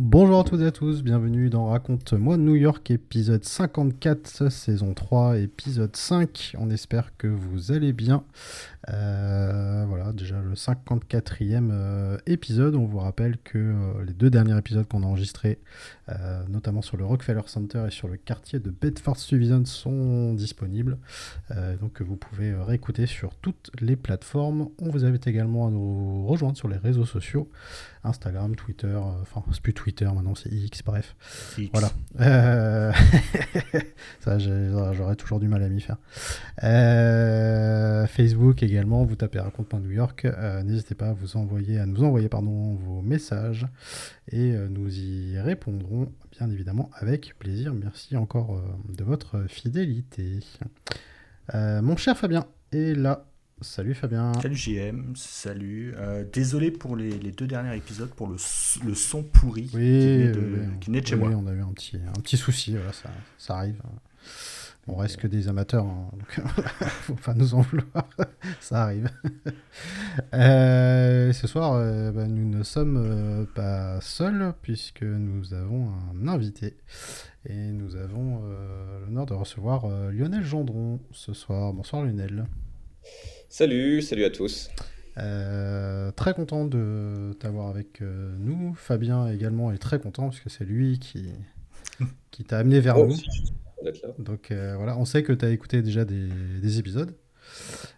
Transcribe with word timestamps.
Bonjour 0.00 0.38
à 0.38 0.44
toutes 0.44 0.60
et 0.60 0.66
à 0.66 0.70
tous, 0.70 1.02
bienvenue 1.02 1.50
dans 1.50 1.70
Raconte-moi 1.70 2.36
New 2.36 2.54
York, 2.54 2.88
épisode 2.92 3.42
54, 3.44 4.48
saison 4.48 4.94
3, 4.94 5.38
épisode 5.38 5.96
5. 5.96 6.54
On 6.56 6.70
espère 6.70 7.16
que 7.16 7.26
vous 7.26 7.72
allez 7.72 7.92
bien. 7.92 8.22
Euh, 8.90 9.84
voilà, 9.86 10.12
déjà 10.12 10.40
le 10.40 10.54
54e 10.54 11.68
euh, 11.70 12.18
épisode. 12.26 12.74
On 12.74 12.86
vous 12.86 12.98
rappelle 12.98 13.38
que 13.38 13.58
euh, 13.58 14.04
les 14.06 14.14
deux 14.14 14.30
derniers 14.30 14.56
épisodes 14.56 14.86
qu'on 14.86 15.02
a 15.02 15.06
enregistrés, 15.06 15.58
notamment 16.48 16.80
sur 16.80 16.96
le 16.96 17.04
Rockefeller 17.04 17.42
Center 17.46 17.84
et 17.86 17.90
sur 17.90 18.08
le 18.08 18.16
quartier 18.16 18.58
de 18.60 18.70
Bedford-Stuyvesant, 18.70 19.66
sont 19.66 20.32
disponibles. 20.32 20.96
donc 21.80 22.00
vous 22.00 22.16
pouvez 22.16 22.54
réécouter 22.54 23.04
sur 23.04 23.34
toutes 23.34 23.70
les 23.80 23.94
plateformes. 23.94 24.70
On 24.80 24.88
vous 24.88 25.04
invite 25.04 25.26
également 25.26 25.66
à 25.66 25.70
nous 25.70 26.26
rejoindre 26.26 26.56
sur 26.56 26.68
les 26.68 26.78
réseaux 26.78 27.04
sociaux. 27.04 27.50
Instagram, 28.04 28.56
Twitter, 28.56 28.96
enfin 29.20 29.42
c'est 29.52 29.60
plus 29.60 29.74
Twitter 29.74 30.06
maintenant, 30.06 30.34
c'est 30.34 30.50
X, 30.50 30.82
bref. 30.82 31.14
Voilà. 31.74 31.90
ça, 34.20 34.38
j'aurais 34.38 35.16
toujours 35.16 35.40
du 35.40 35.48
mal 35.48 35.62
à 35.62 35.68
m'y 35.68 35.82
faire. 35.82 35.98
Facebook 38.08 38.62
également 38.62 38.77
vous 38.84 39.16
tapez 39.16 39.38
raconte 39.38 39.72
New 39.74 39.90
York. 39.90 40.24
Euh, 40.24 40.62
n'hésitez 40.62 40.94
pas 40.94 41.08
à, 41.08 41.12
vous 41.12 41.36
envoyer, 41.36 41.78
à 41.78 41.86
nous 41.86 42.02
envoyer 42.04 42.28
pardon, 42.28 42.74
vos 42.74 43.02
messages 43.02 43.66
et 44.30 44.52
euh, 44.52 44.68
nous 44.68 44.88
y 44.98 45.38
répondrons 45.38 46.12
bien 46.32 46.50
évidemment 46.50 46.90
avec 46.94 47.34
plaisir. 47.38 47.74
Merci 47.74 48.16
encore 48.16 48.56
euh, 48.56 48.92
de 48.92 49.04
votre 49.04 49.44
fidélité. 49.48 50.40
mon 51.54 51.96
cher 51.96 52.16
Fabien 52.16 52.46
est 52.72 52.94
là. 52.94 53.24
Salut 53.60 53.94
Fabien. 53.94 54.32
Salut 54.40 54.54
JM, 54.54 55.16
salut. 55.16 55.92
désolé 56.32 56.70
pour 56.70 56.94
les, 56.94 57.10
deux 57.32 57.48
derniers 57.48 57.76
épisodes, 57.76 58.10
pour 58.10 58.28
le, 58.28 58.36
le 58.86 58.94
son 58.94 59.24
pourri 59.24 59.66
qui 59.66 59.76
naît 59.76 61.00
de, 61.00 61.06
chez 61.06 61.16
moi. 61.16 61.30
On 61.30 61.46
a 61.48 61.52
eu 61.52 61.60
un 61.60 61.72
petit, 61.72 61.96
un 61.96 62.20
petit 62.20 62.36
souci, 62.36 62.76
ça, 62.92 63.10
ça 63.36 63.56
arrive. 63.56 63.82
On 64.90 64.96
reste 64.96 65.18
que 65.18 65.26
des 65.26 65.48
amateurs, 65.48 65.84
hein, 65.84 66.08
donc 66.12 66.46
faut 67.02 67.14
pas 67.14 67.34
nous 67.34 67.54
en 67.54 67.60
vouloir, 67.60 68.08
ça 68.60 68.82
arrive. 68.84 69.10
Euh, 70.34 71.32
ce 71.32 71.46
soir, 71.46 71.74
euh, 71.74 72.10
bah, 72.10 72.26
nous 72.26 72.44
ne 72.44 72.64
sommes 72.64 72.96
euh, 72.96 73.44
pas 73.54 74.00
seuls 74.00 74.52
puisque 74.62 75.04
nous 75.04 75.54
avons 75.54 75.90
un 76.12 76.26
invité 76.26 76.76
et 77.48 77.54
nous 77.54 77.94
avons 77.94 78.42
l'honneur 79.02 79.26
de 79.26 79.34
recevoir 79.34 79.86
Lionel 80.10 80.42
Gendron 80.42 80.98
ce 81.12 81.32
soir. 81.34 81.72
Bonsoir 81.72 82.02
Lionel. 82.02 82.46
Salut, 83.48 84.02
salut 84.02 84.24
à 84.24 84.30
tous. 84.30 84.70
très 85.14 86.34
content 86.34 86.64
de 86.64 87.36
t'avoir 87.38 87.68
avec 87.68 88.00
nous. 88.00 88.74
Fabien 88.74 89.28
également 89.28 89.70
est 89.70 89.78
très 89.78 90.00
content 90.00 90.24
parce 90.24 90.40
que 90.40 90.50
c'est 90.50 90.64
lui 90.64 90.98
qui, 90.98 91.28
qui 92.32 92.42
t'a 92.42 92.58
amené 92.58 92.80
vers 92.80 92.98
nous. 92.98 93.14
Donc 94.18 94.50
euh, 94.50 94.74
voilà, 94.76 94.98
on 94.98 95.04
sait 95.04 95.22
que 95.22 95.32
tu 95.32 95.44
as 95.44 95.50
écouté 95.50 95.82
déjà 95.82 96.04
des, 96.04 96.78
épisodes. 96.78 97.12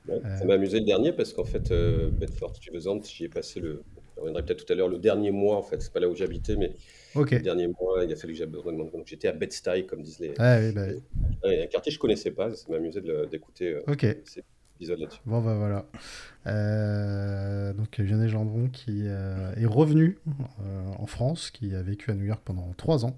ça 0.07 0.13
euh, 0.13 0.45
m'a 0.45 0.55
amusé 0.55 0.81
le 0.81 0.87
dernier 0.87 1.13
parce 1.13 1.33
qu'en 1.33 1.45
fait, 1.45 1.71
euh, 1.71 2.11
Bedford 2.11 2.57
Stuyvesant, 2.57 3.03
j'y 3.03 3.25
ai 3.25 3.29
passé 3.29 3.61
le. 3.61 3.83
On 4.17 4.23
reviendra 4.23 4.43
peut-être 4.43 4.67
tout 4.67 4.73
à 4.73 4.77
l'heure, 4.77 4.89
le 4.89 4.99
dernier 4.99 5.31
mois 5.31 5.57
en 5.57 5.63
fait, 5.63 5.81
c'est 5.81 5.93
pas 5.93 6.01
là 6.01 6.09
où 6.09 6.15
j'habitais, 6.15 6.55
mais 6.55 6.75
le 7.17 7.39
dernier 7.39 7.69
mois, 7.69 8.05
il 8.05 8.13
a 8.13 8.17
fallu 8.17 8.35
que 8.35 8.39
j'abandonne. 8.39 8.91
Donc 8.91 9.07
j'étais 9.07 9.29
à 9.29 9.33
Bed-Stuy, 9.33 9.87
comme 9.87 10.03
disent 10.03 10.19
les. 10.19 10.35
Ah, 10.39 10.59
oui, 10.61 10.73
bah, 10.73 10.87
un 11.45 11.67
quartier 11.67 11.91
que 11.91 11.95
je 11.95 11.99
connaissais 11.99 12.31
pas, 12.31 12.55
ça 12.55 12.67
m'a 12.69 12.77
amusé 12.77 13.01
d'écouter. 13.31 13.79
ok 13.87 14.07
là-dessus. 14.89 15.21
Bon, 15.27 15.41
bah 15.41 15.55
voilà. 15.55 15.87
Euh, 16.47 17.73
donc 17.75 17.99
Lionel 17.99 18.29
Gendron 18.29 18.69
qui 18.69 19.03
euh, 19.05 19.55
est 19.57 19.67
revenu 19.67 20.19
euh, 20.61 20.93
en 20.99 21.07
France, 21.07 21.51
qui 21.51 21.75
a 21.75 21.83
vécu 21.83 22.11
à 22.11 22.15
New 22.15 22.25
York 22.25 22.41
pendant 22.45 22.73
trois 22.77 23.05
ans, 23.05 23.17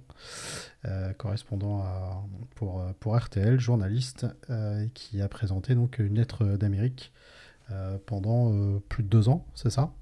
correspondant 1.17 1.83
à, 1.83 2.23
pour, 2.55 2.85
pour 3.01 3.17
RTL, 3.17 3.59
journaliste, 3.61 4.27
et 4.51 4.91
qui 4.95 5.21
a 5.21 5.29
présenté 5.29 5.75
donc 5.75 5.99
une 5.99 6.15
lettre 6.15 6.45
d'Amérique 6.57 7.13
pendant 8.07 8.81
plus 8.89 9.03
de 9.03 9.09
deux 9.09 9.29
ans, 9.29 9.47
c'est 9.55 9.71
ça? 9.71 9.93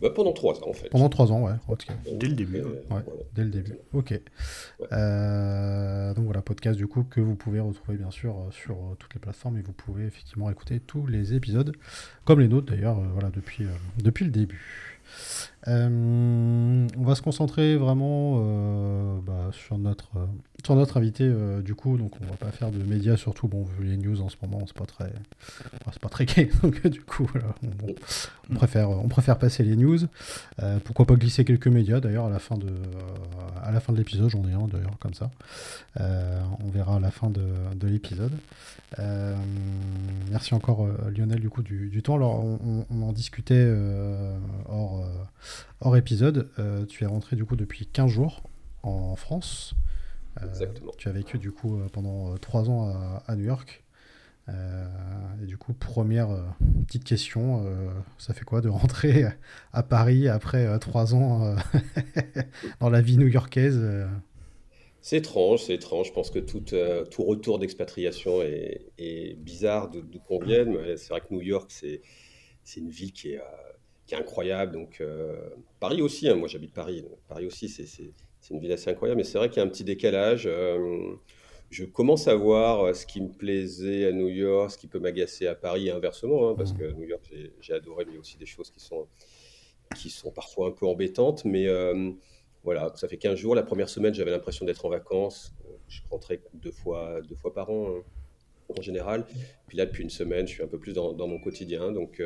Bah, 0.00 0.10
pendant 0.10 0.32
trois 0.32 0.54
ans, 0.58 0.68
en 0.68 0.72
fait. 0.72 0.88
Pendant 0.88 1.08
trois 1.08 1.30
ans, 1.30 1.42
ouais. 1.42 1.52
Dès 2.18 2.26
le 2.26 2.34
début. 2.34 2.60
Ouais, 2.60 3.04
dès 3.36 3.44
le 3.44 3.50
début. 3.50 3.74
Ok. 3.92 4.20
Euh, 4.90 6.14
donc 6.14 6.24
voilà, 6.24 6.42
podcast 6.42 6.76
du 6.76 6.88
coup 6.88 7.04
que 7.04 7.20
vous 7.20 7.36
pouvez 7.36 7.60
retrouver 7.60 7.96
bien 7.96 8.10
sûr 8.10 8.34
euh, 8.36 8.50
sur 8.50 8.74
euh, 8.74 8.96
toutes 8.98 9.14
les 9.14 9.20
plateformes 9.20 9.58
et 9.58 9.62
vous 9.62 9.72
pouvez 9.72 10.04
effectivement 10.04 10.50
écouter 10.50 10.80
tous 10.80 11.06
les 11.06 11.34
épisodes, 11.34 11.72
comme 12.24 12.40
les 12.40 12.48
nôtres 12.48 12.72
d'ailleurs, 12.72 13.00
voilà, 13.12 13.30
depuis, 13.30 13.64
depuis 14.02 14.24
le 14.24 14.32
début. 14.32 14.91
Euh, 15.68 16.88
on 16.96 17.02
va 17.02 17.14
se 17.14 17.22
concentrer 17.22 17.76
vraiment 17.76 18.38
euh, 18.38 19.20
bah, 19.22 19.50
sur, 19.52 19.78
notre, 19.78 20.10
euh, 20.62 20.66
sur 20.66 20.74
notre 20.76 20.96
invité 20.96 21.30
du 21.62 21.74
coup, 21.74 21.96
donc 21.96 22.12
on 22.20 22.26
va 22.26 22.36
pas 22.36 22.50
faire 22.50 22.70
de 22.70 22.82
médias, 22.82 23.16
surtout 23.16 23.48
bon, 23.48 23.64
vu 23.64 23.84
les 23.84 23.96
news 23.96 24.20
en 24.20 24.28
ce 24.28 24.36
moment, 24.42 24.64
c'est 24.66 24.76
pas 24.76 24.86
très, 24.86 25.12
c'est 25.92 26.00
pas 26.00 26.08
très 26.08 26.24
gay, 26.26 26.50
donc 26.62 26.86
du 26.86 27.00
coup, 27.02 27.30
on, 28.50 28.54
préfère, 28.54 28.90
on 28.90 29.08
préfère 29.08 29.38
passer 29.38 29.64
les 29.64 29.76
news. 29.76 29.98
pourquoi 30.84 31.06
pas 31.06 31.14
glisser 31.16 31.44
quelques 31.44 31.68
médias 31.68 32.00
d'ailleurs 32.00 32.26
à 32.26 32.30
la 32.30 32.38
fin 32.38 32.56
de, 32.56 32.70
à 33.62 33.72
la 33.72 33.80
fin 33.80 33.92
de 33.92 33.98
l'épisode, 33.98 34.28
j'en 34.28 34.46
ai 34.48 34.52
un 34.52 34.66
d'ailleurs 34.68 34.98
comme 35.00 35.14
ça. 35.14 35.30
on 35.98 36.70
verra 36.70 36.96
à 36.96 37.00
la 37.00 37.10
fin 37.10 37.30
de, 37.30 37.44
de 37.74 37.86
l'épisode. 37.88 38.32
merci 40.30 40.54
encore 40.54 40.86
Lionel 41.14 41.40
du 41.40 41.50
coup 41.50 41.62
du, 41.62 41.88
du 41.88 42.02
temps. 42.02 42.16
Alors 42.16 42.44
on, 42.44 42.86
on 42.90 43.02
en 43.02 43.12
discutait 43.12 43.70
hors 44.68 45.04
hors 45.82 45.96
épisode, 45.96 46.48
euh, 46.58 46.86
tu 46.86 47.04
es 47.04 47.06
rentré 47.06 47.36
du 47.36 47.44
coup 47.44 47.56
depuis 47.56 47.86
15 47.86 48.10
jours 48.10 48.42
en 48.82 49.16
France. 49.16 49.74
Euh, 50.40 50.48
Exactement. 50.48 50.92
Tu 50.96 51.08
as 51.08 51.12
vécu 51.12 51.38
du 51.38 51.52
coup 51.52 51.76
euh, 51.76 51.88
pendant 51.92 52.36
3 52.36 52.70
ans 52.70 52.94
à, 53.26 53.36
New 53.36 53.44
York. 53.44 53.84
et 54.48 55.46
du 55.46 55.56
coup, 55.56 55.72
première 55.72 56.28
petite 56.86 57.04
question, 57.04 57.64
ça 58.18 58.34
fait 58.34 58.44
quoi 58.44 58.60
de 58.60 58.68
rentrer 58.68 59.24
à 59.72 59.82
Paris 59.82 60.28
après 60.28 60.78
3 60.78 61.14
ans 61.14 61.56
dans 62.80 62.90
la 62.90 63.00
vie 63.00 63.16
new-yorkaise 63.18 63.80
C'est 65.00 65.18
étrange, 65.18 65.64
c'est 65.64 65.74
étrange. 65.74 66.08
Je 66.08 66.12
pense 66.12 66.30
que 66.30 66.38
tout, 66.38 66.64
tout 67.10 67.24
retour 67.24 67.58
d'expatriation 67.58 68.42
est, 68.42 69.36
bizarre 69.38 69.90
de 69.90 70.02
qu'on 70.26 70.38
vienne. 70.38 70.76
C'est 70.96 71.10
vrai 71.10 71.20
que 71.20 71.32
New 71.32 71.42
York, 71.42 71.70
c'est 71.70 72.00
une 72.76 72.90
ville 72.90 73.12
qui 73.12 73.30
est 73.30 73.40
incroyable. 74.14 74.72
Donc, 74.72 75.00
euh, 75.00 75.36
Paris 75.80 76.02
aussi, 76.02 76.28
hein, 76.28 76.34
moi 76.34 76.48
j'habite 76.48 76.72
Paris. 76.72 77.04
Paris 77.28 77.46
aussi, 77.46 77.68
c'est 77.68 78.12
une 78.50 78.60
ville 78.60 78.72
assez 78.72 78.90
incroyable. 78.90 79.18
Mais 79.18 79.24
c'est 79.24 79.38
vrai 79.38 79.48
qu'il 79.48 79.58
y 79.58 79.60
a 79.60 79.64
un 79.64 79.68
petit 79.68 79.84
décalage. 79.84 80.46
Euh, 80.46 81.14
je 81.70 81.84
commence 81.84 82.28
à 82.28 82.34
voir 82.34 82.84
euh, 82.84 82.92
ce 82.92 83.06
qui 83.06 83.20
me 83.20 83.28
plaisait 83.28 84.06
à 84.06 84.12
New 84.12 84.28
York, 84.28 84.70
ce 84.70 84.78
qui 84.78 84.86
peut 84.86 84.98
m'agacer 84.98 85.46
à 85.46 85.54
Paris 85.54 85.88
et 85.88 85.90
inversement, 85.90 86.50
hein, 86.50 86.54
parce 86.56 86.72
mmh. 86.72 86.78
que 86.78 86.92
New 86.92 87.04
York, 87.04 87.32
j'ai 87.60 87.72
adoré, 87.72 88.04
mais 88.04 88.12
il 88.12 88.14
y 88.14 88.18
a 88.18 88.20
aussi 88.20 88.36
des 88.36 88.46
choses 88.46 88.70
qui 88.70 88.80
sont, 88.80 89.06
qui 89.96 90.10
sont 90.10 90.30
parfois 90.30 90.68
un 90.68 90.72
peu 90.72 90.86
embêtantes. 90.86 91.44
Mais 91.44 91.66
voilà, 92.64 92.92
ça 92.94 93.08
fait 93.08 93.16
15 93.16 93.36
jours. 93.36 93.54
La 93.54 93.62
première 93.62 93.88
semaine, 93.88 94.14
j'avais 94.14 94.30
l'impression 94.30 94.64
d'être 94.66 94.84
en 94.84 94.90
vacances. 94.90 95.52
Je 95.88 96.00
rentrais 96.10 96.40
deux 96.54 96.70
fois, 96.70 97.20
deux 97.22 97.34
fois 97.34 97.52
par 97.52 97.70
an 97.70 97.88
hein, 97.88 98.02
en 98.78 98.82
général. 98.82 99.26
Puis 99.66 99.76
là, 99.76 99.86
depuis 99.86 100.02
une 100.02 100.10
semaine, 100.10 100.46
je 100.46 100.54
suis 100.54 100.62
un 100.62 100.68
peu 100.68 100.78
plus 100.78 100.92
dans, 100.92 101.12
dans 101.12 101.26
mon 101.26 101.38
quotidien. 101.38 101.90
Donc, 101.90 102.22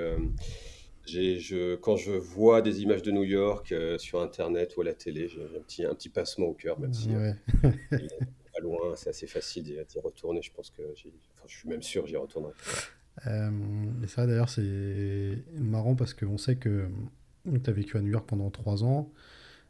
je, 1.07 1.77
quand 1.77 1.97
je 1.97 2.13
vois 2.13 2.63
des 2.63 2.83
images 2.83 3.03
de 3.03 3.11
New 3.11 3.25
York 3.25 3.73
euh, 3.73 3.99
sur 3.99 4.21
Internet 4.21 4.77
ou 4.77 4.83
à 4.83 4.85
la 4.85 4.95
télé, 4.95 5.29
j'ai 5.29 5.43
un 5.43 5.61
petit, 5.61 5.85
un 5.85 5.95
petit 5.95 6.09
passement 6.09 6.47
au 6.47 6.55
cœur, 6.55 6.79
même 6.79 6.93
si 6.93 7.15
euh, 7.15 7.33
pas 7.63 8.61
loin, 8.63 8.79
c'est 8.97 9.11
assez 9.11 9.27
facile 9.27 9.65
d'y 9.65 9.99
retourner. 9.99 10.43
Je 10.43 10.53
pense 10.53 10.71
que 10.71 10.83
enfin, 10.83 11.45
je 11.47 11.57
suis 11.57 11.69
même 11.69 11.83
sûr 11.83 12.07
j'y 12.07 12.17
retournerai. 12.17 12.53
Euh, 13.27 13.51
et 14.03 14.07
ça, 14.07 14.27
d'ailleurs, 14.27 14.51
c'est 14.51 15.39
marrant 15.55 15.95
parce 15.95 16.13
qu'on 16.13 16.39
sait 16.39 16.57
que 16.57 16.89
tu 17.45 17.71
as 17.71 17.73
vécu 17.73 17.97
à 17.97 18.01
New 18.01 18.11
York 18.11 18.27
pendant 18.29 18.51
trois 18.51 18.85
ans. 18.85 19.11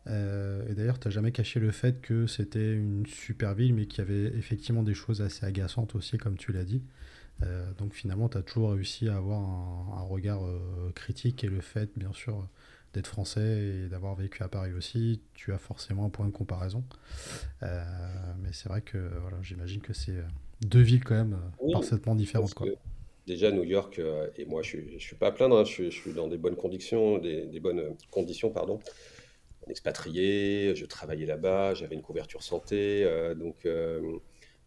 et 0.06 0.74
d'ailleurs, 0.74 0.98
tu 0.98 1.08
n'as 1.08 1.12
jamais 1.12 1.32
caché 1.32 1.60
le 1.60 1.70
fait 1.70 2.00
que 2.00 2.26
c'était 2.26 2.72
une 2.72 3.06
super 3.06 3.54
ville, 3.54 3.74
mais 3.74 3.86
qu'il 3.86 4.04
y 4.04 4.08
avait 4.08 4.36
effectivement 4.36 4.82
des 4.82 4.94
choses 4.94 5.22
assez 5.22 5.46
agaçantes 5.46 5.94
aussi, 5.94 6.18
comme 6.18 6.36
tu 6.36 6.52
l'as 6.52 6.64
dit. 6.64 6.82
Donc 7.78 7.92
finalement, 7.92 8.28
tu 8.28 8.38
as 8.38 8.42
toujours 8.42 8.72
réussi 8.72 9.08
à 9.08 9.16
avoir 9.16 9.40
un, 9.40 10.02
regard 10.02 10.40
critique 10.94 11.44
et 11.44 11.48
le 11.48 11.60
fait, 11.60 11.90
bien 11.96 12.12
sûr, 12.12 12.48
d'être 12.94 13.06
français 13.06 13.58
et 13.84 13.88
d'avoir 13.88 14.14
vécu 14.14 14.42
à 14.42 14.48
Paris 14.48 14.72
aussi, 14.72 15.20
tu 15.34 15.52
as 15.52 15.58
forcément 15.58 16.06
un 16.06 16.08
point 16.08 16.26
de 16.26 16.30
comparaison. 16.30 16.82
mais 17.62 18.52
c'est 18.52 18.68
vrai 18.68 18.80
que 18.80 18.98
voilà, 19.20 19.36
j'imagine 19.42 19.80
que 19.82 19.92
c'est 19.92 20.16
deux 20.62 20.80
villes 20.80 21.04
quand 21.04 21.14
même 21.14 21.38
parfaitement 21.72 22.14
différentes. 22.14 22.54
Quoi. 22.54 22.68
Déjà, 23.26 23.50
New 23.50 23.64
York, 23.64 24.00
et 24.36 24.44
moi 24.46 24.62
je 24.62 24.78
ne 24.78 24.98
suis, 24.98 25.16
pas 25.16 25.26
à 25.26 25.32
plaindre, 25.32 25.58
hein, 25.58 25.64
je, 25.64 25.90
suis, 25.90 26.12
dans 26.12 26.28
des 26.28 26.38
bonnes 26.38 26.56
conditions, 26.56 27.18
des, 27.18 27.46
des 27.46 27.60
bonnes 27.60 27.96
conditions, 28.10 28.50
pardon 28.50 28.80
expatrié, 29.68 30.74
je 30.74 30.86
travaillais 30.86 31.26
là-bas, 31.26 31.74
j'avais 31.74 31.94
une 31.94 32.02
couverture 32.02 32.42
santé, 32.42 33.02
euh, 33.04 33.34
donc 33.34 33.66
euh, 33.66 34.18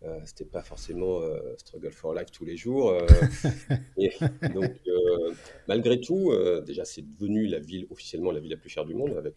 euh, 0.04 0.19
c'était 0.24 0.46
pas 0.46 0.62
forcément 0.62 1.22
struggle 1.57 1.92
for 1.92 2.13
life 2.13 2.31
tous 2.31 2.46
les 2.46 2.56
jours. 2.56 2.94
donc, 4.54 4.75
malgré 5.68 6.00
tout, 6.00 6.34
déjà, 6.66 6.86
c'est 6.86 7.01
devenu 7.01 7.48
la 7.48 7.60
ville, 7.60 7.88
officiellement 7.90 8.31
la 8.31 8.40
ville 8.40 8.51
la 8.51 8.57
plus 8.57 8.69
chère 8.69 8.86
du 8.86 8.96
monde, 8.96 9.18
avec 9.18 9.36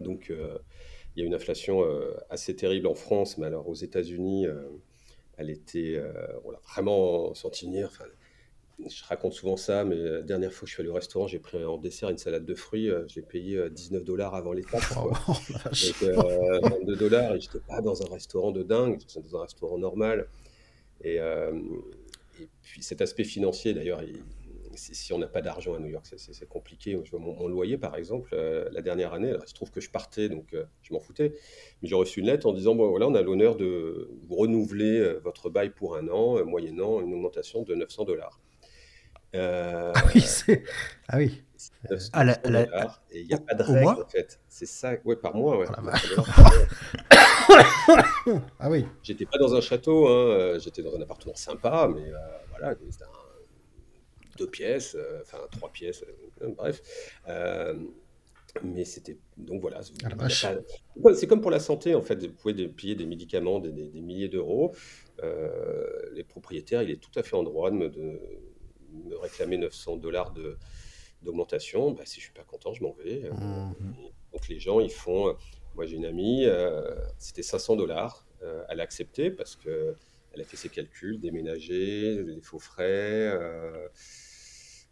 Donc, 0.00 0.30
il 0.30 1.20
y 1.20 1.22
a 1.22 1.26
une 1.26 1.34
inflation 1.34 1.84
assez 2.30 2.56
terrible 2.56 2.86
en 2.86 2.94
France, 2.94 3.38
mais 3.38 3.46
alors 3.46 3.68
aux 3.68 3.74
États-Unis, 3.74 4.46
elle 5.36 5.50
était, 5.50 6.02
on 6.44 6.50
l'a 6.50 6.60
vraiment 6.60 7.34
senti 7.34 7.66
venir. 7.66 7.88
Enfin, 7.92 8.04
je 8.86 9.04
raconte 9.04 9.32
souvent 9.32 9.56
ça, 9.56 9.84
mais 9.84 9.96
la 9.96 10.22
dernière 10.22 10.52
fois 10.52 10.60
que 10.62 10.68
je 10.68 10.74
suis 10.74 10.80
allé 10.80 10.90
au 10.90 10.94
restaurant, 10.94 11.26
j'ai 11.26 11.40
pris 11.40 11.62
en 11.64 11.78
dessert 11.78 12.10
une 12.10 12.18
salade 12.18 12.44
de 12.44 12.54
fruits. 12.54 12.88
Euh, 12.88 13.06
je 13.08 13.16
l'ai 13.16 13.26
payé 13.26 13.68
19 13.70 14.00
euh, 14.00 14.04
dollars 14.04 14.34
avant 14.34 14.52
les 14.52 14.62
taxes. 14.62 14.94
Oh, 14.96 15.10
Donc, 15.28 16.02
euh, 16.02 16.60
22 16.62 16.96
dollars, 16.96 17.34
et 17.34 17.40
j'étais 17.40 17.60
pas 17.60 17.80
dans 17.80 18.02
un 18.02 18.12
restaurant 18.12 18.52
de 18.52 18.62
dingue, 18.62 18.98
j'étais 19.00 19.20
dans 19.20 19.38
un 19.38 19.42
restaurant 19.42 19.78
normal. 19.78 20.28
Et, 21.00 21.16
et 21.16 22.48
puis 22.62 22.82
cet 22.82 23.00
aspect 23.00 23.24
financier, 23.24 23.72
d'ailleurs, 23.72 24.02
si 24.74 25.12
on 25.12 25.18
n'a 25.18 25.28
pas 25.28 25.42
d'argent 25.42 25.74
à 25.74 25.78
New 25.78 25.88
York, 25.88 26.06
c'est 26.16 26.48
compliqué. 26.48 26.98
Je 27.04 27.10
vois 27.10 27.20
mon, 27.20 27.46
loyer, 27.46 27.78
par 27.78 27.96
exemple, 27.96 28.34
la 28.34 28.82
dernière 28.82 29.12
année, 29.12 29.32
il 29.40 29.48
se 29.48 29.54
trouve 29.54 29.70
que 29.70 29.80
je 29.80 29.90
partais, 29.90 30.28
donc 30.28 30.56
je 30.82 30.92
m'en 30.92 30.98
foutais. 30.98 31.34
Mais 31.82 31.88
j'ai 31.88 31.94
reçu 31.94 32.18
une 32.18 32.26
lettre 32.26 32.48
en 32.48 32.52
disant, 32.52 32.74
bon, 32.74 32.88
voilà, 32.90 33.06
on 33.06 33.14
a 33.14 33.22
l'honneur 33.22 33.54
de 33.54 34.10
renouveler 34.28 35.14
votre 35.22 35.50
bail 35.50 35.70
pour 35.70 35.96
un 35.96 36.08
an, 36.08 36.44
moyennant 36.44 37.00
une 37.00 37.14
augmentation 37.14 37.62
de 37.62 37.76
900 37.76 38.04
dollars. 38.04 38.40
Euh, 39.34 39.92
ah 39.94 40.02
oui, 40.14 40.20
c'est. 40.20 40.62
Ah 41.08 41.18
oui. 41.18 41.42
À 42.12 42.24
la, 42.24 42.38
Et 43.10 43.20
il 43.20 43.26
n'y 43.26 43.34
a 43.34 43.38
pas 43.38 43.54
de 43.54 43.62
règle, 43.62 44.02
en 44.02 44.08
fait. 44.08 44.40
C'est 44.48 44.66
ça, 44.66 44.94
ouais, 45.04 45.16
par 45.16 45.34
mois, 45.34 45.58
ouais. 45.58 45.66
Oh 46.16 46.22
ah 48.60 48.70
oui. 48.70 48.86
J'étais 49.02 49.26
pas 49.26 49.38
dans 49.38 49.54
un 49.54 49.60
château, 49.60 50.06
hein. 50.06 50.30
Euh, 50.30 50.58
j'étais 50.58 50.82
dans 50.82 50.94
un 50.94 51.00
appartement 51.02 51.34
sympa, 51.34 51.90
mais 51.92 52.12
euh, 52.12 52.18
voilà, 52.50 52.76
c'était 52.90 53.04
un... 53.04 54.36
deux 54.38 54.48
pièces, 54.48 54.96
enfin 55.22 55.38
trois 55.50 55.70
pièces, 55.70 56.04
bref. 56.56 56.80
mais 58.62 58.84
c'était. 58.84 59.18
Donc 59.36 59.60
voilà. 59.60 59.80
Ah, 60.04 60.28
c'est 61.14 61.26
comme 61.26 61.40
pour 61.40 61.50
la 61.50 61.60
santé, 61.60 61.94
en 61.94 62.02
fait. 62.02 62.24
Vous 62.24 62.32
pouvez 62.34 62.68
payer 62.68 62.94
des 62.94 63.06
médicaments, 63.06 63.58
des, 63.58 63.72
des, 63.72 64.00
milliers 64.00 64.28
d'euros. 64.28 64.74
les 65.22 66.24
propriétaires, 66.24 66.82
il 66.82 66.90
est 66.90 67.00
tout 67.00 67.16
à 67.18 67.22
fait 67.22 67.36
en 67.36 67.42
droit 67.42 67.70
de 67.70 67.76
me. 67.76 67.88
De, 67.88 68.20
me 68.92 69.16
réclamer 69.16 69.56
900 69.58 69.96
dollars 69.96 70.32
d'augmentation, 71.22 71.92
bah, 71.92 72.02
si 72.04 72.20
je 72.20 72.26
suis 72.26 72.32
pas 72.32 72.44
content, 72.44 72.72
je 72.72 72.82
m'en 72.82 72.92
vais. 72.92 73.24
Euh, 73.24 73.32
mmh. 73.32 73.74
Donc 74.32 74.48
les 74.48 74.58
gens, 74.58 74.80
ils 74.80 74.90
font. 74.90 75.28
Euh, 75.28 75.32
moi, 75.74 75.86
j'ai 75.86 75.96
une 75.96 76.06
amie, 76.06 76.44
euh, 76.44 76.94
c'était 77.18 77.42
500 77.42 77.76
dollars. 77.76 78.26
elle 78.68 78.80
a 78.80 78.82
accepté 78.82 79.30
parce 79.30 79.56
que 79.56 79.94
elle 80.32 80.40
a 80.40 80.44
fait 80.44 80.56
ses 80.56 80.68
calculs, 80.68 81.20
déménager, 81.20 82.22
les 82.22 82.40
faux 82.40 82.58
frais. 82.58 83.32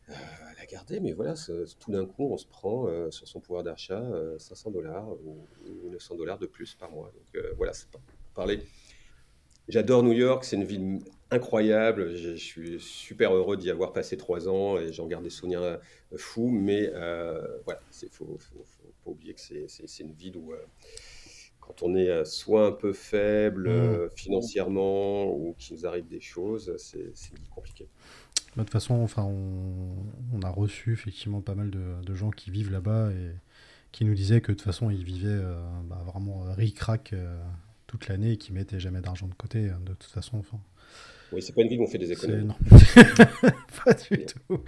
elle 0.09 0.59
a 0.61 0.67
gardé, 0.67 1.01
mais 1.01 1.13
voilà, 1.13 1.35
tout 1.81 1.91
d'un 1.91 2.07
coup, 2.07 2.33
on 2.33 2.37
se 2.37 2.47
prend 2.47 2.87
sur 3.11 3.27
son 3.27 3.41
pouvoir 3.41 3.65
d'achat 3.65 4.03
500 4.39 4.71
dollars 4.71 5.09
ou, 5.25 5.45
900 5.91 6.15
dollars 6.15 6.39
de 6.39 6.47
plus 6.47 6.75
par 6.75 6.91
mois. 6.91 7.13
Donc 7.15 7.43
voilà, 7.57 7.73
c'est 7.73 7.91
pas 7.91 7.99
parler. 8.35 8.61
J'adore 9.69 10.05
New 10.05 10.13
York, 10.13 10.45
c'est 10.45 10.57
une 10.57 10.65
ville 10.65 11.01
incroyable. 11.31 12.17
Je, 12.17 12.35
suis 12.35 12.81
super 12.81 13.35
heureux 13.35 13.57
d'y 13.57 13.71
avoir 13.71 13.93
passé 13.93 14.17
trois 14.17 14.49
ans 14.49 14.79
et 14.79 14.93
j'en 14.93 15.07
garde 15.07 15.25
des 15.25 15.31
souvenirs 15.31 15.63
euh, 15.63 15.77
fous. 16.17 16.51
Mais 16.51 16.91
euh, 16.95 17.41
voilà, 17.65 17.81
il 18.03 18.09
faut, 18.09 18.39
faut, 18.39 18.65
pas 19.05 19.11
oublier 19.11 19.35
que 19.35 19.41
c'est 19.41 20.03
une 20.03 20.13
ville 20.13 20.37
où, 20.37 20.53
euh, 20.53 20.59
quand 21.61 21.83
on 21.83 21.97
est 21.97 22.25
soit 22.25 22.67
un 22.67 22.73
peu 22.73 22.93
faible 22.93 23.69
mmh. 23.69 24.11
financièrement 24.15 25.27
ou 25.27 25.55
qu'il 25.59 25.77
nous 25.77 25.87
arrive 25.87 26.07
des 26.07 26.21
choses, 26.21 26.73
c'est 26.77 27.33
compliquée. 27.51 27.89
Bah, 28.57 28.63
de 28.63 28.69
toute 28.69 28.73
façon, 28.73 28.95
enfin, 28.95 29.25
on, 29.25 30.41
a 30.43 30.49
reçu 30.49 30.93
effectivement 30.93 31.41
pas 31.41 31.55
mal 31.57 31.71
de, 31.71 32.15
gens 32.15 32.31
qui 32.31 32.51
vivent 32.51 32.71
là-bas 32.71 33.11
et 33.11 33.33
qui 33.91 34.05
nous 34.05 34.15
disaient 34.15 34.41
que 34.41 34.53
de 34.53 34.57
toute 34.57 34.65
façon, 34.65 34.91
ils 34.91 35.03
vivaient 35.03 35.43
bah, 35.87 36.03
vraiment 36.07 36.45
ric-rac 36.53 37.15
toute 37.89 38.07
l'année 38.07 38.33
et 38.33 38.37
qui 38.37 38.53
mettaient 38.53 38.81
jamais 38.81 39.01
d'argent 39.01 39.27
de 39.27 39.35
côté 39.35 39.69
hein, 39.71 39.81
de 39.85 39.95
toute 39.95 40.11
façon. 40.11 40.39
Enfin, 40.39 40.61
oui, 41.33 41.43
c'est 41.43 41.53
pas 41.53 41.63
une 41.63 41.69
ville 41.69 41.81
où 41.81 41.85
on 41.85 41.87
fait 41.87 41.99
des 41.99 42.13
économies. 42.13 42.53
pas 43.85 43.95
du 43.95 44.27
tout. 44.27 44.63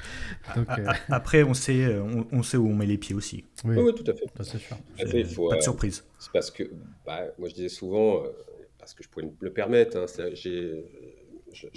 Euh, 0.56 0.93
après, 1.08 1.43
on 1.43 1.55
sait, 1.55 1.84
euh, 1.84 2.25
on, 2.32 2.43
sait 2.43 2.56
où 2.56 2.66
on 2.66 2.75
met 2.75 2.87
les 2.87 2.99
pieds 2.99 3.14
aussi. 3.14 3.44
Oui, 3.64 3.76
tout 3.94 4.10
à 4.10 4.14
fait. 4.14 4.26
c'est 4.43 4.58
sûr. 4.58 4.76
pas 4.76 5.05
de 5.05 5.58
euh, 5.58 5.60
surprise. 5.60 6.05
C'est 6.19 6.32
parce 6.32 6.50
que, 6.50 6.64
bah, 7.06 7.26
moi 7.38 7.49
je 7.49 7.55
disais 7.55 7.69
souvent, 7.69 8.25
parce 8.78 8.94
que 8.94 9.05
je 9.05 9.08
pouvais 9.08 9.26
me 9.26 9.32
le 9.40 9.52
permettre, 9.52 9.96
hein, 9.99 10.06
j'ai 10.34 10.84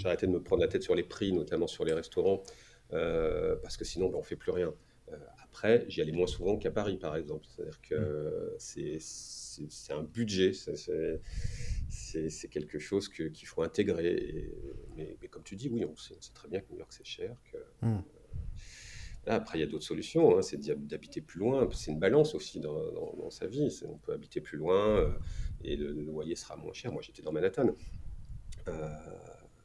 arrêté 0.04 0.26
de 0.26 0.32
me 0.32 0.42
prendre 0.42 0.62
la 0.62 0.68
tête 0.68 0.82
sur 0.82 0.94
les 0.94 1.04
prix, 1.04 1.32
notamment 1.32 1.68
sur 1.68 1.84
les 1.84 1.92
restaurants, 1.92 2.42
parce 2.90 3.76
que 3.76 3.84
sinon, 3.84 4.08
bah, 4.08 4.18
on 4.18 4.22
fait 4.22 4.36
plus 4.36 4.52
rien. 4.52 4.74
après, 5.44 5.84
j'y 5.88 6.00
allais 6.00 6.12
moins 6.12 6.26
souvent 6.26 6.56
qu'à 6.56 6.72
Paris, 6.72 6.96
par 6.96 7.16
exemple. 7.16 7.46
C'est-à-dire 7.48 7.80
que 7.82 8.56
mm. 8.56 8.98
c'est 8.98 9.92
un 9.92 10.02
budget. 10.02 10.52
C'est 10.54 11.20
c'est 11.92 12.48
quelque 12.48 12.78
chose 12.78 13.08
qu'il 13.08 13.46
faut 13.46 13.62
intégrer. 13.62 14.50
mais, 14.96 15.16
comme 15.30 15.42
tu 15.42 15.56
dis, 15.56 15.68
oui, 15.68 15.84
on 15.84 15.96
sait, 15.96 16.14
très 16.34 16.48
bien 16.48 16.60
que 16.60 16.72
New 16.72 16.78
York 16.78 16.92
c'est 16.92 17.04
cher. 17.04 17.36
Que, 17.50 17.58
hmm. 17.82 18.02
euh, 19.28 19.32
après, 19.36 19.58
il 19.58 19.60
y 19.60 19.64
a 19.64 19.66
d'autres 19.66 19.84
solutions. 19.84 20.38
Hein, 20.38 20.42
c'est 20.42 20.58
d'habiter 20.58 21.20
plus 21.20 21.40
loin. 21.40 21.68
C'est 21.72 21.90
une 21.90 21.98
balance 21.98 22.34
aussi 22.34 22.60
dans, 22.60 23.30
sa 23.30 23.46
vie. 23.46 23.68
On 23.86 23.98
peut 23.98 24.12
habiter 24.12 24.40
plus 24.40 24.56
loin 24.56 24.98
euh, 24.98 25.12
et 25.62 25.76
le, 25.76 25.92
loyer 25.92 26.34
sera 26.34 26.56
moins 26.56 26.72
cher. 26.72 26.92
Moi, 26.92 27.02
j'étais 27.02 27.22
dans 27.22 27.32
Manhattan. 27.32 27.68
Euh, 28.68 28.88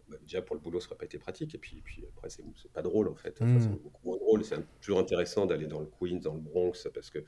bah, 0.10 0.18
déjà, 0.22 0.42
pour 0.42 0.56
le 0.56 0.62
boulot, 0.62 0.82
ça 0.82 0.88
n'aurait 0.88 0.98
pas 0.98 1.06
été 1.06 1.20
pratique. 1.20 1.56
Et 1.56 1.58
puis, 1.58 1.82
puis 1.82 2.06
après, 2.10 2.30
c'est 2.30 2.44
pas 2.74 2.82
drôle 2.82 3.08
en 3.08 3.16
fait. 3.16 3.40
Hmm. 3.40 3.60
c'est 3.62 3.70
beaucoup 3.70 4.06
moins 4.06 4.18
drôle. 4.18 4.44
C'est 4.44 4.58
toujours 4.82 5.00
intéressant 5.00 5.46
d'aller 5.46 5.68
dans 5.68 5.80
le 5.80 5.88
Queens, 5.88 6.20
dans 6.20 6.34
le 6.34 6.42
Bronx, 6.42 6.90
parce 6.94 7.10
que, 7.10 7.20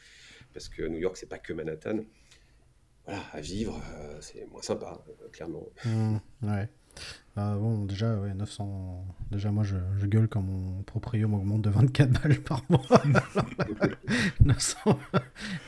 parce 0.54 0.68
que 0.68 0.84
New 0.84 1.00
York, 1.00 1.16
c'est 1.16 1.30
pas 1.30 1.40
que 1.40 1.54
Manhattan 1.54 2.00
à 3.34 3.42
vivre, 3.42 3.82
euh, 3.96 4.18
c'est 4.22 4.46
moins 4.52 4.62
sympa, 4.62 5.02
euh, 5.08 5.30
clairement. 5.32 5.68
Mmh, 5.86 6.18
ouais. 6.44 6.70
Bah, 7.36 7.56
bon, 7.58 7.86
déjà, 7.86 8.16
ouais, 8.16 8.34
900. 8.34 9.06
Déjà, 9.32 9.52
moi, 9.52 9.64
je, 9.64 9.78
gueule 10.06 10.28
quand 10.28 10.42
mon 10.42 10.84
proprio 10.84 11.28
m'augmente 11.28 11.62
de 11.62 11.70
24 11.70 12.22
balles 12.22 12.42
par 12.42 12.64
mois. 12.70 12.82
900. 14.42 15.00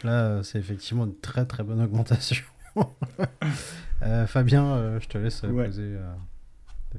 Là, 0.03 0.43
c'est 0.43 0.59
effectivement 0.59 1.05
une 1.05 1.17
très 1.17 1.45
très 1.45 1.63
bonne 1.63 1.81
augmentation. 1.81 2.45
Euh, 4.03 4.25
Fabien, 4.25 4.99
je 4.99 5.07
te 5.07 5.19
laisse 5.19 5.41
poser 5.41 5.95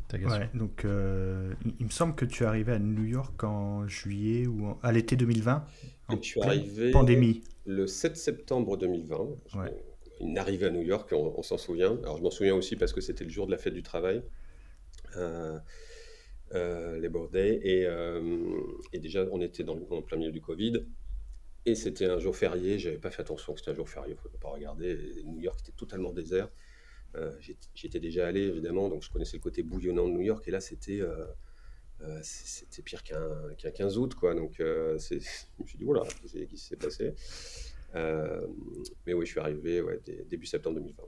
ta 0.07 0.19
question. 0.21 0.39
Ouais, 0.39 0.51
donc, 0.55 0.85
il 0.85 1.85
me 1.85 1.91
semble 1.91 2.15
que 2.15 2.25
tu 2.25 2.45
es 2.45 2.47
arrivé 2.47 2.71
à 2.71 2.79
New 2.79 3.03
York 3.03 3.43
en 3.43 3.89
juillet 3.89 4.47
ou 4.47 4.77
à 4.85 4.93
l'été 4.93 5.17
2020. 5.17 5.67
En 6.07 6.17
je 6.17 6.23
suis 6.23 6.41
arrivé 6.41 6.93
pandémie. 6.93 7.43
le 7.67 7.89
7 7.89 8.17
septembre 8.17 8.77
2020. 8.77 9.19
Ouais 9.57 9.83
une 10.23 10.38
arrivée 10.38 10.67
à 10.67 10.71
New 10.71 10.83
York, 10.83 11.12
on, 11.12 11.43
s'en 11.43 11.59
souvient. 11.59 11.99
Alors 12.02 12.17
je 12.17 12.23
m'en 12.23 12.31
souviens 12.31 12.55
aussi 12.55 12.76
parce 12.76 12.93
que 12.93 13.00
c'était 13.00 13.25
le 13.25 13.31
jour 13.31 13.47
de 13.47 13.52
la 13.52 13.59
fête 13.59 13.75
du 13.75 13.83
travail, 13.83 14.23
euh, 15.17 15.59
euh, 16.55 16.99
Labor 16.99 17.29
Day, 17.29 17.61
et, 17.62 17.87
euh, 17.87 18.57
et, 18.93 18.99
déjà 18.99 19.26
on 19.33 19.41
était 19.41 19.64
dans, 19.64 19.79
en 19.91 20.02
plein 20.02 20.17
milieu 20.17 20.33
du 20.33 20.41
Covid, 20.41 20.87
et 21.67 21.75
c'était 21.75 22.07
un 22.07 22.19
jour 22.19 22.37
férié, 22.37 22.79
j'avais 22.79 22.99
pas 22.99 23.11
fait 23.11 23.23
attention 23.23 23.52
que 23.52 23.61
c'était 23.61 23.73
un 23.73 23.75
jour 23.75 23.88
férié, 23.88 24.14
il 24.25 24.33
ne 24.33 24.38
pas 24.38 24.49
regarder, 24.49 25.23
New 25.25 25.41
York 25.41 25.61
était 25.61 25.76
totalement 25.76 26.12
désert. 26.12 26.50
Euh, 27.14 27.31
J'étais 27.75 28.00
déjà 28.00 28.26
allé 28.26 28.43
évidemment, 28.43 28.88
donc 28.88 29.02
je 29.02 29.11
connaissais 29.11 29.37
le 29.37 29.43
côté 29.43 29.62
bouillonnant 29.62 30.09
de 30.09 30.12
New 30.14 30.23
York, 30.23 30.47
et 30.49 30.50
là 30.50 30.61
c'était... 30.61 31.02
c'était 32.23 32.83
pire 32.83 33.02
qu'un 33.02 33.55
15 33.57 33.99
août, 33.99 34.14
quoi. 34.14 34.35
Donc, 34.35 34.55
je 34.59 34.95
me 34.95 35.67
suis 35.67 35.79
dit, 35.79 35.85
voilà, 35.85 36.02
qu'est-ce 36.02 36.45
qui 36.45 36.57
s'est 36.57 36.76
passé? 36.76 37.07
euh, 37.09 37.72
mais 37.95 39.15
oui, 39.15 39.27
je 39.27 39.31
suis 39.31 39.41
arrivé 39.41 39.81
ouais, 39.81 40.01
début 40.29 40.47
septembre 40.47 40.77
2020. 40.77 41.05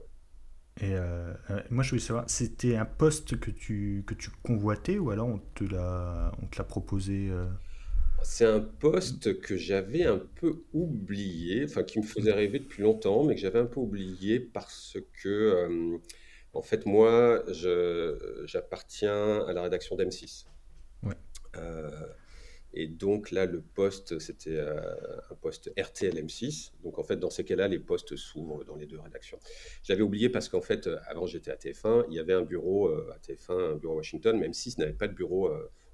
Et 0.81 0.93
euh, 0.93 1.33
euh, 1.51 1.61
moi, 1.69 1.83
je 1.83 1.91
voulais 1.91 2.01
savoir, 2.01 2.29
c'était 2.29 2.75
un 2.75 2.85
poste 2.85 3.39
que 3.39 3.49
tu, 3.49 4.03
que 4.05 4.13
tu 4.13 4.29
convoitais 4.43 4.97
ou 4.97 5.09
alors 5.09 5.27
on 5.27 5.39
te 5.53 5.63
l'a, 5.63 6.33
on 6.41 6.47
te 6.47 6.57
l'a 6.57 6.65
proposé 6.65 7.31
C'est 8.23 8.45
un 8.45 8.59
poste 8.59 9.39
que 9.39 9.55
j'avais 9.55 10.03
un 10.03 10.19
peu 10.19 10.63
oublié, 10.73 11.63
enfin 11.63 11.83
qui 11.83 11.99
me 11.99 12.03
faisait 12.03 12.33
rêver 12.33 12.59
depuis 12.59 12.83
longtemps, 12.83 13.23
mais 13.23 13.35
que 13.35 13.41
j'avais 13.41 13.59
un 13.59 13.65
peu 13.65 13.79
oublié 13.79 14.39
parce 14.39 14.97
que 15.23 15.99
En 16.53 16.61
fait, 16.61 16.85
moi, 16.85 17.43
j'appartiens 18.45 19.45
à 19.47 19.53
la 19.53 19.61
rédaction 19.63 19.95
d'M6. 19.95 20.45
Ouais. 21.03 21.15
Et 22.77 22.87
donc 22.87 23.31
là, 23.31 23.45
le 23.45 23.61
poste, 23.61 24.19
c'était 24.19 24.57
euh, 24.57 24.75
un 25.31 25.35
poste 25.35 25.71
RTL 25.79 26.13
M6. 26.13 26.73
Donc 26.83 26.99
en 26.99 27.03
fait, 27.03 27.15
dans 27.15 27.29
ces 27.29 27.45
cas-là, 27.45 27.69
les 27.69 27.79
postes 27.79 28.17
s'ouvrent 28.17 28.65
dans 28.65 28.75
les 28.75 28.85
deux 28.85 28.99
rédactions. 28.99 29.39
J'avais 29.81 30.01
oublié 30.01 30.27
parce 30.27 30.49
qu'en 30.49 30.61
fait, 30.61 30.87
euh, 30.87 30.97
avant 31.07 31.25
j'étais 31.25 31.51
à 31.51 31.55
TF1, 31.55 32.05
il 32.09 32.15
y 32.15 32.19
avait 32.19 32.33
un 32.33 32.41
bureau 32.41 32.89
euh, 32.89 33.13
à 33.15 33.17
TF1, 33.17 33.75
un 33.75 33.75
bureau 33.77 33.93
à 33.93 33.97
Washington, 33.97 34.37
même 34.37 34.53
si 34.53 34.71
ce 34.71 34.81
n'avait 34.81 34.93
pas 34.93 35.07
de 35.07 35.13
bureau 35.13 35.49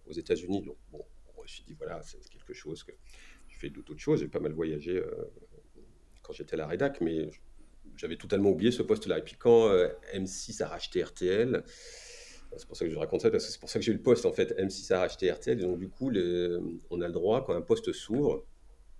aux 0.07 0.11
États-Unis. 0.11 0.63
Donc 0.63 0.77
bon, 0.91 1.05
je 1.37 1.41
me 1.43 1.47
suis 1.47 1.63
dit, 1.63 1.75
voilà, 1.75 2.01
c'est 2.01 2.17
quelque 2.29 2.53
chose 2.53 2.83
que 2.83 2.93
je 3.47 3.59
fais 3.59 3.69
d'autres 3.69 3.95
choses. 3.97 4.21
J'ai 4.21 4.27
pas 4.27 4.39
mal 4.39 4.53
voyagé 4.53 5.03
quand 6.23 6.33
j'étais 6.33 6.55
à 6.55 6.57
la 6.57 6.67
rédac, 6.67 6.99
mais 6.99 7.29
j'avais 7.95 8.17
totalement 8.17 8.49
oublié 8.49 8.71
ce 8.71 8.81
poste-là. 8.81 9.19
Et 9.19 9.23
puis 9.23 9.35
quand 9.37 9.69
M6 10.15 10.63
a 10.63 10.67
racheté 10.67 11.03
RTL, 11.03 11.63
c'est 12.57 12.67
pour 12.67 12.77
ça 12.77 12.85
que 12.85 12.91
je 12.91 12.97
raconte 12.97 13.21
ça, 13.21 13.31
parce 13.31 13.45
que 13.45 13.51
c'est 13.51 13.59
pour 13.59 13.69
ça 13.69 13.79
que 13.79 13.85
j'ai 13.85 13.91
eu 13.91 13.95
le 13.95 14.01
poste, 14.01 14.25
en 14.25 14.33
fait. 14.33 14.57
M6 14.59 14.93
a 14.93 14.99
racheté 14.99 15.31
RTL, 15.31 15.59
et 15.59 15.63
donc 15.63 15.79
du 15.79 15.89
coup, 15.89 16.11
on 16.89 17.01
a 17.01 17.07
le 17.07 17.13
droit, 17.13 17.45
quand 17.45 17.53
un 17.53 17.61
poste 17.61 17.91
s'ouvre, 17.93 18.45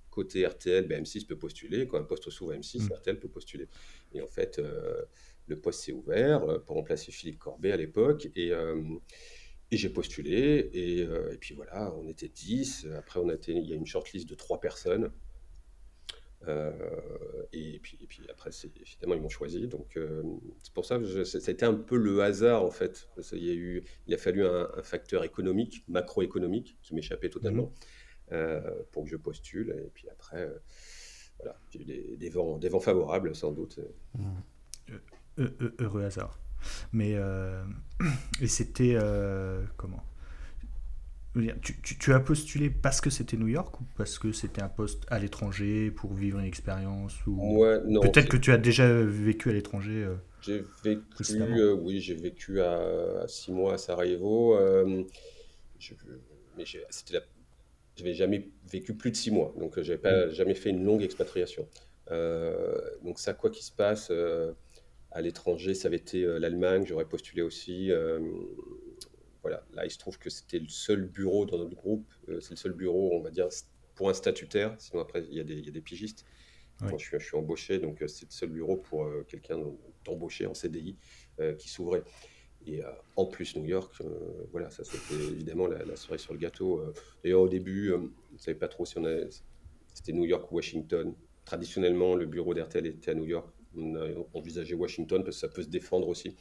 côté 0.10 0.46
RTL, 0.46 0.88
ben, 0.88 1.04
M6 1.04 1.26
peut 1.26 1.38
postuler, 1.38 1.88
quand 1.88 1.98
un 1.98 2.04
poste 2.04 2.30
s'ouvre 2.30 2.54
M6, 2.54 2.84
mm. 2.84 2.94
RTL 2.94 3.20
peut 3.20 3.30
postuler. 3.30 3.68
Et 4.14 4.22
en 4.22 4.28
fait, 4.28 4.60
euh, 4.60 5.02
le 5.48 5.60
poste 5.60 5.82
s'est 5.82 5.94
ouvert 5.94 6.44
euh, 6.44 6.60
pour 6.60 6.76
remplacer 6.76 7.12
Philippe 7.12 7.40
Corbet 7.40 7.72
à 7.72 7.78
l'époque, 7.78 8.28
et, 8.36 8.52
euh, 8.52 8.82
et 9.72 9.78
j'ai 9.78 9.90
postulé, 9.90 10.70
et, 10.74 11.00
et, 11.00 11.38
puis 11.40 11.56
voilà, 11.56 11.94
on 11.96 12.08
était 12.08 12.28
10, 12.28 12.88
après 12.98 13.20
on 13.20 13.30
a 13.30 13.34
été, 13.34 13.54
il 13.54 13.68
y 13.68 13.74
a 13.74 13.76
une 13.76 13.86
shortlist 13.86 14.30
de 14.30 14.36
3 14.36 14.60
personnes, 14.60 15.12
euh, 16.48 16.72
et, 17.54 17.80
puis, 17.80 17.98
et 18.02 18.08
puis 18.08 18.26
après, 18.30 18.50
finalement, 18.52 19.16
ils 19.16 19.22
m'ont 19.22 19.30
choisi. 19.30 19.68
Donc, 19.68 19.96
euh, 19.98 20.24
c'est 20.64 20.74
pour 20.74 20.86
ça 20.86 20.98
que 20.98 21.24
c'était 21.24 21.66
un 21.66 21.74
peu 21.74 21.98
le 21.98 22.22
hasard, 22.22 22.64
en 22.64 22.72
fait. 22.72 23.10
Il, 23.34 23.44
y 23.44 23.52
a, 23.52 23.54
eu, 23.54 23.84
il 24.08 24.14
a 24.14 24.18
fallu 24.18 24.46
un, 24.46 24.68
facteur 24.84 25.24
économique, 25.24 25.84
macroéconomique, 25.88 26.78
qui 26.82 26.96
m'échappait 26.96 27.30
totalement, 27.30 27.66
mhm. 28.32 28.34
euh, 28.34 28.84
pour 28.92 29.04
que 29.04 29.10
je 29.10 29.18
postule. 29.18 29.76
Et 29.86 29.90
puis 29.94 30.10
après, 30.10 30.50
voilà, 31.38 31.60
j'ai 31.70 31.82
eu 31.82 32.18
des, 32.18 32.30
vents, 32.30 32.58
des 32.58 32.70
vents 32.70 32.80
favorables, 32.80 33.36
sans 33.36 33.52
doute. 33.52 33.80
Heureux 35.38 36.04
hasard. 36.04 36.40
Mais, 36.92 37.14
et 38.42 38.48
c'était, 38.48 38.98
comment? 39.78 40.04
Tu, 42.00 42.14
as 42.14 42.20
postulé 42.20 42.70
parce 42.70 43.00
que 43.00 43.10
c'était 43.10 43.38
New 43.38 43.48
York 43.48 43.80
ou 43.80 43.84
parce 43.96 44.20
que 44.20 44.34
c'était 44.34 44.62
un 44.62 44.68
poste 44.68 45.04
à 45.08 45.18
l'étranger 45.18 45.90
pour 45.90 46.14
vivre 46.14 46.40
une 46.40 46.46
expérience 46.46 47.16
ou 47.26 47.64
peut-être 48.02 48.28
que 48.28 48.38
tu 48.38 48.52
as 48.52 48.58
déjà 48.58 49.02
vécu 49.02 49.50
à 49.50 49.54
l'étranger 49.54 50.04
euh, 50.04 50.16
j'ai 50.42 50.64
vécu 50.84 51.02
euh, 51.32 51.74
oui 51.74 52.02
j'ai 52.02 52.16
vécu 52.16 52.60
à, 52.62 53.26
six 53.28 53.52
mois 53.54 53.76
à 53.76 53.78
Sarajevo 53.78 54.58
euh, 54.58 55.04
mais 56.58 56.66
c'était 56.90 57.14
la... 57.14 57.22
j'avais 57.96 58.14
jamais 58.14 58.50
vécu 58.70 58.94
plus 58.94 59.12
de 59.12 59.16
six 59.16 59.32
mois 59.32 59.54
donc 59.58 59.80
j'avais 59.82 60.00
pas 60.00 60.26
mm. 60.28 60.32
jamais 60.32 60.56
fait 60.56 60.72
une 60.72 60.84
longue 60.84 61.02
expatriation 61.02 61.66
donc 63.06 63.20
ça 63.20 63.34
quoi 63.34 63.50
qu'il 63.50 63.64
se 63.64 63.72
passe 63.72 64.12
à 65.12 65.22
l'étranger 65.22 65.76
ça 65.76 65.88
avait 65.88 65.96
été 65.96 66.26
l'Allemagne 66.40 66.84
j'aurais 66.86 67.06
postulé 67.06 67.42
aussi 67.42 67.90
voilà, 69.42 69.66
là, 69.74 69.86
il 69.86 69.92
se 69.92 69.98
trouve 69.98 70.18
que 70.18 70.30
c'était 70.30 70.60
le 70.60 70.68
seul 70.68 71.06
bureau 71.06 71.46
dans 71.46 71.58
notre 71.58 71.76
groupe, 71.76 72.12
euh, 72.30 72.40
c'est 72.42 72.52
le 72.52 72.58
seul 72.58 72.74
bureau, 72.74 73.12
on 73.14 73.22
va 73.22 73.32
dire, 73.32 73.48
pour 73.96 74.10
un 74.10 74.14
statutaire, 74.14 74.76
sinon 74.78 75.02
après, 75.02 75.26
il 75.30 75.36
y 75.36 75.40
a 75.40 75.44
des, 75.44 75.56
il 75.56 75.66
y 75.66 75.70
a 75.70 75.72
des 75.72 75.82
pigistes. 75.82 76.26
Moi, 76.82 76.94
je 76.98 77.06
suis, 77.06 77.20
je 77.20 77.26
suis, 77.26 77.38
embauché, 77.38 77.78
donc 77.78 78.02
euh, 78.02 78.08
c'est 78.08 78.26
le 78.26 78.32
seul 78.32 78.50
bureau 78.50 78.78
pour 78.78 79.06
euh, 79.06 79.24
quelqu'un 79.28 79.60
d'embauché 80.04 80.48
en 80.48 80.56
CDI 80.56 80.98
qui 81.58 81.70
s'ouvrait. 81.70 82.04
Et 82.68 82.82
en 83.16 83.26
plus, 83.26 83.56
New 83.56 83.66
York, 83.66 84.04
voilà, 84.52 84.70
ça 84.70 84.84
c'était 84.84 85.16
évidemment 85.16 85.66
la, 85.66 85.84
la, 85.84 85.96
cerise 85.96 86.22
sur 86.22 86.34
le 86.34 86.40
gâteau. 86.40 86.84
D'ailleurs, 87.24 87.42
au 87.42 87.50
début, 87.50 87.92
on 87.92 88.12
ne 88.34 88.38
savait 88.38 88.58
pas 88.58 88.68
trop 88.68 88.86
si 88.86 89.00
on 89.00 89.04
c'était 89.94 90.14
New 90.14 90.26
York 90.26 90.52
ou 90.52 90.56
Washington. 90.56 91.16
Traditionnellement, 91.46 92.16
le 92.16 92.26
bureau 92.26 92.54
d'RTL 92.54 92.86
était 92.86 93.12
à 93.12 93.14
New 93.16 93.26
York. 93.26 93.50
On 93.76 93.96
a 93.96 94.08
envisagé 94.34 94.76
Washington 94.76 95.24
parce 95.24 95.38
que 95.38 95.42
ça 95.42 95.50
peut 95.50 95.64
se 95.64 95.70
défendre 95.70 96.08
aussi 96.08 96.36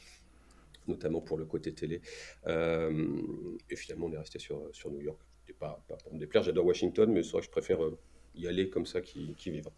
notamment 0.87 1.21
pour 1.21 1.37
le 1.37 1.45
côté 1.45 1.73
télé. 1.73 2.01
Euh, 2.47 3.21
et 3.69 3.75
finalement, 3.75 4.07
on 4.07 4.13
est 4.13 4.17
resté 4.17 4.39
sur, 4.39 4.69
sur 4.71 4.91
New 4.91 5.01
York. 5.01 5.19
Pas, 5.59 5.83
pas 5.89 5.97
pour 5.97 6.13
me 6.13 6.17
déplaire, 6.17 6.43
j'adore 6.43 6.65
Washington, 6.65 7.11
mais 7.11 7.23
c'est 7.23 7.31
vrai 7.31 7.41
que 7.41 7.47
je 7.47 7.51
préfère 7.51 7.83
euh, 7.83 7.99
y 8.35 8.47
aller 8.47 8.69
comme 8.69 8.85
ça 8.85 9.01
qu'y 9.01 9.35
vivre. 9.47 9.69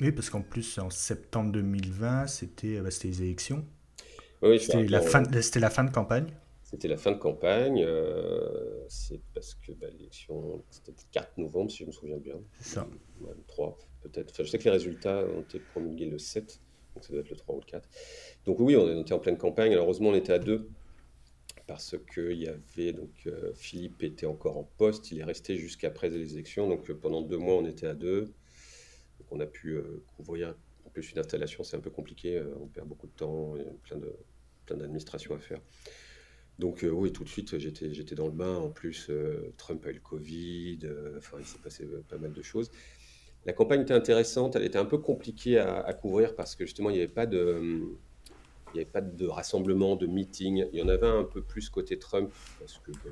Oui, 0.00 0.10
parce 0.10 0.30
qu'en 0.30 0.42
plus, 0.42 0.78
en 0.78 0.90
septembre 0.90 1.52
2020, 1.52 2.26
c'était 2.26 2.80
bah, 2.80 2.88
les 3.04 3.22
élections. 3.22 3.64
Oui, 4.42 4.58
c'était 4.58 4.84
la, 4.84 5.00
fin, 5.00 5.22
la 5.22 5.70
fin 5.70 5.84
de 5.84 5.90
campagne. 5.92 6.26
C'était 6.64 6.88
la 6.88 6.96
fin 6.96 7.12
de 7.12 7.18
campagne. 7.18 7.84
Euh, 7.86 8.84
c'est 8.88 9.20
parce 9.32 9.54
que 9.54 9.72
bah, 9.72 9.86
l'élection, 9.92 10.64
c'était 10.70 10.90
le 10.90 10.96
4 11.12 11.38
novembre, 11.38 11.70
si 11.70 11.78
je 11.78 11.86
me 11.86 11.92
souviens 11.92 12.16
bien. 12.16 12.34
C'est 12.58 12.74
ça. 12.74 12.88
Le 13.20 13.44
3, 13.46 13.78
peut-être. 14.02 14.32
Enfin, 14.32 14.42
je 14.42 14.50
sais 14.50 14.58
que 14.58 14.64
les 14.64 14.70
résultats 14.70 15.24
ont 15.24 15.42
été 15.42 15.60
promulgués 15.60 16.06
le 16.06 16.18
7, 16.18 16.60
donc 16.94 17.04
ça 17.04 17.12
doit 17.12 17.20
être 17.20 17.30
le 17.30 17.36
3 17.36 17.54
ou 17.54 17.60
le 17.60 17.66
4. 17.66 17.88
Donc 18.46 18.60
oui, 18.60 18.76
on 18.76 19.00
était 19.00 19.12
en 19.12 19.18
pleine 19.18 19.36
campagne. 19.36 19.72
Alors, 19.72 19.84
heureusement, 19.84 20.10
on 20.10 20.14
était 20.14 20.32
à 20.32 20.38
deux 20.38 20.68
parce 21.66 21.96
que 22.12 22.32
y 22.32 22.48
avait 22.48 22.92
donc 22.92 23.10
euh, 23.26 23.52
Philippe 23.54 24.02
était 24.02 24.26
encore 24.26 24.58
en 24.58 24.64
poste, 24.64 25.10
il 25.12 25.20
est 25.20 25.24
resté 25.24 25.56
jusqu'après 25.56 26.08
les 26.10 26.34
élections. 26.34 26.68
Donc 26.68 26.90
euh, 26.90 26.94
pendant 26.94 27.22
deux 27.22 27.38
mois, 27.38 27.54
on 27.54 27.66
était 27.66 27.86
à 27.86 27.94
deux. 27.94 28.24
Donc 29.18 29.28
on 29.30 29.40
a 29.40 29.46
pu 29.46 29.70
euh, 29.70 30.02
couvrir. 30.16 30.54
En 30.84 30.90
plus, 30.90 31.12
une 31.12 31.18
installation, 31.18 31.64
c'est 31.64 31.76
un 31.76 31.80
peu 31.80 31.90
compliqué. 31.90 32.42
on 32.60 32.66
perd 32.66 32.86
beaucoup 32.86 33.06
de 33.06 33.12
temps, 33.12 33.56
il 33.56 33.62
y 33.62 33.66
a 33.66 33.72
plein 33.82 33.96
de 33.96 34.14
plein 34.66 34.76
d'administration 34.76 35.34
à 35.34 35.38
faire. 35.38 35.60
Donc 36.58 36.86
oui, 36.88 37.12
tout 37.12 37.24
de 37.24 37.28
suite, 37.28 37.58
j'étais 37.58 37.92
j'étais 37.92 38.14
dans 38.14 38.26
le 38.26 38.32
bain. 38.32 38.56
En 38.56 38.70
plus, 38.70 39.10
Trump 39.56 39.84
a 39.86 39.90
eu 39.90 39.94
le 39.94 40.00
Covid. 40.00 40.78
enfin, 41.16 41.38
il 41.40 41.46
s'est 41.46 41.58
passé 41.58 41.84
pas 42.08 42.18
mal 42.18 42.32
de 42.32 42.42
choses. 42.42 42.70
La 43.46 43.52
campagne 43.52 43.82
était 43.82 43.94
intéressante. 43.94 44.56
Elle 44.56 44.64
était 44.64 44.78
un 44.78 44.84
peu 44.84 44.98
compliquée 44.98 45.58
à, 45.58 45.80
à 45.80 45.92
couvrir 45.92 46.34
parce 46.34 46.54
que 46.56 46.64
justement, 46.64 46.90
il 46.90 46.94
n'y 46.94 47.00
avait 47.00 47.08
pas 47.08 47.26
de 47.26 47.82
il 48.74 48.78
n'y 48.78 48.82
avait 48.82 48.90
pas 48.90 49.00
de 49.00 49.26
rassemblement, 49.26 49.94
de 49.94 50.06
meeting. 50.06 50.66
Il 50.72 50.78
y 50.80 50.82
en 50.82 50.88
avait 50.88 51.06
un 51.06 51.22
peu 51.22 51.42
plus 51.42 51.70
côté 51.70 51.96
Trump, 51.96 52.32
parce 52.58 52.78
que 52.78 52.90
bah, 52.90 53.10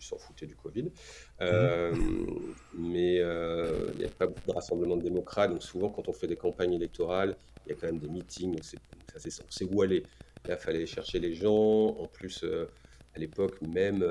s'en 0.00 0.18
foutaient 0.18 0.46
du 0.46 0.56
Covid. 0.56 0.90
Euh, 1.40 1.94
mais 2.76 3.20
euh, 3.20 3.90
il 3.92 3.98
n'y 3.98 4.04
avait 4.04 4.14
pas 4.14 4.26
beaucoup 4.26 4.48
de 4.48 4.52
rassemblement 4.52 4.96
de 4.96 5.02
démocrates. 5.02 5.52
Donc 5.52 5.62
souvent, 5.62 5.88
quand 5.88 6.08
on 6.08 6.12
fait 6.12 6.26
des 6.26 6.36
campagnes 6.36 6.72
électorales, 6.72 7.36
il 7.64 7.70
y 7.70 7.72
a 7.72 7.78
quand 7.78 7.86
même 7.86 8.00
des 8.00 8.08
meetings. 8.08 8.58
on 8.58 9.18
sait 9.50 9.64
où 9.72 9.82
aller. 9.82 10.02
Là, 10.48 10.56
il 10.58 10.60
fallait 10.60 10.86
chercher 10.86 11.20
les 11.20 11.34
gens. 11.34 11.96
En 11.96 12.08
plus, 12.08 12.42
euh, 12.42 12.66
à 13.14 13.20
l'époque, 13.20 13.62
même 13.62 14.04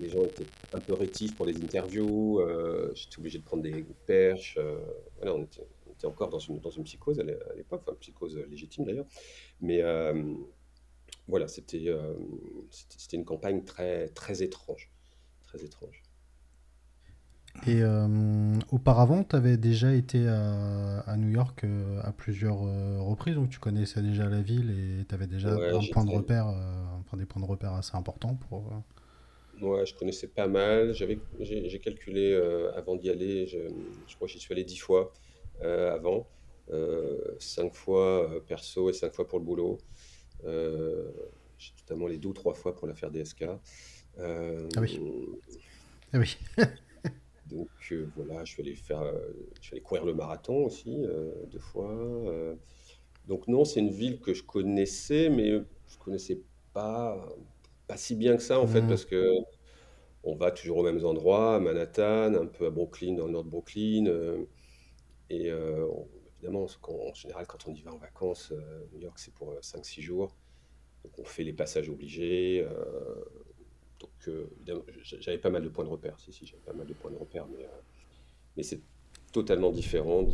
les 0.00 0.08
gens 0.08 0.24
étaient 0.24 0.46
un 0.72 0.80
peu 0.80 0.94
rétifs 0.94 1.36
pour 1.36 1.46
les 1.46 1.56
interviews. 1.56 2.40
J'étais 2.94 3.18
obligé 3.18 3.38
de 3.38 3.44
prendre 3.44 3.62
des 3.62 3.84
perches. 4.06 4.58
voilà, 5.18 5.34
on 5.34 5.42
était, 5.42 5.62
encore 6.06 6.28
dans 6.28 6.38
une, 6.38 6.60
dans 6.60 6.70
une 6.70 6.84
psychose 6.84 7.18
à 7.20 7.22
l'époque, 7.22 7.82
enfin, 7.86 7.96
psychose 8.00 8.36
légitime 8.48 8.84
d'ailleurs. 8.84 9.06
Mais 9.60 9.80
euh, 9.82 10.34
voilà, 11.28 11.48
c'était 11.48 11.84
euh, 11.88 12.14
c'était 12.70 13.16
une 13.16 13.24
campagne 13.24 13.62
très, 13.64 14.08
très 14.08 14.42
étrange. 14.42 14.90
Très 15.44 15.62
étrange. 15.64 16.02
Et 17.66 17.82
euh, 17.82 18.54
auparavant, 18.70 19.24
tu 19.24 19.34
avais 19.34 19.56
déjà 19.56 19.92
été 19.92 20.28
à, 20.28 21.16
New 21.16 21.30
York 21.30 21.66
à 22.02 22.12
plusieurs 22.12 22.60
reprises, 23.04 23.34
donc 23.34 23.50
tu 23.50 23.58
connaissais 23.58 24.02
déjà 24.02 24.28
la 24.28 24.40
ville 24.40 24.70
et 24.70 25.04
tu 25.04 25.14
avais 25.14 25.26
déjà 25.26 25.50
un 25.50 25.80
point 25.92 26.04
de 26.04 26.10
repère, 26.10 26.46
enfin, 27.00 27.16
des 27.16 27.26
points 27.26 27.42
de 27.42 27.48
repère 27.48 27.72
assez 27.72 27.96
importants 27.96 28.36
pour. 28.48 28.72
Ouais, 29.60 29.84
je 29.86 29.94
connaissais 29.94 30.28
pas 30.28 30.48
mal. 30.48 30.94
J'ai 30.94 31.80
calculé 31.80 32.34
avant 32.74 32.96
d'y 32.96 33.10
aller, 33.10 33.46
je, 33.46 33.58
je 34.06 34.16
crois 34.16 34.26
que 34.26 34.32
j'y 34.32 34.40
suis 34.40 34.52
allé 34.52 34.64
dix 34.64 34.78
fois. 34.78 35.12
Euh, 35.62 35.94
avant. 35.94 36.26
Euh, 36.70 37.18
cinq 37.38 37.74
fois 37.74 38.30
euh, 38.30 38.40
perso 38.40 38.88
et 38.88 38.92
cinq 38.92 39.12
fois 39.12 39.26
pour 39.26 39.38
le 39.38 39.44
boulot. 39.44 39.78
J'ai 41.58 41.72
notamment 41.80 42.06
les 42.06 42.16
deux 42.16 42.28
ou 42.28 42.32
trois 42.32 42.54
fois 42.54 42.74
pour 42.74 42.86
l'affaire 42.86 43.10
DSK. 43.10 43.44
ah 43.44 43.60
oui. 44.78 45.00
Ah 46.12 46.18
oui. 46.18 46.36
Donc 47.50 47.68
voilà, 48.16 48.44
je 48.44 48.52
suis 48.52 48.62
allé 48.62 48.76
faire, 48.76 49.02
je 49.60 49.66
suis 49.66 49.74
allé 49.74 49.82
courir 49.82 50.04
le 50.04 50.14
marathon 50.14 50.66
aussi 50.66 51.02
deux 51.50 51.58
fois. 51.58 51.92
donc 53.26 53.48
non, 53.48 53.64
c'est 53.64 53.80
une 53.80 53.90
ville 53.90 54.20
que 54.20 54.32
je 54.32 54.44
connaissais, 54.44 55.28
mais 55.28 55.60
je 55.88 55.98
connaissais 55.98 56.40
pas 56.72 57.28
pas 57.90 57.96
si 57.96 58.14
bien 58.14 58.36
que 58.36 58.42
ça 58.42 58.60
en 58.60 58.68
fait, 58.68 58.82
mmh. 58.82 58.88
parce 58.88 59.04
que 59.04 59.34
on 60.22 60.36
va 60.36 60.52
toujours 60.52 60.78
aux 60.78 60.82
mêmes 60.84 61.04
endroits, 61.04 61.56
à 61.56 61.60
Manhattan, 61.60 62.34
un 62.34 62.46
peu 62.46 62.66
à 62.66 62.70
Brooklyn, 62.70 63.14
dans 63.14 63.26
le 63.26 63.32
nord 63.32 63.44
de 63.44 63.50
Brooklyn. 63.50 64.04
Et 65.28 65.50
euh, 65.50 65.86
évidemment, 66.36 66.66
en 66.82 67.14
général, 67.14 67.46
quand 67.48 67.66
on 67.66 67.74
y 67.74 67.80
va 67.80 67.92
en 67.92 67.96
vacances, 67.96 68.52
euh, 68.52 68.84
New 68.92 69.00
York, 69.00 69.18
c'est 69.18 69.34
pour 69.34 69.52
5-6 69.54 69.98
euh, 69.98 70.02
jours. 70.02 70.36
Donc 71.02 71.18
on 71.18 71.24
fait 71.24 71.42
les 71.42 71.52
passages 71.52 71.88
obligés. 71.88 72.64
donc 73.98 74.30
j'avais 75.02 75.38
pas 75.38 75.50
mal 75.50 75.62
de 75.62 75.68
points 75.68 75.84
de 75.84 75.90
repère. 75.90 76.20
Si, 76.20 76.32
si, 76.32 76.46
j'avais 76.46 76.62
pas 76.62 76.74
mal 76.74 76.86
de 76.86 76.92
points 76.92 77.10
de 77.10 77.16
repère, 77.16 77.46
mais, 77.48 77.66
mais 78.56 78.62
c'est 78.62 78.82
totalement 79.32 79.72
différent. 79.72 80.28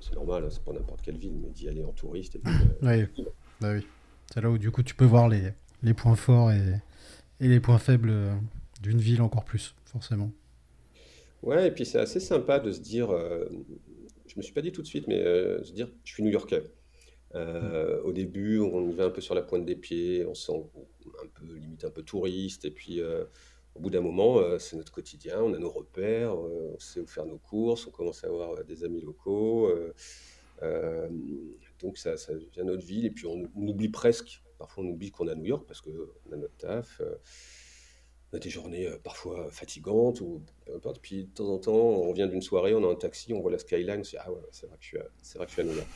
C'est 0.00 0.14
normal, 0.14 0.44
hein, 0.44 0.48
c'est 0.50 0.64
pas 0.64 0.72
n'importe 0.72 1.00
quelle 1.00 1.16
ville, 1.16 1.38
mais 1.40 1.50
d'y 1.50 1.68
aller 1.68 1.84
en 1.84 1.92
touriste. 1.92 2.38
oui. 2.82 3.06
Bah 3.60 3.72
oui. 3.72 3.86
C'est 4.32 4.42
là 4.42 4.50
où 4.50 4.58
du 4.58 4.70
coup 4.70 4.82
tu 4.82 4.94
peux 4.94 5.06
voir 5.06 5.28
les, 5.28 5.52
les 5.82 5.94
points 5.94 6.14
forts 6.14 6.50
et, 6.50 6.80
et 7.40 7.48
les 7.48 7.60
points 7.60 7.78
faibles 7.78 8.12
d'une 8.82 8.98
ville 8.98 9.22
encore 9.22 9.44
plus, 9.44 9.74
forcément. 9.84 10.30
Ouais, 11.42 11.68
et 11.68 11.70
puis 11.70 11.86
c'est 11.86 11.98
assez 11.98 12.20
sympa 12.20 12.58
de 12.58 12.72
se 12.72 12.80
dire, 12.80 13.10
euh, 13.10 13.44
je 14.26 14.34
me 14.36 14.42
suis 14.42 14.52
pas 14.52 14.62
dit 14.62 14.72
tout 14.72 14.82
de 14.82 14.86
suite, 14.86 15.06
mais 15.06 15.20
euh, 15.20 15.62
se 15.62 15.72
dire, 15.72 15.88
je 16.04 16.12
suis 16.12 16.22
New-Yorkais. 16.22 16.64
Euh, 17.34 18.02
au 18.02 18.12
début, 18.12 18.58
on 18.58 18.88
y 18.88 18.92
va 18.92 19.04
un 19.04 19.10
peu 19.10 19.20
sur 19.20 19.34
la 19.34 19.42
pointe 19.42 19.64
des 19.64 19.76
pieds, 19.76 20.24
on 20.26 20.34
se 20.34 20.46
sent 20.46 20.60
un 21.22 21.26
peu, 21.34 21.54
limite 21.54 21.84
un 21.84 21.90
peu 21.90 22.02
touriste, 22.02 22.64
et 22.64 22.70
puis 22.70 23.00
au 23.74 23.80
bout 23.80 23.90
d'un 23.90 24.00
moment, 24.00 24.40
c'est 24.58 24.76
notre 24.76 24.92
quotidien, 24.92 25.40
on 25.42 25.54
a 25.54 25.58
nos 25.58 25.70
repères, 25.70 26.36
on 26.36 26.78
sait 26.78 27.00
où 27.00 27.06
faire 27.06 27.26
nos 27.26 27.38
courses, 27.38 27.86
on 27.86 27.90
commence 27.90 28.24
à 28.24 28.28
avoir 28.28 28.64
des 28.64 28.82
amis 28.82 29.02
locaux, 29.02 29.70
donc 31.80 31.98
ça, 31.98 32.16
ça 32.16 32.32
devient 32.32 32.64
notre 32.64 32.84
ville, 32.84 33.04
et 33.06 33.10
puis 33.10 33.26
on, 33.26 33.48
oublie 33.54 33.90
presque, 33.90 34.42
parfois 34.58 34.84
on 34.84 34.88
oublie 34.88 35.10
qu'on 35.10 35.28
a 35.28 35.34
New 35.34 35.46
York 35.46 35.64
parce 35.66 35.80
qu'on 35.80 35.90
a 36.32 36.36
notre 36.36 36.56
taf 36.56 37.00
on 38.32 38.36
a 38.36 38.40
des 38.40 38.50
journées 38.50 38.86
euh, 38.86 38.98
parfois 39.02 39.50
fatigantes 39.50 40.20
ou 40.20 40.42
peu 40.64 40.74
importe. 40.74 41.00
Puis 41.00 41.24
de 41.24 41.30
temps 41.30 41.48
en 41.48 41.58
temps, 41.58 41.72
on 41.72 42.08
revient 42.08 42.28
d'une 42.30 42.42
soirée, 42.42 42.74
on 42.74 42.88
a 42.88 42.92
un 42.92 42.96
taxi, 42.96 43.32
on 43.32 43.40
voit 43.40 43.50
la 43.50 43.58
skyline, 43.58 44.00
on 44.00 44.04
se 44.04 44.10
dit 44.10 44.16
ah 44.18 44.30
ouais, 44.30 44.40
c'est 44.50 44.66
vrai 44.66 44.76
que 44.76 44.82
je 44.82 44.88
suis 44.88 44.98
à, 44.98 45.38
vrai 45.38 45.46
que 45.46 45.50
je 45.50 45.52
suis 45.54 45.62
à 45.62 45.64
New 45.64 45.74
York. 45.74 45.88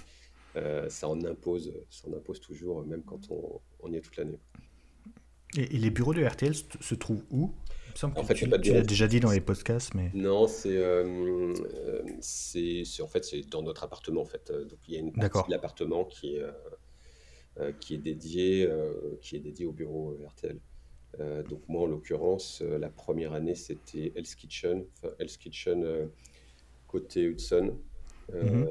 Euh, 0.56 0.88
ça 0.88 1.08
en 1.08 1.22
impose, 1.24 1.72
ça 1.88 2.08
en 2.08 2.12
impose 2.12 2.40
toujours, 2.40 2.84
même 2.84 3.02
quand 3.02 3.30
on, 3.30 3.60
on 3.80 3.92
y 3.92 3.96
est 3.96 4.00
toute 4.00 4.16
l'année. 4.16 4.38
Et, 5.56 5.66
les 5.66 5.90
bureaux 5.90 6.14
de 6.14 6.24
RTL 6.24 6.54
se, 6.54 6.94
trouvent 6.94 7.24
où? 7.30 7.52
En 8.02 8.24
fait, 8.24 8.34
tu, 8.34 8.44
tu 8.44 8.72
l'as 8.72 8.82
déjà 8.82 9.06
dit 9.06 9.20
dans 9.20 9.30
les 9.30 9.42
podcasts, 9.42 9.94
mais 9.94 10.10
non, 10.14 10.46
c'est 10.46 10.76
euh, 10.76 11.52
en 13.02 13.06
fait 13.06 13.24
c'est 13.24 13.42
dans 13.50 13.62
notre 13.62 13.84
appartement 13.84 14.22
en 14.22 14.26
fait. 14.26 14.50
Donc 14.50 14.78
il 14.88 14.94
y 14.94 14.96
a 14.96 15.00
une 15.00 15.12
partie 15.12 15.46
de 15.46 15.50
l'appartement 15.50 16.06
qui 16.06 16.36
est 16.36 16.44
qui 17.80 17.94
est 17.94 17.98
dédié 17.98 18.68
qui 19.20 19.36
est 19.36 19.40
dédié 19.40 19.66
au 19.66 19.72
bureau 19.72 20.16
RTL. 20.26 20.58
Euh, 21.20 21.42
donc 21.42 21.60
moi, 21.68 21.82
en 21.82 21.86
l'occurrence, 21.86 22.62
euh, 22.62 22.78
la 22.78 22.88
première 22.88 23.32
année, 23.32 23.54
c'était 23.54 24.12
Hell's 24.16 24.34
Kitchen, 24.34 24.84
enfin 24.96 25.14
Hell's 25.18 25.36
Kitchen 25.36 25.84
euh, 25.84 26.06
côté 26.86 27.24
Hudson, 27.24 27.76
mhm. 28.32 28.66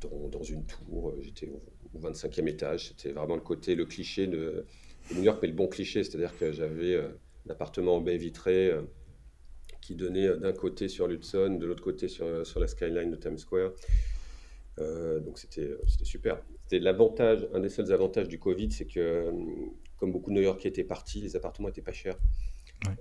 dans, 0.00 0.42
une 0.42 0.64
tour. 0.66 1.14
J'étais 1.20 1.48
au, 1.48 1.98
25e 1.98 2.46
étage. 2.48 2.88
C'était 2.88 3.12
vraiment 3.12 3.34
le 3.34 3.40
côté, 3.40 3.74
le 3.74 3.86
cliché 3.86 4.26
de, 4.26 4.64
New 5.14 5.22
York, 5.22 5.38
mais 5.40 5.48
le 5.48 5.54
bon 5.54 5.68
cliché, 5.68 6.04
c'est-à-dire 6.04 6.36
que 6.36 6.52
j'avais 6.52 6.96
un 6.96 7.50
appartement 7.50 7.96
en 7.96 8.00
baie 8.00 8.18
vitrée 8.18 8.72
qui 9.80 9.94
donnait 9.94 10.36
d'un 10.36 10.52
côté 10.52 10.88
sur 10.88 11.08
l'Hudson, 11.08 11.56
de 11.58 11.66
l'autre 11.66 11.82
côté 11.82 12.08
sur, 12.08 12.46
sur 12.46 12.60
la 12.60 12.66
skyline 12.66 13.10
de 13.10 13.16
Times 13.16 13.38
Square. 13.38 13.72
donc 14.76 15.38
c'était 15.38 15.70
super. 16.02 16.42
C'était 16.68 16.84
l'avantage, 16.84 17.48
un 17.54 17.60
des 17.60 17.70
seuls 17.70 17.94
avantages 17.94 18.28
du 18.28 18.38
Covid, 18.38 18.70
c'est 18.70 18.84
que 18.84 19.32
comme 19.96 20.12
beaucoup 20.12 20.28
de 20.28 20.34
New-Yorkais 20.34 20.68
étaient 20.68 20.84
partis, 20.84 21.22
les 21.22 21.34
appartements 21.34 21.70
étaient 21.70 21.80
pas 21.80 21.94
chers. 21.94 22.18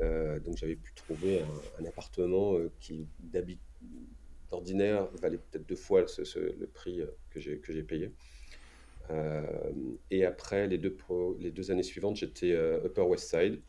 Euh, 0.01 0.39
donc 0.39 0.55
j'avais 0.55 0.77
pu 0.77 0.93
trouver 0.93 1.41
un, 1.77 1.83
appartement 1.83 2.55
euh, 2.55 2.71
qui 2.79 3.05
d'ordinaire 4.49 5.09
valait 5.21 5.37
peut-être 5.37 5.67
deux 5.67 5.75
fois 5.75 6.05
le 6.05 6.65
prix 6.67 7.01
euh, 7.01 7.07
que 7.29 7.41
j'ai 7.41 7.83
payé. 7.83 8.13
et 10.11 10.23
après, 10.23 10.67
les 10.67 10.77
deux, 10.77 10.95
les 11.37 11.51
deux 11.51 11.69
années 11.69 11.83
suivantes, 11.83 12.15
j'étais 12.15 12.53
Upper 12.53 13.01
West 13.01 13.29
Side, 13.29 13.59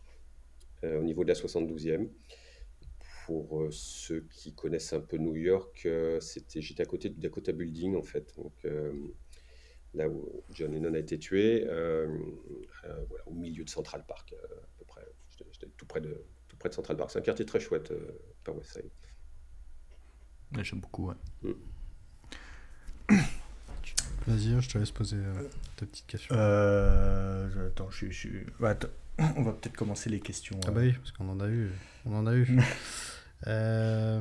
au 0.85 1.03
niveau 1.03 1.25
de 1.25 1.29
la 1.29 1.35
72e. 1.35 2.07
Pour 3.27 3.67
ceux 3.73 4.25
qui 4.31 4.53
connaissent 4.53 4.93
un 4.93 5.01
peu 5.01 5.17
New 5.17 5.35
York, 5.35 5.89
c'était 6.21 6.61
j'étais 6.61 6.85
à 6.85 6.87
côté 6.87 7.09
du 7.09 7.19
Dakota 7.19 7.51
Building 7.51 7.97
en 7.97 8.03
fait. 8.05 8.33
Donc, 8.37 8.53
là 9.95 10.09
où 10.09 10.45
John 10.53 10.73
Lennon 10.73 10.95
a 10.95 10.99
été 10.99 11.19
tué, 11.19 11.65
euh, 11.67 12.07
euh, 12.85 13.05
voilà, 13.09 13.27
au 13.27 13.35
milieu 13.35 13.65
de 13.65 13.71
Central 13.71 14.05
Park, 14.07 14.33
euh, 14.33 14.37
à 14.37 14.79
peu 14.79 14.85
près. 14.85 15.07
J'étais 15.53 15.69
tout 15.77 15.87
près 15.87 16.01
de 16.01 16.23
tout 16.49 16.57
près 16.57 16.69
de 16.69 16.75
Central 16.75 16.97
Park. 16.97 17.11
C'est 17.11 17.19
un 17.19 17.23
quartier 17.23 17.47
très 17.47 17.61
chouette, 17.61 17.93
par 18.45 18.57
West 18.57 18.73
Side. 18.73 18.91
J'aime 20.63 20.81
beaucoup. 20.81 21.09
Ouais. 21.09 21.15
Mm. 21.43 21.53
Vas-y, 24.27 24.61
je 24.61 24.69
te 24.69 24.79
laisse 24.79 24.91
poser 24.91 25.17
ta 25.77 25.87
petite 25.87 26.07
question. 26.07 26.35
attends, 26.35 27.91
je, 27.91 28.11
je... 28.11 28.29
Bah, 28.61 28.77
on 29.37 29.43
va 29.43 29.53
peut-être 29.53 29.77
commencer 29.77 30.11
les 30.11 30.21
questions. 30.21 30.61
Ah 30.67 30.71
bah 30.71 30.81
oui, 30.83 30.93
parce 30.93 31.13
qu'on 31.13 31.29
en 31.29 31.41
a 31.41 31.49
eu. 31.49 31.71
On 32.05 32.15
en 32.15 32.27
a 32.27 32.35
eu. 32.35 32.47
Euh, 33.47 34.21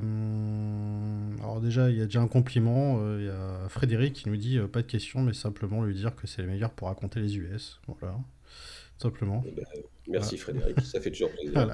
alors 1.40 1.60
déjà, 1.60 1.90
il 1.90 1.98
y 1.98 2.02
a 2.02 2.06
déjà 2.06 2.22
un 2.22 2.28
compliment. 2.28 3.00
Euh, 3.02 3.18
il 3.20 3.26
y 3.26 3.30
a 3.30 3.70
Frédéric 3.70 4.14
qui 4.14 4.30
nous 4.30 4.38
dit 4.38 4.58
euh, 4.58 4.68
pas 4.68 4.82
de 4.82 4.88
question, 4.88 5.22
mais 5.22 5.34
simplement 5.34 5.84
lui 5.84 5.96
dire 5.96 6.16
que 6.16 6.28
c'est 6.28 6.42
les 6.42 6.48
meilleurs 6.48 6.72
pour 6.72 6.88
raconter 6.88 7.20
les 7.20 7.38
US. 7.38 7.80
Voilà, 7.88 8.18
simplement. 8.98 9.44
Eh 9.48 9.52
ben, 9.52 9.66
merci 10.08 10.38
Frédéric, 10.38 10.82
ça 10.82 11.02
fait 11.02 11.12
toujours 11.12 11.32
plaisir. 11.32 11.74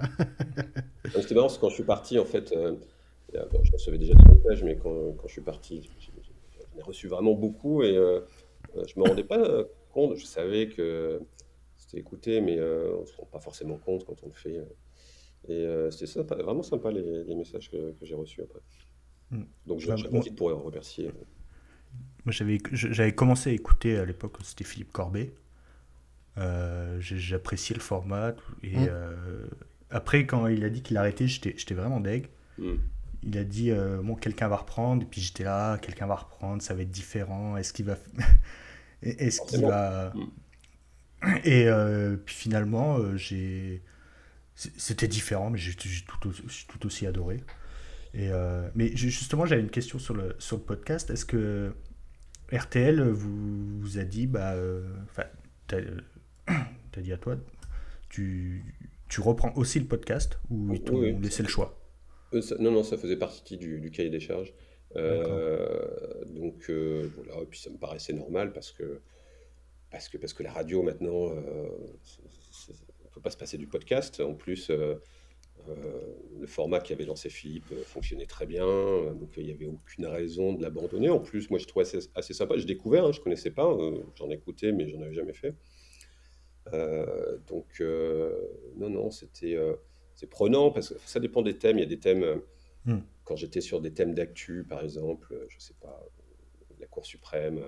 C'était 1.16 1.36
marrant 1.36 1.48
parce 1.48 1.58
que 1.58 1.62
quand 1.62 1.70
je 1.70 1.76
suis 1.76 1.84
parti, 1.84 2.18
en 2.18 2.26
fait, 2.26 2.54
je 3.34 3.72
recevais 3.72 3.98
déjà 3.98 4.14
des 4.14 4.36
messages, 4.36 4.64
mais 4.64 4.78
quand, 4.78 5.14
quand 5.18 5.28
je 5.28 5.34
suis 5.34 5.42
parti, 5.42 5.90
j'en 6.00 6.80
ai 6.80 6.84
reçu 6.84 7.08
vraiment 7.08 7.34
beaucoup 7.34 7.84
et 7.84 7.94
je 7.94 9.00
me 9.00 9.06
rendais 9.06 9.26
pas 9.26 9.66
compte. 9.92 10.16
Je 10.16 10.26
savais 10.26 10.70
que 10.70 11.20
c'était 11.78 11.98
écouté, 11.98 12.40
mais 12.40 12.58
on 12.62 13.02
ne 13.02 13.06
se 13.06 13.18
rend 13.18 13.26
pas 13.26 13.40
forcément 13.40 13.78
compte 13.78 14.06
quand 14.06 14.16
on 14.24 14.28
le 14.28 14.34
fait 14.34 14.62
et 15.48 15.52
euh, 15.52 15.92
c'était 15.92 16.22
vraiment 16.42 16.64
sympa 16.64 16.92
les, 16.92 17.36
messages 17.36 17.70
que, 17.70 17.94
j'ai 18.02 18.16
reçus 18.16 18.42
après. 18.42 18.60
Hmm. 19.32 19.44
Donc 19.66 19.80
j'en 19.80 19.96
profite 19.96 20.36
pour 20.36 20.50
remercier. 20.50 21.12
Moi 22.26 22.34
j'avais 22.72 23.14
commencé 23.14 23.50
à 23.50 23.54
écouter 23.54 23.98
à 23.98 24.06
l'époque, 24.06 24.38
c'était 24.44 24.64
Philippe 24.64 24.92
Corbet. 24.92 25.34
Euh, 26.38 26.98
j'appréciais 27.00 27.76
le 27.76 27.82
format. 27.82 28.34
Et 28.64 28.78
hmm. 28.78 28.88
euh, 28.90 29.46
après, 29.90 30.26
quand 30.26 30.48
il 30.48 30.64
a 30.64 30.70
dit 30.70 30.82
qu'il 30.82 30.98
arrêtait, 30.98 31.28
j'étais 31.28 31.74
vraiment 31.74 32.00
deg. 32.00 32.28
Hmm. 32.58 32.76
Il 33.24 33.38
a 33.38 33.44
dit 33.44 33.72
bon, 34.02 34.16
quelqu'un 34.16 34.48
va 34.48 34.58
reprendre. 34.58 35.04
Et 35.04 35.06
puis 35.06 35.22
j'étais 35.22 35.44
là, 35.44 35.78
quelqu'un 35.78 36.08
va 36.08 36.16
reprendre, 36.16 36.62
ça 36.62 36.74
va 36.74 36.82
être 36.82 36.92
différent. 36.92 37.58
Est-ce 37.58 37.74
qu'il 37.74 37.86
va. 37.86 37.98
Est-ce 39.02 39.42
qu'il 39.42 39.66
va. 39.66 40.14
Et 41.44 41.68
puis 42.26 42.36
finalement, 42.36 43.16
j'ai 43.18 43.82
c'était 44.56 45.08
différent, 45.08 45.50
mais 45.50 45.58
j'ai 45.58 45.74
tout, 45.74 46.34
tout, 46.68 46.86
aussi 46.86 47.08
adoré. 47.08 47.38
Et 48.14 48.30
euh, 48.30 48.70
mais 48.76 48.96
justement, 48.96 49.46
j'avais 49.46 49.62
une 49.62 49.72
question 49.72 49.98
sur 49.98 50.14
le, 50.14 50.36
sur 50.38 50.58
le 50.58 50.64
podcast. 50.64 51.10
Est-ce 51.10 51.26
que 51.26 51.74
RTL 52.52 53.02
vous, 53.02 53.80
vous 53.80 53.98
a 53.98 54.04
dit, 54.04 54.28
bah, 54.28 54.54
euh, 54.54 54.88
enfin, 55.06 55.24
euh, 55.74 56.02
t'as 56.92 57.02
dit 57.02 57.12
à 57.12 57.18
toi, 57.18 57.38
tu, 58.10 58.76
tu 59.10 59.22
reprends 59.22 59.54
aussi 59.56 59.80
le 59.80 59.88
podcast 59.88 60.40
ou 60.52 60.74
ils 60.74 60.84
t'ont 60.84 61.02
laissé 61.02 61.42
le 61.42 61.50
choix? 61.50 61.80
Non, 62.60 62.72
non, 62.72 62.84
ça 62.84 62.98
faisait 62.98 63.18
partie 63.18 63.58
du, 63.58 63.80
du 63.80 63.90
cahier 63.90 64.10
des 64.10 64.20
charges. 64.20 64.54
donc 64.96 66.70
voilà, 66.70 67.42
et 67.42 67.46
puis 67.50 67.60
ça 67.60 67.72
me 67.72 67.78
paraissait 67.78 68.14
normal 68.14 68.54
parce 68.54 68.72
que 68.72 69.02
parce 69.90 70.10
que, 70.10 70.18
parce 70.18 70.34
que 70.34 70.42
la 70.42 70.52
radio 70.52 70.82
maintenant, 70.82 71.30
pas 73.24 73.32
se 73.32 73.38
passer 73.38 73.58
du 73.58 73.66
podcast. 73.68 74.20
En 74.20 74.36
plus, 74.36 74.70
euh, 74.70 74.96
euh, 75.70 76.02
le 76.40 76.46
format 76.46 76.80
qu'avait 76.80 77.06
lancé 77.06 77.30
Philippe 77.30 77.72
euh, 77.72 77.84
fonctionnait 77.84 78.26
très 78.26 78.46
bien, 78.46 78.66
donc 78.66 79.32
il 79.38 79.46
n'y 79.46 79.52
avait 79.52 79.66
aucune 79.66 80.06
raison 80.06 80.54
de 80.54 80.62
l'abandonner. 80.62 81.10
En 81.10 81.20
plus, 81.20 81.50
moi, 81.50 81.58
je 81.58 81.66
trouvais 81.66 81.86
assez, 81.86 82.00
assez 82.14 82.34
sympa. 82.34 82.58
Je 82.58 82.66
découvert, 82.66 83.06
hein, 83.06 83.12
je 83.12 83.20
ne 83.20 83.24
connaissais 83.24 83.52
pas, 83.52 83.76
j'en 84.16 84.30
écoutais, 84.30 84.72
mais 84.72 84.90
j'en 84.90 85.02
avais 85.02 85.14
jamais 85.14 85.34
fait. 85.34 85.56
donc, 87.48 87.82
non, 88.76 88.90
non, 88.90 89.10
c'était 89.10 89.58
c'est 90.16 90.30
prenant 90.30 90.70
parce 90.70 90.90
que 90.90 91.10
ça 91.10 91.20
dépend 91.20 91.42
des 91.42 91.58
thèmes. 91.58 91.78
Il 91.78 91.82
y 91.82 91.86
a 91.86 91.88
des 91.88 92.00
thèmes, 92.00 92.42
hmm. 92.86 93.00
quand 93.24 93.36
j'étais 93.36 93.62
sur 93.62 93.82
des 93.82 93.94
thèmes 93.94 94.14
d'actu, 94.14 94.64
par 94.64 94.84
exemple, 94.84 95.34
je 95.48 95.56
ne 95.56 95.62
sais 95.62 95.76
pas, 95.80 96.06
la 96.80 96.88
Cour 96.88 97.06
suprême, 97.06 97.64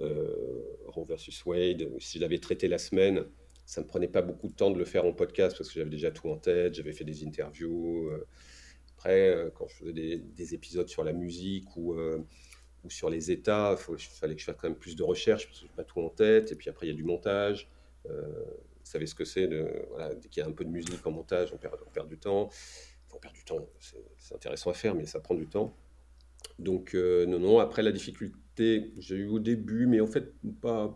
Roe 0.00 1.04
versus 1.04 1.44
Wade, 1.44 1.88
si 1.98 2.18
je 2.18 2.22
l'avais 2.22 2.38
traité 2.38 2.68
la 2.68 2.78
semaine, 2.78 3.26
ça 3.66 3.80
me 3.80 3.86
prenait 3.86 4.08
pas 4.08 4.22
beaucoup 4.22 4.46
de 4.46 4.52
temps 4.54 4.70
de 4.70 4.78
le 4.78 4.84
faire 4.84 5.04
en 5.04 5.12
podcast 5.12 5.56
parce 5.58 5.68
que 5.68 5.74
j'avais 5.74 5.90
déjà 5.90 6.12
tout 6.12 6.30
en 6.30 6.38
tête, 6.38 6.74
j'avais 6.74 6.92
fait 6.92 7.04
des 7.04 7.26
interviews. 7.26 8.08
Euh. 8.10 8.24
Après, 8.96 9.28
euh, 9.28 9.50
quand 9.52 9.66
je 9.66 9.74
faisais 9.74 9.92
des, 9.92 10.54
épisodes 10.54 10.88
sur 10.88 11.02
la 11.02 11.12
musique 11.12 11.76
ou, 11.76 11.94
euh, 11.94 12.24
sur 12.88 13.10
les 13.10 13.32
États, 13.32 13.76
il 13.76 13.98
fallait 13.98 14.36
que 14.36 14.40
je 14.40 14.46
fasse 14.46 14.56
quand 14.56 14.68
même 14.68 14.78
plus 14.78 14.94
de 14.94 15.02
recherche 15.02 15.46
parce 15.46 15.58
que 15.58 15.66
je 15.66 15.70
n'ai 15.70 15.76
pas 15.76 15.82
tout 15.82 16.00
en 16.00 16.08
tête. 16.08 16.52
Et 16.52 16.54
puis 16.54 16.70
après, 16.70 16.86
il 16.86 16.90
y 16.90 16.92
a 16.92 16.96
du 16.96 17.02
montage. 17.02 17.68
vous 18.04 18.10
savez 18.84 19.06
ce 19.06 19.16
que 19.16 19.24
c'est 19.24 19.48
voilà, 19.90 20.14
Dès 20.14 20.28
qu'il 20.28 20.40
y 20.44 20.46
a 20.46 20.48
un 20.48 20.52
peu 20.52 20.64
de 20.64 20.70
musique 20.70 21.04
en 21.04 21.10
montage, 21.10 21.52
on 21.52 21.56
perd, 21.56 22.08
du 22.08 22.18
temps. 22.18 22.48
On 23.12 23.18
perd 23.18 23.34
du 23.34 23.44
temps, 23.44 23.68
c'est 23.80 24.34
intéressant 24.34 24.70
à 24.70 24.74
faire, 24.74 24.94
mais 24.94 25.06
ça 25.06 25.18
prend 25.18 25.34
du 25.34 25.48
temps. 25.48 25.76
Donc, 26.60 26.94
non, 26.94 27.40
non. 27.40 27.58
Après, 27.58 27.82
la 27.82 27.90
difficulté, 27.90 28.92
j'ai 28.98 29.16
eu 29.16 29.26
au 29.26 29.40
début, 29.40 29.86
mais 29.86 30.00
en 30.00 30.06
fait, 30.06 30.32
pas. 30.62 30.94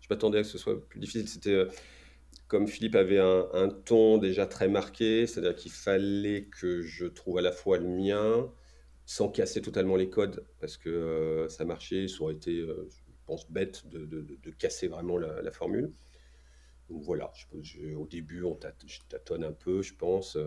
Je 0.00 0.08
m'attendais 0.10 0.38
à 0.38 0.44
ce 0.44 0.52
que 0.52 0.58
ce 0.58 0.64
soit 0.64 0.88
plus 0.88 0.98
difficile. 0.98 1.28
C'était 1.28 1.68
comme 2.48 2.66
Philippe 2.66 2.96
avait 2.96 3.18
un, 3.18 3.68
ton 3.84 4.16
déjà 4.18 4.46
très 4.46 4.68
marqué, 4.68 5.26
c'est-à-dire 5.26 5.54
qu'il 5.54 5.70
fallait 5.70 6.44
que 6.44 6.82
je 6.82 7.06
trouve 7.06 7.38
à 7.38 7.42
la 7.42 7.52
fois 7.52 7.78
le 7.78 7.86
mien, 7.86 8.50
sans 9.04 9.28
casser 9.28 9.60
totalement 9.60 9.96
les 9.96 10.08
codes, 10.08 10.46
parce 10.58 10.78
que 10.78 10.88
euh, 10.88 11.48
ça 11.48 11.66
marchait, 11.66 12.08
ça 12.08 12.22
aurait 12.22 12.34
été, 12.34 12.58
euh, 12.58 12.88
pense, 13.26 13.50
bête 13.50 13.86
de, 13.88 14.50
casser 14.58 14.88
vraiment 14.88 15.18
la, 15.18 15.50
formule. 15.50 15.92
Donc 16.88 17.02
voilà, 17.02 17.30
je, 17.60 17.94
au 17.94 18.06
début, 18.06 18.42
on 18.42 18.54
tâtonne 18.54 19.44
un 19.44 19.52
peu, 19.52 19.82
je 19.82 19.94
pense. 19.94 20.38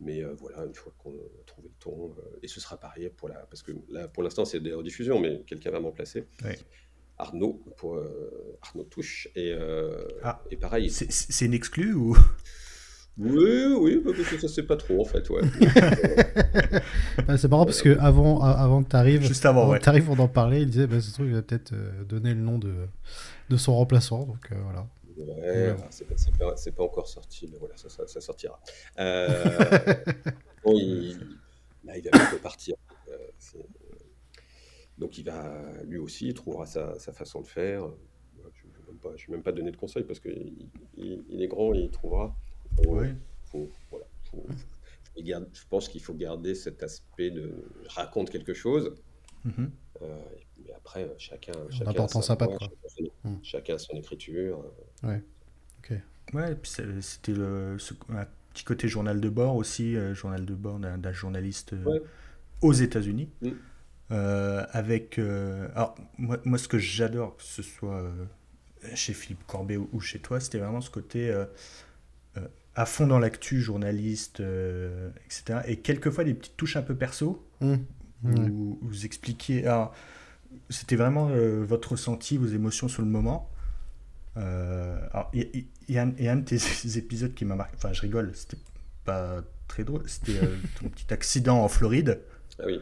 mais 0.00 0.22
voilà, 0.22 0.58
une 0.66 0.74
fois 0.74 0.92
qu'on 0.98 1.14
a 1.14 1.44
trouvé 1.46 1.68
le 1.68 1.74
ton, 1.80 2.14
et 2.42 2.48
ce 2.48 2.60
sera 2.60 2.76
pareil 2.76 3.08
pour 3.16 3.30
la. 3.30 3.46
Parce 3.46 3.62
que 3.62 3.72
là, 3.88 4.06
pour 4.06 4.22
l'instant, 4.22 4.44
c'est 4.44 4.60
des 4.60 4.74
rediffusions, 4.74 5.18
mais 5.18 5.42
quelqu'un 5.46 5.70
va 5.70 5.80
m'en 5.80 5.92
placer. 5.92 6.26
Arnaud, 7.18 7.62
pour 7.76 7.98
Arnaud 8.62 8.84
Touche. 8.84 9.28
Et, 9.36 9.54
ah, 10.22 10.42
et 10.50 10.56
pareil. 10.56 10.90
C'est 10.90 11.44
une 11.44 11.54
exclue 11.54 11.94
ou? 11.94 12.16
Oui, 13.18 13.66
oui, 13.78 14.00
parce 14.02 14.16
que 14.16 14.38
ça 14.40 14.48
c'est 14.48 14.62
pas 14.62 14.76
trop 14.76 15.02
en 15.02 15.04
fait, 15.04 15.28
ouais. 15.28 15.42
c'est 17.36 17.48
marrant 17.48 17.66
parce 17.66 17.82
que 17.82 17.98
avant, 17.98 18.40
avant 18.40 18.82
que 18.82 18.88
tu 18.88 18.96
arrives, 18.96 19.22
juste 19.22 19.44
avant, 19.44 19.68
ouais. 19.68 19.86
arrives 19.86 20.04
pour 20.04 20.18
en 20.18 20.28
parler, 20.28 20.62
il 20.62 20.70
disait 20.70 20.86
bah, 20.86 20.98
ce 20.98 21.12
truc 21.12 21.26
il 21.28 21.34
va 21.34 21.42
peut-être 21.42 21.72
euh, 21.74 22.04
donner 22.04 22.32
le 22.32 22.40
nom 22.40 22.58
de, 22.58 22.72
de 23.50 23.56
son 23.58 23.76
remplaçant, 23.76 24.24
donc 24.24 24.50
euh, 24.50 24.54
voilà. 24.64 24.88
Ouais, 25.18 25.76
c'est 25.90 26.06
pas, 26.06 26.54
pas, 26.74 26.82
encore 26.82 27.06
sorti, 27.06 27.46
mais 27.52 27.58
voilà, 27.58 27.74
ça, 27.76 27.88
ça, 28.06 28.20
sortira. 28.22 28.58
Euh, 28.98 29.44
bon, 30.64 30.72
il, 30.74 31.18
là, 31.84 31.98
il 31.98 32.04
va 32.04 32.10
bientôt 32.12 32.38
partir. 32.42 32.76
Donc 34.98 35.18
il 35.18 35.24
va, 35.24 35.62
lui 35.84 35.98
aussi, 35.98 36.28
il 36.28 36.34
trouvera 36.34 36.66
sa, 36.66 36.98
sa 36.98 37.12
façon 37.12 37.40
de 37.40 37.46
faire. 37.46 37.88
Je 38.54 38.66
ne 38.66 39.16
vais, 39.16 39.32
même 39.32 39.42
pas 39.42 39.52
donner 39.52 39.70
de 39.70 39.76
conseils 39.76 40.04
parce 40.04 40.20
qu'il 40.20 40.68
il 40.96 41.42
est 41.42 41.48
grand, 41.48 41.72
il 41.72 41.90
trouvera. 41.90 42.36
Oui. 42.86 43.08
je 45.14 45.64
pense 45.68 45.88
qu'il 45.88 46.02
faut 46.02 46.14
garder 46.14 46.54
cet 46.54 46.82
aspect 46.82 47.30
de 47.30 47.64
raconte 47.88 48.30
quelque 48.30 48.54
chose. 48.54 48.94
Mm-hmm. 49.46 49.68
Euh, 50.02 50.18
mais 50.64 50.72
après, 50.72 51.10
chacun, 51.18 51.52
chacun, 51.70 52.08
sa, 52.08 52.22
sa 52.22 52.36
patte, 52.36 52.50
mm. 53.24 53.34
chacun 53.42 53.78
son 53.78 53.96
écriture. 53.96 54.64
Ouais. 55.02 55.22
Ok. 55.78 55.96
Ouais, 56.34 56.52
et 56.52 56.54
puis 56.54 56.70
c'était 57.00 57.32
le, 57.32 57.76
un 58.10 58.26
petit 58.52 58.64
côté 58.64 58.88
journal 58.88 59.20
de 59.20 59.28
bord 59.28 59.56
aussi, 59.56 59.96
euh, 59.96 60.14
journal 60.14 60.44
de 60.44 60.54
bord 60.54 60.78
d'un 60.78 61.12
journaliste 61.12 61.72
euh, 61.72 62.00
aux 62.60 62.72
États-Unis. 62.72 63.28
Mm. 63.42 63.50
Avec. 64.12 65.18
alors, 65.18 65.94
moi, 66.18 66.38
moi, 66.44 66.58
ce 66.58 66.68
que 66.68 66.78
j'adore, 66.78 67.36
que 67.36 67.42
ce 67.42 67.62
soit 67.62 68.04
chez 68.94 69.12
Philippe 69.12 69.46
Corbet 69.46 69.76
ou, 69.76 69.88
ou 69.92 70.00
chez 70.00 70.18
toi, 70.18 70.40
c'était 70.40 70.58
vraiment 70.58 70.80
ce 70.80 70.90
côté 70.90 71.32
à 72.74 72.86
fond 72.86 73.06
dans 73.06 73.18
l'actu, 73.18 73.60
journaliste, 73.60 74.40
euh, 74.40 75.10
etc. 75.26 75.60
Et 75.66 75.76
quelquefois 75.76 76.24
des 76.24 76.34
petites 76.34 76.56
touches 76.56 76.76
un 76.76 76.82
peu 76.82 76.94
perso, 76.94 77.46
mmh. 77.60 77.76
où, 78.24 78.78
vous 78.80 79.04
expliquiez. 79.04 79.64
C'était 80.68 80.96
vraiment 80.96 81.28
euh, 81.30 81.64
votre 81.64 81.92
ressenti, 81.92 82.36
vos 82.36 82.46
émotions 82.46 82.88
sur 82.88 83.02
le 83.02 83.08
moment. 83.08 83.50
Euh, 84.38 84.98
il 85.34 85.66
y, 85.88 85.98
a 85.98 86.02
un 86.02 86.36
de 86.36 86.44
tes 86.44 86.56
épisodes 86.98 87.34
qui 87.34 87.44
m'a 87.44 87.56
marqué. 87.56 87.74
Enfin, 87.76 87.92
je 87.92 88.00
rigole, 88.00 88.32
c'était 88.34 88.62
pas 89.04 89.42
très 89.68 89.84
drôle. 89.84 90.02
C'était 90.06 90.40
ton 90.80 90.88
petit 90.90 91.12
accident 91.12 91.62
en 91.62 91.68
Floride. 91.68 92.20
Ah 92.58 92.64
oui. 92.66 92.80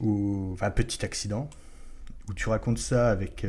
Ou, 0.00 0.50
enfin, 0.52 0.66
un 0.66 0.70
petit 0.70 1.04
accident. 1.04 1.48
Où 2.28 2.34
tu 2.34 2.48
racontes 2.48 2.78
ça 2.78 3.10
avec. 3.10 3.44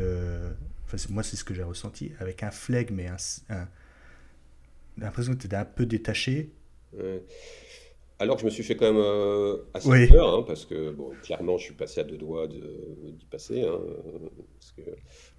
Enfin, 0.85 0.97
moi, 1.09 1.23
c'est 1.23 1.35
ce 1.35 1.43
que 1.43 1.53
j'ai 1.53 1.63
ressenti. 1.63 2.11
Avec 2.19 2.43
un 2.43 2.51
flegme 2.51 2.99
et 2.99 3.07
un 3.07 3.67
l'impression 4.97 5.33
que 5.33 5.39
tu 5.39 5.47
étais 5.47 5.55
un 5.55 5.65
peu 5.65 5.85
détaché. 5.85 6.51
Alors 8.19 8.35
que 8.35 8.41
je 8.41 8.45
me 8.45 8.51
suis 8.51 8.63
fait 8.63 8.75
quand 8.75 8.85
même 8.85 9.03
euh, 9.03 9.57
assez 9.73 10.07
peur, 10.07 10.33
hein, 10.33 10.43
parce 10.45 10.65
que 10.65 10.91
bon, 10.91 11.11
clairement, 11.23 11.57
je 11.57 11.65
suis 11.65 11.73
passé 11.73 12.01
à 12.01 12.03
deux 12.03 12.17
doigts 12.17 12.47
d'y 12.47 13.25
passer. 13.29 13.63
Hein, 13.63 13.79
parce 14.59 14.71
que, 14.71 14.81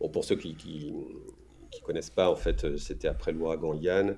bon, 0.00 0.08
pour 0.08 0.24
ceux 0.24 0.36
qui 0.36 0.92
ne 0.92 1.80
connaissent 1.84 2.10
pas, 2.10 2.28
en 2.28 2.36
fait, 2.36 2.76
c'était 2.76 3.08
après 3.08 3.32
l'ouragan 3.32 3.74
Yann, 3.74 4.16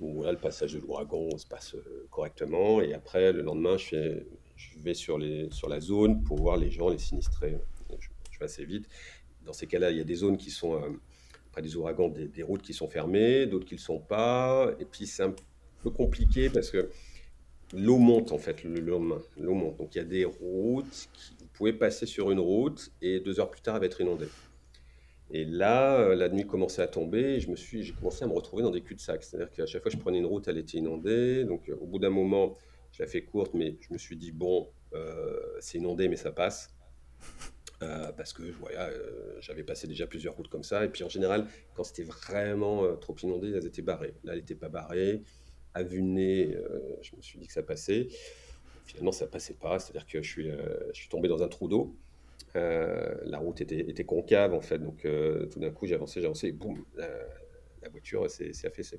où 0.00 0.24
le 0.24 0.36
passage 0.36 0.74
de 0.74 0.78
l'ouragan 0.78 1.36
se 1.36 1.46
passe 1.46 1.74
euh, 1.74 2.06
correctement. 2.10 2.80
Et 2.80 2.94
après, 2.94 3.32
le 3.32 3.42
lendemain, 3.42 3.76
je, 3.76 3.84
fais, 3.84 4.26
je 4.62 4.78
vais 4.78 4.94
sur, 4.94 5.18
la 5.18 5.80
zone 5.80 6.22
pour 6.22 6.38
voir 6.38 6.56
les 6.56 6.70
gens, 6.70 6.88
les 6.88 6.98
sinistrés. 6.98 7.58
Je, 7.98 8.38
vais 8.38 8.44
assez 8.44 8.64
vite. 8.64 8.88
Dans 9.44 9.52
ces 9.52 9.66
cas-là, 9.66 9.90
il 9.90 9.98
y 9.98 10.00
a 10.00 10.04
des 10.04 10.14
zones 10.14 10.36
qui 10.36 10.50
sont 10.50 10.74
euh, 10.74 10.88
après 11.50 11.62
des 11.62 11.76
ouragans, 11.76 12.08
des, 12.08 12.42
routes 12.42 12.62
qui 12.62 12.72
sont 12.72 12.88
fermées, 12.88 13.46
d'autres 13.46 13.66
qui 13.66 13.74
ne 13.74 13.78
le 13.78 13.82
sont 13.82 13.98
pas. 13.98 14.72
Et 14.78 14.84
puis 14.84 15.06
c'est 15.06 15.22
un 15.22 15.34
peu 15.82 15.90
compliqué 15.90 16.48
parce 16.48 16.70
que 16.70 16.90
l'eau 17.74 17.98
monte 17.98 18.32
en 18.32 18.38
fait 18.38 18.64
le 18.64 18.80
lendemain. 18.80 19.20
L'eau 19.38 19.54
monte. 19.54 19.76
Donc 19.76 19.94
il 19.94 19.98
y 19.98 20.00
a 20.00 20.04
des 20.04 20.24
routes, 20.24 21.08
qui, 21.12 21.34
vous 21.40 21.46
pouvez 21.52 21.72
passer 21.72 22.06
sur 22.06 22.30
une 22.30 22.40
route 22.40 22.90
et 23.02 23.20
deux 23.20 23.40
heures 23.40 23.50
plus 23.50 23.60
tard, 23.60 23.76
elle 23.76 23.80
va 23.80 23.86
être 23.86 24.00
inondée. 24.00 24.28
Et 25.34 25.44
là, 25.44 25.98
euh, 25.98 26.14
la 26.14 26.28
nuit 26.28 26.46
commençait 26.46 26.82
à 26.82 26.86
tomber 26.86 27.34
et 27.34 27.40
je 27.40 27.50
me 27.50 27.56
suis, 27.56 27.82
j'ai 27.82 27.94
commencé 27.94 28.22
à 28.22 28.26
me 28.26 28.34
retrouver 28.34 28.62
dans 28.62 28.70
des 28.70 28.82
cul-de-sac. 28.82 29.22
C'est-à-dire 29.22 29.50
qu'à 29.50 29.66
chaque 29.66 29.82
fois 29.82 29.90
que 29.90 29.96
je 29.96 30.02
prenais 30.02 30.18
une 30.18 30.26
route, 30.26 30.46
elle 30.46 30.58
était 30.58 30.78
inondée. 30.78 31.44
Donc 31.44 31.68
euh, 31.68 31.76
au 31.80 31.86
bout 31.86 31.98
d'un 31.98 32.10
moment, 32.10 32.56
je 32.92 33.02
la 33.02 33.08
fais 33.08 33.22
courte, 33.22 33.54
mais 33.54 33.76
je 33.80 33.92
me 33.92 33.98
suis 33.98 34.16
dit, 34.16 34.32
bon, 34.32 34.68
euh, 34.94 35.40
c'est 35.60 35.78
inondé, 35.78 36.08
mais 36.08 36.16
ça 36.16 36.30
passe. 36.30 36.74
Euh, 37.82 38.12
parce 38.12 38.32
que 38.32 38.42
voilà, 38.60 38.88
euh, 38.88 39.36
j'avais 39.40 39.64
passé 39.64 39.88
déjà 39.88 40.06
plusieurs 40.06 40.36
routes 40.36 40.48
comme 40.48 40.62
ça. 40.62 40.84
Et 40.84 40.88
puis 40.88 41.02
en 41.02 41.08
général, 41.08 41.46
quand 41.74 41.84
c'était 41.84 42.04
vraiment 42.04 42.96
trop 42.96 43.16
inondé, 43.22 43.52
elles 43.52 43.66
étaient 43.66 43.82
barrées. 43.82 44.14
Là, 44.24 44.32
elle 44.32 44.40
n'était 44.40 44.54
pas 44.54 44.68
barrée. 44.68 45.22
À 45.74 45.82
vue 45.82 46.02
nez, 46.02 46.54
je 47.00 47.16
me 47.16 47.22
suis 47.22 47.38
dit 47.38 47.46
que 47.46 47.52
ça 47.52 47.62
passait. 47.62 48.08
Finalement, 48.84 49.12
ça 49.12 49.26
passait 49.26 49.54
pas. 49.54 49.78
C'est-à-dire 49.78 50.06
que 50.06 50.22
je 50.22 50.30
suis, 50.30 50.50
je 50.50 50.98
suis 50.98 51.08
tombé 51.08 51.28
dans 51.28 51.42
un 51.42 51.48
trou 51.48 51.66
d'eau. 51.66 51.96
la 52.54 53.38
route 53.38 53.60
était, 53.62 53.80
était, 53.80 54.04
concave 54.04 54.52
en 54.52 54.60
fait. 54.60 54.78
Donc 54.78 55.06
tout 55.50 55.58
d'un 55.58 55.70
coup, 55.70 55.86
j'ai 55.86 55.94
avancé, 55.94 56.20
j'ai 56.20 56.26
avancé 56.26 56.48
et 56.48 56.52
boum, 56.52 56.84
la, 56.94 57.88
voiture 57.90 58.30
s'est 58.30 58.52
affaissée. 58.66 58.98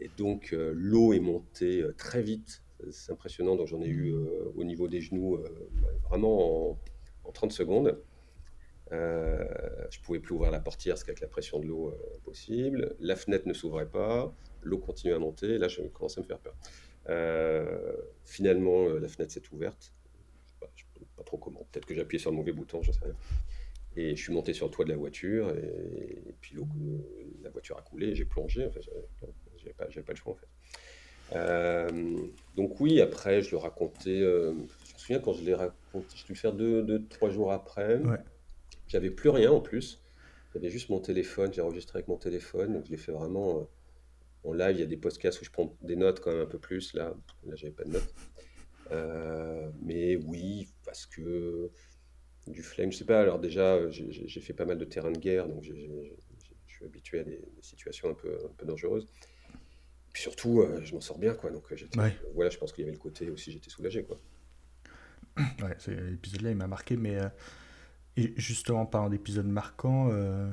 Et 0.00 0.10
donc 0.18 0.50
l'eau 0.52 1.12
est 1.12 1.20
montée 1.20 1.84
très 1.96 2.20
vite. 2.20 2.61
C'est 2.90 3.12
impressionnant. 3.12 3.56
Donc 3.56 3.68
j'en 3.68 3.80
ai 3.80 3.88
eu 3.88 4.12
au 4.56 4.64
niveau 4.64 4.88
des 4.88 5.00
genoux 5.00 5.38
vraiment 6.08 6.70
en 6.70 6.78
en 7.24 7.32
30 7.32 7.52
secondes. 7.52 7.98
Euh, 8.92 9.44
je 9.90 10.00
pouvais 10.00 10.18
plus 10.18 10.34
ouvrir 10.34 10.50
la 10.50 10.60
portière 10.60 10.94
parce 10.94 11.04
qu'avec 11.04 11.20
la 11.20 11.28
pression 11.28 11.58
de 11.58 11.66
l'eau 11.66 11.88
euh, 11.88 12.20
possible. 12.24 12.94
La 13.00 13.16
fenêtre 13.16 13.48
ne 13.48 13.54
s'ouvrait 13.54 13.88
pas. 13.88 14.34
L'eau 14.62 14.78
continuait 14.78 15.14
à 15.14 15.18
monter. 15.18 15.58
Là, 15.58 15.68
je 15.68 15.82
commençais 15.82 16.20
à 16.20 16.22
me 16.22 16.26
faire 16.26 16.38
peur. 16.38 16.54
Euh, 17.08 17.96
finalement, 18.24 18.88
la 18.88 19.08
fenêtre 19.08 19.32
s'est 19.32 19.42
ouverte. 19.52 19.92
Je 20.76 20.84
ne 20.84 21.00
sais 21.00 21.10
pas, 21.16 21.24
trop 21.24 21.38
comment. 21.38 21.66
Peut-être 21.72 21.86
que 21.86 21.98
appuyé 21.98 22.20
sur 22.20 22.30
le 22.30 22.36
mauvais 22.36 22.52
bouton, 22.52 22.82
je 22.82 22.92
sais 22.92 23.04
rien. 23.04 23.16
Et 23.96 24.16
je 24.16 24.22
suis 24.22 24.32
monté 24.32 24.52
sur 24.54 24.66
le 24.66 24.72
toit 24.72 24.84
de 24.84 24.90
la 24.90 24.96
voiture. 24.96 25.50
Et, 25.50 26.34
puis 26.40 26.56
la 27.42 27.50
voiture 27.50 27.78
a 27.78 27.82
coulé. 27.82 28.14
J'ai 28.14 28.24
plongé. 28.24 28.66
Enfin, 28.66 28.80
j'avais 29.56 29.72
pas, 29.72 29.86
pas, 29.86 30.12
le 30.12 30.16
choix 30.16 30.32
en 30.32 30.36
fait. 30.36 30.46
Donc 32.56 32.80
oui, 32.80 33.00
après, 33.00 33.42
je 33.42 33.50
le 33.52 33.56
racontais. 33.56 34.20
je 34.20 34.52
me 34.52 34.98
souviens 34.98 35.18
quand 35.18 35.32
je 35.32 35.44
l'ai 35.44 35.54
raconté 35.54 35.72
je 36.14 36.24
dû 36.24 36.32
le 36.32 36.34
faire 36.34 36.52
deux, 36.52 37.06
trois 37.08 37.30
jours 37.30 37.52
après. 37.52 38.00
J'avais 38.88 39.10
plus 39.10 39.30
rien 39.30 39.50
en 39.52 39.60
plus. 39.60 40.02
J'avais 40.54 40.70
juste 40.70 40.88
mon 40.90 41.00
téléphone. 41.00 41.52
J'ai 41.52 41.60
enregistré 41.60 41.98
avec 41.98 42.08
mon 42.08 42.16
téléphone. 42.16 42.74
Donc 42.74 42.86
je 42.86 42.90
l'ai 42.90 42.96
fait 42.96 43.12
vraiment 43.12 43.60
euh, 43.60 43.64
en 44.44 44.52
live. 44.52 44.76
Il 44.76 44.80
y 44.80 44.82
a 44.82 44.86
des 44.86 44.96
podcasts 44.96 45.40
où 45.40 45.44
je 45.44 45.50
prends 45.50 45.74
des 45.82 45.96
notes 45.96 46.20
quand 46.20 46.30
même 46.30 46.42
un 46.42 46.46
peu 46.46 46.58
plus. 46.58 46.94
Là, 46.94 47.14
là 47.44 47.54
j'avais 47.56 47.72
pas 47.72 47.84
de 47.84 47.90
notes. 47.90 48.14
Euh, 48.90 49.70
mais 49.82 50.16
oui, 50.16 50.68
parce 50.84 51.06
que 51.06 51.70
du 52.46 52.62
flemme, 52.62 52.92
je 52.92 52.98
sais 52.98 53.04
pas. 53.04 53.20
Alors 53.20 53.38
déjà, 53.38 53.78
j'ai 53.90 54.40
fait 54.40 54.52
pas 54.52 54.64
mal 54.64 54.78
de 54.78 54.84
terrain 54.84 55.10
de 55.10 55.18
guerre, 55.18 55.48
donc 55.48 55.62
je 55.62 55.72
suis 56.66 56.84
habitué 56.84 57.20
à 57.20 57.24
des, 57.24 57.40
situations 57.60 58.10
un 58.10 58.14
peu, 58.14 58.36
un 58.44 58.54
peu 58.56 58.66
dangereuses. 58.66 59.06
Puis 60.12 60.22
surtout, 60.22 60.60
euh, 60.60 60.80
je 60.84 60.94
m'en 60.94 61.00
sors 61.00 61.18
bien, 61.18 61.34
quoi. 61.34 61.50
Donc 61.50 61.64
voilà, 62.34 62.50
je 62.50 62.58
pense 62.58 62.72
qu'il 62.72 62.82
y 62.82 62.84
avait 62.84 62.96
le 62.96 63.02
côté 63.02 63.30
aussi, 63.30 63.52
j'étais 63.52 63.70
soulagé, 63.70 64.04
quoi. 64.04 64.18
Ouais, 65.62 65.76
l'épisode-là, 65.88 66.50
il 66.50 66.56
m'a 66.56 66.66
marqué, 66.66 66.96
mais 66.96 67.16
euh, 67.16 67.28
et 68.16 68.34
justement, 68.36 68.82
en 68.82 68.86
parlant 68.86 69.08
d'épisodes 69.08 69.46
marquants, 69.46 70.08
euh, 70.10 70.50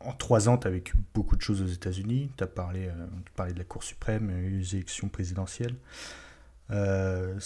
en 0.00 0.12
trois 0.12 0.48
ans, 0.48 0.58
tu 0.58 0.66
as 0.66 0.70
vécu 0.70 0.94
beaucoup 1.14 1.36
de 1.36 1.40
choses 1.42 1.62
aux 1.62 1.66
États-Unis. 1.66 2.30
Tu 2.36 2.44
as 2.44 2.46
parlé, 2.46 2.88
euh, 2.88 3.06
parlé 3.36 3.54
de 3.54 3.58
la 3.58 3.64
Cour 3.64 3.82
suprême, 3.82 4.30
les 4.30 4.74
élections 4.74 5.08
présidentielles. 5.08 5.76
bon, 6.68 7.38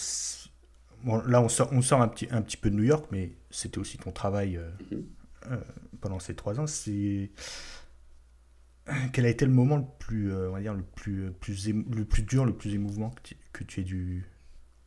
là, 1.25 1.41
on 1.41 1.49
sort, 1.49 1.69
on 1.71 1.81
sort 1.81 2.01
un, 2.01 2.09
petit, 2.09 2.27
un 2.31 2.41
petit 2.41 2.57
peu 2.57 2.69
de 2.69 2.75
New 2.75 2.83
York, 2.83 3.05
mais 3.11 3.31
c'était 3.49 3.77
aussi 3.77 3.97
ton 3.97 4.11
travail 4.11 4.59
mm-hmm. 4.91 5.59
pendant 6.01 6.19
ces 6.19 6.35
trois 6.35 6.59
ans. 6.59 6.67
C'est 6.67 7.31
quel 9.13 9.25
a 9.25 9.29
été 9.29 9.45
le 9.45 9.51
moment 9.51 9.77
le 9.77 9.85
plus, 9.99 10.33
on 10.33 10.51
va 10.51 10.61
dire, 10.61 10.73
le 10.73 10.83
plus, 10.83 11.31
plus 11.39 11.67
le 11.67 12.05
plus 12.05 12.23
dur, 12.23 12.45
le 12.45 12.53
plus 12.53 12.73
émouvant 12.73 13.09
que 13.09 13.21
tu, 13.23 13.37
que 13.53 13.63
tu 13.63 13.81
aies 13.81 13.83
dû 13.83 14.25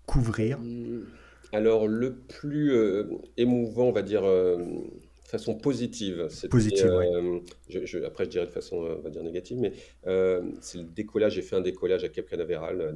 couvrir? 0.07 0.59
Mmh. 0.61 1.05
Alors, 1.53 1.87
le 1.87 2.17
plus 2.17 2.73
euh, 2.73 3.05
émouvant, 3.37 3.85
on 3.85 3.93
va 3.93 4.03
dire, 4.03 4.25
euh, 4.25 4.59
de 4.59 5.29
façon 5.29 5.55
positive. 5.55 6.29
Positive, 6.51 6.87
euh, 6.87 7.41
je, 7.69 7.99
Après, 8.05 8.25
je 8.25 8.31
dirais 8.31 8.47
de 8.47 8.51
façon, 8.51 8.77
on 8.77 9.01
va 9.01 9.11
dire, 9.11 9.23
négative, 9.23 9.59
mais 9.59 9.73
c'est 10.61 10.79
le 10.79 10.85
décollage. 10.85 11.35
J'ai 11.35 11.43
fait 11.43 11.57
un 11.57 11.61
décollage 11.61 12.05
à 12.05 12.09
Cap 12.09 12.29
Canaveral 12.29 12.95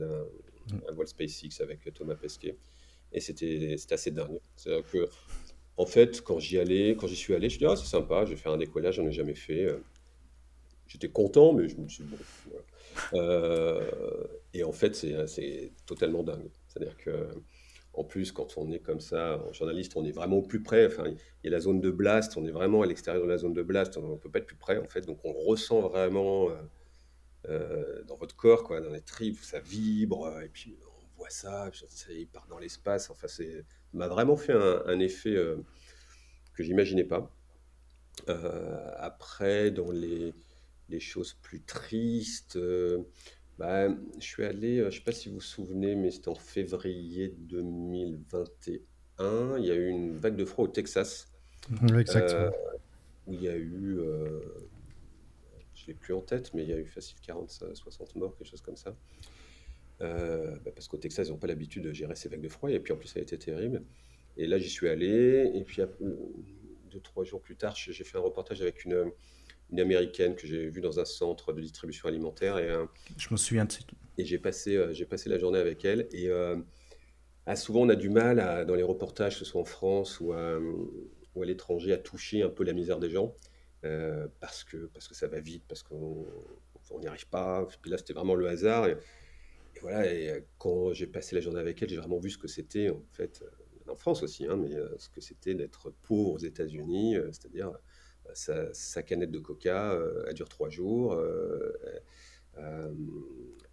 d'un 0.69 0.93
vol 0.93 1.07
SpaceX 1.07 1.61
avec 1.61 1.93
Thomas 1.95 2.15
Pesquet. 2.15 2.57
Et 3.13 3.21
c'était 3.21 3.77
assez 3.91 4.11
dingue. 4.11 4.39
C'est-à-dire 4.57 4.85
que 4.91 5.09
en 5.79 5.87
fait, 5.87 6.21
quand 6.23 6.39
j'y 6.39 6.59
allais, 6.59 6.91
quand 6.99 7.07
j'y 7.07 7.17
suis 7.17 7.35
allé, 7.35 7.49
je 7.49 7.57
me 7.57 7.59
dis, 7.61 7.67
ah, 7.67 7.77
c'est 7.77 7.87
sympa, 7.87 8.25
je 8.25 8.31
vais 8.31 8.37
faire 8.37 8.53
un 8.53 8.59
décollage, 8.59 8.97
j'en 8.97 9.07
ai 9.07 9.13
jamais 9.13 9.35
fait. 9.35 9.69
J'étais 10.93 11.09
content, 11.09 11.55
mais 11.55 11.69
je 11.69 11.77
me 11.79 11.89
suis 11.89 12.05
dit, 12.05 12.11
bon, 12.11 13.81
et 14.53 14.63
en 14.63 14.73
fait, 14.73 14.95
c'est 14.95 15.73
totalement 15.87 16.23
dingue. 16.23 16.51
C'est-à-dire 16.69 16.97
que 16.99 17.29
en 17.95 18.05
plus, 18.05 18.33
quand 18.33 18.57
on 18.57 18.71
est 18.71 18.79
comme 18.79 19.01
ça, 19.01 19.39
en 19.47 19.53
journaliste, 19.53 19.93
on 19.97 20.05
est 20.05 20.13
vraiment 20.13 20.37
au 20.39 20.43
plus 20.43 20.63
près. 20.63 20.87
Enfin, 20.87 21.05
il 21.07 21.17
y 21.45 21.49
a 21.49 21.51
la 21.51 21.61
zone 21.61 21.81
de 21.81 21.91
blast, 21.91 22.37
on 22.37 22.47
est 22.47 22.51
vraiment 22.51 22.83
à 22.83 22.87
l'extérieur 22.87 23.23
de 23.23 23.29
la 23.29 23.39
zone 23.39 23.53
de 23.53 23.63
blast, 23.63 23.97
on 23.99 24.13
ne 24.13 24.17
peut 24.17 24.31
pas 24.31 24.39
être 24.39 24.47
plus 24.47 24.57
près, 24.57 24.79
en 24.79 24.89
fait. 24.89 25.03
Donc, 25.03 25.21
on 25.25 25.33
ressent 25.33 25.81
vraiment 25.81 26.49
euh, 26.51 26.55
euh, 27.49 28.03
dans 28.05 28.17
votre 28.17 28.35
corps, 28.35 28.65
quoi, 28.65 28.81
dans 28.81 28.91
les 28.91 29.03
tripes, 29.03 29.39
ça 29.43 29.61
vibre, 29.61 30.41
et 30.43 30.49
puis 30.49 30.79
on 30.87 31.19
voit 31.19 31.31
ça, 31.31 31.71
ça 31.89 32.09
part 32.33 32.47
dans 32.49 32.59
l'espace. 32.59 33.11
Enfin, 33.11 33.29
ça 33.29 33.43
m'a 33.93 34.09
vraiment 34.09 34.37
fait 34.37 34.55
un, 34.55 34.99
effet 34.99 35.37
euh, 35.37 35.57
que 36.55 36.63
j'imaginais 36.63 37.05
pas. 37.05 37.31
après, 38.97 39.71
dans 39.71 39.91
les, 39.91 40.33
les, 40.93 41.01
choses 41.01 41.35
plus 41.43 41.63
tristes, 41.63 42.57
bah, 43.59 43.89
je 44.19 44.25
suis 44.25 44.45
allé, 44.45 44.79
euh, 44.79 44.91
je 44.91 44.97
ne 44.97 45.01
sais 45.01 45.05
pas 45.05 45.13
si 45.13 45.29
vous 45.29 45.35
vous 45.37 45.41
souvenez, 45.41 45.95
mais 45.95 46.11
c'était 46.11 46.31
en 46.31 46.35
février 46.35 47.33
2021. 47.39 49.59
Il 49.59 49.65
y 49.65 49.71
a 49.71 49.75
eu 49.75 49.87
une 49.89 50.17
vague 50.17 50.35
de 50.37 50.45
froid 50.45 50.65
au 50.65 50.69
Texas. 50.69 51.33
Oui, 51.83 52.01
exactement. 52.01 52.41
Euh, 52.41 52.51
où 53.29 53.35
il 53.35 53.43
y 53.43 53.49
a 53.49 53.57
eu, 53.57 54.01
euh, 54.01 54.41
je 55.75 55.83
ne 55.83 55.87
l'ai 55.89 55.95
plus 55.95 56.13
en 56.13 56.23
tête, 56.23 56.53
mais 56.55 56.65
il 56.65 56.71
y 56.71 56.73
a 56.73 56.77
eu 56.77 56.87
facile 56.87 57.21
40, 57.21 57.51
60 57.75 58.17
morts, 58.17 58.37
quelque 58.37 58.49
chose 58.49 58.63
comme 58.63 58.75
ça. 58.77 58.97
Bah, 60.01 60.73
parce 60.75 60.89
qu'au 60.89 60.97
Texas, 60.97 61.29
ils 61.29 61.31
n'ont 61.31 61.39
pas 61.39 61.47
l'habitude 61.47 61.85
de 61.85 61.93
gérer 61.93 62.17
ces 62.17 62.29
vagues 62.29 62.41
de 62.41 62.49
froid. 62.49 62.69
Et 62.69 62.81
puis 62.81 62.93
en 62.93 62.97
plus, 62.97 63.07
ça 63.07 63.21
a 63.21 63.23
été 63.23 63.39
terrible. 63.39 63.85
Et 64.37 64.49
là, 64.49 64.59
j'y 64.59 64.71
suis 64.71 64.89
allé. 64.89 65.53
Et 65.55 65.63
puis, 65.63 65.81
deux, 66.91 67.01
trois 67.01 67.23
jours 67.23 67.41
plus 67.41 67.55
tard, 67.55 67.77
j'ai 67.77 67.93
fait 67.93 68.19
un 68.19 68.23
reportage 68.23 68.61
avec 68.61 68.85
une 68.85 69.13
une 69.73 69.81
américaine 69.81 70.37
que 70.37 70.47
j'ai 70.47 70.69
vue 70.69 70.83
dans 70.83 71.01
un 71.01 71.05
centre 71.05 71.53
de 71.53 71.61
distribution 71.61 72.09
alimentaire. 72.09 72.59
Et, 72.59 72.69
euh, 72.69 72.85
je 73.17 73.29
me 73.31 73.37
souviens 73.37 73.65
de 73.65 73.73
Et 74.19 74.25
j'ai 74.25 74.39
passé, 74.39 74.77
euh, 74.77 74.93
j'ai 74.93 75.07
passé 75.07 75.31
la 75.31 75.39
journée 75.39 75.59
avec 75.59 75.85
elle. 75.85 76.09
Et 76.13 76.29
euh, 76.29 76.57
ah, 77.47 77.57
souvent, 77.57 77.81
on 77.81 77.89
a 77.89 77.97
du 77.97 78.11
mal 78.11 78.39
à, 78.39 78.65
dans 78.65 78.75
les 78.75 78.83
reportages, 78.83 79.35
que 79.35 79.39
ce 79.39 79.45
soit 79.47 79.61
en 79.61 79.65
France 79.65 80.21
ou 80.21 80.33
à, 80.33 80.59
ou 81.35 81.43
à 81.43 81.47
l'étranger, 81.47 81.93
à 81.93 81.99
toucher 81.99 82.43
un 82.43 82.51
peu 82.51 82.65
la 82.65 82.75
misère 82.75 82.99
des 82.99 83.11
gens. 83.11 83.35
parce, 84.41 84.63
que, 84.63 84.77
parce 84.93 85.09
que 85.09 85.15
ça 85.15 85.27
va 85.27 85.41
vite, 85.41 85.65
parce 85.67 85.83
qu'on 85.83 86.27
n'y 87.01 87.07
arrive 87.07 87.29
pas. 87.29 87.67
Puis 87.81 87.91
là, 87.91 87.97
c'était 87.97 88.13
vraiment 88.13 88.35
le 88.35 88.47
hasard. 88.47 88.87
Et, 88.87 88.97
voilà, 89.81 90.07
et 90.07 90.45
quand 90.59 90.93
j'ai 90.93 91.07
passé 91.07 91.35
la 91.35 91.41
journée 91.41 91.59
avec 91.59 91.83
elle, 91.83 91.89
j'ai 91.89 91.97
vraiment 91.97 92.19
vu 92.19 92.31
ce 92.31 92.39
que 92.39 92.47
c'était, 92.47 92.91
en 92.91 93.03
fait, 93.11 93.43
en 93.89 93.97
France 93.97 94.23
aussi, 94.23 94.47
hein, 94.47 94.57
mais 94.57 94.71
ce 94.99 95.09
que 95.09 95.21
c'était 95.21 95.55
d'être 95.55 95.91
pauvre 96.03 96.35
aux 96.35 96.39
États-Unis, 96.39 97.17
c'est-à-dire 97.33 97.73
sa, 98.35 99.03
canette 99.03 99.31
de 99.31 99.39
coca, 99.39 99.93
euh, 99.93 100.25
elle 100.29 100.35
dure 100.35 100.49
trois 100.49 100.69
jours. 100.69 101.15
Euh, 101.15 101.73
euh, 102.59 102.93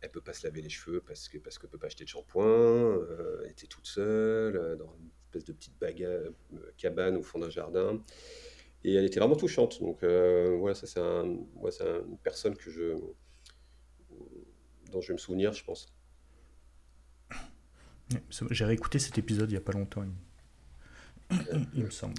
elle 0.01 0.11
peut 0.11 0.21
pas 0.21 0.33
se 0.33 0.47
laver 0.47 0.61
les 0.61 0.69
cheveux 0.69 1.01
parce 1.01 1.27
que 1.27 1.37
parce 1.37 1.59
peut 1.59 1.77
pas 1.77 1.87
acheter 1.87 2.05
de 2.05 2.09
shampoing. 2.09 2.97
elle 3.43 3.51
était 3.51 3.67
toute 3.67 3.87
seule 3.87 4.77
dans 4.77 4.95
une 4.95 5.09
espèce 5.25 5.43
de 5.43 5.53
petite 5.53 5.73
cabane 6.77 7.17
au 7.17 7.23
fond 7.23 7.39
d'un 7.39 7.49
jardin. 7.49 8.01
Et 8.85 8.95
elle 8.95 9.03
était 9.05 9.19
vraiment 9.19 9.35
touchante. 9.35 9.81
Donc 9.81 10.03
voilà, 10.03 10.75
ça 10.75 10.87
c'est 10.87 11.01
un, 11.01 11.23
une 11.25 12.17
personne 12.23 12.55
que 12.55 12.71
je, 12.71 12.95
dont 14.91 15.01
je 15.01 15.09
vais 15.09 15.13
me 15.13 15.19
souvenir, 15.19 15.51
je 15.53 15.63
pense. 15.63 15.87
J'ai 18.49 18.65
réécouté 18.65 18.97
cet 18.97 19.17
épisode 19.17 19.49
il 19.49 19.53
n'y 19.53 19.57
a 19.57 19.61
pas 19.61 19.73
longtemps. 19.73 20.05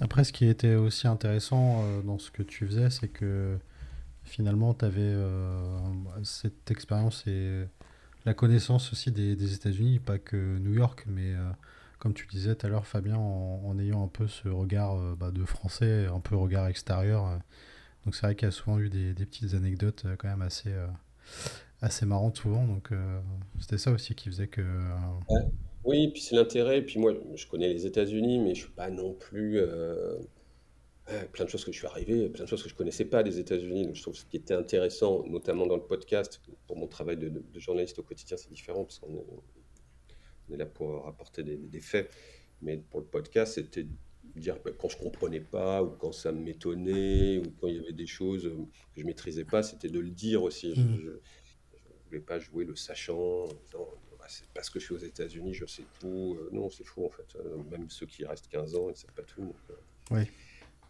Après, 0.01 0.23
ce 0.23 0.31
qui 0.31 0.45
était 0.45 0.75
aussi 0.75 1.07
intéressant 1.07 1.83
euh, 1.83 2.01
dans 2.01 2.17
ce 2.17 2.31
que 2.31 2.43
tu 2.43 2.65
faisais, 2.65 2.89
c'est 2.89 3.07
que 3.07 3.57
finalement, 4.23 4.73
tu 4.73 4.85
avais 4.85 5.01
euh, 5.01 5.79
cette 6.23 6.71
expérience 6.71 7.25
et 7.27 7.65
la 8.25 8.33
connaissance 8.33 8.91
aussi 8.93 9.11
des, 9.11 9.53
États-Unis, 9.53 9.99
pas 9.99 10.19
que 10.19 10.57
New 10.59 10.73
York, 10.73 11.05
mais 11.07 11.33
euh, 11.33 11.49
comme 11.99 12.13
tu 12.13 12.27
disais 12.27 12.55
tout 12.55 12.65
à 12.67 12.69
l'heure, 12.69 12.87
Fabien, 12.87 13.17
en, 13.17 13.77
ayant 13.79 14.03
un 14.03 14.07
peu 14.07 14.27
ce 14.27 14.47
regard 14.47 14.95
bah, 15.17 15.31
de 15.31 15.43
français, 15.43 16.07
un 16.07 16.19
peu 16.19 16.35
regard 16.35 16.67
extérieur. 16.67 17.39
donc 18.05 18.15
c'est 18.15 18.25
vrai 18.25 18.35
qu'il 18.35 18.47
y 18.47 18.49
a 18.49 18.51
souvent 18.51 18.79
eu 18.79 18.89
des, 18.89 19.13
petites 19.13 19.53
anecdotes 19.53 20.05
quand 20.17 20.27
même 20.27 20.41
assez, 20.41 20.73
assez 21.81 22.05
marrantes 22.05 22.37
souvent. 22.37 22.65
Donc 22.65 22.91
c'était 23.59 23.77
ça 23.77 23.91
aussi 23.91 24.15
qui 24.15 24.29
faisait 24.29 24.47
que... 24.47 24.63
Oui, 25.83 26.09
puis 26.09 26.21
c'est 26.21 26.35
l'intérêt. 26.35 26.81
Puis 26.83 26.99
moi, 26.99 27.13
je 27.35 27.47
connais 27.47 27.67
les 27.69 27.85
États-Unis, 27.85 28.39
mais 28.39 28.53
je 28.55 28.61
suis 28.63 28.71
pas 28.71 28.89
non 28.89 29.13
plus. 29.13 29.59
euh, 29.59 30.17
plein 31.33 31.45
de 31.45 31.49
choses 31.49 31.65
que 31.65 31.71
je 31.71 31.77
suis 31.77 31.87
arrivé, 31.87 32.29
plein 32.29 32.43
de 32.45 32.49
choses 32.49 32.63
que 32.63 32.69
je 32.69 32.75
connaissais 32.75 33.05
pas 33.05 33.23
des 33.23 33.39
États-Unis. 33.39 33.85
Donc 33.85 33.95
je 33.95 34.01
trouve 34.01 34.15
ce 34.15 34.25
qui 34.25 34.37
était 34.37 34.53
intéressant, 34.53 35.25
notamment 35.27 35.65
dans 35.65 35.75
le 35.75 35.83
podcast, 35.83 36.41
pour 36.67 36.77
mon 36.77 36.87
travail 36.87 37.17
de, 37.17 37.29
de- 37.29 37.59
journaliste 37.59 37.99
au 37.99 38.03
quotidien, 38.03 38.37
c'est 38.37 38.49
différent 38.51 38.83
parce 38.85 38.99
qu'on 38.99 39.13
est, 39.15 39.25
on 40.49 40.53
est 40.53 40.57
là 40.57 40.65
pour 40.65 41.03
rapporter 41.03 41.43
des, 41.43 41.57
des 41.57 41.79
faits. 41.81 42.09
Mais 42.61 42.77
pour 42.77 42.99
le 43.01 43.05
podcast, 43.07 43.55
c'était 43.55 43.83
de 43.83 44.39
dire 44.39 44.57
bah, 44.63 44.71
quand 44.77 44.87
je 44.89 44.97
comprenais 44.97 45.41
pas 45.41 45.83
ou 45.83 45.89
quand 45.89 46.11
ça 46.13 46.31
m'étonnait 46.31 47.39
ou 47.39 47.51
quand 47.59 47.67
il 47.67 47.75
y 47.75 47.79
avait 47.79 47.91
des 47.93 48.07
choses 48.07 48.43
que 48.93 49.01
je 49.01 49.05
maîtrisais 49.05 49.45
pas, 49.45 49.63
c'était 49.63 49.89
de 49.89 49.99
le 49.99 50.11
dire 50.11 50.43
aussi. 50.43 50.73
Je, 50.75 50.81
mmh. 50.81 51.03
ne 51.03 51.19
voulais 52.05 52.21
pas 52.21 52.39
jouer 52.39 52.63
le 52.63 52.75
sachant 52.75 53.47
c'est 54.27 54.47
parce 54.53 54.69
que 54.69 54.79
je 54.79 54.85
suis 54.85 54.93
aux 54.93 54.99
États-Unis, 54.99 55.53
je 55.53 55.65
sais 55.65 55.83
tout. 55.99 56.37
Euh, 56.39 56.49
non, 56.51 56.69
c'est 56.69 56.83
faux 56.83 57.05
en 57.05 57.09
fait. 57.09 57.35
Euh, 57.35 57.57
même 57.69 57.89
ceux 57.89 58.05
qui 58.05 58.25
restent 58.25 58.47
15 58.47 58.75
ans, 58.75 58.87
ils 58.87 58.93
ne 58.93 58.97
savent 58.97 59.13
pas 59.13 59.23
tout. 59.23 59.53
Euh. 59.69 59.73
oui. 60.11 60.23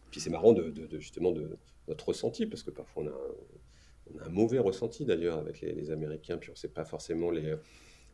Puis 0.09 0.19
c'est 0.19 0.29
marrant 0.29 0.51
de, 0.51 0.73
justement 0.99 1.31
de 1.31 1.57
notre 1.87 2.09
ressenti, 2.09 2.45
parce 2.45 2.63
que 2.63 2.71
parfois 2.71 3.03
on 3.03 3.07
a 3.07 4.25
un, 4.25 4.29
mauvais 4.29 4.59
ressenti 4.59 5.05
d'ailleurs 5.05 5.37
avec 5.37 5.61
les, 5.61 5.89
Américains, 5.89 6.37
puis 6.37 6.49
on 6.49 6.53
ne 6.53 6.57
sait 6.57 6.67
pas 6.67 6.83
forcément 6.83 7.31
les, 7.31 7.55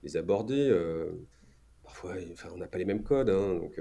les 0.04 0.16
aborder. 0.16 0.72
parfois, 1.84 2.14
enfin, 2.32 2.50
on 2.54 2.58
n'a 2.58 2.68
pas 2.68 2.78
les 2.78 2.86
mêmes 2.86 3.02
codes. 3.02 3.32
Hein, 3.32 3.56
donc, 3.56 3.80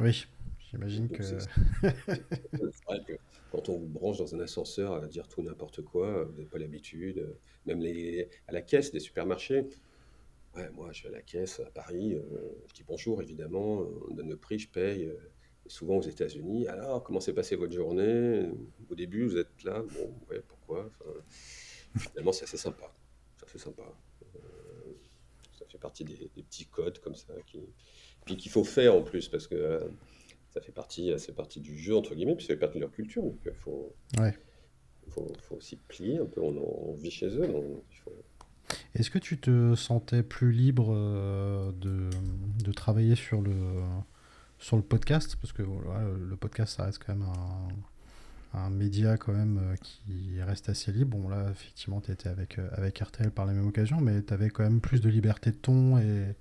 oui, 0.00 0.26
j'imagine 0.72 1.08
que... 1.08 1.22
C'est 1.22 2.84
vrai 2.84 3.00
que 3.06 3.12
quand 3.52 3.68
on 3.68 3.78
vous 3.78 3.86
branche 3.86 4.18
dans 4.18 4.34
un 4.34 4.40
ascenseur 4.40 4.94
à 4.94 5.06
dire 5.06 5.28
tout 5.28 5.40
n'importe 5.42 5.82
quoi, 5.82 6.24
vous 6.24 6.32
n'avez 6.32 6.46
pas 6.46 6.58
l'habitude. 6.58 7.36
Même 7.66 7.80
les, 7.80 8.28
à 8.48 8.52
la 8.52 8.62
caisse 8.62 8.90
des 8.90 8.98
supermarchés, 8.98 9.68
Ouais, 10.56 10.68
moi, 10.74 10.88
je 10.92 10.98
suis 10.98 11.08
à 11.08 11.10
la 11.10 11.22
caisse 11.22 11.60
à 11.60 11.70
Paris, 11.70 12.14
euh, 12.14 12.22
je 12.68 12.74
dis 12.74 12.84
bonjour, 12.86 13.22
évidemment, 13.22 13.86
on 14.08 14.14
donne 14.14 14.28
le 14.28 14.36
prix, 14.36 14.58
je 14.58 14.68
paye. 14.68 15.06
Euh, 15.06 15.16
souvent 15.66 15.96
aux 15.96 16.02
États-Unis. 16.02 16.66
Alors, 16.66 17.02
comment 17.02 17.20
s'est 17.20 17.32
passée 17.32 17.56
votre 17.56 17.72
journée? 17.72 18.48
Au 18.90 18.94
début, 18.94 19.24
vous 19.24 19.36
êtes 19.36 19.62
là, 19.64 19.80
bon, 19.80 20.12
ouais, 20.28 20.42
pourquoi? 20.46 20.90
Finalement, 21.96 22.32
c'est 22.32 22.44
assez 22.44 22.56
sympa. 22.56 22.92
C'est 23.36 23.46
assez 23.46 23.58
sympa. 23.58 23.82
Euh, 24.34 24.38
ça 25.58 25.64
fait 25.66 25.78
partie 25.78 26.04
des, 26.04 26.28
petits 26.34 26.66
codes 26.66 26.98
comme 26.98 27.14
ça, 27.14 27.34
qui, 27.46 27.60
puis 28.24 28.36
qu'il 28.36 28.50
faut 28.50 28.64
faire 28.64 28.94
en 28.94 29.02
plus, 29.02 29.28
parce 29.28 29.46
que 29.46 29.80
ça 30.50 30.60
fait 30.60 30.72
partie, 30.72 31.12
c'est 31.18 31.34
partie 31.34 31.60
du 31.60 31.78
jeu, 31.78 31.96
entre 31.96 32.14
guillemets, 32.14 32.34
puis 32.34 32.44
ça 32.44 32.54
fait 32.54 32.60
partie 32.60 32.78
de 32.78 32.82
leur 32.82 32.92
culture. 32.92 33.22
Donc, 33.22 33.38
il 33.44 33.52
faut, 33.52 33.94
ouais. 34.18 34.36
faut, 35.08 35.26
faut, 35.42 35.56
aussi 35.56 35.76
plier 35.76 36.18
un 36.18 36.26
peu. 36.26 36.40
On, 36.40 36.56
on 36.56 36.94
vit 36.94 37.10
chez 37.10 37.28
eux, 37.28 37.46
donc 37.46 37.84
il 37.90 37.98
faut 37.98 38.24
est-ce 38.94 39.10
que 39.10 39.18
tu 39.18 39.38
te 39.38 39.74
sentais 39.74 40.22
plus 40.22 40.52
libre 40.52 40.92
euh, 40.94 41.72
de, 41.72 42.10
de, 42.64 42.72
travailler 42.72 43.14
sur 43.14 43.40
le, 43.40 43.54
sur 44.58 44.76
le 44.76 44.82
podcast? 44.82 45.36
Parce 45.40 45.52
que 45.52 45.62
le 45.62 46.36
podcast, 46.36 46.76
ça 46.76 46.84
reste 46.84 47.02
quand 47.04 47.14
même 47.14 47.26
un, 47.28 47.68
un 48.54 48.70
média 48.70 49.16
quand 49.16 49.32
même 49.32 49.58
euh, 49.58 49.76
qui 49.76 50.42
reste 50.42 50.68
assez 50.68 50.92
libre. 50.92 51.16
Bon, 51.16 51.28
là, 51.28 51.48
effectivement, 51.50 52.00
tu 52.00 52.12
étais 52.12 52.28
avec, 52.28 52.58
euh, 52.58 52.68
avec 52.72 52.98
RTL 52.98 53.30
par 53.30 53.46
la 53.46 53.52
même 53.52 53.66
occasion, 53.66 54.00
mais 54.00 54.22
tu 54.22 54.32
avais 54.34 54.50
quand 54.50 54.62
même 54.62 54.80
plus 54.80 55.00
de 55.00 55.08
liberté 55.08 55.50
de 55.50 55.56
ton 55.56 55.98
et 55.98 56.36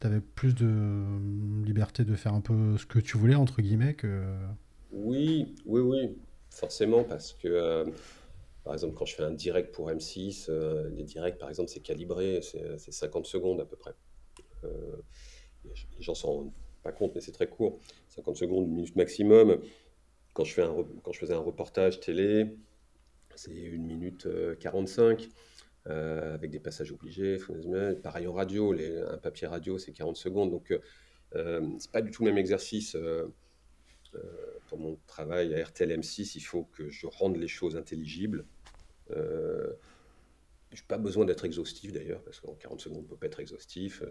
tu 0.00 0.06
avais 0.06 0.20
plus 0.20 0.54
de 0.54 1.04
liberté 1.64 2.04
de 2.04 2.14
faire 2.14 2.34
un 2.34 2.40
peu 2.40 2.78
ce 2.78 2.86
que 2.86 3.00
tu 3.00 3.18
voulais, 3.18 3.34
entre 3.34 3.60
guillemets, 3.60 3.94
que... 3.94 4.24
Oui, 4.92 5.54
oui, 5.66 5.80
oui, 5.80 6.16
forcément, 6.50 7.02
parce 7.02 7.32
que 7.32 7.84
par 8.68 8.74
exemple, 8.74 8.96
quand 8.96 9.06
je 9.06 9.14
fais 9.14 9.22
un 9.22 9.30
direct 9.30 9.74
pour 9.74 9.90
M6, 9.90 10.50
euh, 10.50 10.90
les 10.90 11.02
directs, 11.02 11.38
par 11.38 11.48
exemple, 11.48 11.70
c'est 11.70 11.80
calibré, 11.80 12.40
c'est 12.42 12.92
50 12.92 13.24
secondes 13.24 13.62
à 13.62 13.64
peu 13.64 13.76
près. 13.76 13.94
Euh, 14.62 14.96
les 15.64 16.02
gens 16.02 16.14
s'en 16.14 16.32
rendent 16.32 16.52
pas 16.82 16.92
compte, 16.92 17.14
mais 17.14 17.22
c'est 17.22 17.32
très 17.32 17.46
court. 17.46 17.80
50 18.08 18.36
secondes, 18.36 18.66
une 18.66 18.74
minute 18.74 18.94
maximum. 18.94 19.58
Quand 20.34 20.44
je, 20.44 20.52
fais 20.52 20.60
un, 20.60 20.84
quand 21.02 21.12
je 21.12 21.18
faisais 21.18 21.32
un 21.32 21.38
reportage 21.38 21.98
télé, 22.00 22.58
c'est 23.36 23.54
une 23.54 23.86
minute 23.86 24.28
45, 24.60 25.30
euh, 25.86 26.34
avec 26.34 26.50
des 26.50 26.60
passages 26.60 26.92
obligés. 26.92 27.38
Pareil 28.02 28.26
en 28.26 28.34
radio, 28.34 28.74
les, 28.74 28.98
un 28.98 29.16
papier 29.16 29.46
radio, 29.46 29.78
c'est 29.78 29.92
40 29.92 30.18
secondes. 30.18 30.50
Donc, 30.50 30.78
c'est 31.32 31.90
pas 31.90 32.02
du 32.02 32.10
tout 32.10 32.22
le 32.22 32.28
même 32.32 32.38
exercice. 32.38 32.94
pour 34.66 34.78
mon 34.78 34.98
travail 35.06 35.54
à 35.54 35.64
RTL 35.64 35.90
M6, 36.00 36.32
il 36.34 36.42
faut 36.42 36.64
que 36.64 36.90
je 36.90 37.06
rende 37.06 37.38
les 37.38 37.48
choses 37.48 37.74
intelligibles. 37.74 38.44
Euh, 39.16 39.72
je 40.70 40.82
n'ai 40.82 40.86
pas 40.86 40.98
besoin 40.98 41.24
d'être 41.24 41.44
exhaustif 41.44 41.92
d'ailleurs, 41.92 42.22
parce 42.22 42.40
qu'en 42.40 42.54
40 42.54 42.80
secondes, 42.80 42.98
on 42.98 43.02
ne 43.02 43.06
peut 43.06 43.16
pas 43.16 43.26
être 43.26 43.40
exhaustif. 43.40 44.02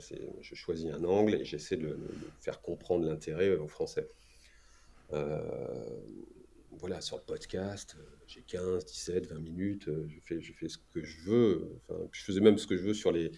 Je 0.41 0.55
choisis 0.55 0.91
un 0.91 1.03
angle 1.03 1.35
et 1.35 1.45
j'essaie 1.45 1.77
de, 1.77 1.97
faire 2.41 2.61
comprendre 2.61 3.05
l'intérêt 3.05 3.55
aux 3.55 3.67
Français. 3.67 4.09
voilà, 6.71 7.01
sur 7.01 7.17
le 7.17 7.23
podcast, 7.23 7.95
j'ai 8.25 8.41
15, 8.41 8.85
17, 8.85 9.27
20 9.27 9.39
minutes, 9.39 9.89
je 10.07 10.19
fais, 10.23 10.41
je 10.41 10.51
fais 10.53 10.67
ce 10.67 10.77
que 10.77 11.03
je 11.03 11.29
veux. 11.29 11.79
Je 12.11 12.23
faisais 12.23 12.41
même 12.41 12.57
ce 12.57 12.65
que 12.65 12.75
je 12.75 12.83
veux 12.83 12.95
sur 12.95 13.11
les, 13.11 13.31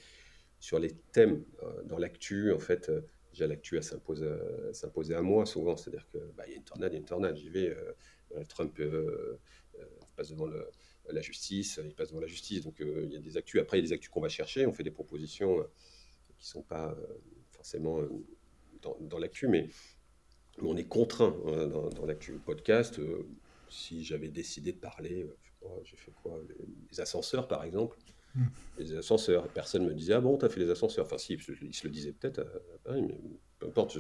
sur 0.61 0.79
les 0.79 0.91
thèmes 1.11 1.43
dans 1.85 1.97
l'actu. 1.97 2.53
En 2.53 2.59
fait, 2.59 2.89
déjà 3.33 3.47
l'actu, 3.47 3.75
elle 3.75 3.83
s'impose, 3.83 5.11
à 5.11 5.21
moi 5.21 5.45
souvent. 5.45 5.75
C'est-à-dire 5.75 6.07
qu'il 6.07 6.21
bah, 6.37 6.47
y 6.47 6.53
a 6.53 6.55
une 6.55 6.63
tornade, 6.63 6.93
il 6.93 6.95
y 6.95 6.97
a 6.97 6.99
une 6.99 7.05
tornade. 7.05 7.35
J'y 7.35 7.49
vais. 7.49 7.75
Trump 8.47 8.79
passe 10.15 10.29
devant 10.29 10.47
la 11.11 11.21
justice, 11.21 11.79
il 11.83 11.95
passe 11.95 12.09
devant 12.09 12.21
la 12.21 12.27
justice. 12.27 12.61
Donc 12.61 12.75
il 12.79 13.11
y 13.11 13.17
a 13.17 13.19
des 13.19 13.37
actus. 13.37 13.61
Après, 13.61 13.77
il 13.77 13.81
y 13.81 13.85
a 13.85 13.87
des 13.87 13.93
actus 13.93 14.09
qu'on 14.09 14.21
va 14.21 14.29
chercher. 14.29 14.65
On 14.65 14.73
fait 14.73 14.83
des 14.83 14.91
propositions 14.91 15.57
qui 16.37 16.45
ne 16.45 16.47
sont 16.47 16.63
pas 16.63 16.95
forcément 17.51 18.01
dans, 18.81 18.97
dans 19.01 19.17
l'actu, 19.17 19.47
mais 19.47 19.69
on 20.61 20.77
est 20.77 20.87
contraint 20.87 21.35
hein, 21.47 21.67
dans, 21.67 22.05
l'actu 22.05 22.33
podcast. 22.33 22.99
Euh, 22.99 23.27
si 23.69 24.03
j'avais 24.03 24.29
décidé 24.29 24.71
de 24.71 24.77
parler, 24.77 25.27
euh, 25.63 25.67
j'ai 25.83 25.97
fait 25.97 26.11
quoi 26.23 26.39
les, 26.91 26.99
ascenseurs, 26.99 27.47
par 27.47 27.63
exemple. 27.63 27.97
Hmm. 28.35 28.45
Les 28.77 28.95
ascenseurs. 28.95 29.47
Personne 29.49 29.85
me 29.85 29.93
disait, 29.93 30.13
ah 30.13 30.21
bon, 30.21 30.37
t'as 30.37 30.49
fait 30.49 30.59
les 30.59 30.69
ascenseurs. 30.69 31.05
Enfin, 31.05 31.17
si, 31.17 31.33
ils 31.61 31.73
se 31.73 31.87
le 31.87 31.91
disaient 31.91 32.13
peut-être 32.13 32.41
mais 32.89 33.15
peu 33.59 33.67
importe. 33.67 33.97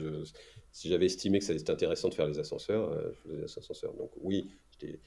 si 0.71 0.89
j'avais 0.89 1.05
estimé 1.05 1.39
que 1.39 1.45
ça 1.45 1.53
était 1.53 1.71
intéressant 1.71 2.09
de 2.09 2.13
faire 2.13 2.27
les 2.27 2.39
ascenseurs, 2.39 2.91
euh, 2.91 3.11
je 3.11 3.19
faisais 3.21 3.37
les 3.37 3.43
ascenseurs. 3.43 3.93
Donc, 3.93 4.11
oui, 4.17 4.49
j'étais 4.71 4.99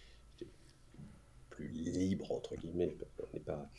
plus 1.63 1.69
libre, 1.69 2.33
entre 2.33 2.57
guillemets. 2.57 2.97
On 3.19 3.27
n'est 3.35 3.41
pas 3.41 3.71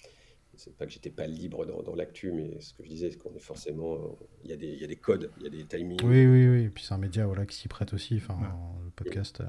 c'est 0.55 0.75
pas 0.75 0.85
que 0.85 0.91
j'étais 0.91 1.09
pas 1.09 1.25
libre 1.25 1.65
dans, 1.65 1.95
l'actu, 1.95 2.31
mais 2.31 2.59
ce 2.61 2.73
que 2.73 2.83
je 2.83 2.89
disais, 2.89 3.11
c'est 3.11 3.17
qu'on 3.17 3.35
est 3.35 3.39
forcément. 3.39 4.17
Il 4.43 4.51
y, 4.51 4.53
a 4.53 4.55
des, 4.55 4.67
il 4.67 4.79
y, 4.79 4.83
a 4.83 4.87
des 4.87 4.95
codes, 4.95 5.31
il 5.37 5.43
y 5.43 5.47
a 5.47 5.49
des 5.49 5.65
timings. 5.65 5.99
Oui, 6.03 6.25
oui, 6.25 6.47
oui. 6.47 6.63
Et 6.65 6.69
puis 6.69 6.83
c'est 6.83 6.93
un 6.93 6.99
média 6.99 7.25
voilà, 7.25 7.45
qui 7.45 7.55
s'y 7.55 7.67
prête 7.67 7.93
aussi. 7.93 8.17
Enfin, 8.17 8.37
le 8.83 8.91
podcast, 8.91 9.41
euh, 9.41 9.45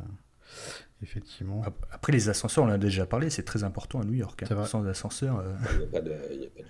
effectivement. 1.02 1.62
Après, 1.90 2.12
les 2.12 2.30
ascenseurs, 2.30 2.64
on 2.64 2.68
en 2.68 2.72
a 2.72 2.78
déjà 2.78 3.04
parlé, 3.04 3.28
c'est 3.28 3.42
très 3.42 3.64
important 3.64 4.00
à 4.00 4.04
New 4.04 4.14
York. 4.14 4.42
Hein. 4.50 4.64
Sans 4.64 4.86
ascenseur. 4.86 5.40
Euh, 5.40 5.54
il 5.72 5.78
n'y 5.78 5.84
a, 5.84 5.86
a, 5.86 5.90
pas 5.90 6.00
de 6.00 6.12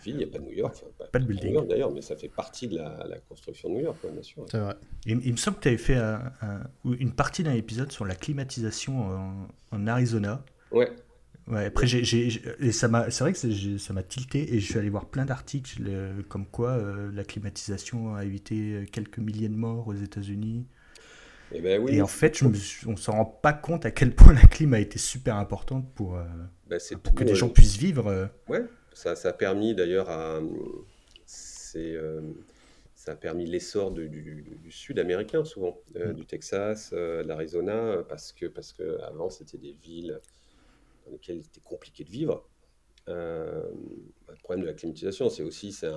ville, 0.02 0.14
il 0.14 0.16
n'y 0.16 0.24
a 0.24 0.26
pas 0.26 0.38
de 0.38 0.44
New 0.44 0.52
York. 0.52 0.84
pas, 1.12 1.18
de 1.18 1.26
building. 1.26 1.68
d'ailleurs, 1.68 1.92
mais 1.92 2.02
ça 2.02 2.16
fait 2.16 2.28
partie 2.28 2.66
de 2.66 2.76
la, 2.76 3.18
construction 3.28 3.68
de 3.68 3.74
New 3.74 3.82
York, 3.82 3.98
bien 4.12 4.22
sûr. 4.22 4.46
C'est 4.50 4.58
vrai. 4.58 4.74
Il, 5.06 5.30
me 5.30 5.36
semble 5.36 5.58
que 5.58 5.62
tu 5.62 5.68
avais 5.68 5.78
fait 5.78 6.00
une 6.84 7.12
partie 7.12 7.44
d'un 7.44 7.54
épisode 7.54 7.92
sur 7.92 8.04
la 8.04 8.16
climatisation 8.16 9.00
en, 9.00 9.48
en 9.70 9.86
Arizona. 9.86 10.44
Ouais. 10.72 10.90
Ouais, 11.46 11.66
après, 11.66 11.86
j'ai, 11.86 12.28
et 12.60 12.72
ça 12.72 12.88
m'a, 12.88 13.10
c'est 13.10 13.22
vrai 13.22 13.34
que 13.34 13.78
ça 13.78 13.92
m'a 13.92 14.02
tilté 14.02 14.54
et 14.54 14.60
je 14.60 14.64
suis 14.64 14.78
allé 14.78 14.88
voir 14.88 15.06
plein 15.06 15.26
d'articles 15.26 15.82
comme 16.28 16.46
quoi 16.46 16.70
euh, 16.70 17.10
la 17.12 17.22
climatisation 17.22 18.14
a 18.14 18.24
évité 18.24 18.54
euh, 18.54 18.86
quelques 18.90 19.18
milliers 19.18 19.50
de 19.50 19.54
morts 19.54 19.86
aux 19.86 19.94
États-Unis. 19.94 20.66
Et, 21.52 21.58
eh 21.58 21.60
ben 21.60 21.82
oui. 21.82 21.96
et 21.96 22.02
en 22.02 22.06
fait, 22.06 22.38
je 22.38 22.46
me, 22.46 22.56
on 22.86 22.96
s'en 22.96 23.12
rend 23.12 23.24
pas 23.26 23.52
compte 23.52 23.84
à 23.84 23.90
quel 23.90 24.14
point 24.14 24.32
la 24.32 24.40
clim 24.40 24.72
a 24.72 24.80
été 24.80 24.98
super 24.98 25.36
importante 25.36 25.86
pour, 25.94 26.16
euh, 26.16 26.24
pour 27.02 27.14
que 27.14 27.24
les 27.24 27.34
gens 27.34 27.50
puissent 27.50 27.76
vivre. 27.76 28.30
Ouais, 28.48 28.64
ça, 28.94 29.14
ça 29.14 29.28
a 29.28 29.32
permis 29.34 29.74
d'ailleurs 29.74 30.08
à. 30.08 30.40
C'est, 31.26 31.94
ça 32.94 33.12
a 33.12 33.16
permis 33.16 33.44
l'essor 33.44 33.90
du, 33.90 34.08
du, 34.08 34.70
sud 34.70 34.98
américain, 34.98 35.44
souvent, 35.44 35.78
mm. 35.94 36.14
du 36.14 36.24
Texas, 36.24 36.92
l'Arizona, 36.92 37.98
parce 38.08 38.32
que, 38.32 38.46
parce 38.46 38.72
que 38.72 38.98
avant 39.02 39.28
c'était 39.28 39.58
des 39.58 39.76
villes 39.82 40.18
dans 41.04 41.12
lesquels 41.12 41.36
il 41.36 41.46
était 41.46 41.60
compliqué 41.60 42.04
de 42.04 42.10
vivre. 42.10 42.48
Euh, 43.08 43.62
le 44.28 44.36
problème 44.42 44.62
de 44.62 44.66
la 44.66 44.74
climatisation, 44.74 45.28
c'est 45.28 45.42
aussi 45.42 45.72
c'est, 45.72 45.90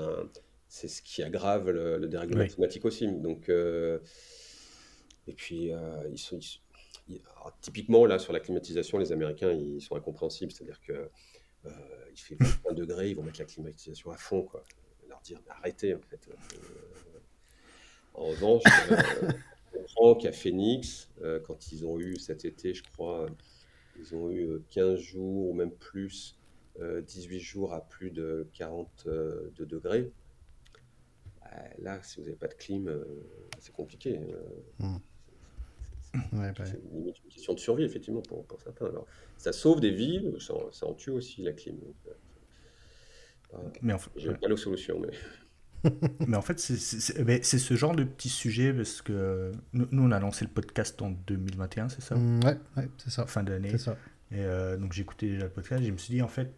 c'est 0.68 0.88
ce 0.88 1.02
qui 1.02 1.24
aggrave 1.24 1.70
le, 1.70 2.08
dérèglement 2.08 2.46
climatique 2.46 2.86
aussi. 2.86 3.08
Donc, 3.08 3.50
euh, 3.50 4.00
et 5.28 5.34
puis, 5.34 5.72
euh, 5.72 6.08
ils 6.12 6.18
sont, 6.18 6.40
typiquement, 7.62 8.06
là, 8.06 8.20
sur 8.20 8.34
la 8.34 8.40
climatisation, 8.40 8.98
les 8.98 9.12
Américains, 9.12 9.52
ils 9.52 9.82
sont 9.82 9.96
incompréhensibles. 9.96 10.52
C'est-à-dire 10.52 10.82
que 10.82 11.10
il 12.14 12.18
fait 12.18 12.38
20 12.66 12.74
degrés, 12.74 13.10
ils 13.10 13.16
vont 13.16 13.24
mettre 13.24 13.40
la 13.40 13.46
climatisation 13.46 14.10
à 14.12 14.18
fond. 14.18 14.44
Quoi. 14.44 14.64
Leur 15.10 15.20
dire, 15.22 15.40
arrêtez, 15.50 15.94
en 15.94 16.00
fait. 16.00 16.30
en 18.14 18.28
revanche, 18.28 18.64
on 19.74 19.80
comprend 19.80 20.16
qu'à 20.16 20.32
Phoenix, 20.32 21.10
quand 21.46 21.72
ils 21.74 21.86
ont 21.86 22.00
eu 22.00 22.18
cet 22.18 22.46
été, 22.46 22.74
je 22.74 22.84
crois, 22.84 23.28
ils 24.00 24.16
ont 24.16 24.30
eu 24.32 24.62
15 24.70 24.86
euh, 24.86 24.98
jours 24.98 25.50
ou 25.50 25.54
même 25.54 25.72
plus, 25.72 26.38
18 26.80 27.36
euh, 27.36 27.40
jours 27.40 27.74
à 27.74 27.82
plus 27.82 28.12
de 28.12 28.48
42 28.54 29.52
degrés. 29.60 30.12
Bah, 31.42 31.48
là, 31.80 32.02
si 32.04 32.18
vous 32.18 32.26
n'avez 32.26 32.36
pas 32.36 32.48
de 32.48 32.54
clim, 32.54 32.88
euh, 32.88 33.04
c'est 33.60 33.74
compliqué. 33.74 34.20
Mmh. 34.80 34.98
Bah 36.32 36.52
c'est 36.66 36.80
une 36.92 37.14
question 37.30 37.54
de 37.54 37.60
survie, 37.60 37.84
effectivement, 37.84 38.22
pour, 38.22 38.44
pour, 38.46 38.60
certains. 38.62 38.88
Alors, 38.88 39.06
ça 39.38 39.52
sauve 39.52 39.82
des 39.82 39.92
vies, 39.92 40.36
ça, 40.40 40.88
en 40.88 40.94
tue 40.94 41.12
aussi 41.12 41.44
la 41.44 41.54
clim. 41.54 41.78
mais 43.82 43.94
enfin, 43.94 44.10
j'ai 44.16 44.34
pas 44.34 44.48
de 44.48 44.56
solution, 44.56 45.00
mais. 45.00 45.10
mais 46.28 46.38
en 46.38 46.42
fait, 46.42 46.60
c'est 46.60 46.78
ce 46.78 47.74
genre 47.76 47.96
de 47.96 48.04
petit 48.04 48.30
sujet 48.30 48.74
parce 48.74 49.02
que 49.02 49.52
nous, 49.74 49.88
on 49.92 50.12
a 50.12 50.20
lancé 50.20 50.46
le 50.46 50.52
podcast 50.52 51.02
en 51.02 51.12
2021, 51.12 51.90
c'est 51.90 52.02
ça? 52.02 52.16
Mm, 52.16 52.40
Ouais, 52.76 52.88
c'est 52.98 53.10
ça. 53.12 53.26
Fin 53.26 53.44
d'année. 53.44 53.72
Et 54.32 54.40
euh, 54.40 54.76
donc 54.78 54.92
j'ai 54.94 55.04
écouté 55.04 55.30
déjà 55.30 55.46
le 55.46 55.52
podcast 55.52 55.82
et 55.82 55.86
je 55.88 55.92
me 55.92 55.98
suis 55.98 56.14
dit, 56.14 56.22
en 56.22 56.28
fait, 56.28 56.52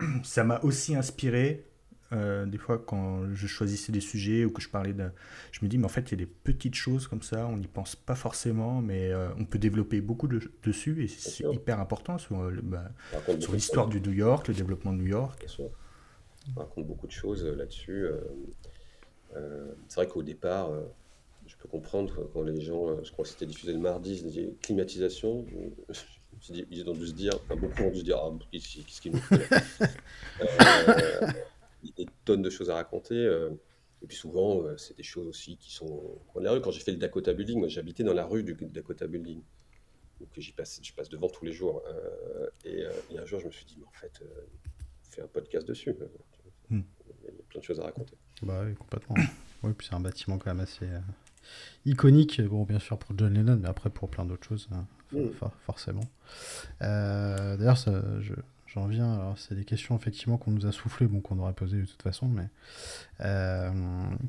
ça 0.22 0.44
m'a 0.44 0.60
aussi 0.60 0.94
inspiré. 0.96 1.64
Euh, 2.12 2.46
des 2.46 2.58
fois, 2.58 2.78
quand 2.78 3.34
je 3.34 3.46
choisissais 3.48 3.90
des 3.90 4.00
sujets 4.00 4.44
ou 4.44 4.50
que 4.52 4.62
je 4.62 4.68
parlais 4.68 4.92
de. 4.92 5.10
Je 5.50 5.58
me 5.64 5.68
dis, 5.68 5.76
mais 5.76 5.86
en 5.86 5.88
fait, 5.88 6.02
il 6.02 6.10
y 6.12 6.14
a 6.22 6.24
des 6.24 6.26
petites 6.32 6.76
choses 6.76 7.08
comme 7.08 7.22
ça, 7.22 7.46
on 7.46 7.56
n'y 7.56 7.66
pense 7.66 7.96
pas 7.96 8.14
forcément, 8.14 8.80
mais 8.80 9.10
euh, 9.10 9.28
on 9.38 9.44
peut 9.44 9.58
développer 9.58 10.00
beaucoup 10.00 10.28
de, 10.28 10.40
dessus 10.62 11.02
et 11.02 11.08
c'est 11.08 11.44
hyper 11.52 11.80
important 11.80 12.16
sur, 12.18 12.48
bah, 12.62 12.84
sur 13.40 13.52
l'histoire 13.54 13.88
du 13.88 14.00
New 14.00 14.12
York, 14.12 14.46
le 14.46 14.54
développement 14.54 14.92
de 14.92 14.98
New 14.98 15.06
York. 15.08 15.40
Bien 15.40 15.48
sûr. 15.48 15.70
On 16.54 16.60
raconte 16.60 16.86
beaucoup 16.86 17.06
de 17.06 17.12
choses 17.12 17.44
euh, 17.44 17.54
là-dessus. 17.54 18.04
Euh, 18.04 18.20
euh, 19.34 19.72
c'est 19.88 19.96
vrai 19.96 20.08
qu'au 20.08 20.22
départ, 20.22 20.70
je 21.46 21.56
peux 21.56 21.68
comprendre 21.68 22.28
quand 22.32 22.42
les 22.42 22.60
gens, 22.60 23.02
je 23.02 23.10
crois 23.12 23.24
que 23.24 23.30
c'était 23.30 23.46
diffusé 23.46 23.72
le 23.72 23.78
mardi, 23.78 24.14
ils 24.14 24.22
disaient 24.22 24.54
climatisation. 24.62 25.44
ils 26.70 26.88
ont 26.88 26.94
dû 26.94 27.06
se 27.06 27.12
dire, 27.12 27.32
enfin, 27.34 27.56
beaucoup 27.56 27.82
ont 27.82 27.90
dû 27.90 27.98
se 27.98 28.04
dire, 28.04 28.18
ah, 28.18 28.32
qu'est-ce 28.50 29.00
qu'il 29.00 29.12
nous 29.12 29.18
fait? 29.18 29.48
Il 31.82 31.90
y 31.90 32.02
a 32.02 32.04
des 32.04 32.06
tonnes 32.24 32.42
de 32.42 32.50
choses 32.50 32.70
à 32.70 32.74
raconter. 32.74 33.24
et 34.02 34.06
puis 34.06 34.16
souvent, 34.16 34.64
c'est 34.78 34.96
des 34.96 35.02
choses 35.02 35.26
aussi 35.26 35.56
qui 35.58 35.72
sont 35.72 36.18
dans 36.34 36.40
la 36.40 36.52
rue. 36.52 36.60
Quand 36.60 36.70
j'ai 36.70 36.80
fait 36.80 36.92
le 36.92 36.96
Dakota 36.96 37.34
Building, 37.34 37.58
moi 37.58 37.68
j'habitais 37.68 38.04
dans 38.04 38.14
la 38.14 38.24
rue 38.24 38.42
du 38.42 38.54
Dakota 38.54 39.06
Building. 39.06 39.42
Donc 40.20 40.28
j'y 40.36 40.52
passe, 40.52 40.80
je 40.82 40.92
passe 40.94 41.10
devant 41.10 41.28
tous 41.28 41.44
les 41.44 41.52
jours. 41.52 41.82
et, 42.64 42.84
et, 43.10 43.18
un 43.18 43.26
jour, 43.26 43.38
je 43.40 43.46
me 43.46 43.52
suis 43.52 43.66
dit, 43.66 43.76
mais 43.78 43.86
en 43.86 43.92
fait, 43.92 44.22
fais 45.02 45.22
un 45.22 45.28
podcast 45.28 45.68
dessus. 45.68 45.94
Hmm. 46.70 46.80
Il 47.22 47.34
y 47.34 47.38
a 47.38 47.42
plein 47.48 47.60
de 47.60 47.64
choses 47.64 47.80
à 47.80 47.84
raconter. 47.84 48.14
Bah 48.42 48.62
oui, 48.64 48.74
complètement. 48.74 49.16
oui, 49.62 49.72
puis 49.76 49.86
c'est 49.88 49.96
un 49.96 50.00
bâtiment 50.00 50.38
quand 50.38 50.50
même 50.50 50.60
assez 50.60 50.86
euh, 50.86 51.00
iconique, 51.84 52.40
bon, 52.42 52.64
bien 52.64 52.78
sûr 52.78 52.98
pour 52.98 53.16
John 53.16 53.32
Lennon, 53.32 53.58
mais 53.60 53.68
après 53.68 53.90
pour 53.90 54.08
plein 54.08 54.24
d'autres 54.24 54.46
choses, 54.46 54.68
hein, 54.72 54.86
hmm. 55.12 55.28
forcément. 55.64 56.04
Euh, 56.82 57.56
d'ailleurs, 57.56 57.78
j'en 58.66 58.86
viens, 58.86 59.14
alors 59.14 59.38
c'est 59.38 59.54
des 59.54 59.64
questions 59.64 59.96
effectivement 59.96 60.36
qu'on 60.36 60.50
nous 60.50 60.66
a 60.66 60.72
soufflé, 60.72 61.06
bon, 61.06 61.20
qu'on 61.20 61.38
aurait 61.38 61.54
posé 61.54 61.78
de 61.78 61.86
toute 61.86 62.02
façon, 62.02 62.26
mais 62.28 62.48
euh, 63.20 63.70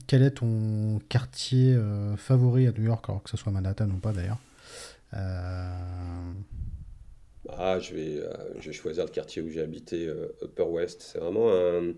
quel 0.07 0.23
est 0.23 0.31
ton 0.31 0.99
quartier 1.09 1.77
favori 2.17 2.67
à 2.67 2.71
New 2.71 2.83
York, 2.83 3.03
alors 3.09 3.23
que 3.23 3.29
ce 3.29 3.37
soit 3.37 3.51
Manhattan 3.51 3.89
ou 3.89 3.97
pas 3.97 4.13
d'ailleurs? 4.13 4.39
Ah, 7.49 7.79
je 7.79 7.93
vais, 7.95 8.21
je 8.59 8.67
vais 8.67 8.73
choisir 8.73 9.05
le 9.05 9.09
quartier 9.09 9.41
où 9.41 9.49
j'ai 9.49 9.61
habité, 9.61 10.07
Upper 10.41 10.63
West. 10.63 11.01
C'est 11.01 11.19
vraiment 11.19 11.49
un, 11.49 11.93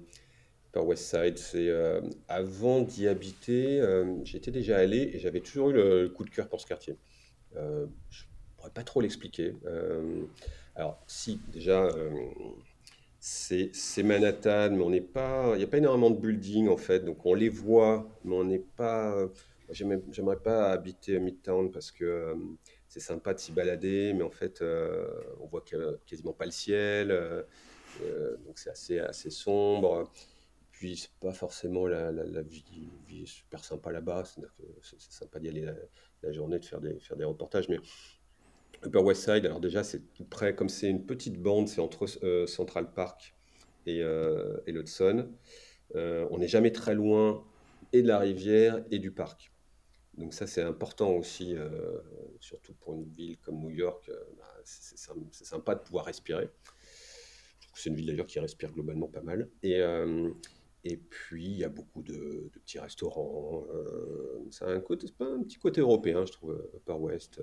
par 0.72 0.86
West 0.86 1.04
Side. 1.04 1.38
C'est 1.38 1.70
euh, 1.70 2.02
avant 2.28 2.82
d'y 2.82 3.08
habiter, 3.08 3.80
euh, 3.82 4.24
j'étais 4.24 4.52
déjà 4.52 4.78
allé 4.78 5.12
et 5.14 5.20
j'avais 5.20 5.42
toujours 5.42 5.72
eu 5.72 5.74
le, 5.74 6.10
coup 6.10 6.24
de 6.24 6.30
cœur 6.30 6.48
pour 6.50 6.62
ce 6.62 6.68
quartier. 6.68 6.98
Euh, 7.56 7.88
je 8.10 8.24
ne 8.24 8.58
pourrais 8.58 8.72
pas 8.72 8.84
trop 8.84 9.02
l'expliquer. 9.02 9.56
alors, 10.76 11.02
si, 11.08 11.40
déjà, 11.52 11.90
c'est 13.20 14.04
Manhattan, 14.04 14.72
mais 14.72 14.84
on 14.84 14.90
n'est 14.90 15.02
pas. 15.02 15.52
Il 15.54 15.58
n'y 15.58 15.64
a 15.64 15.68
pas 15.68 15.78
énormément 15.78 16.10
de 16.10 16.18
buildings 16.20 16.70
en 16.70 16.78
fait, 16.78 17.02
donc 17.02 17.26
on 17.26 17.34
les 17.34 17.50
voit, 17.50 18.10
mais 18.24 18.36
on 18.36 18.44
n'est 18.44 18.60
pas. 18.60 19.16
J'aimerais 19.72 20.40
pas 20.44 20.72
habiter 20.72 21.20
Midtown 21.20 21.72
parce 21.72 21.92
que 21.92 22.36
c'est 22.88 23.00
sympa 23.00 23.34
de 23.34 23.40
s'y 23.40 23.52
balader, 23.52 24.14
mais 24.14 24.24
en 24.24 24.32
fait, 24.32 24.62
on 24.62 25.48
voit 25.48 25.64
quasiment 26.06 26.34
pas 26.34 26.46
le 26.46 26.52
ciel, 26.52 27.10
donc 28.46 28.58
c'est 28.60 28.72
assez, 28.72 29.00
assez 29.00 29.30
sombre. 29.30 30.12
Puis 30.80 30.96
c'est 30.96 31.12
pas 31.20 31.34
forcément 31.34 31.88
la, 31.88 32.10
la, 32.10 32.42
vie, 32.42 32.64
super 33.26 33.66
sympa 33.66 33.92
là-bas, 33.92 34.24
c'est 34.82 35.02
sympa 35.12 35.38
d'y 35.38 35.50
aller 35.50 35.68
la, 36.24 36.32
journée, 36.32 36.58
de 36.58 36.64
faire 36.64 36.80
des, 36.80 36.98
faire 37.02 37.18
des 37.18 37.26
reportages, 37.26 37.68
mais 37.68 37.80
Upper 38.86 39.00
West 39.00 39.26
Side, 39.26 39.46
alors 39.46 39.60
déjà 39.60 39.84
c'est 39.84 40.14
tout 40.14 40.24
près, 40.24 40.56
comme 40.56 40.70
c'est 40.70 40.90
une 40.90 41.06
petite 41.06 41.38
bande, 41.38 41.68
c'est 41.68 41.82
entre 41.82 42.06
euh, 42.24 42.48
Central 42.48 42.94
Park 42.94 43.36
et, 43.88 44.02
euh, 44.02 44.56
et 44.68 44.72
l'Hudson, 44.72 45.30
euh, 45.98 46.26
on 46.32 46.38
n'est 46.38 46.48
jamais 46.48 46.72
très 46.72 46.96
loin 46.96 47.44
et 47.92 48.02
de 48.02 48.08
la 48.08 48.18
rivière 48.18 48.82
et 48.90 49.00
du 49.00 49.12
parc. 49.12 49.52
donc 50.18 50.34
ça, 50.34 50.48
c'est 50.48 50.62
important 50.62 51.12
aussi, 51.12 51.58
surtout 52.40 52.74
pour 52.76 52.94
une 52.94 53.04
ville 53.04 53.38
comme 53.40 53.60
New 53.60 53.72
York. 53.72 54.10
Bah, 54.38 54.46
c'est 54.64 55.46
sympa 55.46 55.76
de 55.76 55.82
pouvoir 55.82 56.06
respirer. 56.06 56.50
C'est 57.74 57.90
une 57.90 57.96
ville 57.96 58.06
d'ailleurs 58.06 58.28
qui 58.28 58.40
respire 58.40 58.72
globalement 58.72 59.10
pas 59.10 59.22
mal. 59.22 59.50
Et, 59.62 59.82
et 60.84 60.98
puis, 60.98 61.46
il 61.46 61.58
y 61.58 61.64
a 61.64 61.70
beaucoup 61.70 62.02
de, 62.02 62.50
petits 62.54 62.80
restaurants. 62.80 63.66
ça 64.52 64.68
a 64.68 64.72
un, 64.72 64.80
pas 64.80 65.26
un 65.26 65.44
petit 65.44 65.58
côté 65.58 65.82
européen, 65.82 66.26
je 66.26 66.32
trouve, 66.32 66.70
Upper 66.76 66.94
West 66.94 67.42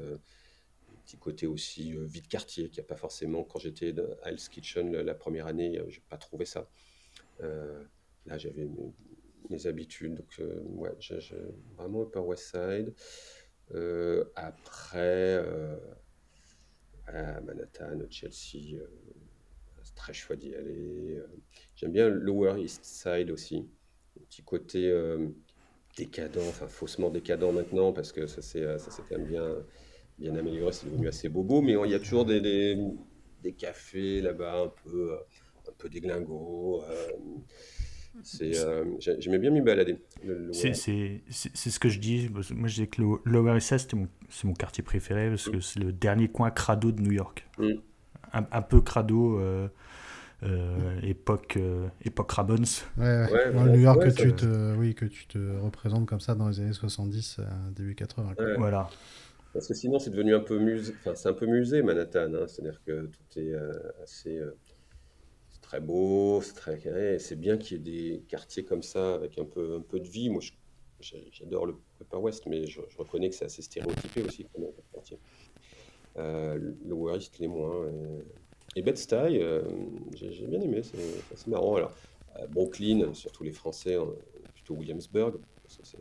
petit 1.07 1.17
côté 1.17 1.47
aussi 1.47 1.95
euh, 1.95 2.05
vide 2.05 2.27
quartier 2.27 2.69
qu'il 2.69 2.83
n'y 2.83 2.87
a 2.87 2.89
pas 2.89 2.97
forcément. 2.97 3.45
Quand 3.45 3.61
j'étais 3.61 3.95
à 4.23 4.31
Hell's 4.31 4.49
Kitchen 4.49 4.91
la, 4.93 5.15
première 5.15 5.47
année, 5.47 5.79
euh, 5.79 5.87
je 5.89 5.99
n'ai 5.99 6.05
pas 6.09 6.17
trouvé 6.19 6.45
ça. 6.45 6.69
Euh, 7.41 7.85
là, 8.27 8.37
j'avais 8.39 8.69
mes, 9.49 9.67
habitudes. 9.67 10.17
Donc, 10.17 10.41
ouais, 10.41 10.91
vraiment 11.77 12.03
Upper 12.03 12.19
West 12.19 12.51
Side. 12.51 12.93
après, 14.35 15.41
à 17.07 17.41
Manhattan, 17.41 18.01
Chelsea, 18.11 18.81
très 19.97 20.13
chouette 20.13 20.39
d'y 20.39 20.55
aller. 20.55 21.19
J'aime 21.75 21.93
bien 21.93 22.09
Lower 22.09 22.63
East 22.63 22.85
Side 22.85 23.31
aussi. 23.31 23.69
Un 24.19 24.25
petit 24.25 24.43
côté 24.43 24.95
décadent, 25.97 26.39
enfin 26.49 26.69
faussement 26.69 27.11
décadent 27.11 27.53
maintenant, 27.53 27.93
parce 27.93 28.13
que 28.13 28.27
ça 28.27 28.41
s'est 28.43 28.63
quand 29.09 29.19
même 29.19 29.27
bien 29.27 29.57
bien 30.19 30.35
amélioré, 30.35 30.73
c'est 30.73 30.87
devenu 30.87 31.09
assez 31.09 31.29
bobo, 31.29 31.61
mais 31.61 31.73
il 31.73 31.91
y 31.91 31.95
a 31.95 31.99
toujours 31.99 32.25
des, 32.25 32.41
des, 33.43 33.53
cafés 33.53 34.21
là-bas 34.21 34.63
un 34.63 34.73
peu, 34.85 35.15
un 35.69 35.73
peu 35.79 35.89
déglingos. 35.89 36.83
Euh, 36.85 37.13
euh, 38.41 38.85
J'aimais 38.99 39.39
bien 39.39 39.51
m'y 39.51 39.61
balader. 39.61 39.99
C'est 40.53 40.75
ce 40.75 41.79
que 41.79 41.89
je 41.89 41.99
dis. 41.99 42.31
Moi, 42.31 42.69
je 42.69 42.83
dis 42.83 42.89
que 42.89 43.03
le 43.03 43.09
Lower 43.25 43.57
East 43.59 43.69
Side, 43.69 44.09
c'est 44.31 44.45
mon, 44.47 44.55
quartier 44.55 44.83
préféré 44.83 45.29
parce 45.29 45.49
que 45.49 45.61
c'est 45.61 45.81
le 45.81 45.93
dernier 45.93 46.29
coin 46.29 46.51
crado 46.51 46.93
de 46.93 47.03
New 47.03 47.13
York. 47.13 47.47
Mm. 47.59 47.75
Un, 48.33 48.63
peu 48.63 48.81
crado. 48.81 49.41
Euh, 50.43 51.01
époque, 51.03 51.59
époque 52.05 52.33
Rabons. 52.33 52.57
Ouais, 52.99 53.27
ouais. 53.31 53.53
New 53.53 53.81
York 53.81 54.05
que, 54.05 54.11
tu 54.11 54.35
te, 54.35 54.77
oui, 54.77 54.95
que 54.95 55.07
tu 55.07 55.27
te 55.27 55.39
représentes 55.61 56.07
comme 56.07 56.21
ça 56.21 56.35
dans 56.35 56.49
les 56.49 56.61
années 56.61 56.73
70, 56.73 57.41
début 57.75 57.95
80. 57.95 58.35
Voilà. 58.59 58.89
Parce 59.57 59.69
que 59.69 59.75
sinon, 59.75 59.99
c'est 59.99 60.11
devenu 60.11 60.35
un 60.35 60.41
peu 60.41 60.59
musée. 60.59 60.93
Enfin, 60.99 61.15
c'est 61.15 61.31
un 61.31 61.33
peu 61.33 61.47
musée, 61.47 61.81
Manhattan. 61.81 62.35
Hein. 62.35 62.47
C'est-à-dire 62.47 62.79
que 62.85 63.07
tout 63.07 63.39
est 63.39 63.55
euh, 63.55 63.73
assez. 64.03 64.37
Euh, 64.37 64.55
c'est 65.49 65.63
très 65.63 65.81
beau, 65.81 66.43
c'est 66.43 66.53
très 66.53 66.79
carré. 66.79 67.19
C'est 67.19 67.37
bien 67.37 67.57
qu'il 67.57 67.79
y 67.79 67.81
ait 67.81 67.83
des 68.19 68.23
quartiers 68.29 68.67
comme 68.67 68.83
ça, 68.83 69.15
avec 69.15 69.39
un 69.39 69.47
peu, 69.47 69.77
un 69.77 69.81
peu 69.81 69.99
de 69.99 70.09
vie. 70.09 70.29
Moi, 70.29 70.43
j'adore 71.01 71.65
le 71.65 71.75
Upper 72.03 72.19
West, 72.19 72.45
mais 72.47 72.67
je, 72.67 72.83
reconnais 72.99 73.31
que 73.31 73.35
c'est 73.35 73.47
assez 73.47 73.63
stéréotypé 73.63 74.25
aussi 74.25 74.45
comme 74.53 74.67
quartier. 74.93 75.19
Euh, 76.19 76.59
le 76.85 76.95
West, 76.95 77.39
les 77.39 77.49
moins. 77.49 77.87
Et, 78.75 78.83
Bed-Stuy, 78.83 79.41
j'ai 80.15 80.47
bien 80.47 80.61
aimé. 80.61 80.83
C'est 80.83 81.47
marrant. 81.47 81.77
Alors, 81.77 81.93
Brooklyn, 82.51 83.15
surtout 83.15 83.45
les 83.45 83.53
Français, 83.53 83.97
plutôt 84.55 84.75
Williamsburg. 84.75 85.39
C'est 85.67 85.99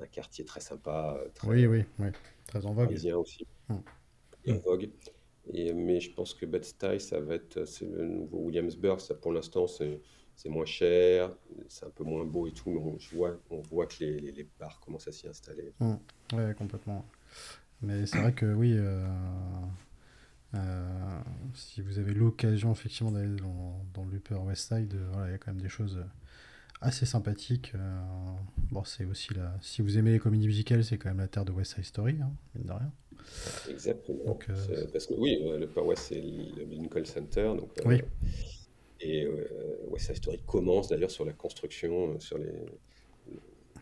un 0.00 0.06
quartier 0.06 0.44
très 0.44 0.60
sympa. 0.60 1.18
Très, 1.34 1.48
oui, 1.48 1.66
oui, 1.66 1.84
oui, 1.98 2.08
très 2.46 2.64
en 2.64 2.72
vogue. 2.72 2.92
aussi. 2.92 3.46
Hum. 3.68 3.82
en 4.48 4.58
vogue. 4.58 4.88
Et, 5.52 5.72
mais 5.72 6.00
je 6.00 6.12
pense 6.12 6.34
que 6.34 6.46
Bed-Stuy, 6.46 7.00
ça 7.00 7.20
va 7.20 7.34
être, 7.34 7.64
c'est 7.64 7.86
le 7.86 8.06
nouveau 8.06 8.38
Williamsburg. 8.38 9.00
Ça, 9.00 9.14
pour 9.14 9.32
l'instant, 9.32 9.66
c'est, 9.66 10.00
moins 10.46 10.66
cher, 10.66 11.34
c'est 11.68 11.86
un 11.86 11.90
peu 11.90 12.04
moins 12.04 12.24
beau 12.24 12.46
et 12.46 12.52
tout, 12.52 12.70
mais 12.70 12.80
on, 12.80 12.96
voit, 13.16 13.38
on 13.50 13.60
voit 13.60 13.86
que 13.86 13.96
les, 14.00 14.32
les, 14.32 14.46
bars 14.58 14.78
commencent 14.80 15.08
à 15.08 15.12
s'y 15.12 15.26
installer. 15.26 15.72
Hum. 15.80 15.98
Oui, 16.32 16.54
complètement. 16.54 17.04
Mais 17.80 18.06
c'est 18.06 18.18
vrai 18.18 18.32
que 18.32 18.46
oui, 18.46 18.74
euh, 18.76 19.06
euh, 20.54 21.20
si 21.54 21.80
vous 21.80 21.98
avez 21.98 22.12
l'occasion 22.12 22.72
effectivement 22.72 23.12
d'aller 23.12 23.36
dans, 23.36 23.84
dans 23.94 24.04
l'Upper 24.04 24.34
West 24.34 24.68
Side, 24.68 24.94
euh, 24.94 25.08
voilà, 25.12 25.28
il 25.28 25.32
y 25.32 25.34
a 25.34 25.38
quand 25.38 25.52
même 25.52 25.62
des 25.62 25.68
choses 25.68 26.04
assez 26.80 27.06
sympathique. 27.06 27.72
Euh, 27.74 28.00
bon, 28.70 28.82
c'est 28.84 29.04
aussi 29.04 29.32
là. 29.34 29.56
Si 29.60 29.82
vous 29.82 29.96
aimez 29.96 30.10
les 30.10 30.18
comédies 30.18 30.48
musicales, 30.48 30.82
c'est 30.82 30.98
quand 30.98 31.08
même 31.08 31.18
la 31.18 31.28
terre 31.28 31.44
de 31.44 31.52
West 31.52 31.74
Side 31.74 31.84
Story, 31.84 32.16
hein, 32.20 32.32
mine 32.54 32.66
de 32.66 32.72
rien. 32.72 32.92
Exactement. 33.70 34.38
Parce 34.92 35.06
que 35.06 35.14
oui, 35.14 35.38
euh, 35.42 35.58
le 35.58 35.66
Upper 35.66 35.82
West, 35.82 36.06
c'est 36.08 36.20
le 36.20 36.64
Lincoln 36.64 37.04
Center. 37.04 37.52
Donc, 37.56 37.70
oui. 37.84 38.02
Et 39.00 39.28
West 39.88 40.06
Side 40.06 40.16
Story 40.16 40.40
commence 40.44 40.88
d'ailleurs 40.88 41.12
sur 41.12 41.24
la 41.24 41.32
construction, 41.32 42.18
sur 42.18 42.38
les 42.38 42.52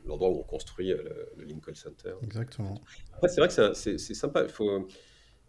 l'endroit 0.07 0.31
où 0.31 0.39
on 0.39 0.43
construit 0.43 0.89
le, 0.89 1.45
Lincoln 1.45 1.75
Center. 1.75 2.15
Exactement. 2.23 2.81
Après, 3.15 3.29
c'est 3.29 3.41
vrai 3.41 3.49
que 3.49 3.75
c'est 3.75 4.15
sympa. 4.15 4.47
Faut 4.49 4.87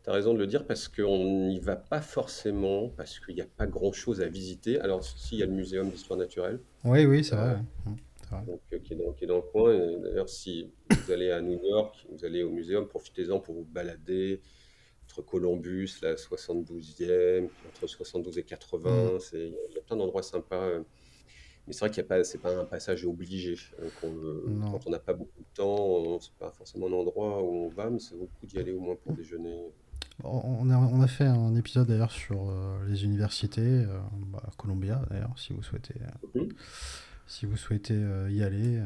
tu 0.08 0.12
as 0.12 0.14
raison 0.14 0.34
de 0.34 0.40
le 0.40 0.48
dire 0.48 0.66
parce 0.66 0.88
qu'on 0.88 1.48
n'y 1.48 1.60
va 1.60 1.76
pas 1.76 2.00
forcément, 2.00 2.88
parce 2.96 3.20
qu'il 3.20 3.36
n'y 3.36 3.42
a 3.42 3.48
pas 3.58 3.68
grand-chose 3.68 4.22
à 4.22 4.28
visiter. 4.28 4.80
Alors, 4.80 5.04
s'il 5.04 5.40
y 5.40 5.44
a 5.44 5.46
le 5.46 5.52
Muséum 5.52 5.90
d'histoire 5.90 6.18
naturelle. 6.18 6.62
Oui, 6.86 7.06
oui, 7.06 7.26
c'est 7.26 7.36
vrai. 7.36 7.58
Mmh, 7.86 8.46
donc, 8.46 8.62
euh, 8.72 8.80
qui, 8.80 8.94
est 8.94 8.96
dans, 8.96 9.12
qui, 9.12 9.26
est 9.26 9.28
dans, 9.28 9.36
le 9.36 9.42
coin. 9.42 9.78
D'ailleurs, 10.02 10.30
si 10.30 10.72
vous 10.90 11.12
allez 11.12 11.30
à 11.32 11.42
New 11.42 11.62
York, 11.62 12.08
vous 12.10 12.24
allez 12.24 12.42
au 12.42 12.50
muséum, 12.50 12.88
profitez-en 12.88 13.40
pour 13.40 13.56
vous 13.56 13.66
balader 13.66 14.42
entre 15.04 15.22
Columbus, 15.22 15.90
la 16.02 16.16
72e, 16.16 17.50
entre 17.68 17.88
72 17.88 18.38
et 18.38 18.44
80. 18.44 18.90
Mmh. 18.90 19.20
Il 19.34 19.76
y 19.76 19.78
a 19.78 19.82
plein 19.82 19.98
d'endroits 19.98 20.24
sympas. 20.24 20.70
Euh. 21.68 21.70
Mais 21.70 21.74
c'est 21.74 21.80
vrai 21.80 21.90
qu'il 21.92 22.04
n'y 22.04 22.08
a 22.08 22.10
pas, 22.10 22.24
c'est 22.24 22.38
pas 22.38 22.56
un 22.56 22.66
passage 22.66 23.06
obligé. 23.06 23.56
quand 24.02 24.88
on 24.88 24.90
n'a 24.90 25.00
pas 25.00 25.14
beaucoup 25.14 25.40
de 25.40 25.56
temps, 25.56 26.20
c'est 26.20 26.34
pas 26.34 26.52
forcément 26.52 26.88
un 26.88 26.94
endroit 26.94 27.44
où 27.44 27.66
on 27.66 27.70
va, 27.70 27.90
mais 27.90 28.00
c'est 28.00 28.18
beaucoup 28.18 28.46
d'y 28.46 28.58
aller 28.58 28.72
au 28.72 28.80
moins 28.80 28.96
pour 28.96 29.14
déjeuner. 29.14 29.72
On 30.24 30.70
a, 30.72 30.78
on 30.78 31.02
a, 31.02 31.08
fait 31.08 31.26
un 31.26 31.56
épisode 31.56 31.88
d'ailleurs 31.88 32.12
sur 32.12 32.50
euh, 32.50 32.84
les 32.88 33.04
universités, 33.04 33.62
euh, 33.62 34.00
bah, 34.32 34.42
Columbia 34.58 35.00
d'ailleurs, 35.12 35.34
si 35.38 35.54
vous 35.54 35.62
souhaitez, 35.62 35.94
euh, 36.36 36.46
si 37.28 37.46
vous 37.46 37.56
souhaitez 37.56 38.04
y 38.30 38.42
aller. 38.42 38.82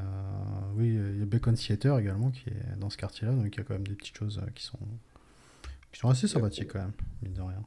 oui, 0.76 0.90
il 0.90 1.20
y 1.20 1.22
a 1.22 1.26
Bacon 1.26 1.56
Theater 1.56 1.98
également 2.00 2.32
qui 2.32 2.50
est 2.50 2.78
dans 2.78 2.90
ce 2.90 2.98
quartier-là, 2.98 3.34
donc 3.34 3.46
il 3.46 3.58
y 3.58 3.62
a 3.62 3.64
quand 3.64 3.76
même 3.76 3.88
des 3.88 3.96
petites 3.96 4.18
choses 4.18 4.42
qui 4.54 4.66
sont, 4.66 4.80
qui 5.94 6.02
sont 6.02 6.10
assez 6.10 6.28
sympathiques 6.28 6.74
quand 6.74 6.80
même, 6.80 6.94
mine 7.22 7.34
de 7.34 7.42
rien. 7.42 7.64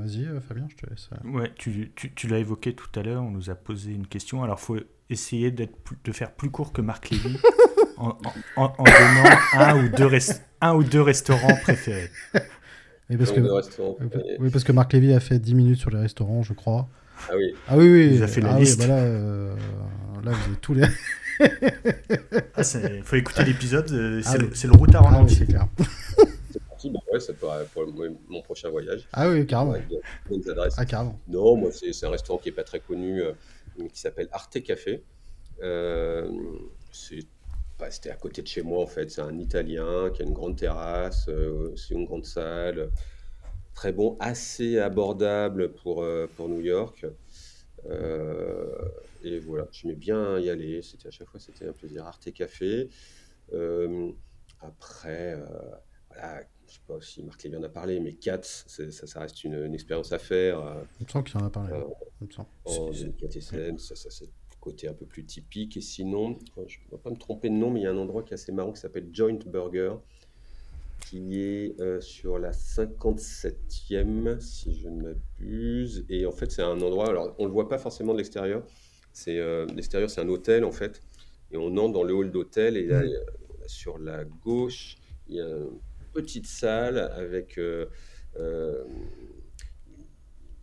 Vas-y, 0.00 0.26
Fabien, 0.46 0.66
je 0.68 0.76
te 0.76 0.90
laisse. 0.90 1.10
Ouais, 1.24 1.52
tu, 1.56 1.92
tu, 1.94 2.12
tu 2.12 2.26
l'as 2.28 2.38
évoqué 2.38 2.74
tout 2.74 2.88
à 2.98 3.02
l'heure, 3.02 3.22
on 3.22 3.30
nous 3.30 3.50
a 3.50 3.54
posé 3.54 3.92
une 3.92 4.06
question. 4.06 4.42
Alors, 4.42 4.58
il 4.60 4.64
faut 4.64 4.78
essayer 5.08 5.50
de 5.50 5.68
faire 6.12 6.32
plus 6.32 6.50
court 6.50 6.72
que 6.72 6.80
Marc 6.80 7.10
Lévy. 7.10 7.36
en, 7.96 8.16
donnant 8.56 9.36
un 9.54 9.84
ou, 9.84 9.88
deux 9.88 10.08
un 10.60 10.74
ou 10.74 10.84
deux 10.84 11.02
restaurants 11.02 11.56
préférés. 11.62 12.10
Oui 13.10 13.16
parce, 13.16 13.32
que, 13.32 13.40
oui, 14.38 14.50
parce 14.50 14.62
que 14.62 14.70
Marc 14.70 14.92
Lévy 14.92 15.12
a 15.12 15.20
fait 15.20 15.38
10 15.38 15.54
minutes 15.54 15.78
sur 15.78 15.90
les 15.90 15.98
restaurants, 15.98 16.42
je 16.42 16.52
crois. 16.52 16.88
Ah 17.28 17.32
oui. 17.36 17.54
Ah 17.68 17.76
oui, 17.76 17.90
oui. 17.90 18.10
Il 18.14 18.22
a 18.22 18.28
fait 18.28 18.40
la 18.40 18.54
ah 18.54 18.58
liste. 18.58 18.78
bah 18.78 18.86
là, 18.86 18.98
euh, 18.98 19.54
là, 20.24 20.30
vous 20.30 20.44
avez 20.46 20.56
tous 20.60 20.74
les. 20.74 20.84
Il 21.40 21.48
ah, 22.54 22.62
faut 23.02 23.16
écouter 23.16 23.44
l'épisode, 23.44 23.90
euh, 23.92 24.20
ah 24.24 24.36
c'est 24.52 24.66
le, 24.68 24.74
routard 24.74 25.06
en 25.06 25.24
ah, 25.24 25.28
c'est 25.28 25.46
clair. 25.46 25.66
Parti, 26.80 26.90
bah 26.90 27.00
ouais, 27.12 27.20
ça 27.20 27.32
peut 27.32 27.46
pour 27.72 27.86
mon 28.28 28.42
prochain 28.42 28.70
voyage. 28.70 29.08
Ah 29.12 29.28
oui, 29.28 29.46
carrément. 29.46 29.74
Ah, 30.76 30.84
carrément. 30.84 31.18
Non, 31.28 31.56
moi, 31.56 31.70
c'est 31.72 32.04
un 32.06 32.10
restaurant 32.10 32.38
qui 32.38 32.48
n'est 32.48 32.54
pas 32.54 32.64
très 32.64 32.80
connu, 32.80 33.22
euh, 33.22 33.32
qui 33.92 34.00
s'appelle 34.00 34.28
Arte 34.32 34.62
Café. 34.62 35.02
c'est 36.92 37.26
c'était 37.88 38.10
à 38.10 38.16
côté 38.16 38.42
de 38.42 38.46
chez 38.46 38.62
moi 38.62 38.82
en 38.82 38.86
fait. 38.86 39.10
C'est 39.10 39.22
un 39.22 39.38
Italien 39.38 40.10
qui 40.10 40.22
a 40.22 40.24
une 40.26 40.34
grande 40.34 40.56
terrasse, 40.56 41.28
euh, 41.28 41.74
c'est 41.76 41.94
une 41.94 42.04
grande 42.04 42.26
salle, 42.26 42.90
très 43.74 43.92
bon, 43.92 44.16
assez 44.20 44.78
abordable 44.78 45.72
pour, 45.72 46.02
euh, 46.02 46.26
pour 46.36 46.48
New 46.48 46.60
York. 46.60 47.06
Euh, 47.86 48.74
et 49.22 49.38
voilà, 49.38 49.66
j'aimais 49.72 49.94
bien 49.94 50.38
y 50.38 50.50
aller. 50.50 50.82
C'était 50.82 51.08
à 51.08 51.10
chaque 51.10 51.28
fois, 51.28 51.40
c'était 51.40 51.68
un 51.68 51.72
plaisir. 51.72 52.04
Arte 52.04 52.30
Café. 52.32 52.88
après, 54.60 55.38
voilà, 56.08 56.42
je 56.70 56.76
sais 56.76 56.80
pas 56.86 57.00
si 57.00 57.22
Marc 57.22 57.42
Lévy 57.42 57.56
en 57.56 57.62
a 57.62 57.68
parlé, 57.68 58.00
mais 58.00 58.14
Cats, 58.14 58.40
ça, 58.42 58.90
ça, 58.90 59.20
reste 59.20 59.44
une, 59.44 59.74
expérience 59.74 60.12
à 60.12 60.18
faire. 60.18 60.58
Il 61.00 61.04
me 61.06 61.10
semble 61.10 61.24
qu'il 61.28 61.40
en 61.40 61.46
a 61.46 61.50
parlé. 61.50 61.74
il 62.20 62.26
me 62.26 62.32
semble. 62.32 62.48
En, 62.64 62.92
ça, 63.78 63.96
ça 63.96 64.10
c'est 64.10 64.30
côté 64.60 64.88
un 64.88 64.94
peu 64.94 65.06
plus 65.06 65.24
typique. 65.24 65.76
Et 65.76 65.80
sinon, 65.80 66.38
je 66.56 66.60
ne 66.62 66.90
vais 66.92 67.02
pas 67.02 67.10
me 67.10 67.16
tromper 67.16 67.48
de 67.48 67.54
nom, 67.54 67.70
mais 67.70 67.80
il 67.80 67.82
y 67.84 67.86
a 67.86 67.90
un 67.90 67.96
endroit 67.96 68.22
qui 68.22 68.32
est 68.32 68.34
assez 68.34 68.52
marrant 68.52 68.72
qui 68.72 68.80
s'appelle 68.80 69.08
Joint 69.12 69.38
Burger, 69.46 69.94
qui 71.00 71.40
est 71.40 71.80
euh, 71.80 72.00
sur 72.00 72.38
la 72.38 72.52
57e, 72.52 74.38
si 74.40 74.74
je 74.74 74.88
ne 74.88 75.02
m'abuse. 75.02 76.04
Et 76.08 76.26
en 76.26 76.32
fait, 76.32 76.52
c'est 76.52 76.62
un 76.62 76.80
endroit, 76.80 77.08
alors 77.08 77.34
on 77.38 77.44
ne 77.44 77.48
le 77.48 77.54
voit 77.54 77.68
pas 77.68 77.78
forcément 77.78 78.12
de 78.12 78.18
l'extérieur. 78.18 78.62
C'est 79.12 79.38
euh, 79.38 79.66
l'extérieur, 79.74 80.08
c'est 80.08 80.20
un 80.20 80.28
hôtel 80.28 80.64
en 80.64 80.72
fait. 80.72 81.00
Et 81.50 81.56
on 81.56 81.76
entre 81.78 81.94
dans 81.94 82.04
le 82.04 82.14
hall 82.14 82.30
d'hôtel 82.30 82.76
et 82.76 82.86
là, 82.86 83.02
sur 83.66 83.98
la 83.98 84.24
gauche, 84.24 84.96
il 85.28 85.36
y 85.36 85.40
a 85.40 85.56
petite 86.12 86.46
salle 86.46 86.98
avec 86.98 87.58
euh, 87.58 87.86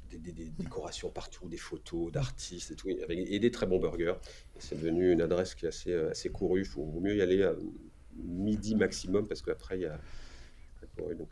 des, 0.09 0.49
décorations 0.49 1.09
partout, 1.09 1.47
des 1.47 1.57
photos 1.57 2.11
d'artistes 2.11 2.71
et 2.71 2.75
tout, 2.75 2.89
et, 2.89 3.39
des 3.39 3.51
très 3.51 3.65
bons 3.65 3.79
burgers. 3.79 4.15
C'est 4.59 4.75
devenu 4.75 5.11
une 5.11 5.21
adresse 5.21 5.55
qui 5.55 5.65
est 5.65 5.69
assez, 5.69 5.93
assez 5.93 6.29
courue. 6.29 6.61
Il 6.61 6.65
faut 6.65 6.85
mieux 6.99 7.15
y 7.15 7.21
aller 7.21 7.43
à 7.43 7.55
midi 8.15 8.75
maximum 8.75 9.27
parce 9.27 9.41
qu'après, 9.41 9.77
il 9.77 9.81
y 9.81 9.85
a. 9.85 9.99
Donc, 10.97 11.29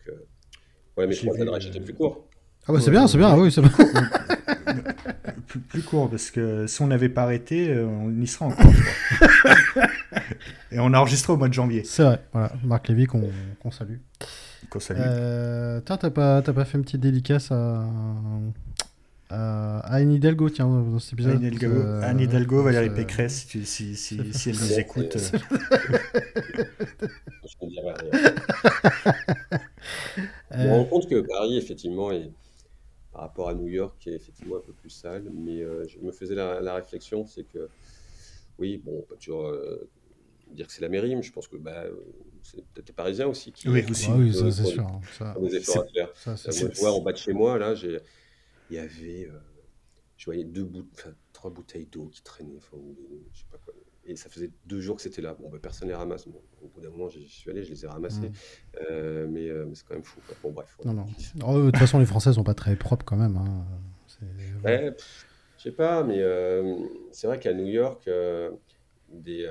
ouais, 0.97 1.07
mais 1.07 1.13
je 1.13 1.27
crois 1.27 1.37
que 1.37 1.59
j'étais 1.59 1.79
plus 1.79 1.93
court. 1.93 2.27
Ah 2.67 2.73
bah 2.73 2.79
c'est 2.81 2.91
bien, 2.91 3.07
c'est 3.07 3.17
bien, 3.17 3.37
oui, 3.37 3.51
c'est 3.51 3.61
bien. 3.61 3.71
plus, 5.47 5.59
plus, 5.59 5.81
court, 5.83 6.09
parce 6.09 6.31
que 6.31 6.65
si 6.65 6.81
on 6.81 6.87
n'avait 6.87 7.09
pas 7.09 7.23
arrêté, 7.23 7.69
euh, 7.69 7.85
on 7.85 8.19
y 8.19 8.25
sera 8.25 8.47
encore. 8.47 8.71
Et 10.71 10.79
on 10.79 10.91
a 10.93 10.99
enregistré 10.99 11.31
au 11.31 11.37
mois 11.37 11.47
de 11.47 11.53
janvier. 11.53 11.83
C'est 11.85 12.03
vrai, 12.03 12.21
voilà, 12.33 12.51
Marc 12.63 12.87
Lévy 12.87 13.05
qu'on 13.05 13.21
salue. 13.71 13.97
Qu'on 14.69 14.79
salue. 14.79 14.99
Euh, 14.99 15.79
tiens, 15.85 15.97
t'as 15.97 16.09
pas, 16.09 16.41
pas 16.41 16.65
fait 16.65 16.77
une 16.77 16.83
petite 16.83 17.01
dédicace 17.01 17.51
à, 17.51 17.85
à, 19.29 19.79
Anne 19.95 20.11
Hidalgo, 20.11 20.49
tiens, 20.49 20.67
dans 20.67 20.99
cet 20.99 21.13
épisode. 21.13 21.35
Anne 21.35 21.43
Hidalgo, 21.43 21.75
euh, 21.75 22.01
Anne 22.03 22.19
Hidalgo 22.19 22.63
Valérie 22.63 22.89
Pécresse, 22.89 23.45
si, 23.47 23.65
si, 23.65 23.95
si, 23.95 24.19
si 24.33 24.49
elle 24.49 24.55
nous 24.55 24.79
écoute. 24.79 25.17
Euh. 30.51 30.57
Je 30.57 30.67
me 30.67 30.73
rends 30.73 30.85
compte 30.85 31.09
que 31.09 31.21
Paris, 31.21 31.57
effectivement, 31.57 32.11
est 32.11 32.31
par 33.15 33.23
rapport 33.23 33.47
à 33.47 33.53
New 33.53 33.69
York, 33.69 33.95
qui 33.97 34.09
est 34.09 34.13
effectivement 34.15 34.57
un 34.57 34.59
peu 34.59 34.73
plus 34.73 34.89
sale. 34.89 35.31
Mais 35.33 35.61
euh, 35.61 35.87
je 35.87 35.99
me 35.99 36.11
faisais 36.11 36.35
la, 36.35 36.73
réflexion, 36.73 37.25
c'est 37.25 37.45
que, 37.45 37.69
oui, 38.59 38.77
bon, 38.77 38.99
on 38.99 39.01
peut 39.03 39.15
toujours 39.15 39.45
euh, 39.45 39.89
dire 40.51 40.67
que 40.67 40.73
c'est 40.73 40.81
la 40.81 40.89
mairie, 40.89 41.15
mais 41.15 41.23
je 41.23 41.31
pense 41.31 41.47
que 41.47 41.55
bah, 41.55 41.85
c'est 42.43 42.65
peut-être 42.73 42.89
les 42.89 42.93
Parisiens 42.93 43.27
aussi 43.27 43.53
qui 43.53 43.69
oui, 43.69 43.85
aussi. 43.89 44.11
Oui, 44.11 44.33
ça, 44.33 44.51
c'est 44.51 44.65
sûr. 44.65 44.85
Ça, 45.17 45.33
des 45.39 45.55
efforts 45.55 45.83
à 45.83 45.87
faire. 45.87 46.17
Ça, 46.17 46.31
moi, 46.31 46.71
je 46.73 46.79
vois 46.81 46.91
en 46.91 46.99
bas 46.99 47.13
de 47.13 47.17
chez 47.17 47.31
moi, 47.31 47.57
là, 47.57 47.73
il 48.69 48.75
y 48.75 48.77
avait, 48.77 49.29
euh, 49.29 49.39
je 50.17 50.25
voyais 50.25 50.43
deux 50.43 50.65
bouts, 50.65 50.85
trois 51.31 51.51
bouteilles 51.51 51.85
d'eau 51.85 52.07
qui 52.07 52.21
traînaient, 52.21 52.57
enfin, 52.57 52.75
je 53.31 53.39
sais 53.39 53.45
pas 53.49 53.59
quoi, 53.59 53.73
et 54.05 54.15
ça 54.15 54.29
faisait 54.29 54.51
deux 54.65 54.81
jours 54.81 54.95
que 54.95 55.01
c'était 55.01 55.21
là. 55.21 55.35
Bon, 55.39 55.49
ben, 55.49 55.59
personne 55.59 55.87
ne 55.87 55.93
les 55.93 55.97
ramasse. 55.97 56.27
Bon, 56.27 56.41
au 56.61 56.67
bout 56.67 56.81
d'un 56.81 56.89
moment, 56.89 57.09
j'y 57.09 57.27
suis 57.27 57.49
allé, 57.49 57.63
je 57.63 57.71
les 57.71 57.85
ai 57.85 57.87
ramassés. 57.87 58.29
Mmh. 58.29 58.33
Euh, 58.91 59.27
mais, 59.29 59.49
euh, 59.49 59.65
mais 59.67 59.75
c'est 59.75 59.85
quand 59.87 59.95
même 59.95 60.03
fou. 60.03 60.19
Bon, 60.43 60.51
bref. 60.51 60.77
Non, 60.85 60.93
non. 60.93 61.05
Oh, 61.45 61.59
de 61.59 61.65
toute 61.65 61.77
façon, 61.77 61.99
les 61.99 62.05
Français 62.05 62.33
sont 62.33 62.43
pas 62.43 62.53
très 62.53 62.75
propres 62.75 63.05
quand 63.05 63.17
même. 63.17 63.37
Hein. 63.37 63.65
Ouais, 64.63 64.95
je 65.57 65.63
sais 65.63 65.71
pas, 65.71 66.03
mais 66.03 66.19
euh, 66.19 66.75
c'est 67.11 67.27
vrai 67.27 67.39
qu'à 67.39 67.53
New 67.53 67.65
York, 67.65 68.09
des, 69.09 69.49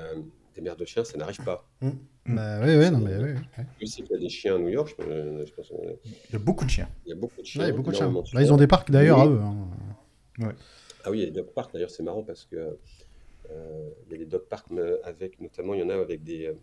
des 0.55 0.61
mères 0.61 0.77
de 0.77 0.85
chiens, 0.85 1.03
ça 1.03 1.17
n'arrive 1.17 1.43
pas. 1.43 1.67
Mmh. 1.81 1.89
Bah, 2.27 2.59
oui, 2.63 2.75
oui, 2.75 2.89
non, 2.89 2.99
mais 2.99 3.17
oui. 3.17 3.31
oui. 3.79 3.85
qu'il 3.85 4.07
y 4.09 4.13
a 4.13 4.17
des 4.17 4.29
chiens 4.29 4.55
à 4.55 4.57
New 4.57 4.69
York. 4.69 4.95
Je, 4.97 5.53
pense, 5.53 5.71
il 6.29 6.33
y 6.33 6.35
a 6.35 6.39
beaucoup 6.39 6.65
de 6.65 6.69
chiens. 6.69 6.89
Il 7.05 7.09
y 7.09 7.13
a 7.13 7.15
beaucoup 7.15 7.41
de 7.41 7.45
chiens. 7.45 7.63
il 7.63 7.67
y 7.67 7.71
a 7.71 7.73
beaucoup 7.75 7.91
de 7.91 7.95
chiens. 7.95 8.11
Là, 8.33 8.41
ils 8.41 8.51
ont 8.51 8.57
des 8.57 8.67
parcs 8.67 8.89
d'ailleurs 8.89 9.19
à 9.19 9.27
eux. 9.27 9.39
Hein. 9.41 9.55
Ouais. 10.39 10.55
Ah 11.05 11.11
oui, 11.11 11.19
il 11.19 11.25
y 11.25 11.27
a 11.27 11.31
des 11.31 11.43
parcs 11.43 11.71
d'ailleurs, 11.71 11.91
c'est 11.91 12.01
marrant 12.01 12.23
parce 12.23 12.45
que 12.45 12.55
euh, 12.55 12.71
il 14.07 14.11
y 14.11 14.15
a 14.15 14.17
des 14.17 14.25
dog 14.25 14.43
parks 14.49 14.67
avec, 15.03 15.39
notamment, 15.39 15.73
il 15.73 15.81
y 15.81 15.83
en 15.83 15.89
a 15.89 15.95
avec 15.95 16.23
des. 16.23 16.47
Euh, 16.47 16.53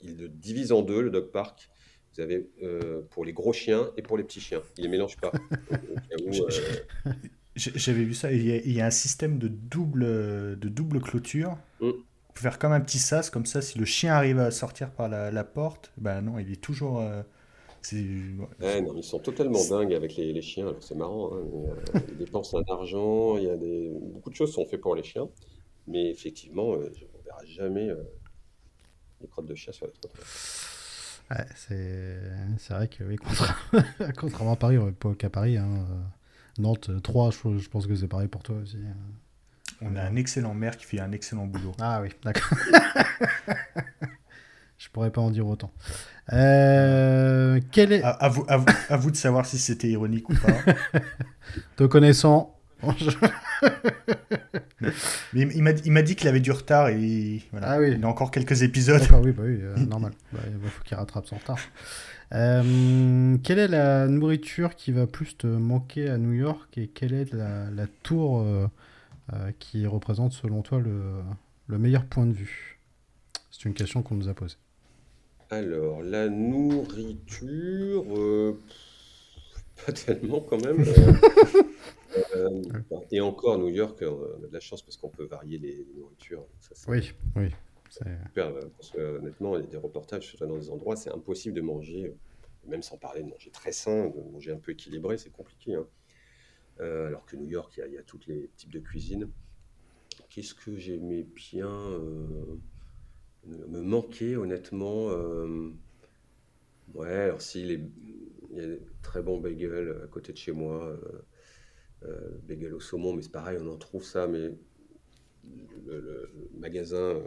ils 0.00 0.16
le 0.16 0.28
divisent 0.28 0.72
en 0.72 0.82
deux, 0.82 1.02
le 1.02 1.10
dog 1.10 1.30
park. 1.30 1.70
Vous 2.14 2.22
avez 2.22 2.48
euh, 2.62 3.02
pour 3.10 3.24
les 3.24 3.32
gros 3.32 3.52
chiens 3.52 3.90
et 3.96 4.02
pour 4.02 4.16
les 4.16 4.24
petits 4.24 4.40
chiens. 4.40 4.62
Ils 4.76 4.84
les 4.84 4.88
mélangent 4.88 5.16
pas. 5.16 5.32
J'avais 7.56 8.04
vu 8.04 8.14
ça. 8.14 8.32
Il 8.32 8.72
y, 8.72 8.80
a, 8.80 8.86
un 8.86 8.90
système 8.90 9.38
de 9.38 9.48
double, 9.48 10.04
de 10.58 10.68
double 10.68 11.00
clôture. 11.00 11.58
Mm. 11.80 11.90
Pour 12.28 12.38
faire 12.38 12.58
comme 12.60 12.72
un 12.72 12.80
petit 12.80 13.00
sas, 13.00 13.30
comme 13.30 13.46
ça, 13.46 13.60
si 13.60 13.78
le 13.78 13.84
chien 13.84 14.12
arrive 14.12 14.38
à 14.38 14.52
sortir 14.52 14.92
par 14.92 15.08
la, 15.08 15.44
porte, 15.44 15.92
ben 15.96 16.22
non, 16.22 16.38
il 16.38 16.52
est 16.52 16.60
toujours. 16.60 17.00
non, 17.00 17.24
ils 17.92 19.02
sont 19.02 19.18
totalement 19.18 19.64
dingues 19.68 19.94
avec 19.94 20.14
les, 20.14 20.32
les 20.32 20.42
chiens. 20.42 20.76
C'est 20.78 20.94
marrant. 20.94 21.32
Hein, 21.34 22.00
ils 22.08 22.16
dépensent 22.16 22.56
un 22.56 22.72
argent. 22.72 23.36
Il 23.38 23.44
y 23.44 23.50
a 23.50 23.56
des... 23.56 23.90
Beaucoup 24.12 24.30
de 24.30 24.36
choses 24.36 24.52
sont 24.52 24.64
faites 24.66 24.80
pour 24.80 24.94
les 24.94 25.02
chiens. 25.02 25.28
Mais 25.88 26.10
effectivement, 26.10 26.74
euh, 26.74 26.92
on 27.14 27.18
ne 27.18 27.24
verra 27.24 27.44
jamais 27.46 27.88
euh, 27.88 28.02
les 29.20 29.26
crottes 29.26 29.46
de 29.46 29.54
chat 29.54 29.72
sur 29.72 29.86
la 29.86 29.92
trottoir. 29.92 30.22
Ouais, 31.30 31.46
c'est 31.56 32.72
vrai 32.74 32.88
que 32.88 33.04
oui, 33.04 33.16
contrairement 34.16 34.52
à 34.52 34.56
Paris, 34.56 34.78
pas 34.98 35.14
qu'à 35.14 35.30
Paris. 35.30 35.56
Hein, 35.56 35.86
euh, 35.90 36.62
Nantes 36.62 36.90
3, 37.02 37.30
je, 37.30 37.58
je 37.58 37.68
pense 37.68 37.86
que 37.86 37.94
c'est 37.94 38.08
pareil 38.08 38.28
pour 38.28 38.42
toi 38.42 38.56
aussi. 38.56 38.76
Hein. 38.76 38.96
On 39.80 39.96
a 39.96 40.02
un 40.02 40.16
excellent 40.16 40.54
maire 40.54 40.76
qui 40.76 40.84
fait 40.84 41.00
un 41.00 41.12
excellent 41.12 41.46
boulot. 41.46 41.72
Ah 41.80 42.02
oui, 42.02 42.10
d'accord. 42.22 42.58
je 44.78 44.88
pourrais 44.90 45.10
pas 45.10 45.20
en 45.20 45.30
dire 45.30 45.46
autant. 45.46 45.72
quel 46.28 47.92
est... 47.92 48.02
à, 48.02 48.28
vous, 48.28 48.44
à, 48.48 48.56
vous, 48.56 48.66
à, 48.88 48.96
vous, 48.96 49.10
de 49.10 49.16
savoir 49.16 49.46
si 49.46 49.58
c'était 49.58 49.88
ironique 49.88 50.28
ou 50.28 50.34
pas. 50.34 51.00
Te 51.76 51.84
connaissant, 51.84 52.58
Mais 55.32 55.42
il 55.42 55.92
m'a 55.92 56.02
dit 56.02 56.16
qu'il 56.16 56.28
avait 56.28 56.40
du 56.40 56.52
retard 56.52 56.88
et 56.88 57.42
voilà, 57.50 57.72
ah 57.72 57.80
oui. 57.80 57.94
il 57.96 58.04
a 58.04 58.08
encore 58.08 58.30
quelques 58.30 58.62
épisodes. 58.62 59.02
oui, 59.22 59.32
bah 59.32 59.42
oui 59.44 59.58
euh, 59.60 59.76
normal. 59.86 60.12
Bah, 60.32 60.40
il 60.46 60.68
faut 60.68 60.82
qu'il 60.84 60.96
rattrape 60.96 61.26
son 61.26 61.36
retard. 61.36 61.58
Euh, 62.34 63.36
quelle 63.42 63.58
est 63.58 63.68
la 63.68 64.06
nourriture 64.06 64.74
qui 64.74 64.92
va 64.92 65.06
plus 65.06 65.36
te 65.36 65.46
manquer 65.46 66.08
à 66.08 66.18
New 66.18 66.32
York 66.32 66.76
et 66.76 66.88
quelle 66.88 67.14
est 67.14 67.32
la, 67.32 67.86
tour 68.02 68.40
euh, 68.40 68.66
qui 69.58 69.86
représente 69.86 70.32
selon 70.32 70.62
toi 70.62 70.78
le, 70.78 71.22
le 71.66 71.78
meilleur 71.78 72.04
point 72.04 72.26
de 72.26 72.32
vue? 72.32 72.78
C'est 73.50 73.64
une 73.64 73.74
question 73.74 74.02
qu'on 74.02 74.14
nous 74.14 74.28
a 74.28 74.34
posée. 74.34 74.56
Alors, 75.50 76.02
la 76.02 76.28
nourriture, 76.28 78.04
pas 79.84 79.92
tellement 79.92 80.40
quand 80.40 80.64
même. 80.64 80.84
Euh, 82.34 82.62
et 83.12 83.20
encore, 83.20 83.58
New 83.58 83.68
York, 83.68 84.02
on 84.02 84.44
a 84.44 84.48
de 84.48 84.52
la 84.52 84.60
chance 84.60 84.82
parce 84.82 84.96
qu'on 84.96 85.10
peut 85.10 85.26
varier 85.26 85.58
les, 85.58 85.86
nourritures. 85.94 86.46
oui, 86.88 87.12
oui. 87.36 87.48
Super, 87.90 88.48
euh, 88.48 88.62
parce 88.76 88.90
que 88.90 89.18
honnêtement, 89.18 89.56
il 89.56 89.64
y 89.64 89.66
a 89.66 89.70
des 89.70 89.76
reportages 89.76 90.34
dans 90.40 90.56
des 90.56 90.70
endroits, 90.70 90.96
c'est 90.96 91.10
impossible 91.10 91.54
de 91.54 91.60
manger, 91.60 92.12
même 92.66 92.82
sans 92.82 92.96
parler 92.96 93.22
de 93.22 93.28
manger 93.28 93.50
très 93.50 93.72
sain, 93.72 94.08
de 94.08 94.20
manger 94.32 94.52
un 94.52 94.58
peu 94.58 94.72
équilibré, 94.72 95.16
c'est 95.16 95.30
compliqué. 95.30 95.74
Hein. 95.74 95.86
Euh, 96.80 97.06
alors 97.06 97.24
que 97.24 97.36
New 97.36 97.46
York, 97.46 97.72
il 97.76 97.92
y, 97.92 97.98
a, 97.98 98.02
tous 98.02 98.20
les 98.26 98.50
types 98.56 98.72
de 98.72 98.80
cuisine. 98.80 99.28
Qu'est-ce 100.28 100.54
que 100.54 100.76
j'aimais 100.76 101.22
bien 101.22 101.70
me 103.46 103.80
manquer, 103.80 104.36
honnêtement 104.36 105.08
Ouais, 106.94 107.12
alors 107.12 107.42
s'il 107.42 107.70
il 107.70 108.27
y 108.62 108.64
a 108.64 108.68
des 108.68 108.82
très 109.02 109.22
bons 109.22 109.38
bagels 109.40 110.00
à 110.04 110.06
côté 110.06 110.32
de 110.32 110.38
chez 110.38 110.52
moi. 110.52 110.98
Euh, 112.04 112.38
bagel 112.46 112.74
au 112.74 112.80
saumon, 112.80 113.12
mais 113.12 113.22
c'est 113.22 113.32
pareil, 113.32 113.58
on 113.60 113.68
en 113.68 113.76
trouve 113.76 114.04
ça, 114.04 114.28
mais 114.28 114.52
le, 115.84 116.30
magasin 116.54 117.20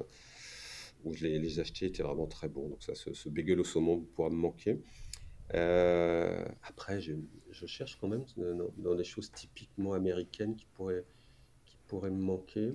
où 1.04 1.14
je 1.14 1.26
les, 1.26 1.60
achetés 1.60 1.88
était 1.88 2.04
vraiment 2.04 2.28
très 2.28 2.48
bon. 2.48 2.70
Donc 2.70 2.82
ça, 2.82 2.96
ce, 2.96 3.14
ce 3.14 3.28
bagel 3.28 3.60
au 3.60 3.66
saumon 3.66 4.00
pourra 4.16 4.30
me 4.30 4.36
manquer. 4.36 4.82
Euh, 5.54 6.46
après, 6.64 7.02
je, 7.02 7.14
cherche 7.66 7.98
quand 8.00 8.08
même 8.08 8.24
dans, 8.78 8.96
des 8.96 9.04
choses 9.04 9.32
typiquement 9.32 9.94
américaines 9.94 10.56
qui 10.56 10.66
pourraient, 10.74 11.06
qui 11.66 11.78
pourraient 11.88 12.12
me 12.12 12.22
manquer. 12.22 12.74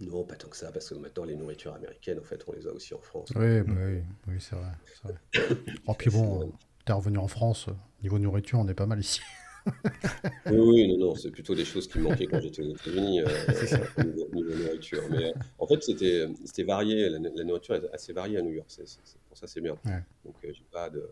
Non, 0.00 0.24
pas 0.24 0.36
tant 0.36 0.48
que 0.48 0.56
ça, 0.56 0.70
parce 0.70 0.90
que 0.90 0.94
maintenant, 0.94 1.24
les 1.24 1.34
nourritures 1.34 1.74
américaines, 1.74 2.20
en 2.20 2.24
fait, 2.24 2.44
on 2.46 2.52
les 2.52 2.68
a 2.68 2.72
aussi 2.72 2.94
en 2.94 3.00
France. 3.00 3.30
Oui, 3.34 3.62
bah 3.62 3.72
oui, 3.76 4.02
oui 4.28 4.34
c'est 4.38 4.54
vrai. 4.54 4.70
vrai. 5.02 5.14
oh, 5.88 5.94
puis 5.94 6.10
bon, 6.10 6.52
t'es 6.88 6.94
revenu 6.94 7.18
en 7.18 7.28
France, 7.28 7.66
niveau 8.02 8.18
nourriture, 8.18 8.58
on 8.58 8.66
est 8.66 8.74
pas 8.74 8.86
mal 8.86 8.98
ici 8.98 9.20
oui, 10.46 10.88
non, 10.88 11.08
non, 11.08 11.14
c'est 11.14 11.30
plutôt 11.30 11.54
des 11.54 11.66
choses 11.66 11.86
qui 11.86 11.98
me 11.98 12.04
manquaient 12.04 12.24
quand 12.24 12.40
j'étais 12.40 12.62
aux 12.62 12.70
États-Unis, 12.70 13.20
euh, 13.20 13.26
niveau, 14.32 14.54
nourriture. 14.54 15.02
Mais 15.10 15.26
euh, 15.26 15.32
en 15.58 15.66
fait, 15.66 15.82
c'était, 15.82 16.26
c'était 16.46 16.62
varié, 16.62 17.10
la, 17.10 17.44
nourriture 17.44 17.74
est 17.74 17.92
assez 17.92 18.14
variée 18.14 18.38
à 18.38 18.42
New 18.42 18.52
York, 18.52 18.68
c'est, 18.68 18.86
pour 19.28 19.36
ça 19.36 19.46
c'est 19.46 19.60
bien. 19.60 19.76
Donc, 20.24 20.36
euh, 20.42 20.52
j'ai 20.54 20.64
pas 20.72 20.88
de. 20.88 21.06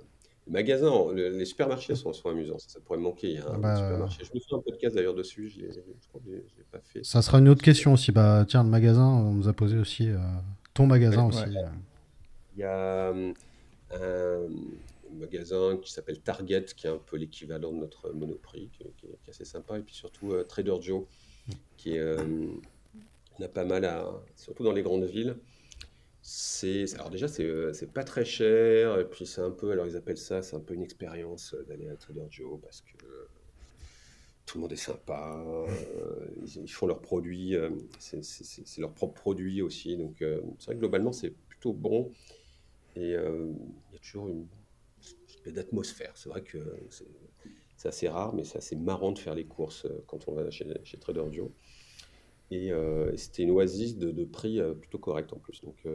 Les 0.46 0.52
magasins, 0.52 1.12
les 1.12 1.44
supermarchés 1.44 1.94
sont, 1.96 2.14
sont 2.14 2.30
amusants, 2.30 2.56
ça, 2.58 2.80
pourrait 2.80 2.98
me 2.98 3.02
manquer. 3.02 3.28
Il 3.28 3.34
y 3.34 3.38
a 3.40 3.50
un 3.50 3.58
bah, 3.58 3.76
supermarché. 3.76 4.22
Je 4.24 4.30
me 4.32 4.40
fais 4.40 4.54
un 4.54 4.60
podcast 4.60 4.94
d'ailleurs 4.94 5.14
dessus, 5.14 5.50
je, 5.50 5.60
je 5.60 6.08
crois 6.08 6.22
que 6.24 6.30
je 6.30 6.56
l'ai 6.56 6.64
pas 6.72 6.80
fait. 6.82 7.04
Ça 7.04 7.20
sera 7.20 7.40
une 7.40 7.48
autre 7.50 7.62
question 7.62 7.92
aussi. 7.92 8.10
Bah, 8.10 8.46
tiens, 8.48 8.64
le 8.64 8.70
magasin, 8.70 9.06
on 9.06 9.32
nous 9.32 9.48
a 9.48 9.52
posé 9.52 9.76
aussi. 9.76 10.08
ton 10.72 10.86
magasin 10.86 11.26
aussi. 11.26 11.44
Il 12.56 12.60
y 12.60 12.64
a 12.64 13.12
magasin 15.16 15.76
qui 15.78 15.92
s'appelle 15.92 16.20
Target, 16.20 16.64
qui 16.76 16.86
est 16.86 16.90
un 16.90 16.98
peu 16.98 17.16
l'équivalent 17.16 17.72
de 17.72 17.78
notre 17.78 18.12
Monoprix, 18.12 18.70
qui, 18.70 18.84
est 19.06 19.28
assez 19.28 19.44
sympa. 19.44 19.78
Et 19.78 19.82
puis 19.82 19.94
surtout 19.94 20.32
euh, 20.32 20.44
Trader 20.44 20.76
Joe, 20.80 21.04
qui 21.76 21.96
est, 21.96 22.00
euh, 22.00 22.48
a 23.40 23.48
pas 23.48 23.64
mal 23.64 23.84
à. 23.84 24.10
surtout 24.36 24.64
dans 24.64 24.72
les 24.72 24.82
grandes 24.82 25.04
villes. 25.04 25.36
C'est, 26.22 26.92
alors 26.94 27.10
déjà, 27.10 27.28
c'est, 27.28 27.44
euh, 27.44 27.72
c'est 27.72 27.92
pas 27.92 28.02
très 28.02 28.24
cher, 28.24 28.98
et 28.98 29.04
puis 29.04 29.26
c'est 29.26 29.40
un 29.40 29.52
peu, 29.52 29.70
alors 29.70 29.86
ils 29.86 29.96
appellent 29.96 30.18
ça, 30.18 30.42
c'est 30.42 30.56
un 30.56 30.60
peu 30.60 30.74
une 30.74 30.82
expérience 30.82 31.54
d'aller 31.68 31.88
à 31.88 31.94
Trader 31.94 32.26
Joe 32.30 32.58
parce 32.60 32.80
que 32.80 32.96
tout 34.44 34.58
le 34.58 34.62
monde 34.62 34.72
est 34.72 34.76
sympa, 34.76 35.40
ils, 36.44 36.68
font 36.68 36.86
leurs 36.88 37.00
produits, 37.00 37.54
c'est, 38.00 38.24
c'est, 38.24 38.80
propres 38.94 39.14
produits 39.14 39.62
aussi, 39.62 39.96
donc 39.96 40.16
c'est 40.18 40.66
vrai 40.66 40.74
que 40.74 40.80
globalement 40.80 41.12
c'est 41.12 41.30
plutôt 41.30 41.72
bon, 41.72 42.12
et 42.96 43.10
il 43.10 43.92
y 43.92 43.96
a 43.96 43.98
toujours 44.00 44.28
une, 44.28 44.46
d'atmosphère. 45.52 46.12
C'est 46.14 46.28
vrai 46.28 46.42
que 46.42 46.58
c'est 47.76 47.88
assez 47.88 48.08
rare, 48.08 48.34
mais 48.34 48.44
c'est 48.44 48.58
assez 48.58 48.76
marrant 48.76 49.12
de 49.12 49.18
faire 49.18 49.34
les 49.34 49.46
courses 49.46 49.86
quand 50.06 50.28
on 50.28 50.34
va 50.34 50.50
chez, 50.50 50.66
chez 50.84 50.98
Trader 50.98 51.24
Joe. 51.30 51.50
Et 52.50 52.70
c'était 53.16 53.42
une 53.42 53.50
oasis 53.50 53.96
de, 53.98 54.10
de 54.10 54.24
prix 54.24 54.60
plutôt 54.80 54.98
correct 54.98 55.32
en 55.32 55.38
plus. 55.38 55.62
Donc 55.62 55.86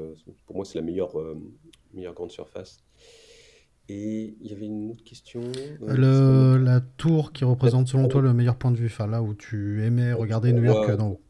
pour 0.45 0.55
moi, 0.55 0.65
c'est 0.65 0.79
la 0.79 0.85
meilleure, 0.85 1.15
meilleure 1.93 2.13
grande 2.13 2.31
surface. 2.31 2.83
Et 3.89 4.35
il 4.39 4.47
y 4.49 4.53
avait 4.53 4.67
une 4.67 4.91
autre 4.91 5.03
question. 5.03 5.41
Le, 5.81 6.57
la 6.57 6.79
tour 6.79 7.33
qui 7.33 7.43
représente 7.43 7.87
selon 7.87 8.07
toi 8.07 8.21
le 8.21 8.33
meilleur 8.33 8.55
point 8.55 8.71
de 8.71 8.77
vue, 8.77 8.85
enfin 8.85 9.07
là 9.07 9.21
où 9.21 9.33
tu 9.33 9.83
aimais 9.83 10.13
regarder 10.13 10.53
New 10.53 10.63
York 10.63 10.95
d'en 10.95 11.09
haut. 11.11 11.21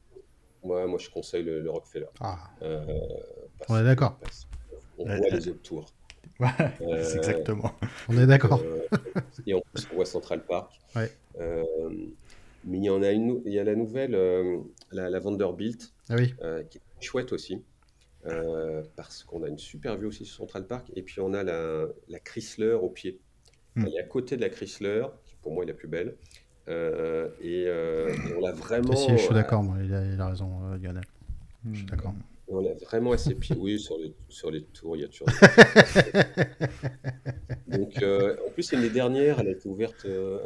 Ouais, 0.63 0.85
moi 0.85 0.99
je 0.99 1.09
conseille 1.09 1.43
le, 1.43 1.67
Rockefeller. 1.69 2.05
Ah. 2.19 2.37
on 3.67 3.77
est 3.77 3.83
d'accord. 3.83 4.19
On 4.99 5.05
voit 5.05 5.29
les 5.29 5.47
autres 5.47 5.61
tours. 5.63 5.91
Ouais, 6.41 6.47
euh, 6.81 7.15
exactement. 7.15 7.71
On 8.09 8.17
est 8.17 8.25
d'accord. 8.25 8.63
Euh, 8.65 9.21
et 9.45 9.53
en 9.53 9.61
plus, 9.61 9.87
on 9.91 9.95
voit 9.95 10.05
Central 10.05 10.43
Park. 10.43 10.79
Ouais. 10.95 11.11
Euh, 11.39 11.63
mais 12.65 12.79
il 12.79 12.83
y 12.83 12.89
en 12.89 13.03
a 13.03 13.11
une, 13.11 13.41
il 13.45 13.53
y 13.53 13.59
a 13.59 13.63
la 13.63 13.75
nouvelle, 13.75 14.17
la, 14.91 15.09
la, 15.09 15.19
Vanderbilt, 15.19 15.93
ah 16.09 16.15
oui. 16.17 16.33
qui 16.69 16.77
est 16.79 16.81
chouette 16.99 17.31
aussi. 17.31 17.63
parce 18.95 19.23
qu'on 19.23 19.43
a 19.43 19.47
une 19.47 19.59
super 19.59 19.97
vue 19.97 20.07
aussi 20.07 20.25
sur 20.25 20.37
Central 20.37 20.65
Park. 20.65 20.91
Et 20.95 21.03
puis 21.03 21.21
on 21.21 21.33
a 21.33 21.43
la, 21.43 21.85
la 22.09 22.19
Chrysler 22.19 22.73
au 22.73 22.89
pied. 22.89 23.19
Hmm. 23.75 23.85
Elle 23.85 23.95
est 23.95 23.99
à 23.99 24.03
côté 24.03 24.35
de 24.35 24.41
la 24.41 24.49
Chrysler, 24.49 25.05
qui 25.25 25.35
pour 25.41 25.53
moi 25.53 25.63
est 25.63 25.67
la 25.67 25.73
plus 25.73 25.87
belle. 25.87 26.15
et, 26.67 27.67
on 28.35 28.39
l'a 28.41 28.51
vraiment. 28.51 28.95
je 28.95 29.15
suis 29.15 29.33
d'accord, 29.33 29.63
il, 29.79 29.93
a, 29.93 30.27
raison, 30.27 30.73
Lionel. 30.81 31.03
Je 31.71 31.77
suis 31.77 31.85
d'accord. 31.85 32.13
On 32.51 32.65
a 32.65 32.73
vraiment 32.73 33.13
assez 33.13 33.33
pied. 33.33 33.55
Oui, 33.57 33.79
sur 33.79 33.97
les, 33.97 34.13
sur 34.27 34.51
les 34.51 34.63
tours, 34.63 34.97
il 34.97 35.03
y 35.03 35.05
a 35.05 35.07
toujours. 35.07 35.27
Donc, 37.67 38.01
euh, 38.01 38.35
en 38.45 38.49
plus, 38.51 38.63
c'est 38.63 38.75
une 38.75 38.81
des 38.81 38.89
dernières. 38.89 39.39
Elle 39.39 39.47
a 39.47 39.51
été 39.51 39.69
ouverte 39.69 40.03
euh, 40.05 40.39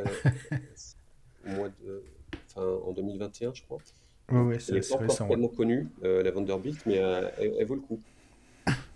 au 1.46 1.50
mois 1.50 1.70
de, 1.70 2.04
enfin, 2.48 2.62
en 2.86 2.94
2021, 2.94 3.56
je 3.56 3.64
crois. 3.64 3.80
Oui, 4.32 4.56
c'est 4.60 4.74
Elle 4.74 4.82
n'est 4.82 4.88
pas 4.88 5.04
encore 5.04 5.28
tellement 5.28 5.48
connue, 5.48 5.88
euh, 6.04 6.22
la 6.22 6.30
Vanderbilt, 6.32 6.86
mais 6.86 6.96
elle, 6.96 7.66
vaut 7.66 7.76
le 7.76 7.82
coup. 7.82 8.00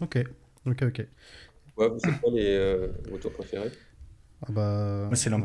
Ok, 0.02 0.20
ok, 0.68 0.84
ok. 0.84 1.08
Ouais, 1.78 1.90
vous 1.90 2.00
savez 2.00 2.18
quoi 2.22 2.32
les, 2.32 2.88
vos 3.10 3.18
tours 3.18 3.34
préférés? 3.34 3.72
Ah 4.44 4.52
bah, 4.52 5.06
Moi, 5.08 5.16
c'est 5.16 5.34
ouais, 5.34 5.40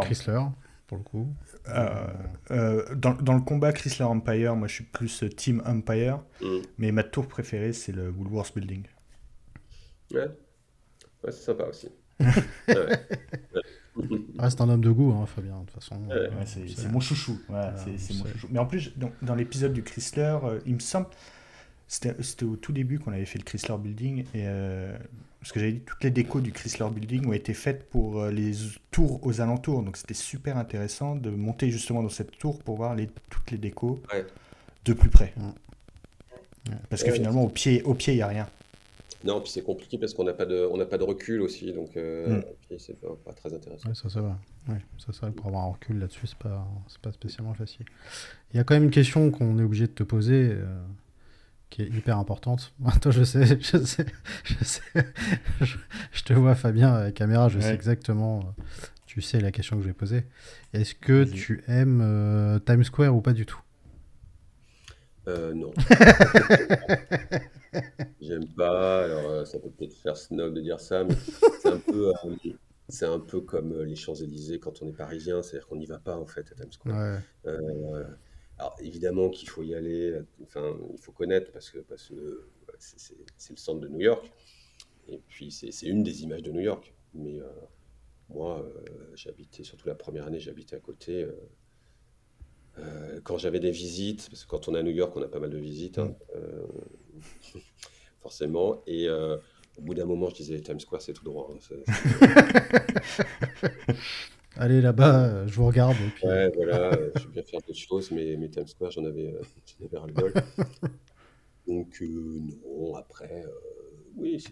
Chrysler 0.00 0.40
pour 0.86 0.98
le 0.98 1.04
coup. 1.04 1.34
Euh, 1.68 2.06
euh, 2.50 2.94
dans, 2.94 3.14
dans, 3.14 3.34
le 3.34 3.40
combat 3.40 3.72
Chrysler 3.72 4.04
Empire, 4.04 4.54
moi 4.56 4.68
je 4.68 4.74
suis 4.74 4.84
plus 4.84 5.24
Team 5.36 5.62
Empire, 5.66 6.20
mm. 6.40 6.46
mais 6.78 6.92
ma 6.92 7.02
tour 7.02 7.26
préférée 7.26 7.72
c'est 7.72 7.92
le 7.92 8.10
Woolworth 8.10 8.54
Building. 8.54 8.84
Ouais, 10.12 10.20
ouais 10.20 10.28
c'est 11.26 11.32
sympa 11.32 11.64
aussi. 11.64 11.88
Reste 14.38 14.60
un 14.60 14.68
homme 14.68 14.82
de 14.82 14.90
goût, 14.90 15.12
hein, 15.12 15.26
Fabien, 15.26 15.60
de 15.60 15.66
toute 15.66 15.70
façon. 15.70 16.00
c'est 16.44 16.88
mon 16.90 17.00
chouchou. 17.00 17.40
c'est 17.86 18.14
mon 18.14 18.26
chouchou. 18.26 18.48
Mais 18.50 18.58
en 18.58 18.66
plus, 18.66 18.96
dans, 18.96 19.10
dans 19.22 19.34
l'épisode 19.34 19.72
du 19.72 19.82
Chrysler, 19.82 20.38
euh, 20.44 20.60
il 20.66 20.74
me 20.74 20.80
semble, 20.80 21.08
c'était 21.88 22.44
au 22.44 22.56
tout 22.56 22.72
début 22.72 22.98
qu'on 22.98 23.12
avait 23.12 23.24
fait 23.24 23.38
le 23.38 23.44
Chrysler 23.44 23.76
Building, 23.78 24.24
et 24.34 24.46
parce 25.46 25.52
que 25.52 25.60
j'avais 25.60 25.74
dit, 25.74 25.80
toutes 25.80 26.02
les 26.02 26.10
décos 26.10 26.40
du 26.40 26.50
Chrysler 26.50 26.90
Building 26.90 27.28
ont 27.28 27.32
été 27.32 27.54
faites 27.54 27.88
pour 27.88 28.20
euh, 28.20 28.32
les 28.32 28.50
tours 28.90 29.24
aux 29.24 29.40
alentours. 29.40 29.84
Donc 29.84 29.96
c'était 29.96 30.12
super 30.12 30.56
intéressant 30.56 31.14
de 31.14 31.30
monter 31.30 31.70
justement 31.70 32.02
dans 32.02 32.08
cette 32.08 32.36
tour 32.36 32.58
pour 32.58 32.74
voir 32.74 32.96
les, 32.96 33.08
toutes 33.30 33.52
les 33.52 33.56
décos 33.56 34.00
de 34.84 34.92
plus 34.92 35.08
près. 35.08 35.32
Parce 36.90 37.04
que 37.04 37.12
finalement, 37.12 37.44
au 37.44 37.48
pied, 37.48 37.80
au 37.84 37.94
pied, 37.94 38.14
il 38.14 38.16
n'y 38.16 38.22
a 38.22 38.26
rien. 38.26 38.48
Non, 39.22 39.40
puis 39.40 39.52
c'est 39.52 39.62
compliqué 39.62 39.98
parce 39.98 40.14
qu'on 40.14 40.24
n'a 40.24 40.32
pas 40.32 40.46
de, 40.46 40.68
on 40.68 40.76
n'a 40.78 40.84
pas 40.84 40.98
de 40.98 41.04
recul 41.04 41.40
aussi, 41.40 41.72
donc 41.72 41.96
euh, 41.96 42.40
mm. 42.70 42.78
c'est 42.78 42.98
pas, 42.98 43.32
très 43.32 43.54
intéressant. 43.54 43.94
ça, 43.94 44.08
ça 44.08 44.20
va. 44.20 44.36
Ouais, 44.68 44.80
ça, 44.98 45.12
ça, 45.12 45.30
pour 45.30 45.46
avoir 45.46 45.66
un 45.66 45.70
recul 45.70 46.00
là-dessus, 46.00 46.26
c'est 46.26 46.38
pas, 46.38 46.66
c'est 46.88 47.00
pas 47.00 47.12
spécialement 47.12 47.54
facile. 47.54 47.86
Il 48.52 48.56
y 48.56 48.60
a 48.60 48.64
quand 48.64 48.74
même 48.74 48.84
une 48.84 48.90
question 48.90 49.30
qu'on 49.30 49.60
est 49.60 49.62
obligé 49.62 49.86
de 49.86 49.92
te 49.92 50.02
poser. 50.02 50.50
Euh, 50.50 50.66
qui 51.70 51.82
est 51.82 51.88
hyper 51.88 52.18
importante. 52.18 52.74
Toi, 53.00 53.10
je 53.12 53.24
sais, 53.24 53.46
je 53.60 53.78
sais, 53.78 54.06
je 54.44 54.64
sais. 54.64 54.82
Je, 56.12 56.22
te 56.22 56.32
vois, 56.32 56.54
Fabien, 56.54 56.94
à 56.94 57.04
la 57.04 57.12
caméra, 57.12 57.48
je 57.48 57.60
sais 57.60 57.74
exactement. 57.74 58.40
Euh, 58.40 58.62
tu 59.06 59.22
sais 59.22 59.40
la 59.40 59.50
question 59.50 59.76
que 59.76 59.82
je 59.82 59.88
vais 59.88 59.94
poser. 59.94 60.24
Est-ce 60.74 60.94
que 60.94 61.24
tu 61.24 61.64
aimes 61.68 62.02
euh, 62.02 62.58
Times 62.58 62.84
Square 62.84 63.16
ou 63.16 63.22
pas 63.22 63.32
du 63.32 63.46
tout? 63.46 63.60
Euh, 65.26 65.54
Non. 65.54 65.72
J'aime 68.20 68.46
pas. 68.56 69.04
Alors, 69.04 69.30
euh, 69.30 69.44
ça 69.46 69.58
peut 69.58 69.70
peut-être 69.70 69.94
faire 69.94 70.16
snob 70.16 70.52
de 70.52 70.60
dire 70.60 70.80
ça, 70.80 71.04
mais 71.04 71.14
c'est 71.62 71.68
un 71.70 71.78
peu. 71.78 72.12
c'est 72.88 73.06
un 73.06 73.18
peu 73.18 73.40
comme 73.40 73.82
les 73.82 73.96
Champs-Élysées 73.96 74.58
quand 74.58 74.82
on 74.82 74.88
est 74.88 74.92
parisien, 74.92 75.40
c'est-à-dire 75.40 75.66
qu'on 75.66 75.76
n'y 75.76 75.86
va 75.86 75.98
pas 75.98 76.16
en 76.16 76.26
fait 76.26 76.52
à 76.52 76.54
Times 76.54 76.72
Square. 76.72 77.20
Ouais. 77.44 78.02
Alors 78.58 78.74
évidemment 78.80 79.28
qu'il 79.28 79.48
faut 79.48 79.62
y 79.62 79.74
aller, 79.74 80.18
enfin 80.42 80.76
il 80.92 80.98
faut 80.98 81.12
connaître 81.12 81.52
parce 81.52 81.70
que 81.70 81.78
parce 81.80 82.08
que 82.08 82.48
c'est 82.78 83.50
le 83.50 83.56
centre 83.56 83.80
de 83.80 83.88
New 83.88 84.00
York 84.00 84.30
et 85.08 85.20
puis 85.28 85.50
c'est 85.50 85.86
une 85.86 86.02
des 86.02 86.22
images 86.22 86.42
de 86.42 86.50
New 86.50 86.60
York. 86.60 86.94
Mais 87.14 87.40
euh, 87.40 87.48
moi, 88.28 88.60
euh, 88.60 88.84
j'habitais 89.14 89.64
surtout 89.64 89.88
la 89.88 89.94
première 89.94 90.26
année, 90.26 90.40
j'habitais 90.40 90.76
à 90.76 90.80
côté. 90.80 91.26
Euh, 92.78 93.20
quand 93.24 93.38
j'avais 93.38 93.60
des 93.60 93.70
visites, 93.70 94.28
parce 94.28 94.44
que 94.44 94.50
quand 94.50 94.68
on 94.68 94.74
est 94.74 94.78
à 94.78 94.82
New 94.82 94.90
York, 94.90 95.16
on 95.16 95.22
a 95.22 95.28
pas 95.28 95.40
mal 95.40 95.50
de 95.50 95.58
visites, 95.58 95.98
hein, 95.98 96.14
mm. 96.34 97.58
forcément. 98.20 98.82
Et 98.86 99.08
au 99.08 99.82
bout 99.82 99.94
d'un 99.94 100.04
moment, 100.04 100.28
je 100.28 100.36
disais 100.36 100.60
Times 100.60 100.80
Square, 100.80 101.02
c'est 101.02 101.12
tout 101.12 101.24
droit. 101.24 101.50
Hein, 101.52 101.58
Allez 104.58 104.80
là-bas, 104.80 105.46
je 105.46 105.54
vous 105.54 105.66
regarde. 105.66 105.96
Ouais, 106.22 106.50
voilà, 106.54 106.90
je 107.16 107.24
vais 107.24 107.32
bien 107.32 107.42
faire 107.42 107.60
d'autres 107.60 107.78
choses, 107.78 108.10
mais, 108.10 108.36
mais 108.38 108.48
Times 108.48 108.66
Square, 108.66 108.90
j'en 108.90 109.04
avais, 109.04 109.34
euh, 109.34 109.84
avais 109.84 109.98
ras 109.98 110.06
le 110.06 110.12
bol. 110.12 110.32
Donc, 111.66 111.98
euh, 112.00 112.40
non, 112.64 112.94
après, 112.94 113.44
euh, 113.44 113.50
oui, 114.16 114.42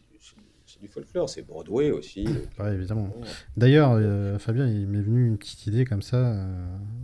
c'est 0.66 0.80
du 0.80 0.88
folklore, 0.88 1.28
c'est 1.28 1.42
Broadway 1.42 1.90
aussi. 1.90 2.26
ouais, 2.58 2.74
évidemment. 2.74 3.14
D'ailleurs, 3.56 4.40
Fabien, 4.40 4.66
il 4.66 4.86
m'est 4.88 5.02
venu 5.02 5.26
une 5.26 5.38
petite 5.38 5.66
idée 5.66 5.84
comme 5.84 6.02
ça, 6.02 6.36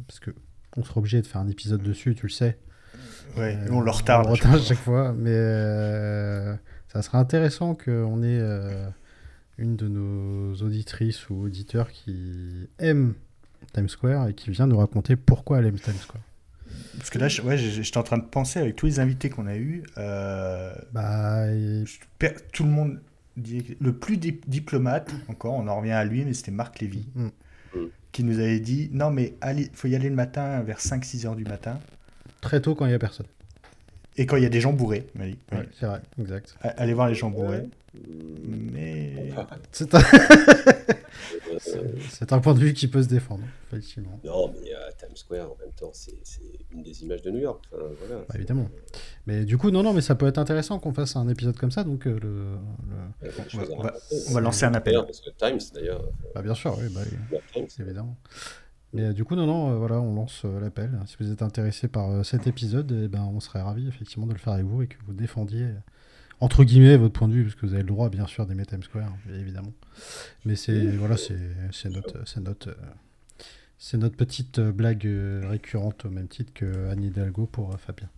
parce 0.07 0.21
que 0.21 0.33
on 0.77 0.85
sera 0.85 0.99
obligé 0.99 1.21
de 1.21 1.27
faire 1.27 1.41
un 1.41 1.49
épisode 1.49 1.83
dessus, 1.83 2.15
tu 2.15 2.27
le 2.27 2.33
sais. 2.33 2.59
Ouais, 3.37 3.57
on 3.71 3.81
le 3.81 3.91
retarde. 3.91 4.27
On 4.27 4.31
le 4.31 4.35
retarde 4.35 4.57
à 4.57 4.63
chaque 4.63 4.79
fois, 4.79 5.13
mais 5.13 5.37
ça 6.89 7.03
sera 7.03 7.19
intéressant 7.19 7.75
qu'on 7.75 8.23
ait 8.23 8.41
une 9.61 9.77
de 9.77 9.89
nos 9.89 10.55
auditrices 10.57 11.29
ou 11.29 11.45
auditeurs 11.45 11.93
qui 11.93 12.69
aime 12.79 13.15
Times 13.73 13.89
Square 13.89 14.29
et 14.29 14.35
qui 14.35 14.51
vient 14.51 14.67
nous 14.67 14.79
raconter 14.79 15.17
pourquoi 15.17 15.59
elle 15.59 15.67
aime 15.67 15.79
Times 15.79 15.95
Square. 15.95 16.23
Parce 16.97 17.11
que 17.11 17.19
là, 17.19 17.29
ouais, 17.45 17.59
j'étais 17.59 17.99
en 17.99 18.03
train 18.03 18.19
de 18.19 18.25
penser 18.25 18.59
avec 18.59 18.77
tous 18.77 18.87
les 18.87 19.01
invités 19.01 19.29
qu'on 19.29 19.47
a 19.47 19.57
eus. 19.57 19.83
Euh, 19.99 20.73
bah, 20.93 21.47
Tout 22.53 22.65
le 22.65 22.71
monde 22.71 23.01
dit. 23.37 23.77
Le 23.81 23.93
plus 23.93 24.17
diplomate, 24.17 25.13
encore, 25.29 25.55
on 25.55 25.69
en 25.69 25.77
revient 25.77 25.93
à 25.93 26.05
lui, 26.05 26.25
mais 26.25 26.33
c'était 26.33 26.51
Marc 26.51 26.81
Lévy, 26.81 27.07
mm. 27.15 27.29
qui 28.13 28.25
nous 28.25 28.39
avait 28.39 28.61
dit 28.61 28.89
Non, 28.93 29.11
mais 29.11 29.35
il 29.57 29.69
faut 29.73 29.89
y 29.89 29.95
aller 29.95 30.09
le 30.09 30.15
matin 30.15 30.63
vers 30.63 30.79
5-6 30.79 31.27
heures 31.27 31.37
du 31.37 31.45
matin. 31.45 31.79
Très 32.41 32.61
tôt 32.61 32.75
quand 32.75 32.87
il 32.87 32.91
n'y 32.91 32.95
a 32.95 32.99
personne. 32.99 33.27
Et 34.17 34.27
quand 34.27 34.37
il 34.37 34.43
y 34.43 34.47
a 34.47 34.51
des 34.51 34.61
gens 34.61 34.73
bourrés, 34.73 35.07
oui. 35.19 35.39
c'est 35.79 35.87
vrai, 35.87 36.03
exact. 36.21 36.57
Allez 36.61 36.95
voir 36.95 37.09
les 37.09 37.15
gens 37.15 37.31
bourrés. 37.31 37.69
Mais. 37.95 39.31
C'est 39.73 39.95
un... 39.95 40.01
c'est 42.11 42.33
un 42.33 42.39
point 42.39 42.55
de 42.55 42.59
vue 42.59 42.73
qui 42.73 42.89
peut 42.89 43.03
se 43.03 43.09
défendre, 43.09 43.45
effectivement. 43.67 44.21
Non, 44.25 44.49
mais 44.49 44.75
euh, 44.75 44.91
Times 44.99 45.17
Square, 45.17 45.53
en 45.53 45.57
même 45.61 45.73
temps, 45.73 45.91
c'est 45.93 46.15
une 46.73 46.83
des 46.83 47.03
images 47.03 47.23
de 47.23 47.31
New 47.31 47.41
York. 47.41 47.65
voilà, 47.71 48.25
bah, 48.29 48.35
évidemment. 48.35 48.69
Mais 49.27 49.45
du 49.45 49.57
coup, 49.59 49.71
non, 49.71 49.83
non, 49.83 49.93
mais 49.93 50.01
ça 50.01 50.15
peut 50.15 50.27
être 50.27 50.39
intéressant 50.39 50.79
qu'on 50.79 50.93
fasse 50.93 51.17
un 51.17 51.29
épisode 51.29 51.57
comme 51.57 51.71
ça. 51.71 51.85
Donc, 51.85 52.07
euh, 52.07 52.19
le, 52.21 52.57
on, 54.29 54.33
va, 54.33 54.41
lancer 54.41 54.65
un 54.65 54.75
appel. 54.75 54.95
Parce 54.95 55.21
que 55.21 55.31
Times, 55.31 55.61
d'ailleurs. 55.75 56.05
Bah, 56.35 56.43
bien 56.43 56.55
sûr, 56.55 56.77
oui, 56.79 56.89
bah, 56.95 57.39
Times, 57.53 57.67
évidemment. 57.81 58.17
Mais 58.93 59.03
euh, 59.03 59.13
du 59.13 59.25
coup, 59.25 59.37
non, 59.37 59.47
non, 59.47 59.79
voilà, 59.79 60.01
on 60.01 60.15
lance 60.15 60.45
l'appel. 60.45 60.99
Si 61.07 61.17
vous 61.21 61.31
êtes 61.31 61.43
intéressé 61.43 61.89
par 61.89 62.25
cet 62.25 62.47
épisode, 62.47 62.91
eh 63.05 63.09
ben, 63.09 63.23
on 63.23 63.41
serait 63.41 63.63
ravis 63.63 63.89
effectivement 63.89 64.27
de 64.27 64.33
le 64.33 64.39
faire 64.39 64.55
avec 64.55 64.67
vous 64.67 64.83
et 64.83 64.87
que 64.87 64.97
vous 65.07 65.13
défendiez 65.13 65.67
entre 66.41 66.65
guillemets 66.65 66.97
votre 66.97 67.13
point 67.13 67.29
de 67.29 67.35
vue, 67.35 67.45
parce 67.45 67.55
que 67.55 67.67
vous 67.67 67.75
avez 67.75 67.83
le 67.83 67.89
droit 67.89 68.09
bien 68.09 68.27
sûr 68.27 68.47
d'aimer 68.47 68.67
Times 68.67 68.83
Square, 68.83 69.13
évidemment. 69.35 69.73
Mais 70.45 70.57
c'est 70.57 70.87
voilà, 70.97 71.17
c'est 71.17 71.91
notre, 71.91 72.19
notre, 72.41 72.77
c'est 73.79 73.99
notre 73.99 74.17
petite 74.17 74.61
blague 74.61 75.09
récurrente 75.43 76.05
au 76.05 76.11
même 76.11 76.29
titre 76.29 76.53
que 76.53 76.91
Anne 76.91 77.05
Hidalgo 77.05 77.47
pour 77.47 77.79
Fabien. 77.79 78.09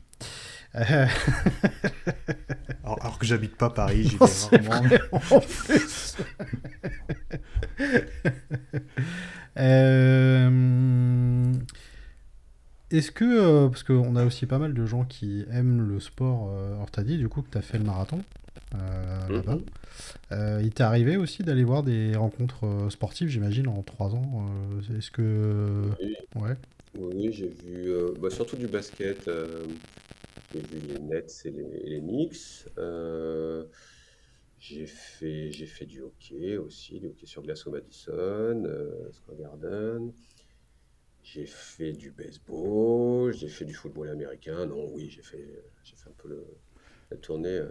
alors, 2.84 3.18
que 3.18 3.26
j'habite 3.26 3.56
pas 3.56 3.68
Paris, 3.70 4.04
j'y 4.04 4.16
vais 4.16 4.68
rarement. 4.68 4.90
En 5.30 5.40
plus. 5.40 6.16
euh... 9.58 11.52
Est-ce 12.92 13.10
que, 13.10 13.24
euh, 13.24 13.68
parce 13.68 13.82
qu'on 13.82 14.16
a 14.16 14.24
aussi 14.24 14.46
pas 14.46 14.58
mal 14.58 14.74
de 14.74 14.84
gens 14.86 15.04
qui 15.04 15.44
aiment 15.50 15.80
le 15.88 15.98
sport, 15.98 16.50
euh, 16.52 16.74
alors 16.74 16.90
t'as 16.90 17.02
dit 17.02 17.16
du 17.16 17.28
coup 17.28 17.40
que 17.42 17.48
t'as 17.50 17.62
fait 17.62 17.78
le 17.78 17.84
marathon, 17.84 18.20
euh, 18.74 19.26
Mhm. 19.28 19.34
là-bas. 19.36 19.58
Euh, 20.32 20.60
il 20.62 20.70
t'est 20.72 20.82
arrivé 20.82 21.16
aussi 21.16 21.42
d'aller 21.42 21.64
voir 21.64 21.82
des 21.82 22.14
rencontres 22.16 22.88
sportives, 22.90 23.28
j'imagine, 23.28 23.68
en 23.68 23.82
trois 23.82 24.14
ans. 24.14 24.46
Est-ce 24.96 25.10
que. 25.10 25.90
Oui, 26.00 26.16
Ouais. 26.36 26.56
oui, 26.98 27.32
j'ai 27.32 27.48
vu 27.48 27.90
bah, 28.20 28.30
surtout 28.30 28.56
du 28.56 28.66
basket. 28.68 29.28
j'ai 30.54 30.60
vu 30.60 30.78
les 30.88 30.98
Nets 30.98 31.42
et 31.46 31.50
les, 31.50 31.82
les 31.86 32.00
Knicks. 32.00 32.66
J'ai 34.58 34.86
fait, 34.86 35.50
fait 35.66 35.86
du 35.86 36.02
hockey 36.02 36.56
aussi, 36.56 37.00
du 37.00 37.06
hockey 37.06 37.26
sur 37.26 37.42
glace 37.42 37.66
au 37.66 37.70
Madison, 37.72 38.62
Square 39.12 39.38
Garden. 39.38 40.12
J'ai 41.22 41.46
fait 41.46 41.92
du 41.92 42.10
baseball, 42.10 43.32
j'ai 43.32 43.48
fait 43.48 43.64
du 43.64 43.74
football 43.74 44.08
américain. 44.10 44.66
Non, 44.66 44.90
oui, 44.92 45.08
j'ai 45.08 45.22
fait, 45.22 45.64
j'ai 45.84 45.96
fait 45.96 46.08
un 46.08 46.14
peu 46.18 46.44
la 47.10 47.16
tournée, 47.16 47.48
euh, 47.48 47.70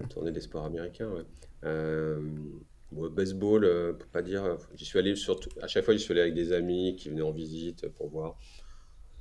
la 0.00 0.06
tournée 0.06 0.30
des 0.30 0.40
sports 0.40 0.64
américains. 0.64 1.12
Euh, 1.64 2.20
baseball, 2.92 3.64
euh, 3.64 3.92
pour 3.92 4.08
pas 4.08 4.22
dire, 4.22 4.58
j'y 4.74 4.84
suis 4.84 4.98
allé 4.98 5.14
surtout, 5.14 5.50
à 5.60 5.66
chaque 5.66 5.84
fois, 5.84 5.94
j'y 5.94 6.00
suis 6.00 6.12
allé 6.12 6.22
avec 6.22 6.34
des 6.34 6.52
amis 6.52 6.96
qui 6.96 7.08
venaient 7.08 7.22
en 7.22 7.32
visite 7.32 7.88
pour 7.88 8.08
voir. 8.08 8.36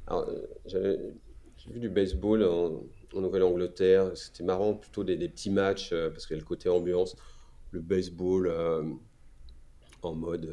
Alors, 0.08 0.30
euh, 0.30 1.12
j'ai 1.58 1.72
vu 1.72 1.80
du 1.80 1.90
baseball 1.90 2.44
en, 2.44 2.84
Nouvelle-Angleterre. 3.14 4.16
C'était 4.16 4.44
marrant, 4.44 4.76
plutôt 4.76 5.04
des, 5.04 5.18
des 5.18 5.28
petits 5.28 5.50
matchs 5.50 5.92
euh, 5.92 6.12
parce 6.12 6.28
qu'il 6.28 6.36
y 6.36 6.40
a 6.40 6.42
le 6.42 6.48
côté 6.48 6.70
ambiance. 6.70 7.16
Le 7.72 7.82
baseball 7.82 8.48
en 10.02 10.14
mode, 10.14 10.50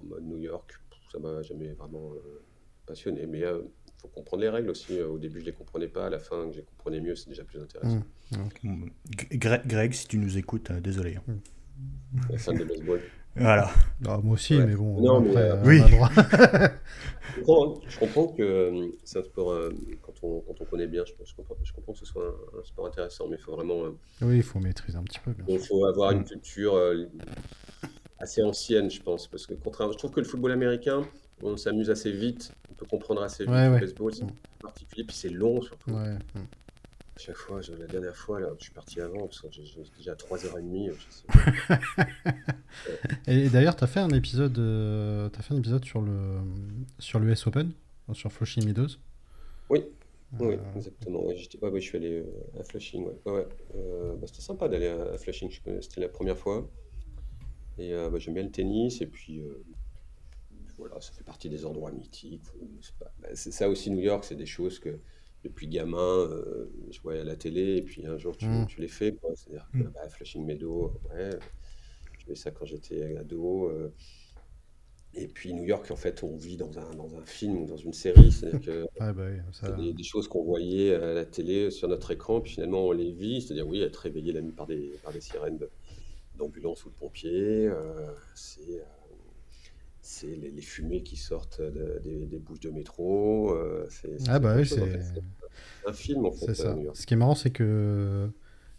en 0.00 0.04
mode 0.06 0.24
New 0.24 0.38
York, 0.38 0.80
ça 1.14 1.20
m'a 1.20 1.42
jamais 1.42 1.72
vraiment 1.74 2.12
euh, 2.14 2.42
passionné. 2.86 3.26
Mais 3.26 3.40
il 3.40 3.62
faut 4.00 4.08
comprendre 4.08 4.42
les 4.42 4.48
règles 4.48 4.70
aussi. 4.70 5.00
Au 5.00 5.18
début, 5.18 5.40
je 5.40 5.46
les 5.46 5.52
comprenais 5.52 5.88
pas. 5.88 6.06
À 6.06 6.10
la 6.10 6.18
fin, 6.18 6.46
que 6.48 6.52
je 6.52 6.58
les 6.58 6.64
comprenais 6.64 7.00
mieux, 7.00 7.14
c'est 7.14 7.28
déjà 7.28 7.44
plus 7.44 7.60
intéressant. 7.60 8.02
Mm. 8.62 8.86
Greg, 9.32 9.62
Greg, 9.66 9.92
si 9.92 10.08
tu 10.08 10.18
nous 10.18 10.36
écoutes, 10.36 10.70
euh, 10.72 10.80
désolé. 10.80 11.16
hein. 11.16 11.22
La 12.30 12.38
fan 12.38 12.56
de 12.56 12.64
baseball. 12.64 13.00
Voilà. 13.36 13.68
Ah, 14.06 14.18
moi 14.22 14.34
aussi, 14.34 14.56
Ouais. 14.56 14.66
mais 14.66 14.74
bon, 14.76 15.00
Non, 15.00 15.18
après, 15.18 15.34
mais, 15.34 15.40
euh, 15.40 15.56
euh, 15.56 15.62
oui. 15.66 15.90
droit. 15.90 16.10
Je 17.36 17.40
comprends, 17.42 17.80
je 17.88 17.98
comprends 17.98 18.26
que 18.28 18.42
euh, 18.42 18.88
c'est 19.02 19.18
un 19.18 19.24
sport, 19.24 19.50
euh, 19.50 19.68
quand 20.02 20.12
on, 20.22 20.40
quand 20.42 20.54
on 20.60 20.64
connaît 20.66 20.86
bien, 20.86 21.02
je, 21.04 21.12
je 21.24 21.34
comprends, 21.34 21.56
je 21.64 21.72
comprends 21.72 21.92
que 21.92 21.98
ce 21.98 22.04
soit 22.04 22.22
un, 22.24 22.60
un 22.60 22.62
sport 22.62 22.86
intéressant, 22.86 23.26
mais 23.28 23.36
il 23.36 23.42
faut 23.42 23.56
vraiment, 23.56 23.84
euh, 23.86 23.90
oui, 24.22 24.36
il 24.36 24.42
faut 24.44 24.60
maîtriser 24.60 24.96
un 24.96 25.02
petit 25.02 25.18
peu, 25.18 25.32
bien 25.32 25.44
il 25.48 25.58
faut 25.58 25.84
avoir 25.84 26.12
une 26.12 26.20
Mm. 26.20 26.24
culture 26.26 26.74
euh, 26.76 27.06
assez 28.18 28.42
ancienne, 28.42 28.90
je 28.90 29.00
pense, 29.02 29.26
parce 29.26 29.46
que 29.46 29.54
contrairement, 29.54 29.92
je 29.92 29.98
trouve 29.98 30.12
que 30.12 30.20
le 30.20 30.26
football 30.26 30.52
américain, 30.52 31.02
on 31.42 31.56
s'amuse 31.56 31.90
assez 31.90 32.12
vite, 32.12 32.52
on 32.70 32.74
peut 32.74 32.86
comprendre 32.86 33.22
assez 33.22 33.44
vite. 33.44 33.52
Ouais, 33.52 33.66
le 33.68 33.74
ouais. 33.74 33.80
baseball, 33.80 34.14
c'est 34.14 34.24
Mm. 34.24 34.30
particulier, 34.62 35.04
puis 35.04 35.16
c'est 35.16 35.28
long 35.30 35.60
surtout. 35.62 35.90
Ouais. 35.90 36.14
mm. 36.34 36.46
À 37.16 37.20
chaque 37.20 37.36
fois, 37.36 37.60
je- 37.60 37.72
la 37.74 37.86
dernière 37.86 38.16
fois, 38.16 38.40
là, 38.40 38.48
je 38.58 38.64
suis 38.64 38.72
parti 38.72 39.00
avant, 39.00 39.26
parce 39.28 39.40
que 39.40 39.46
j'ai 39.50 39.62
déjà 39.96 40.14
3h30. 40.16 40.92
Je 40.92 41.10
sais. 41.10 41.26
Et 43.26 43.48
d'ailleurs, 43.50 43.76
tu 43.76 43.84
as 43.84 43.86
fait 43.86 44.00
un 44.00 44.08
épisode, 44.10 44.58
euh, 44.58 45.28
t'as 45.28 45.42
fait 45.42 45.54
un 45.54 45.58
épisode 45.58 45.84
sur 45.84 46.00
le 46.00 46.38
sur 46.98 47.20
l'US 47.20 47.46
Open, 47.46 47.70
sur 48.12 48.32
Flushing 48.32 48.64
Meadows. 48.64 48.96
Oui, 49.70 49.84
oui, 50.40 50.54
Euh, 50.54 50.58
exactement. 50.76 51.24
Ouais, 51.24 51.36
j'étais- 51.36 51.58
ouais, 51.62 51.70
ouais, 51.70 51.80
je 51.80 51.86
suis 51.88 51.96
allé 51.98 52.20
euh, 52.20 52.60
à 52.60 52.64
Flushing. 52.64 53.04
Ouais. 53.06 53.14
Ouais, 53.26 53.32
ouais. 53.32 53.46
Euh, 53.76 54.14
bah, 54.16 54.26
c'était 54.26 54.42
sympa 54.42 54.68
d'aller 54.68 54.88
à, 54.88 55.12
à 55.14 55.18
Flushing. 55.18 55.50
C'était 55.80 56.00
la 56.00 56.08
première 56.08 56.36
fois. 56.36 56.68
Et 57.78 57.92
euh, 57.92 58.10
bah, 58.10 58.18
j'aime 58.18 58.34
bien 58.34 58.42
le 58.44 58.50
tennis. 58.50 59.00
Et 59.00 59.06
puis, 59.06 59.40
euh, 59.40 59.64
voilà, 60.76 61.00
ça 61.00 61.12
fait 61.12 61.24
partie 61.24 61.48
des 61.48 61.66
endroits 61.66 61.92
mythiques. 61.92 62.42
Pas- 62.98 63.12
bah, 63.20 63.28
c'est 63.34 63.52
ça 63.52 63.68
aussi, 63.68 63.90
New 63.90 64.00
York. 64.00 64.24
C'est 64.24 64.34
des 64.36 64.46
choses 64.46 64.78
que 64.78 64.98
depuis 65.44 65.68
gamin, 65.68 66.18
euh, 66.18 66.72
je 66.90 67.00
voyais 67.00 67.20
à 67.20 67.24
la 67.24 67.36
télé. 67.36 67.76
Et 67.76 67.82
puis 67.82 68.06
un 68.06 68.18
jour, 68.18 68.36
tu, 68.36 68.46
Mm. 68.46 68.66
tu 68.66 68.80
les 68.80 68.88
fais. 68.88 69.14
C'est-à-dire 69.34 69.68
que 69.72 69.78
Mm. 69.78 69.90
bah, 69.94 70.08
Flushing 70.08 70.44
Meadow, 70.44 71.00
ouais, 71.10 71.30
je 72.18 72.24
fais 72.26 72.34
ça 72.34 72.50
quand 72.50 72.64
j'étais 72.66 73.16
ado. 73.16 73.68
euh, 73.70 73.92
et 75.16 75.28
puis 75.28 75.54
New 75.54 75.62
York, 75.62 75.88
en 75.92 75.96
fait, 75.96 76.24
on 76.24 76.36
vit 76.36 76.56
dans 76.56 76.76
un, 76.78 76.90
dans 76.96 77.14
un 77.16 77.24
film 77.24 77.58
ou 77.62 77.66
dans 77.66 77.76
une 77.76 77.92
série. 77.92 78.32
C'est-à-dire 78.32 78.60
que 78.60 78.80
Ouais, 79.00 79.12
bah 79.12 79.26
oui, 79.30 79.38
ça. 79.52 79.68
c'est 79.68 79.76
des, 79.76 79.92
des 79.92 80.02
choses 80.02 80.26
qu'on 80.26 80.42
voyait 80.42 80.94
à 80.94 81.14
la 81.14 81.24
télé 81.24 81.70
sur 81.70 81.86
notre 81.88 82.10
écran, 82.10 82.40
puis 82.40 82.54
finalement 82.54 82.84
on 82.86 82.92
les 82.92 83.12
vit, 83.12 83.40
c'est-à-dire 83.40 83.66
oui, 83.68 83.80
être 83.80 83.96
réveillé 83.96 84.32
la 84.32 84.40
nuit 84.42 84.52
par 84.52 84.66
des, 84.66 84.98
par 85.04 85.12
des 85.12 85.20
sirènes 85.20 85.58
de- 85.58 85.70
d'ambulance 86.36 86.84
ou 86.84 86.90
de 86.90 86.94
pompiers, 86.94 87.66
euh, 87.68 88.12
c'est 88.34 88.80
euh, 88.80 88.84
c'est 90.00 90.26
les, 90.36 90.50
les 90.50 90.62
fumées 90.62 91.02
qui 91.02 91.16
sortent 91.16 91.60
de- 91.62 91.98
des, 92.02 92.26
des 92.26 92.38
bouches 92.38 92.60
de 92.60 92.70
métro, 92.70 93.52
euh, 93.54 93.86
c'est 93.90 94.18
Ah 94.28 94.38
bah 94.38 94.54
oui, 94.56 94.62
en 94.62 94.66
c'est 94.66 94.80
fait. 94.90 94.98
Un 95.86 95.92
film 95.92 96.24
en 96.26 96.30
fait, 96.32 96.46
c'est 96.46 96.54
ça. 96.54 96.76
Ce 96.94 97.06
qui 97.06 97.14
est 97.14 97.16
marrant, 97.16 97.34
c'est 97.34 97.50
que 97.50 98.30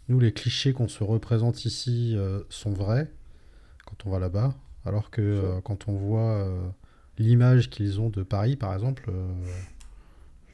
nous, 0.08 0.20
les 0.20 0.32
clichés 0.32 0.72
qu'on 0.72 0.88
se 0.88 1.04
représente 1.04 1.64
ici 1.64 2.14
euh, 2.16 2.42
sont 2.48 2.72
vrais 2.72 3.10
quand 3.86 4.06
on 4.06 4.10
va 4.10 4.18
là-bas, 4.20 4.54
alors 4.84 5.10
que 5.10 5.22
euh, 5.22 5.60
quand 5.62 5.88
on 5.88 5.94
voit 5.94 6.48
l'image 7.18 7.70
qu'ils 7.70 8.00
ont 8.00 8.10
de 8.10 8.22
Paris, 8.22 8.56
par 8.56 8.74
exemple, 8.74 9.10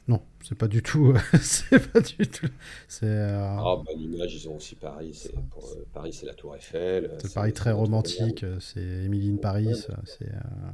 non, 0.07 0.21
c'est 0.43 0.57
pas 0.57 0.67
du 0.67 0.81
tout, 0.83 1.13
c'est 1.41 1.91
pas 1.91 2.01
du 2.01 2.27
tout, 2.27 2.47
c'est 2.89 3.05
euh, 3.05 3.39
Ah 3.57 3.77
bah 3.85 3.91
l'image, 3.95 4.35
ils 4.35 4.49
ont 4.49 4.57
aussi 4.57 4.75
Paris, 4.75 5.13
c'est 5.13 5.33
pour, 5.49 5.65
euh, 5.71 5.85
Paris 5.93 6.11
c'est 6.13 6.25
la 6.25 6.33
Tour 6.33 6.55
Eiffel, 6.55 7.05
euh, 7.05 7.17
c'est 7.19 7.33
Paris 7.33 7.53
très 7.53 7.71
romantique, 7.71 8.43
euh, 8.43 8.59
c'est 8.59 8.81
Emily 8.81 9.31
in 9.31 9.37
Paris, 9.37 9.69
c'est. 10.05 10.25
euh, 10.25 10.71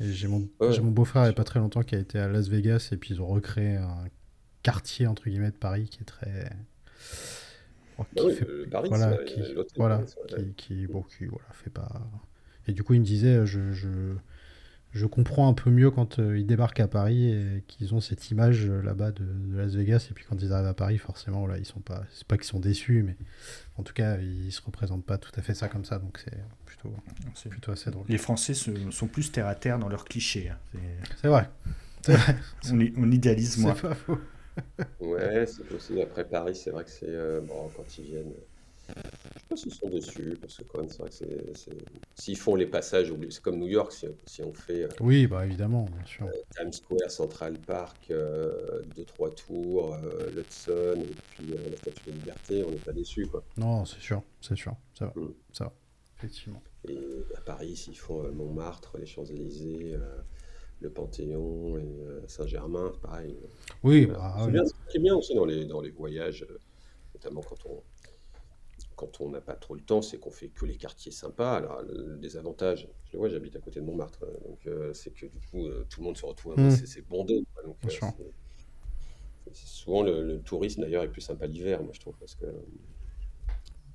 J'ai 0.00 0.28
mon, 0.28 0.48
Ouais. 0.60 0.72
j'ai 0.72 0.80
mon 0.80 0.92
beau-frère 0.92 1.22
il 1.22 1.26
n'y 1.26 1.30
a 1.30 1.34
pas 1.34 1.44
très 1.44 1.58
longtemps 1.58 1.82
qui 1.82 1.94
a 1.96 1.98
été 1.98 2.18
à 2.18 2.28
Las 2.28 2.48
Vegas 2.48 2.90
et 2.92 2.96
puis 2.96 3.14
ils 3.14 3.20
ont 3.20 3.26
recréé 3.26 3.76
un 3.76 4.04
quartier 4.62 5.06
entre 5.08 5.28
guillemets 5.28 5.50
de 5.50 5.56
Paris 5.56 5.88
qui 5.88 6.00
est 6.02 6.04
très. 6.04 6.50
oh, 7.98 8.04
Bah 8.14 8.22
qui 8.22 8.26
oui, 8.26 8.34
fait- 8.34 8.44
le 8.46 8.66
Paris, 8.68 8.88
voilà, 8.88 9.16
qui, 9.24 9.40
voilà, 9.76 10.02
qui, 10.26 10.54
qui, 10.56 10.86
bon, 10.86 11.02
qui, 11.02 11.26
voilà, 11.26 11.46
fait 11.52 11.70
pas. 11.70 11.88
Et 12.66 12.72
du 12.72 12.82
coup, 12.82 12.94
il 12.94 13.00
me 13.00 13.04
disait, 13.04 13.46
je, 13.46 13.72
je, 13.72 13.88
je 14.98 15.06
comprends 15.06 15.48
un 15.48 15.54
peu 15.54 15.70
mieux 15.70 15.90
quand 15.90 16.18
euh, 16.18 16.38
ils 16.38 16.44
débarquent 16.46 16.80
à 16.80 16.88
Paris 16.88 17.30
et 17.32 17.64
qu'ils 17.66 17.94
ont 17.94 18.00
cette 18.00 18.30
image 18.30 18.66
euh, 18.68 18.82
là-bas 18.82 19.12
de, 19.12 19.24
de 19.24 19.56
Las 19.56 19.74
Vegas. 19.74 20.08
Et 20.10 20.14
puis 20.14 20.24
quand 20.28 20.36
ils 20.42 20.52
arrivent 20.52 20.66
à 20.66 20.74
Paris, 20.74 20.98
forcément, 20.98 21.46
là, 21.46 21.56
ils 21.58 21.64
sont 21.64 21.80
pas, 21.80 22.02
c'est 22.12 22.26
pas 22.26 22.36
qu'ils 22.36 22.46
sont 22.46 22.60
déçus, 22.60 23.02
mais 23.02 23.16
en 23.76 23.82
tout 23.82 23.94
cas, 23.94 24.18
ils 24.18 24.52
se 24.52 24.60
représentent 24.60 25.06
pas 25.06 25.16
tout 25.18 25.32
à 25.36 25.42
fait 25.42 25.54
ça 25.54 25.68
comme 25.68 25.84
ça. 25.84 25.98
Donc 25.98 26.18
c'est 26.22 26.36
plutôt, 26.66 26.92
C'est- 27.34 27.48
plutôt 27.48 27.72
assez 27.72 27.90
drôle. 27.90 28.04
Les 28.08 28.18
Français 28.18 28.52
se- 28.54 28.90
sont 28.90 29.06
plus 29.06 29.32
terre 29.32 29.46
à 29.46 29.54
terre 29.54 29.78
dans 29.78 29.88
leurs 29.88 30.04
clichés. 30.04 30.50
hein. 30.50 30.58
C'est- 30.72 31.12
C'est 31.22 31.28
vrai. 31.28 31.48
C'est 32.02 32.14
vrai. 32.16 32.36
On, 32.98 33.10
idéalise 33.10 33.54
C'est 33.54 33.60
moins. 33.62 33.74
pas 33.74 33.94
faux. 33.94 34.18
Ouais, 35.00 35.46
c'est 35.46 35.64
possible. 35.66 36.00
Après 36.00 36.24
Paris, 36.24 36.56
c'est 36.56 36.70
vrai 36.70 36.84
que 36.84 36.90
c'est. 36.90 37.06
euh, 37.08 37.40
bon, 37.40 37.70
quand 37.76 37.84
ils 37.98 38.04
viennent. 38.04 38.32
Euh, 38.90 38.92
Je 39.34 39.38
sais 39.40 39.46
pas 39.48 39.56
s'ils 39.56 39.74
sont 39.74 39.88
déçus, 39.88 40.36
parce 40.40 40.56
que 40.56 40.64
quand 40.64 40.80
même, 40.80 40.88
c'est 40.88 40.98
vrai 40.98 41.10
que 41.10 41.14
c'est. 41.54 41.76
S'ils 42.14 42.36
font 42.36 42.54
les 42.54 42.66
passages 42.66 43.12
c'est 43.30 43.42
comme 43.42 43.58
New 43.58 43.68
York, 43.68 43.92
si, 43.92 44.06
si 44.26 44.42
on 44.42 44.52
fait 44.52 44.84
euh, 44.84 44.88
Oui, 45.00 45.26
bah 45.26 45.46
évidemment, 45.46 45.84
bien 45.84 46.04
sûr. 46.04 46.28
Times 46.56 46.72
Square, 46.72 47.10
Central 47.10 47.58
Park, 47.58 48.10
euh, 48.10 48.82
deux, 48.96 49.04
trois 49.04 49.30
tours, 49.30 49.94
euh, 49.94 50.30
l'Hudson, 50.34 51.00
et 51.02 51.14
puis 51.30 51.52
euh, 51.52 51.70
la 51.70 51.76
Statue 51.76 52.04
de 52.06 52.10
la 52.10 52.16
Liberté, 52.16 52.64
on 52.64 52.70
n'est 52.70 52.76
pas 52.76 52.92
déçus, 52.92 53.26
quoi. 53.26 53.42
Non, 53.56 53.84
c'est 53.84 54.00
sûr, 54.00 54.22
c'est 54.40 54.56
sûr. 54.56 54.74
Ça 54.98 55.06
va. 55.06 55.20
Mm. 55.20 55.34
Ça 55.52 55.64
va. 55.64 55.72
Effectivement. 56.18 56.62
Et 56.88 57.24
à 57.36 57.40
Paris, 57.40 57.76
s'ils 57.76 57.96
font 57.96 58.24
euh, 58.24 58.32
Montmartre, 58.32 58.98
les 58.98 59.06
Champs-Élysées, 59.06 59.94
euh, 59.94 60.18
le 60.80 60.90
Panthéon 60.90 61.78
et 61.78 62.00
euh, 62.02 62.20
Saint-Germain, 62.26 62.90
c'est 62.94 63.00
pareil. 63.00 63.36
Oui, 63.82 64.06
bah, 64.06 64.34
C'est 64.38 64.46
oui. 64.46 64.52
bien, 64.52 64.64
ce 64.64 64.72
qui 64.90 64.96
est 64.96 65.00
bien 65.00 65.14
aussi 65.14 65.34
dans 65.34 65.44
les, 65.44 65.64
dans 65.64 65.80
les 65.80 65.90
voyages, 65.90 66.44
euh, 66.48 66.58
notamment 67.14 67.40
quand 67.40 67.66
on 67.66 67.82
quand 68.98 69.20
on 69.20 69.30
n'a 69.30 69.40
pas 69.40 69.54
trop 69.54 69.76
le 69.76 69.80
temps, 69.80 70.02
c'est 70.02 70.18
qu'on 70.18 70.32
fait 70.32 70.48
que 70.48 70.66
les 70.66 70.76
quartiers 70.76 71.12
sympas. 71.12 71.54
Alors, 71.56 71.82
le, 71.82 72.16
désavantage, 72.16 72.88
je 73.06 73.12
le 73.12 73.18
vois, 73.20 73.28
j'habite 73.28 73.54
à 73.54 73.60
côté 73.60 73.78
de 73.80 73.84
Montmartre, 73.86 74.24
euh, 74.24 74.48
donc 74.48 74.66
euh, 74.66 74.92
c'est 74.92 75.12
que 75.12 75.26
du 75.26 75.38
coup, 75.50 75.64
euh, 75.66 75.86
tout 75.88 76.00
le 76.00 76.06
monde 76.06 76.16
se 76.16 76.26
retrouve, 76.26 76.58
Mm. 76.58 76.70
c'est 76.70 77.06
bondé. 77.08 77.44
quoi. 77.54 77.62
donc, 77.62 77.76
euh, 77.84 79.50
souvent 79.52 80.02
le, 80.02 80.26
le 80.26 80.40
tourisme 80.40 80.82
d'ailleurs 80.82 81.04
est 81.04 81.08
plus 81.10 81.20
sympa 81.20 81.46
l'hiver, 81.46 81.80
moi 81.82 81.92
je 81.94 82.00
trouve, 82.00 82.16
parce 82.18 82.34
que 82.34 82.46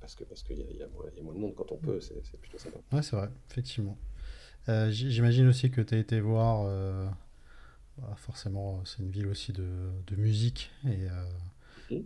parce 0.00 0.14
que 0.14 0.24
parce 0.24 0.42
qu'il 0.42 0.58
y, 0.58 0.76
y 0.78 0.82
a 0.82 0.88
moins 0.88 1.04
il 1.12 1.18
y 1.18 1.20
a 1.20 1.22
moins 1.22 1.34
de 1.34 1.38
monde 1.38 1.54
quand 1.54 1.70
on 1.70 1.76
peut, 1.76 2.00
c'est 2.00 2.38
plutôt 2.40 2.58
sympa. 2.58 2.78
Ouais, 2.92 3.02
c'est 3.02 3.14
vrai, 3.16 3.28
effectivement. 3.50 3.98
J'imagine 4.66 5.46
aussi 5.48 5.70
que 5.70 5.82
tu 5.82 5.94
as 5.94 5.98
été 5.98 6.18
voir, 6.20 6.64
bah, 7.98 8.14
forcément, 8.16 8.82
c'est 8.86 9.02
une 9.02 9.10
ville 9.10 9.26
aussi 9.28 9.52
de, 9.52 9.68
de 10.06 10.16
musique, 10.16 10.70
et. 10.86 11.06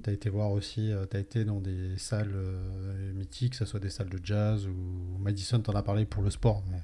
Tu 0.02 0.10
as 0.10 0.12
été 0.12 0.28
voir 0.30 0.50
aussi, 0.52 0.92
tu 1.10 1.16
as 1.16 1.20
été 1.20 1.44
dans 1.44 1.60
des 1.60 1.96
salles 1.98 2.32
euh, 2.34 3.12
mythiques, 3.14 3.52
que 3.52 3.56
ce 3.58 3.64
soit 3.64 3.80
des 3.80 3.90
salles 3.90 4.10
de 4.10 4.18
jazz 4.22 4.66
ou 4.66 5.18
Madison, 5.18 5.60
t'en 5.60 5.72
as 5.74 5.82
parlé 5.82 6.04
pour 6.04 6.22
le 6.22 6.30
sport, 6.30 6.62
mais 6.70 6.78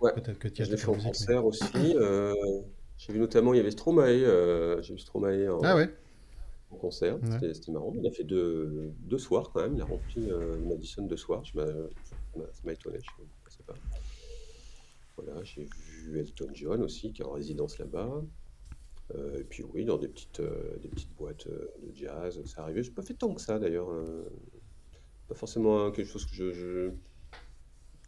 Ouais. 0.00 0.12
peut-être 0.14 0.38
que 0.38 0.48
tu 0.48 0.62
as 0.62 0.64
Je 0.66 0.70
l'ai 0.70 0.74
été 0.76 0.84
fait 0.84 0.90
en 0.90 0.94
musique. 0.94 1.06
mais- 1.06 1.12
concert 1.12 1.44
aussi. 1.46 1.96
euh, 1.96 2.34
j'ai 2.98 3.12
vu 3.12 3.18
notamment, 3.18 3.54
il 3.54 3.56
y 3.58 3.60
avait 3.60 3.70
Stromae, 3.70 4.02
euh, 4.24 4.82
j'ai 4.82 4.92
vu 4.94 4.98
Stromae 5.00 5.48
en, 5.48 5.60
Ah 5.62 5.74
ouais, 5.76 5.88
en 6.70 6.76
concert, 6.76 7.14
Ouais. 7.22 7.54
c'était 7.54 7.72
marrant. 7.72 7.92
Il 7.96 8.06
a 8.06 8.10
fait 8.10 8.24
deux, 8.24 8.92
deux 9.00 9.18
soirs 9.18 9.50
quand 9.52 9.62
même, 9.62 9.74
il 9.76 9.80
a 9.82 9.84
rempli 9.86 10.30
euh, 10.30 10.58
Madison 10.66 11.06
deux 11.06 11.16
soirs, 11.16 11.42
je 11.44 11.52
ça 11.54 12.62
m'a 12.64 12.72
étonné, 12.72 12.98
je 13.00 13.22
ne 13.22 13.28
pensais 13.44 13.62
pas. 13.66 13.74
Voilà, 15.16 15.42
j'ai 15.44 15.66
vu 16.04 16.18
Elton 16.18 16.50
John 16.52 16.82
aussi, 16.82 17.12
qui 17.12 17.22
est 17.22 17.24
en 17.24 17.32
résidence 17.32 17.78
là-bas. 17.78 18.22
Euh, 19.14 19.40
et 19.40 19.44
puis 19.44 19.62
oui, 19.62 19.84
dans 19.84 19.98
des 19.98 20.08
petites, 20.08 20.40
euh, 20.40 20.76
des 20.82 20.88
petites 20.88 21.14
boîtes 21.14 21.46
euh, 21.46 21.72
de 21.82 21.94
jazz, 21.94 22.42
ça 22.44 22.62
arrivait. 22.62 22.82
Je 22.82 22.88
n'ai 22.90 22.94
pas 22.94 23.02
fait 23.02 23.14
tant 23.14 23.32
que 23.32 23.40
ça 23.40 23.58
d'ailleurs. 23.58 23.88
pas 25.28 25.34
forcément 25.34 25.90
quelque 25.90 26.08
chose 26.08 26.24
que 26.26 26.34
je. 26.34 26.52
je... 26.52 26.90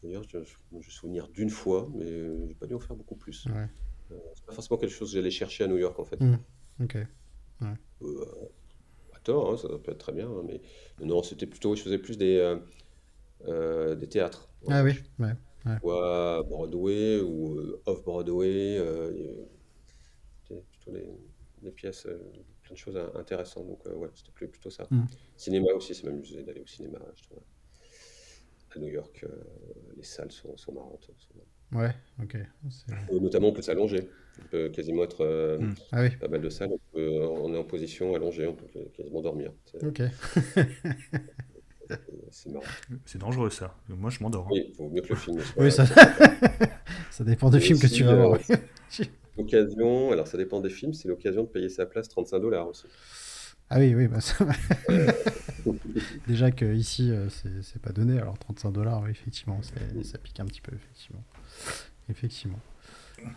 D'ailleurs, 0.02 0.22
je, 0.28 0.38
je 0.80 0.90
souvenir 0.90 1.28
d'une 1.28 1.50
fois, 1.50 1.88
mais 1.94 2.46
j'ai 2.46 2.54
pas 2.54 2.66
dû 2.66 2.74
en 2.74 2.78
faire 2.78 2.96
beaucoup 2.96 3.16
plus. 3.16 3.46
Ouais. 3.46 3.68
Euh, 4.12 4.16
c'est 4.34 4.44
pas 4.44 4.52
forcément 4.52 4.78
quelque 4.78 4.92
chose 4.92 5.10
que 5.10 5.16
j'allais 5.16 5.30
chercher 5.30 5.64
à 5.64 5.66
New 5.66 5.76
York 5.76 5.98
en 5.98 6.04
fait. 6.04 6.20
Hmm. 6.20 6.38
Ok. 6.82 6.96
Euh, 8.02 8.24
à 9.14 9.18
tort, 9.20 9.52
hein, 9.52 9.56
ça 9.56 9.68
peut 9.68 9.92
être 9.92 9.98
très 9.98 10.12
bien, 10.12 10.28
hein, 10.28 10.42
mais 10.46 10.60
non, 11.04 11.22
c'était 11.22 11.46
plutôt, 11.46 11.74
je 11.74 11.82
faisais 11.82 11.98
plus 11.98 12.16
des, 12.16 12.56
euh, 13.46 13.94
des 13.96 14.08
théâtres. 14.08 14.48
Ah 14.68 14.82
oui, 14.84 14.92
ouais. 15.18 15.32
Soit 15.80 16.44
Broadway 16.44 17.20
ou 17.20 17.58
euh, 17.58 17.82
off-Broadway, 17.86 18.78
des, 20.90 21.08
des 21.62 21.70
pièces, 21.70 22.06
euh, 22.06 22.18
plein 22.62 22.72
de 22.74 22.78
choses 22.78 22.96
in- 22.96 23.12
intéressantes. 23.14 23.66
Donc, 23.66 23.80
euh, 23.86 23.94
ouais, 23.94 24.08
c'était 24.14 24.32
plus- 24.32 24.48
plutôt 24.48 24.70
ça. 24.70 24.86
Mm. 24.90 25.04
Cinéma 25.36 25.68
aussi, 25.74 25.94
ça 25.94 26.06
m'amusait 26.08 26.42
d'aller 26.42 26.60
au 26.60 26.66
cinéma, 26.66 26.98
je 27.16 27.22
trouve. 27.24 27.40
À 28.76 28.78
New 28.78 28.88
York, 28.88 29.24
euh, 29.24 29.28
les 29.96 30.02
salles 30.04 30.30
sont, 30.30 30.56
sont 30.56 30.72
marrantes. 30.72 31.10
sont- 31.18 31.76
Ouais, 31.76 31.90
ok. 32.22 32.36
Notamment, 33.12 33.48
on 33.48 33.52
peut 33.52 33.60
s'allonger. 33.62 34.08
On 34.42 34.46
peut 34.48 34.68
quasiment 34.70 35.04
être 35.04 35.22
euh, 35.22 35.58
Mm. 35.58 35.74
Ah 35.92 36.02
oui, 36.02 36.10
pas 36.16 36.28
mal 36.28 36.40
de 36.40 36.48
salles. 36.48 36.70
On, 36.72 36.78
peut- 36.94 37.26
on 37.26 37.52
est 37.54 37.58
en 37.58 37.64
position 37.64 38.14
allongée, 38.14 38.46
on 38.46 38.54
peut 38.54 38.66
quasiment 38.94 39.20
dormir. 39.20 39.52
C'est 39.66 39.84
ok. 39.84 40.02
c'est 42.30 42.50
marrant. 42.52 42.64
C'est 43.06 43.18
dangereux 43.18 43.50
ça. 43.50 43.76
Moi 43.88 44.10
je 44.10 44.22
m'endors. 44.22 44.44
hein. 44.46 44.50
Oui, 44.52 44.66
il 44.68 44.74
vaut 44.76 44.88
mieux 44.90 45.00
que 45.02 45.08
le 45.10 45.16
film 45.16 45.40
soit. 45.40 45.62
Oui, 45.62 45.72
ça... 45.72 45.86
ça 47.10 47.24
dépend 47.24 47.50
des 47.50 47.58
Et 47.58 47.60
films 47.60 47.78
que 47.78 47.86
tu 47.86 48.04
vas 48.04 48.14
voir. 48.14 48.38
euh. 48.50 48.54
L'occasion, 49.38 50.12
alors 50.12 50.26
ça 50.28 50.36
dépend 50.36 50.60
des 50.60 50.68
films, 50.70 50.92
c'est 50.92 51.08
l'occasion 51.08 51.44
de 51.44 51.48
payer 51.48 51.68
sa 51.70 51.86
place 51.86 52.08
35 52.08 52.40
dollars 52.40 52.68
aussi. 52.68 52.88
Ah 53.70 53.78
oui, 53.78 53.94
oui, 53.94 54.08
bah 54.08 54.20
ça... 54.20 54.46
déjà 56.26 56.50
que 56.50 56.64
ici 56.74 57.10
euh, 57.10 57.28
c'est 57.30 57.80
pas 57.82 57.92
donné, 57.92 58.18
alors 58.18 58.38
35 58.38 58.70
dollars, 58.72 59.02
oui, 59.02 59.10
effectivement, 59.10 59.60
ça 59.62 60.18
pique 60.18 60.40
un 60.40 60.46
petit 60.46 60.60
peu, 60.60 60.74
effectivement. 60.74 61.22
Effectivement. 62.08 62.60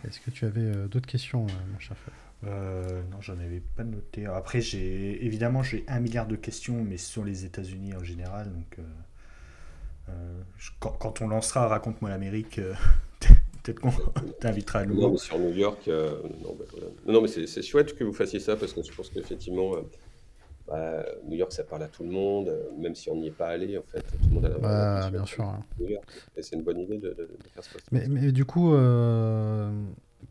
Est-ce 0.06 0.20
que 0.20 0.30
tu 0.30 0.44
avais 0.46 0.60
euh, 0.62 0.88
d'autres 0.88 1.06
questions, 1.08 1.46
euh, 1.46 1.72
mon 1.72 1.78
cher 1.78 1.96
Euh, 2.44 3.02
non, 3.10 3.20
j'en 3.20 3.38
avais 3.38 3.60
pas 3.60 3.84
noté. 3.84 4.26
Après, 4.26 4.60
j'ai 4.60 5.24
évidemment 5.24 5.62
j'ai 5.62 5.84
un 5.88 6.00
milliard 6.00 6.26
de 6.26 6.36
questions, 6.36 6.82
mais 6.84 6.96
sur 6.96 7.24
les 7.24 7.44
États-Unis 7.44 7.94
en 7.94 8.02
général. 8.04 8.52
Donc, 8.52 8.78
euh, 8.78 8.82
euh, 10.08 10.42
je- 10.58 10.70
quand, 10.80 10.90
quand 10.92 11.20
on 11.22 11.28
lancera 11.28 11.68
Raconte-moi 11.68 12.10
l'Amérique, 12.10 12.58
euh, 12.58 12.74
peut-être 13.62 13.80
qu'on 13.80 13.90
t'invitera 14.40 14.80
à 14.80 14.84
Non, 14.86 14.94
nouveau. 14.94 15.10
mais 15.12 15.18
sur 15.18 15.38
New 15.38 15.50
York, 15.54 15.88
euh, 15.88 16.22
non, 16.42 16.54
bah, 16.58 16.64
voilà. 16.70 16.86
Non, 17.06 17.12
non, 17.14 17.22
mais 17.22 17.28
c'est 17.28 17.46
c'est 17.46 17.62
chouette 17.62 17.94
que 17.96 18.04
vous 18.04 18.12
fassiez 18.12 18.40
ça 18.40 18.56
parce 18.56 18.72
que 18.72 18.82
je 18.82 18.92
pense 18.92 19.08
qu'effectivement, 19.10 19.74
euh, 19.76 19.80
bah, 20.68 21.04
New 21.28 21.36
York, 21.36 21.52
ça 21.52 21.64
parle 21.64 21.82
à 21.82 21.88
tout 21.88 22.02
le 22.04 22.10
monde, 22.10 22.48
euh, 22.48 22.62
même 22.78 22.94
si 22.94 23.10
on 23.10 23.16
n'y 23.16 23.28
est 23.28 23.30
pas 23.36 23.48
allé, 23.48 23.76
en 23.78 23.82
fait, 23.82 24.00
tout 24.00 24.28
le 24.28 24.34
monde 24.34 24.46
a 24.46 24.48
Bah, 24.58 25.10
l'impression 25.10 25.10
bien 25.10 25.22
de 25.22 25.26
sûr. 25.28 25.44
hein. 25.44 25.64
New 25.80 25.88
York. 25.88 26.08
Et 26.36 26.42
c'est 26.42 26.56
une 26.56 26.62
bonne 26.62 26.78
idée 26.80 26.98
de, 26.98 27.08
de- 27.08 27.14
de 27.14 27.48
faire 27.54 27.64
ce 27.64 27.70
Mais, 27.90 28.06
mais 28.08 28.32
du 28.32 28.44
coup, 28.44 28.74
euh, 28.74 29.70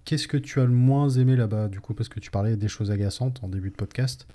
qu'est-ce 0.05 0.27
que 0.27 0.37
tu 0.37 0.59
as 0.59 0.65
le 0.65 0.71
moins 0.71 1.09
aimé 1.09 1.35
là-bas, 1.35 1.67
du 1.67 1.79
coup, 1.81 1.93
parce 1.93 2.09
que 2.09 2.19
tu 2.19 2.31
parlais 2.31 2.55
des 2.55 2.67
choses 2.69 2.91
agaçantes 2.91 3.39
en 3.43 3.47
début 3.49 3.69
de 3.71 3.75
podcast. 3.75 4.25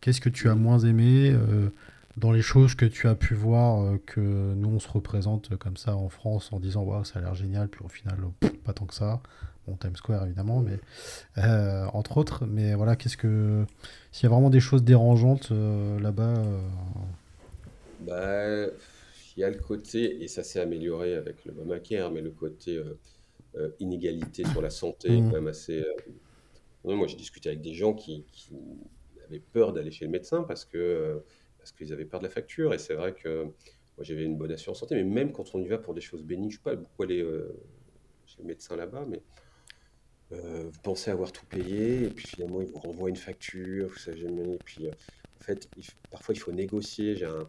Qu'est-ce 0.00 0.20
que 0.20 0.28
tu 0.30 0.48
as 0.48 0.54
moins 0.54 0.78
aimé 0.80 1.30
euh, 1.32 1.68
dans 2.16 2.32
les 2.32 2.42
choses 2.42 2.74
que 2.74 2.84
tu 2.86 3.08
as 3.08 3.14
pu 3.14 3.34
voir 3.34 3.82
euh, 3.82 3.98
que 4.06 4.20
nous 4.20 4.68
on 4.68 4.78
se 4.80 4.88
représente 4.88 5.56
comme 5.56 5.76
ça 5.76 5.96
en 5.96 6.08
France 6.08 6.52
en 6.52 6.60
disant 6.60 6.82
waouh 6.82 7.04
ça 7.04 7.18
a 7.18 7.22
l'air 7.22 7.34
génial, 7.34 7.68
puis 7.68 7.82
au 7.84 7.88
final 7.88 8.16
pff, 8.40 8.52
pas 8.62 8.72
tant 8.72 8.86
que 8.86 8.94
ça. 8.94 9.22
Bon 9.68 9.76
Times 9.76 9.94
Square 9.96 10.24
évidemment, 10.26 10.60
mais 10.60 10.80
euh, 11.38 11.86
entre 11.92 12.16
autres. 12.18 12.46
Mais 12.46 12.74
voilà, 12.74 12.96
qu'est-ce 12.96 13.16
que 13.16 13.64
s'il 14.10 14.24
y 14.24 14.26
a 14.26 14.30
vraiment 14.34 14.50
des 14.50 14.60
choses 14.60 14.82
dérangeantes 14.84 15.50
euh, 15.52 16.00
là-bas 16.00 16.38
euh, 16.38 16.60
Bah, 17.98 18.66
il 19.36 19.40
y 19.40 19.44
a 19.44 19.50
le 19.50 19.58
côté, 19.58 20.22
et 20.22 20.28
ça 20.28 20.42
s'est 20.44 20.60
amélioré 20.60 21.14
avec 21.14 21.44
le 21.44 21.52
Obamacare, 21.52 22.10
mais 22.10 22.20
le 22.20 22.30
côté 22.32 22.76
euh, 22.76 22.98
euh, 23.56 23.70
inégalité 23.80 24.44
sur 24.46 24.62
la 24.62 24.70
santé 24.70 25.18
est 25.18 25.22
Mm. 25.22 25.30
quand 25.30 25.36
même 25.36 25.48
assez. 25.48 25.80
euh, 25.80 26.94
moi, 26.96 27.06
j'ai 27.06 27.16
discuté 27.16 27.48
avec 27.50 27.62
des 27.62 27.74
gens 27.74 27.94
qui, 27.94 28.24
qui 28.32 28.54
avaient 29.26 29.40
peur 29.40 29.72
d'aller 29.72 29.90
chez 29.90 30.04
le 30.04 30.10
médecin 30.10 30.42
parce 30.44 30.64
que 30.64 30.78
euh, 30.78 31.18
parce 31.62 31.72
qu'ils 31.72 31.92
avaient 31.92 32.04
peur 32.04 32.18
de 32.18 32.26
la 32.26 32.30
facture. 32.30 32.74
Et 32.74 32.78
c'est 32.78 32.94
vrai 32.94 33.14
que 33.14 33.44
moi, 33.44 34.02
j'avais 34.02 34.24
une 34.24 34.36
bonne 34.36 34.50
assurance 34.50 34.80
santé, 34.80 34.96
mais 34.96 35.04
même 35.04 35.32
quand 35.32 35.54
on 35.54 35.62
y 35.62 35.68
va 35.68 35.78
pour 35.78 35.94
des 35.94 36.00
choses 36.00 36.24
bénignes, 36.24 36.50
je 36.50 36.56
sais 36.56 36.62
pas 36.62 36.74
beaucoup 36.74 37.04
aller 37.04 37.22
euh, 37.22 37.56
chez 38.26 38.42
le 38.42 38.48
médecin 38.48 38.74
là-bas, 38.74 39.04
mais 39.08 39.22
euh, 40.32 40.64
vous 40.64 40.80
pensez 40.82 41.10
avoir 41.10 41.30
tout 41.30 41.46
payé, 41.46 42.04
et 42.04 42.10
puis 42.10 42.26
finalement, 42.26 42.60
ils 42.60 42.66
vous 42.66 42.78
renvoient 42.78 43.10
une 43.10 43.16
facture, 43.16 43.88
vous 43.88 43.98
savez 43.98 44.18
jamais. 44.18 44.54
Et 44.54 44.58
puis, 44.64 44.88
euh, 44.88 44.90
en 45.36 45.40
fait, 45.40 45.68
parfois, 46.10 46.34
il 46.34 46.38
faut 46.38 46.52
négocier. 46.52 47.14
J'ai 47.14 47.26
un, 47.26 47.46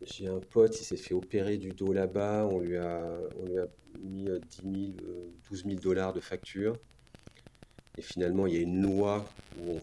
j'ai 0.00 0.28
un 0.28 0.40
pote, 0.40 0.80
il 0.80 0.84
s'est 0.84 0.96
fait 0.96 1.14
opérer 1.14 1.58
du 1.58 1.70
dos 1.70 1.92
là-bas, 1.92 2.48
on 2.50 2.60
lui 2.60 2.76
a, 2.76 3.20
on 3.36 3.44
lui 3.44 3.58
a 3.58 3.66
mis 4.02 4.28
euh, 4.28 4.38
10 4.38 4.62
000, 4.62 4.74
euh, 5.02 5.30
12 5.50 5.64
000 5.64 5.80
dollars 5.80 6.12
de 6.12 6.20
facture. 6.20 6.76
Et 7.98 8.02
finalement, 8.02 8.46
il 8.46 8.54
y 8.54 8.56
a 8.56 8.60
une 8.60 8.82
loi 8.82 9.26
où 9.58 9.72
on 9.72 9.80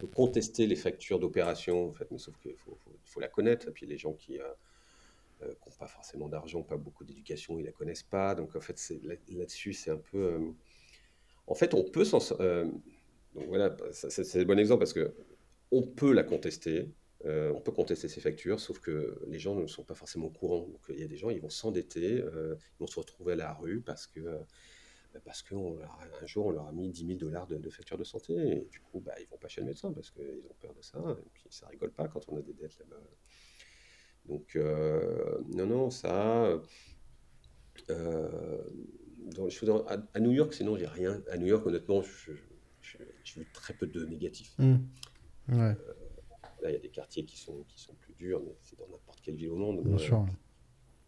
peut 0.00 0.06
contester 0.22 0.66
les 0.66 0.76
factures 0.76 1.18
d'opération, 1.18 1.88
en 1.90 1.92
fait, 1.92 2.08
sauf 2.18 2.36
qu'il 2.38 2.56
faut, 2.56 3.20
la 3.20 3.28
connaître. 3.28 3.70
Puis 3.72 3.86
les 3.86 3.98
gens 3.98 4.14
qui 4.14 4.38
n'ont 4.38 5.72
pas 5.78 5.86
forcément 5.86 6.28
d'argent, 6.28 6.62
pas 6.62 6.76
beaucoup 6.76 7.04
d'éducation, 7.04 7.58
ils 7.58 7.64
la 7.64 7.72
connaissent 7.72 8.02
pas. 8.02 8.34
Donc 8.34 8.56
en 8.56 8.60
fait, 8.60 8.78
là-dessus, 9.02 9.72
c'est 9.72 9.90
un 9.90 9.98
peu... 10.10 10.18
euh, 10.18 10.52
En 11.46 11.54
fait, 11.54 11.74
on 11.74 11.84
peut 11.84 12.04
s'en... 12.04 12.20
euh, 12.40 12.66
voilà, 13.34 13.76
c'est 13.92 14.38
le 14.38 14.44
bon 14.44 14.58
exemple 14.58 14.80
parce 14.80 14.92
que 14.92 15.14
on 15.72 15.82
peut 15.82 16.12
la 16.12 16.24
contester, 16.24 16.90
euh, 17.26 17.52
on 17.54 17.60
peut 17.60 17.72
contester 17.72 18.08
ces 18.08 18.20
factures, 18.20 18.58
sauf 18.60 18.80
que 18.80 19.20
les 19.28 19.38
gens 19.38 19.54
ne 19.54 19.66
sont 19.66 19.84
pas 19.84 19.94
forcément 19.94 20.26
au 20.26 20.30
courant. 20.30 20.66
Donc 20.66 20.80
il 20.90 20.98
y 21.00 21.04
a 21.04 21.06
des 21.06 21.16
gens, 21.16 21.30
ils 21.30 21.40
vont 21.40 21.50
s'endetter, 21.50 22.20
euh, 22.20 22.56
ils 22.76 22.80
vont 22.80 22.86
se 22.88 22.98
retrouver 22.98 23.34
à 23.34 23.36
la 23.36 23.52
rue 23.54 23.80
parce 23.80 24.06
que 24.06 24.20
euh, 24.20 24.38
parce 25.24 25.42
qu'un 25.42 26.26
jour 26.26 26.46
on 26.46 26.50
leur 26.50 26.66
a 26.68 26.72
mis 26.72 26.88
10 26.90 27.06
000 27.06 27.18
dollars 27.18 27.46
de, 27.46 27.56
de 27.58 27.70
facture 27.70 27.98
de 27.98 28.04
santé 28.04 28.34
et 28.34 28.68
du 28.70 28.80
coup 28.80 29.00
bah, 29.00 29.14
ils 29.20 29.26
vont 29.26 29.36
pas 29.38 29.48
chez 29.48 29.60
le 29.60 29.66
médecin 29.66 29.92
parce 29.92 30.10
qu'ils 30.10 30.44
ont 30.48 30.54
peur 30.60 30.72
de 30.74 30.82
ça 30.82 30.98
et 31.24 31.28
puis 31.32 31.44
ça 31.50 31.66
rigole 31.68 31.90
pas 31.92 32.06
quand 32.08 32.20
on 32.28 32.36
a 32.36 32.42
des 32.42 32.52
dettes 32.52 32.78
là-bas. 32.78 33.00
Donc 34.26 34.54
euh, 34.56 35.40
non 35.48 35.66
non 35.66 35.90
ça. 35.90 36.60
euh, 37.90 38.62
dans 39.36 39.84
à, 39.86 39.96
à 40.14 40.20
New 40.20 40.32
York 40.32 40.52
sinon 40.54 40.76
j'ai 40.76 40.86
rien. 40.86 41.22
À 41.30 41.36
New 41.36 41.46
York 41.46 41.66
honnêtement 41.66 42.02
je- 42.02 42.32
je- 42.80 42.98
j'ai 43.24 43.40
vu 43.40 43.46
très 43.52 43.74
peu 43.74 43.86
de 43.86 44.04
négatifs. 44.04 44.54
hmm. 44.58 44.76
Ouais, 45.48 45.76
Là, 46.62 46.68
il 46.70 46.72
y 46.72 46.76
a 46.76 46.78
des 46.80 46.90
quartiers 46.90 47.24
qui 47.24 47.38
sont, 47.38 47.64
qui 47.68 47.80
sont 47.80 47.94
plus 47.94 48.12
durs, 48.14 48.42
mais 48.44 48.54
c'est 48.62 48.78
dans 48.78 48.86
n'importe 48.86 49.20
quelle 49.22 49.34
ville 49.34 49.48
au 49.50 49.56
monde. 49.56 49.82
bien 49.82 49.94
Euh, 49.94 49.98
sûr. 49.98 50.26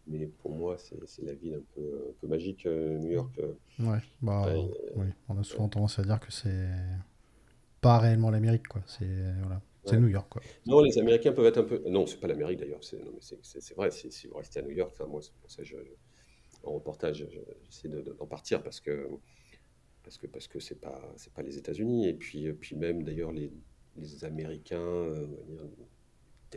Mais 0.07 0.27
pour 0.27 0.51
moi, 0.51 0.77
c'est 0.77 1.23
la 1.23 1.33
ville 1.33 1.55
un 1.55 1.63
peu, 1.75 2.07
un 2.09 2.13
peu 2.19 2.27
magique, 2.27 2.65
euh, 2.65 2.97
New 2.99 3.11
York. 3.11 3.31
euh. 3.39 3.53
Ouais, 3.79 3.99
bah 4.21 4.45
Ouais, 4.47 4.69
oui, 4.95 5.05
on 5.29 5.37
a 5.37 5.43
souvent 5.43 5.69
tendance 5.69 5.97
à 5.99 6.03
dire 6.03 6.19
que 6.19 6.31
c'est 6.31 6.67
pas 7.81 7.99
réellement 7.99 8.29
l'Amérique, 8.31 8.67
quoi. 8.67 8.81
C'est 8.87 9.05
voilà, 9.41 9.61
c'est 9.85 9.95
Ouais. 9.95 10.01
New 10.01 10.07
York, 10.09 10.27
quoi. 10.29 10.41
Non, 10.65 10.81
les 10.81 10.97
Américains 10.97 11.31
peuvent 11.33 11.45
être 11.45 11.57
un 11.59 11.63
peu. 11.63 11.81
Non, 11.89 12.05
c'est 12.05 12.19
pas 12.19 12.27
l'Amérique 12.27 12.59
d'ailleurs. 12.59 12.83
C'est 12.83 12.97
vrai. 13.75 13.91
Si, 13.91 14.27
vous 14.27 14.37
restez 14.37 14.59
à 14.59 14.63
New 14.63 14.71
York, 14.71 14.93
moi, 15.07 15.21
c'est 15.21 15.33
pour 15.33 15.49
ça 15.51 15.63
que 15.63 15.67
je, 15.69 15.75
en 16.63 16.71
reportage, 16.73 17.17
je- 17.29 17.39
j'essaie 17.65 17.89
de- 17.89 18.01
de- 18.01 18.13
d'en 18.13 18.27
partir 18.27 18.63
parce 18.63 18.79
que 18.79 19.07
parce 20.03 20.17
que 20.17 20.27
parce 20.27 20.47
que 20.47 20.59
c'est 20.59 20.79
pas 20.79 21.01
c'est 21.17 21.33
pas 21.33 21.41
les 21.41 21.57
États-Unis. 21.57 22.07
Et 22.07 22.13
puis 22.13 22.51
puis 22.53 22.75
même 22.75 23.03
d'ailleurs 23.03 23.31
les, 23.31 23.51
les 23.97 24.25
Américains, 24.25 24.79
euh, 24.81 25.27
on 25.49 25.53
va 25.55 25.63
dire, 25.63 25.65
du 25.77 25.92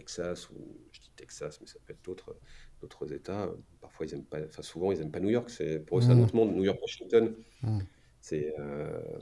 Texas 0.00 0.50
ou 0.50 0.56
je 0.92 1.00
dis 1.00 1.10
Texas, 1.16 1.58
mais 1.60 1.66
ça 1.66 1.78
peut 1.84 1.92
être 1.94 2.04
d'autres 2.04 2.36
d'autres 2.80 3.12
États. 3.12 3.50
Parfois 3.80 4.06
ils 4.06 4.12
aiment 4.14 4.24
pas. 4.24 4.40
Enfin 4.44 4.62
souvent 4.62 4.92
ils 4.92 5.00
aiment 5.00 5.10
pas 5.10 5.20
New 5.20 5.30
York. 5.38 5.48
C'est 5.50 5.78
pour 5.80 5.98
eux 5.98 6.02
c'est 6.02 6.10
un 6.10 6.16
Mm. 6.16 6.20
autre 6.24 6.36
monde. 6.36 6.54
New 6.54 6.64
York, 6.64 6.78
Washington, 6.80 7.34
Mm. 7.62 7.78
c'est 8.20 8.54
euh, 8.58 9.18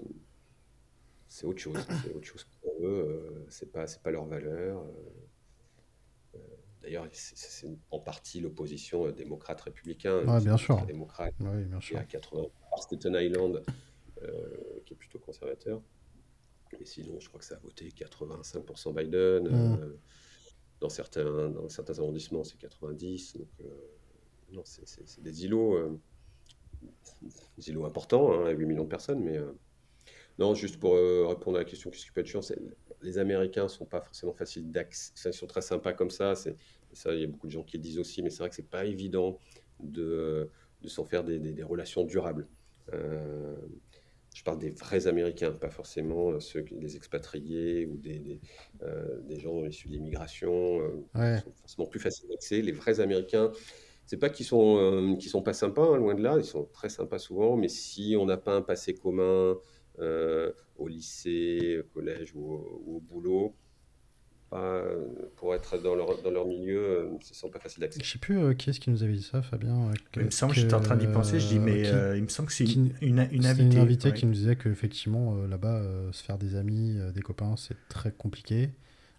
c'est 1.29 1.47
autre 1.47 1.59
chose. 1.61 1.75
C'est 2.09 2.13
autre 2.15 2.27
chose 2.27 2.45
pour 2.61 2.73
eux. 2.87 3.01
euh, 3.09 3.47
c'est 3.49 3.71
pas 3.73 3.87
c'est 3.87 4.03
pas 4.03 4.11
leur 4.11 4.27
valeur. 4.27 4.81
euh, 4.83 6.39
D'ailleurs, 6.83 7.07
c'est 7.13 7.37
c'est 7.39 7.69
en 7.91 7.99
partie 7.99 8.41
l'opposition 8.41 9.11
démocrate-républicain. 9.11 10.19
Ouais, 10.27 10.41
bien 10.45 10.57
sûr. 10.59 10.85
démocrate 10.85 11.35
Oui, 11.41 11.65
bien 11.65 11.81
sûr. 11.81 11.97
est 11.97 12.01
à 12.01 12.05
80 12.05 12.45
Staten 12.79 13.15
Island, 13.15 13.63
euh, 14.23 14.81
qui 14.85 14.93
est 14.93 14.97
plutôt 14.97 15.19
conservateur. 15.19 15.81
Et 16.81 16.85
sinon, 16.85 17.19
je 17.21 17.29
crois 17.29 17.39
que 17.41 17.47
ça 17.47 17.55
a 17.55 17.59
voté 17.61 17.89
85% 17.89 18.93
Biden. 18.93 19.45
Mm. 19.49 19.79
euh, 19.81 19.97
dans, 20.85 20.91
certains, 20.91 21.49
dans 21.49 21.69
certains 21.71 21.99
arrondissements, 21.99 22.45
c'est 22.45 22.59
90. 22.59 23.39
Donc, 23.39 23.49
euh, 23.63 23.69
non, 24.53 24.63
c'est 24.65 25.23
des 25.23 25.45
îlots, 25.47 25.77
euh, 25.77 25.99
des 27.57 27.71
îlots 27.71 27.87
importants, 27.87 28.33
hein, 28.35 28.45
à 28.45 28.51
8 28.51 28.67
millions 28.67 28.85
de 28.85 28.89
personnes. 28.89 29.21
Mais 29.21 29.39
euh, 29.39 29.51
non, 30.39 30.55
juste 30.55 30.79
pour 30.79 30.95
répondre 30.95 31.57
à 31.57 31.61
la 31.61 31.65
question, 31.65 31.91
qu'est-ce 31.91 32.05
qui 32.05 32.13
peut 32.13 32.21
être 32.21 32.27
chiant 32.27 32.41
Les 33.01 33.17
Américains 33.17 33.67
sont 33.67 33.87
pas 33.87 34.03
forcément 34.03 34.35
faciles 34.35 34.71
d'accès. 34.71 35.31
Ils 35.31 35.33
sont 35.33 35.47
très 35.47 35.63
sympas 35.63 35.95
comme 35.95 36.11
ça. 36.11 36.35
Ça, 36.35 37.15
il 37.15 37.21
y 37.21 37.25
a 37.25 37.29
beaucoup 37.29 37.47
de 37.47 37.53
gens 37.53 37.63
qui 37.63 37.79
le 37.79 37.83
disent 37.83 37.99
aussi. 37.99 38.23
Mais 38.23 38.29
c'est 38.29 38.41
vrai 38.41 38.51
que 38.51 38.55
c'est 38.55 38.69
pas 38.69 38.85
évident 38.85 39.39
de, 39.81 40.51
de 40.83 40.89
s'en 40.89 41.07
faire 41.07 41.25
des 41.25 41.63
relations 41.63 42.05
durables. 42.05 42.47
Euh, 44.35 44.39
je 44.39 44.43
parle 44.45 44.59
des 44.59 44.71
vrais 44.71 45.07
Américains, 45.07 45.53
pas 45.53 45.71
forcément 45.71 46.39
ceux, 46.41 46.63
des 46.63 46.97
expatriés 46.97 47.87
ou 47.87 47.97
des, 47.97 48.19
des, 48.19 48.41
des 49.23 49.41
gens 49.41 49.65
issus 49.65 49.89
de 49.89 49.93
l'immigration, 49.93 50.81
Ouais. 51.15 51.39
sont 51.39 51.53
forcément 51.53 51.87
plus 51.89 52.01
faciles 52.01 52.29
d'accès. 52.29 52.61
Les 52.63 52.73
vrais 52.73 53.01
Américains, 53.01 53.53
c'est 54.07 54.19
pas 54.19 54.31
qu'ils 54.31 54.47
sont, 54.47 55.17
qu'ils 55.19 55.31
sont 55.31 55.43
pas 55.43 55.53
sympas, 55.55 55.87
hein, 55.95 55.97
loin 55.99 56.15
de 56.15 56.23
là, 56.23 56.37
ils 56.39 56.45
sont 56.45 56.65
très 56.67 56.89
sympas 56.89 57.19
souvent, 57.19 57.57
mais 57.57 57.69
si 57.69 58.17
on 58.19 58.27
n'a 58.27 58.37
pas 58.37 58.55
un 58.57 58.63
passé 58.63 58.95
commun 58.95 59.57
au 60.77 60.89
lycée, 60.89 61.79
au 61.81 61.85
collège 61.95 62.35
ou 62.35 62.53
au, 62.53 62.83
au 62.97 63.01
boulot, 63.01 63.55
euh, 64.55 65.05
pour 65.37 65.53
être 65.53 65.79
dans 65.83 65.97
leur, 65.97 66.23
dans 66.23 66.31
leur 66.31 66.47
milieu, 66.47 66.79
euh, 66.79 67.09
ce 67.21 67.35
sont 67.35 67.49
pas 67.49 67.59
facile 67.59 67.81
d'accès. 67.81 68.01
Je 68.03 68.09
sais 68.09 68.19
plus 68.19 68.39
euh, 68.39 68.55
qui 68.55 68.71
est-ce 68.71 68.79
qui 68.79 68.91
nous 68.91 69.03
avait 69.03 69.15
dit 69.15 69.23
ça, 69.23 69.43
Fabien. 69.43 69.91
il 70.15 70.27
me 70.27 70.31
semble, 70.31 70.55
que, 70.55 70.61
j'étais 70.61 70.75
en 70.75 70.81
train 70.81 70.97
d'y 70.97 71.09
penser, 71.09 71.41
je 71.41 71.49
dis, 71.49 71.59
mais 71.59 71.81
il 72.17 72.23
me 72.23 72.29
semble 72.29 72.49
que 72.49 72.55
c'est 72.55 72.73
une, 72.73 72.93
une, 73.01 73.27
une, 73.33 73.47
invitée. 73.47 73.65
une 73.65 73.79
invitée 73.79 74.13
qui 74.13 74.27
nous 74.27 74.33
disait 74.33 74.55
qu'effectivement, 74.55 75.35
là-bas, 75.47 75.83
se 76.13 76.23
faire 76.23 76.39
des 76.39 76.55
amis, 76.55 76.97
des 77.13 77.23
copains, 77.23 77.57
c'est 77.57 77.77
très 77.89 78.13
compliqué. 78.13 78.71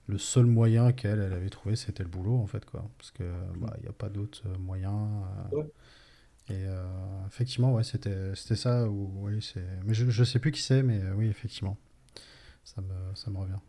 Le 0.08 0.20
seul 0.20 0.46
moyen 0.46 0.92
qu'elle 0.94 1.20
elle 1.20 1.34
avait 1.34 1.50
trouvé, 1.50 1.76
c'était 1.76 2.04
le 2.04 2.10
boulot, 2.10 2.36
en 2.36 2.48
fait, 2.48 2.64
quoi. 2.64 2.88
Parce 2.98 3.12
qu'il 3.12 3.26
bah, 3.58 3.76
n'y 3.82 3.90
a 3.90 3.94
pas 3.94 4.08
d'autres 4.08 4.48
moyens. 4.60 5.10
Ouais. 5.52 5.66
Et 6.50 6.64
effectivement, 7.28 7.74
ouais, 7.74 7.84
c'était 7.84 8.36
ça. 8.36 8.88
Où, 8.88 9.12
oui, 9.16 9.54
mais 9.84 9.94
je 9.94 10.06
ne 10.06 10.26
sais 10.26 10.40
plus 10.40 10.54
qui 10.54 10.62
c'est, 10.62 10.82
mais 10.82 11.02
oui, 11.18 11.28
effectivement. 11.28 11.78
Ça 12.64 12.82
me, 12.82 13.16
ça 13.16 13.30
me 13.30 13.38
revient. 13.38 13.60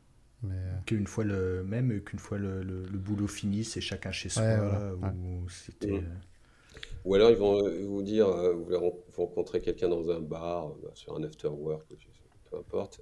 Mais... 0.42 0.54
Qu'une 0.86 1.06
fois 1.06 1.24
le 1.24 1.64
même, 1.64 2.00
qu'une 2.02 2.18
fois 2.18 2.38
le, 2.38 2.62
le, 2.62 2.84
le, 2.84 2.98
boulot 2.98 3.26
fini, 3.26 3.64
c'est 3.64 3.80
chacun 3.80 4.12
chez 4.12 4.28
soi. 4.28 4.42
Ouais, 4.42 4.56
voilà. 4.58 4.94
ou, 5.14 5.48
c'était... 5.48 6.02
Ou 7.04 7.14
alors 7.14 7.30
ils 7.30 7.36
vont 7.36 7.62
vous 7.86 8.02
dire, 8.02 8.28
vous 8.28 8.64
voulez 8.64 8.92
rencontrer 9.16 9.60
quelqu'un 9.60 9.88
dans 9.88 10.10
un 10.10 10.20
bar, 10.20 10.74
sur 10.94 11.16
un 11.16 11.22
after 11.22 11.48
work, 11.48 11.86
peu 12.50 12.58
importe. 12.58 13.00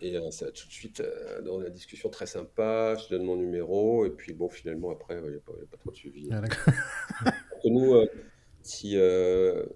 Et 0.00 0.16
euh, 0.16 0.30
ça 0.30 0.46
tout 0.50 0.66
de 0.66 0.72
suite 0.72 1.00
euh, 1.00 1.42
dans 1.42 1.58
la 1.58 1.70
discussion 1.70 2.08
très 2.08 2.26
sympa, 2.26 2.96
je 2.96 3.08
donne 3.08 3.24
mon 3.24 3.36
numéro, 3.36 4.04
et 4.06 4.10
puis 4.10 4.32
bon, 4.32 4.48
finalement, 4.48 4.90
après, 4.90 5.18
il 5.18 5.30
n'y 5.30 5.34
a, 5.34 5.38
a, 5.38 5.66
pas 5.70 5.76
trop 5.76 5.90
de 5.90 5.96
suivi. 5.96 6.28
Ah, 6.32 6.40
que 7.62 7.68
nous, 7.68 7.94
euh, 7.94 8.06
si, 8.62 8.96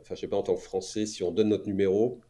enfin, 0.01 0.15
je 0.15 0.21
sais 0.21 0.29
pas, 0.29 0.37
en 0.37 0.43
tant 0.43 0.55
que 0.55 0.63
Français, 0.63 1.07
si 1.07 1.23
on 1.23 1.31
donne 1.31 1.49
notre 1.51 1.67
numéro, 1.67 2.21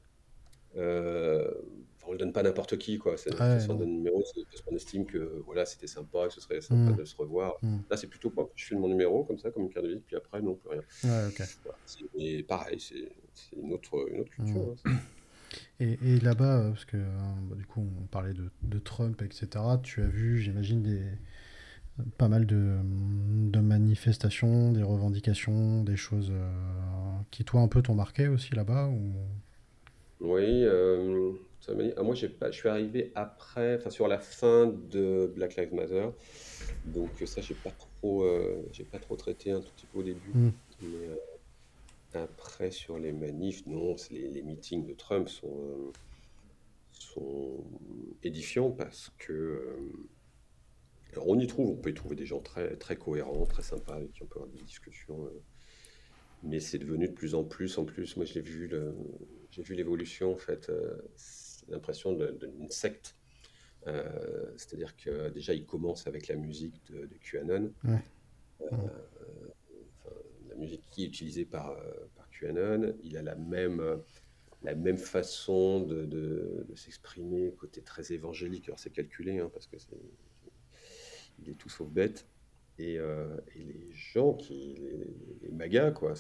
on 2.09 2.13
le 2.13 2.19
donne 2.19 2.33
pas 2.33 2.43
n'importe 2.43 2.77
qui, 2.79 2.99
quoi. 2.99 3.17
C'est, 3.17 3.33
Ouais, 3.41 3.59
on 3.65 3.73
non. 3.73 3.79
donne 3.81 3.93
numéro, 3.93 4.23
parce 4.51 4.63
qu'on 4.63 4.75
estime 4.77 5.07
que 5.07 5.43
voilà, 5.47 5.65
c'était 5.67 5.87
sympa, 5.87 6.27
que 6.29 6.33
ce 6.35 6.41
serait 6.41 6.61
sympa 6.61 6.93
Mm. 6.93 6.97
de 6.97 7.05
se 7.05 7.17
revoir. 7.17 7.55
Mm. 7.63 7.79
Là, 7.91 7.97
c'est 7.97 8.07
plutôt 8.07 8.31
quoi. 8.31 8.51
Je 8.55 8.65
file 8.67 8.79
mon 8.79 8.89
numéro 8.89 9.25
comme 9.25 9.39
ça, 9.39 9.51
comme 9.51 9.65
une 9.65 9.71
carte 9.71 9.85
de 9.85 9.91
visite, 9.91 10.05
puis 10.07 10.17
après, 10.17 10.41
non, 10.43 10.55
plus 10.55 10.69
rien. 10.71 10.81
Ouais, 11.05 11.27
ok. 11.29 11.43
Voilà. 11.65 11.79
Et 12.19 12.43
pareil, 12.43 12.81
c'est, 12.81 13.09
une, 13.57 13.73
autre, 13.73 14.09
une 14.13 14.21
autre 14.21 14.31
culture. 14.31 14.75
Mm. 14.85 14.89
hein. 14.91 14.97
Et, 15.81 15.97
et 16.03 16.21
là-bas, 16.21 16.59
euh, 16.59 16.71
parce 16.71 16.85
que 16.85 16.97
euh, 16.97 17.07
bah, 17.49 17.55
du 17.55 17.65
coup, 17.67 17.81
on 18.03 18.07
parlait 18.07 18.33
de, 18.35 18.51
de 18.63 18.79
Trump, 18.79 19.23
etc. 19.23 19.47
Tu 19.83 20.03
as 20.03 20.07
vu, 20.07 20.39
j'imagine, 20.41 20.83
des 20.83 21.03
pas 22.19 22.29
mal 22.29 22.45
de, 22.47 22.77
de 23.51 23.61
manifestations, 23.61 24.73
des 24.73 24.83
revendications, 24.83 25.83
des 25.83 25.97
choses 25.97 26.31
euh, 26.31 26.51
qui 27.31 27.45
toi 27.45 27.61
un 27.63 27.69
peu 27.69 27.81
t'ont 27.81 27.95
marqué 27.95 28.29
aussi 28.29 28.55
là-bas 28.55 28.89
ou... 28.89 29.15
Oui, 30.21 30.65
euh, 30.65 31.33
ça 31.61 31.75
m'a 31.75 31.83
dit- 31.85 31.93
ah, 31.97 32.03
moi 32.03 32.15
j'ai 32.15 32.29
pas, 32.31 32.51
je 32.51 32.57
suis 32.59 32.69
arrivé 32.69 33.13
après, 33.15 33.77
enfin 33.77 33.91
sur 33.91 34.09
la 34.09 34.19
fin 34.19 34.67
de 34.67 35.31
Black 35.35 35.57
Lives 35.57 35.75
Matter, 35.75 36.09
donc 36.85 37.23
euh, 37.23 37.27
ça 37.27 37.43
j'ai 37.43 37.55
pas 37.55 37.71
trop, 37.73 38.25
euh, 38.25 38.67
j'ai 38.73 38.85
pas 38.85 38.99
trop 38.99 39.17
traité 39.17 39.51
un 39.51 39.61
tout 39.61 39.73
petit 39.75 39.87
peu 39.87 39.99
au 39.99 40.03
début, 40.03 40.35
Mm. 40.35 40.53
mais 40.81 41.09
euh, 41.09 41.17
après 42.15 42.71
sur 42.73 42.99
les 42.99 43.13
manifs, 43.13 43.67
non, 43.67 43.97
c'est 43.97 44.15
les, 44.15 44.29
les 44.29 44.43
meetings 44.43 44.87
de 44.87 44.95
Trump 44.95 45.29
sont, 45.29 45.61
euh, 45.65 45.93
sont 46.93 47.65
édifiants 48.23 48.73
parce 48.73 49.11
que 49.19 49.33
euh, 49.33 50.09
alors 51.13 51.29
on 51.29 51.37
y 51.41 51.49
trouve, 51.49 51.71
on 51.71 51.77
peut 51.77 51.91
y 51.91 51.95
trouver 51.95 52.15
des 52.15 52.27
gens 52.27 52.39
très 52.41 52.77
très 52.77 52.97
cohérents, 52.97 53.45
très 53.47 53.63
sympas 53.65 53.95
avec 53.97 54.13
qui 54.13 54.23
on 54.23 54.27
peut 54.27 54.39
avoir 54.39 54.53
des 54.53 54.61
discussions. 54.61 55.27
euh, 55.27 55.43
mais 56.43 56.61
c'est 56.61 56.79
devenu 56.79 57.09
de 57.09 57.13
plus 57.13 57.35
en 57.35 57.45
plus, 57.45 57.79
en 57.79 57.85
plus, 57.85 58.17
moi 58.17 58.25
j'ai 58.25 58.41
vu 58.41 58.69
le, 58.69 58.95
j'ai 59.57 59.63
vu 59.63 59.75
l'évolution 59.75 60.35
en 60.35 60.37
fait, 60.37 60.69
euh, 60.69 60.99
l'impression 61.69 62.13
d'une 62.13 62.69
secte. 62.71 63.17
Euh, 63.87 64.53
C'est-à-dire 64.57 64.95
que 64.97 65.31
déjà 65.31 65.55
il 65.55 65.65
commence 65.65 66.07
avec 66.07 66.29
la 66.29 66.37
musique 66.37 66.85
de, 66.91 67.07
de 67.07 67.15
QAnon, 67.19 67.73
Ouais. 67.85 67.99
Euh, 68.61 68.67
enfin, 68.73 70.17
la 70.49 70.55
musique 70.57 70.83
qui 70.91 71.05
est 71.05 71.07
utilisée 71.07 71.45
par, 71.47 71.75
par 72.17 72.29
QAnon, 72.31 72.95
il 73.03 73.17
a 73.17 73.23
la 73.23 73.35
même, 73.37 74.01
la 74.63 74.75
même 74.75 74.99
façon 74.99 75.81
de, 75.81 76.05
de- 76.05 76.67
de 76.69 76.75
s'exprimer, 76.75 77.53
côté 77.53 77.81
très 77.81 78.13
évangélique. 78.13 78.67
Alors 78.69 78.79
c'est 78.79 78.91
calculé 78.93 79.39
hein, 79.39 79.51
parce 79.53 79.67
que 79.67 79.79
c'est, 79.79 79.97
il 81.39 81.49
est 81.51 81.55
tout 81.55 81.69
sauf 81.71 81.89
bête. 81.89 82.27
Et, 82.79 82.99
euh, 82.99 83.35
et 83.55 83.63
les 83.65 83.93
gens 83.93 84.35
qui, 84.35 84.75
les, 84.75 85.15
les 85.43 85.49
magas, 85.51 85.93
quoi, 85.93 86.13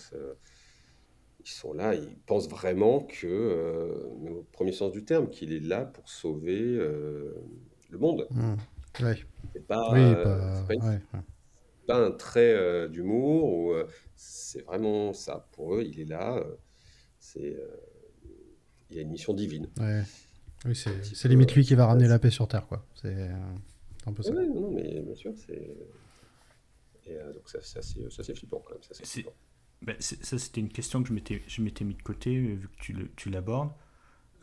ils 1.46 1.50
sont 1.50 1.72
là, 1.72 1.94
ils 1.94 2.16
pensent 2.26 2.48
vraiment 2.48 3.00
que, 3.00 3.24
euh, 3.28 4.02
au 4.30 4.42
premier 4.50 4.72
sens 4.72 4.90
du 4.90 5.04
terme, 5.04 5.30
qu'il 5.30 5.52
est 5.52 5.60
là 5.60 5.84
pour 5.84 6.08
sauver 6.08 6.60
euh, 6.60 7.36
le 7.88 7.98
monde. 7.98 8.26
Mm. 8.30 8.56
Ouais. 9.04 9.16
C'est 9.52 9.64
pas, 9.64 9.92
oui, 9.92 10.00
euh, 10.00 10.24
pas... 10.24 10.54
c'est 10.56 10.66
pas, 10.66 10.74
une- 10.74 10.82
ouais, 10.82 11.00
ouais. 11.14 11.20
pas 11.86 12.04
un 12.04 12.10
trait 12.10 12.52
euh, 12.52 12.88
d'humour, 12.88 13.44
ou, 13.44 13.72
euh, 13.72 13.86
c'est 14.16 14.62
vraiment 14.62 15.12
ça. 15.12 15.46
Pour 15.52 15.76
eux, 15.76 15.84
il 15.84 16.00
est 16.00 16.06
là, 16.06 16.36
euh, 16.36 16.56
c'est, 17.20 17.54
euh, 17.54 17.68
il 18.90 18.98
a 18.98 19.02
une 19.02 19.10
mission 19.10 19.32
divine. 19.32 19.68
Ouais. 19.78 20.02
Oui, 20.64 20.74
c'est 20.74 21.28
limite 21.28 21.54
lui 21.54 21.64
qui 21.64 21.76
va 21.76 21.86
ramener 21.86 22.08
la 22.08 22.18
paix 22.18 22.30
sur 22.30 22.48
Terre, 22.48 22.66
quoi. 22.66 22.84
C'est 23.00 23.14
euh, 23.14 23.30
un 24.06 24.12
peu 24.12 24.24
ça. 24.24 24.32
Ouais, 24.32 24.48
non, 24.48 24.72
mais 24.72 25.00
bien 25.00 25.14
sûr, 25.14 25.32
c'est. 25.36 25.76
Et 27.04 27.16
euh, 27.16 27.32
donc 27.32 27.48
ça, 27.48 27.62
ça, 27.62 27.82
c'est, 27.82 28.10
ça, 28.10 28.24
c'est 28.24 28.34
flippant 28.34 28.60
quand 28.66 28.74
même. 28.74 28.82
Ça, 28.82 28.94
c'est. 29.00 29.24
Ben, 29.82 29.96
ça, 30.00 30.38
c'était 30.38 30.60
une 30.60 30.70
question 30.70 31.02
que 31.02 31.08
je 31.08 31.14
m'étais, 31.14 31.42
je 31.46 31.62
m'étais 31.62 31.84
mis 31.84 31.94
de 31.94 32.02
côté, 32.02 32.36
euh, 32.36 32.54
vu 32.54 32.68
que 32.68 32.76
tu, 32.82 32.92
le- 32.92 33.10
tu 33.16 33.30
l'abordes. 33.30 33.70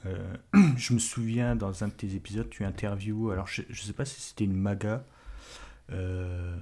Euh, 0.06 0.36
je 0.78 0.94
me 0.94 1.00
souviens, 1.00 1.56
dans 1.56 1.84
un 1.84 1.90
de 1.90 1.94
tes 1.94 2.16
épisodes, 2.16 2.50
tu 2.50 2.66
interviews, 2.66 3.32
alors 3.32 3.48
je 3.48 3.64
ne 3.70 3.76
sais 3.76 3.94
pas 3.94 4.06
si 4.06 4.22
c'était 4.22 4.46
une 4.46 4.56
maga, 4.58 5.06
euh, 5.92 6.58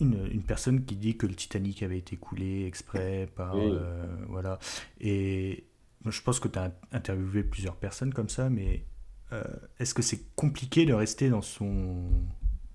une, 0.00 0.28
une 0.32 0.42
personne 0.42 0.84
qui 0.84 0.96
dit 0.96 1.16
que 1.16 1.26
le 1.26 1.34
Titanic 1.34 1.82
avait 1.82 1.98
été 1.98 2.16
coulé 2.16 2.66
exprès 2.66 3.28
par... 3.36 3.58
Oui. 3.58 3.70
euh, 3.70 4.06
voilà. 4.28 4.58
Et 5.00 5.64
je 6.06 6.22
pense 6.22 6.40
que 6.40 6.48
tu 6.48 6.58
as 6.58 6.72
interviewé 6.92 7.44
plusieurs 7.44 7.76
personnes 7.76 8.12
comme 8.14 8.28
ça, 8.28 8.50
mais 8.50 8.84
est-ce 9.78 9.94
que 9.94 10.02
c'est 10.02 10.22
compliqué 10.36 10.86
de 10.86 10.94
rester 10.94 11.28
dans 11.30 11.42
son, 11.42 12.04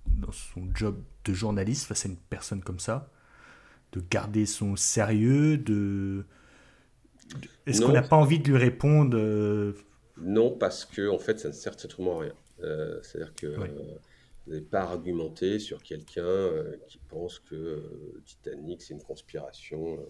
dans 0.08 0.32
son 0.32 0.70
job 0.76 1.02
de 1.26 1.34
journaliste 1.34 1.86
face 1.88 2.06
à 2.06 2.10
une 2.10 2.18
personne 2.18 2.62
comme 2.64 2.80
ça? 2.80 3.12
De 3.94 4.02
garder 4.10 4.46
son 4.46 4.76
sérieux, 4.76 5.58
de... 5.58 6.26
Est-ce 7.66 7.82
qu'on 7.82 7.92
n'a 7.92 8.02
pas 8.02 8.16
envie 8.16 8.40
de 8.40 8.50
lui 8.50 8.58
répondre 8.58 9.18
euh, 9.18 9.74
Non, 10.18 10.52
parce 10.58 10.86
que 10.86 11.08
en 11.10 11.18
fait, 11.20 11.40
ça 11.40 11.48
ne 11.50 11.54
sert 11.54 11.74
strictement 11.74 12.20
à 12.20 12.22
rien. 12.24 12.34
Euh, 12.64 13.00
c'est-à-dire 13.02 13.34
que 13.36 13.48
Ouais. 13.58 13.70
euh, 13.70 13.98
vous 14.46 14.52
n'avez 14.54 14.66
pas 14.66 14.82
argumenté 14.82 15.60
sur 15.60 15.82
quelqu'un 15.84 16.24
euh, 16.26 16.78
qui 16.88 17.00
pense 17.08 17.40
que 17.40 17.56
euh, 17.56 18.22
Titanic, 18.26 18.82
c'est 18.82 18.94
une 18.94 19.02
conspiration 19.04 19.98
euh, 20.00 20.04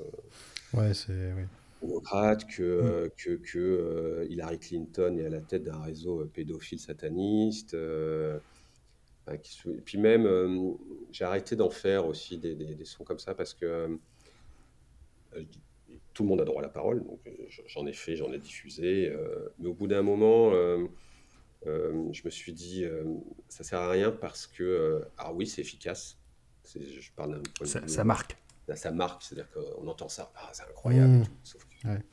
Ouais, 0.74 0.94
c'est. 0.94 1.34
Oui. 1.34 1.44
démocrate, 1.82 2.46
que, 2.48 3.12
que, 3.18 3.36
que 3.38 3.58
euh, 3.60 4.26
Hillary 4.30 4.60
Clinton 4.60 5.18
est 5.18 5.26
à 5.26 5.30
la 5.30 5.42
tête 5.42 5.64
d'un 5.64 5.82
réseau 5.82 6.26
pédophile 6.26 6.80
sataniste. 6.80 7.76
Euh, 9.30 9.34
enfin, 9.34 9.38
qui 9.38 9.54
se- 9.54 9.70
et 9.70 9.82
puis 9.82 9.98
même, 9.98 10.26
euh, 10.26 10.72
j'ai 11.12 11.24
arrêté 11.26 11.56
d'en 11.56 11.70
faire 11.70 12.08
aussi 12.08 12.38
des, 12.38 12.56
des- 12.56 12.76
des 12.76 12.86
sons 12.86 13.04
comme 13.04 13.20
ça 13.20 13.36
parce 13.36 13.54
que 13.54 14.00
euh, 15.36 15.44
tout 16.14 16.24
le 16.24 16.30
monde 16.30 16.42
a 16.42 16.46
droit 16.46 16.60
à 16.62 16.64
la 16.64 16.70
parole, 16.70 17.04
donc 17.04 17.22
j'en 17.68 17.88
ai 17.88 17.94
fait, 17.94 18.16
j'en 18.16 18.32
ai 18.32 18.40
diffusé, 18.40 19.10
euh, 19.10 19.50
mais 19.58 19.68
au 19.70 19.74
bout 19.74 19.88
d'un 19.88 20.02
moment, 20.04 20.54
euh, 20.54 20.86
euh, 21.66 22.08
je 22.12 22.22
me 22.26 22.30
suis 22.30 22.54
dit, 22.54 22.86
ça 23.48 23.64
sert 23.64 23.80
à 23.80 23.90
rien 23.90 24.12
parce 24.12 24.46
que, 24.48 25.04
ah 25.18 25.34
oui, 25.34 25.48
c'est 25.48 25.62
efficace. 25.62 26.20
Je 26.76 27.12
parle 27.16 27.36
d'un 27.36 27.42
point 27.58 27.66
de 27.66 27.72
ça, 27.72 27.80
vue- 27.80 27.90
ça 27.90 28.04
marque 28.04 28.38
Là, 28.68 28.76
ça 28.76 28.92
marque, 28.92 29.24
c'est-à-dire 29.24 29.50
qu'on 29.50 29.88
entend 29.88 30.10
ça, 30.10 30.32
ah, 30.36 30.52
c'est 30.54 30.62
incroyable, 30.64 31.12
Mmh. 31.16 31.24
tout, 31.24 31.32
sauf 31.44 31.66
que 31.66 31.88
Ouais. 31.88 32.04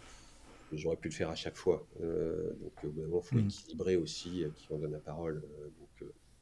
j'aurais 0.72 0.96
pu 0.96 1.08
le 1.08 1.14
faire 1.14 1.28
à 1.28 1.34
chaque 1.34 1.56
fois. 1.56 1.86
Donc, 2.00 2.82
au 2.82 2.88
bout 2.88 3.02
d'un 3.02 3.08
moment, 3.08 3.20
il 3.22 3.28
faut 3.28 3.36
Mmh. 3.36 3.40
équilibrer 3.40 3.96
aussi 3.96 4.44
qui 4.54 4.72
on 4.72 4.78
donne 4.78 4.92
la 4.92 5.00
parole. 5.00 5.42
Donc, 5.78 5.85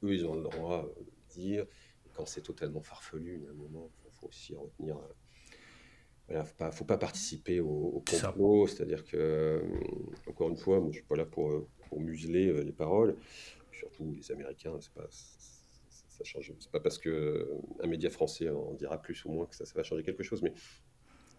eux, 0.04 0.14
ils 0.14 0.26
ont 0.26 0.34
le 0.34 0.42
droit 0.42 0.84
euh, 0.86 1.02
de 1.02 1.32
dire. 1.32 1.64
Et 2.06 2.10
quand 2.12 2.26
c'est 2.26 2.42
totalement 2.42 2.82
farfelu, 2.82 3.36
il 3.38 3.44
y 3.44 3.46
a 3.46 3.50
un 3.50 3.54
moment, 3.54 3.90
il 3.90 4.02
faut, 4.02 4.10
faut 4.10 4.28
aussi 4.28 4.54
retenir. 4.54 4.96
euh, 4.96 5.12
voilà, 6.28 6.44
faut 6.44 6.54
pas, 6.56 6.70
faut 6.72 6.84
pas 6.86 6.96
participer 6.98 7.60
au, 7.60 7.68
au 7.68 8.00
complot, 8.00 8.66
c'est-à-dire 8.66 9.04
que, 9.04 9.16
euh, 9.16 9.60
encore 10.28 10.48
une 10.48 10.56
fois, 10.56 10.80
moi, 10.80 10.88
je 10.90 10.98
suis 10.98 11.06
pas 11.06 11.16
là 11.16 11.26
pour, 11.26 11.68
pour 11.88 12.00
museler 12.00 12.64
les 12.64 12.72
paroles. 12.72 13.16
Surtout 13.72 14.12
les 14.12 14.30
Américains, 14.32 14.78
c'est 14.80 14.92
pas, 14.94 15.06
ça, 16.14 16.24
change. 16.24 16.52
C'est 16.60 16.70
pas 16.70 16.80
parce 16.80 16.98
que 16.98 17.08
euh, 17.10 17.60
un 17.82 17.86
média 17.86 18.08
français 18.10 18.48
en 18.48 18.72
dira 18.74 19.00
plus 19.00 19.24
ou 19.24 19.30
moins 19.32 19.46
que 19.46 19.54
ça, 19.56 19.64
ça 19.66 19.74
va 19.74 19.82
changer 19.82 20.02
quelque 20.02 20.22
chose, 20.22 20.42
mais 20.42 20.52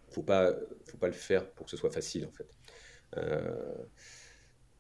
faut 0.09 0.23
pas, 0.23 0.53
faut 0.85 0.97
pas 0.97 1.07
le 1.07 1.13
faire 1.13 1.49
pour 1.51 1.65
que 1.65 1.71
ce 1.71 1.77
soit 1.77 1.91
facile 1.91 2.25
en 2.25 2.31
fait. 2.31 2.49
Euh, 3.17 3.85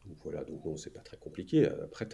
donc 0.05 0.17
voilà, 0.23 0.43
donc 0.43 0.63
non, 0.65 0.77
c'est 0.77 0.93
pas 0.93 1.01
très 1.01 1.17
compliqué. 1.17 1.65
Après, 1.65 2.07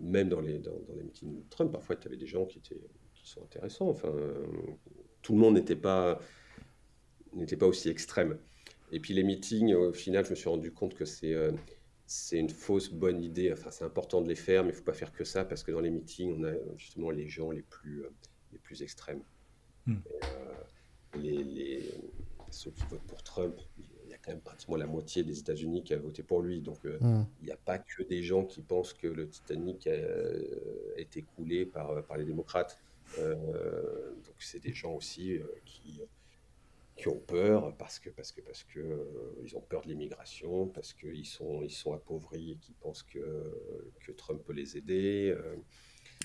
même 0.00 0.28
dans 0.28 0.40
les, 0.40 0.58
dans, 0.58 0.72
les 0.96 1.02
meetings 1.02 1.36
de 1.36 1.42
Trump, 1.50 1.72
parfois, 1.72 1.96
tu 1.96 2.08
avais 2.08 2.16
des 2.16 2.26
gens 2.26 2.46
qui, 2.46 2.58
étaient, 2.58 2.80
qui 3.14 3.28
sont 3.28 3.42
intéressants. 3.42 3.88
Enfin, 3.88 4.12
tout 5.22 5.34
le 5.34 5.38
monde 5.38 5.54
n'était 5.54 5.76
pas, 5.76 6.20
n'était 7.34 7.56
pas 7.56 7.66
aussi 7.66 7.88
extrême. 7.88 8.38
Et 8.90 9.00
puis 9.00 9.14
les 9.14 9.22
meetings, 9.22 9.74
au 9.74 9.92
final, 9.92 10.24
je 10.24 10.30
me 10.30 10.34
suis 10.34 10.48
rendu 10.48 10.72
compte 10.72 10.94
que 10.94 11.04
c'est 11.04 11.34
euh, 11.34 11.52
c'est 12.06 12.38
une 12.38 12.48
fausse 12.48 12.90
bonne 12.90 13.22
idée. 13.22 13.52
Enfin, 13.52 13.70
c'est 13.70 13.84
important 13.84 14.22
de 14.22 14.28
les 14.28 14.34
faire, 14.34 14.64
mais 14.64 14.70
il 14.70 14.72
ne 14.72 14.78
faut 14.78 14.84
pas 14.84 14.94
faire 14.94 15.12
que 15.12 15.24
ça, 15.24 15.44
parce 15.44 15.62
que 15.62 15.70
dans 15.70 15.80
les 15.80 15.90
meetings, 15.90 16.40
on 16.40 16.44
a 16.44 16.52
justement 16.76 17.10
les 17.10 17.28
gens 17.28 17.50
les 17.50 17.62
plus, 17.62 18.02
euh, 18.04 18.10
les 18.52 18.58
plus 18.58 18.82
extrêmes. 18.82 19.22
Hmm. 19.86 19.96
Euh, 20.24 20.54
les, 21.16 21.44
les, 21.44 21.90
ceux 22.50 22.70
qui 22.70 22.82
votent 22.88 23.06
pour 23.06 23.22
Trump, 23.22 23.60
quand 24.28 24.34
même 24.34 24.40
pratiquement 24.40 24.76
la 24.76 24.86
moitié 24.86 25.22
des 25.22 25.38
États-Unis 25.38 25.82
qui 25.82 25.94
a 25.94 25.98
voté 25.98 26.22
pour 26.22 26.42
lui. 26.42 26.60
Donc, 26.60 26.84
hmm. 26.84 27.24
il 27.40 27.46
n'y 27.46 27.52
a 27.52 27.56
pas 27.56 27.78
que 27.78 28.02
des 28.02 28.22
gens 28.22 28.44
qui 28.44 28.60
pensent 28.60 28.92
que 28.92 29.06
le 29.06 29.28
Titanic 29.28 29.86
a, 29.86 29.96
été 30.96 31.22
coulé 31.22 31.64
par, 31.64 32.02
par 32.04 32.16
les 32.16 32.24
démocrates. 32.24 32.78
donc, 33.16 34.36
c'est 34.38 34.62
des 34.62 34.74
gens 34.74 34.92
aussi 34.92 35.38
qui 35.64 36.00
qui 36.98 37.08
ont 37.08 37.18
peur 37.18 37.74
parce 37.76 37.98
que 37.98 38.10
parce 38.10 38.32
que 38.32 38.40
parce 38.40 38.64
que 38.64 38.80
euh, 38.80 39.42
ils 39.44 39.56
ont 39.56 39.60
peur 39.60 39.82
de 39.82 39.88
l'immigration, 39.88 40.66
parce 40.66 40.92
qu'ils 40.92 41.26
sont 41.26 41.62
ils 41.62 41.70
sont 41.70 41.94
appauvris 41.94 42.52
et 42.52 42.56
qu'ils 42.56 42.74
pensent 42.74 43.04
que 43.04 43.54
que 44.04 44.12
Trump 44.12 44.42
peut 44.44 44.52
les 44.52 44.76
aider. 44.76 45.34
Euh. 45.36 45.54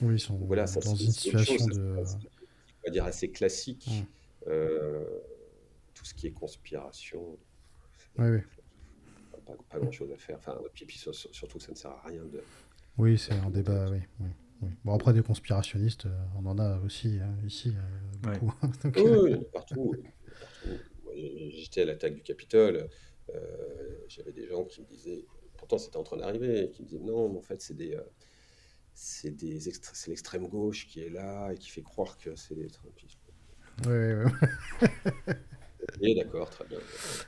oui, 0.02 0.16
ils 0.16 0.20
sont 0.20 0.36
voilà, 0.36 0.66
ça, 0.66 0.80
dans 0.80 0.96
une 0.96 1.12
situation 1.12 1.66
de 1.68 1.96
on 1.96 2.86
va 2.86 2.92
dire 2.92 3.06
assez 3.06 3.30
classique. 3.30 3.88
Euh, 4.48 5.06
tout 5.94 6.04
ce 6.04 6.14
qui 6.14 6.28
est 6.28 6.32
conspiration. 6.32 7.38
Oui, 8.18 8.30
oui. 8.30 8.40
Pas, 9.46 9.54
pas, 9.70 9.80
grand 9.80 9.92
chose 9.92 10.12
à 10.12 10.18
faire. 10.18 10.38
Enfin, 10.38 10.58
puis, 10.74 10.86
puis 10.86 10.98
surtout, 10.98 11.60
ça 11.60 11.72
ne 11.72 11.78
sert 11.78 11.92
à 11.92 12.08
rien 12.08 12.24
de. 12.24 12.42
Oui, 12.98 13.18
c'est 13.18 13.34
un 13.34 13.50
débat, 13.50 13.90
oui. 13.90 14.00
oui. 14.22 14.70
Bon, 14.86 14.94
après, 14.94 15.14
des 15.14 15.24
conspirationnistes, 15.24 16.08
on 16.38 16.46
en 16.46 16.58
a 16.58 16.80
aussi 16.80 17.20
hein, 17.22 17.36
ici, 17.46 17.74
beaucoup. 18.22 18.54
oui, 18.96 19.46
partout. 19.52 19.94
J'étais 21.16 21.82
à 21.82 21.86
l'attaque 21.86 22.16
du 22.16 22.22
Capitole, 22.22 22.90
euh, 23.30 23.98
j'avais 24.08 24.32
des 24.32 24.48
gens 24.48 24.66
qui 24.66 24.82
me 24.82 24.88
disaient, 24.88 25.26
pourtant 25.58 25.78
c'était 25.78 25.98
en 25.98 26.04
train 26.04 26.18
d'arriver, 26.18 26.70
qui 26.72 26.82
me 26.82 26.88
disaient 26.88 27.04
non, 27.04 27.38
en 27.38 27.42
fait 27.42 27.62
c'est 27.62 27.76
des, 27.76 27.96
euh, 27.96 28.02
c'est 28.94 29.32
des 29.32 29.60
c'est 29.60 30.10
l'extrême 30.10 30.48
gauche 30.48 30.88
qui 30.88 31.02
est 31.02 31.10
là 31.10 31.52
et 31.52 31.58
qui 31.58 31.70
fait 31.70 31.82
croire 31.82 32.18
que 32.18 32.36
c'est 32.36 32.56
des 32.56 32.68
Trumpistes. 32.68 33.20
Oui, 33.88 34.14
oui, 34.14 35.34
oui. 36.02 36.16
d'accord, 36.16 36.50
très 36.50 36.66
bien. 36.66 36.78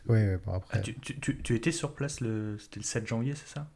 Oui, 0.07 0.37
bon, 0.45 0.53
après. 0.53 0.79
Ah, 0.79 0.81
tu, 0.81 0.95
tu, 0.99 1.41
tu, 1.41 1.55
étais 1.55 1.71
sur 1.71 1.93
place 1.93 2.21
le, 2.21 2.57
c'était 2.57 2.79
le 2.79 2.85
7 2.85 3.07
janvier, 3.07 3.33
c'est 3.35 3.47
ça? 3.47 3.69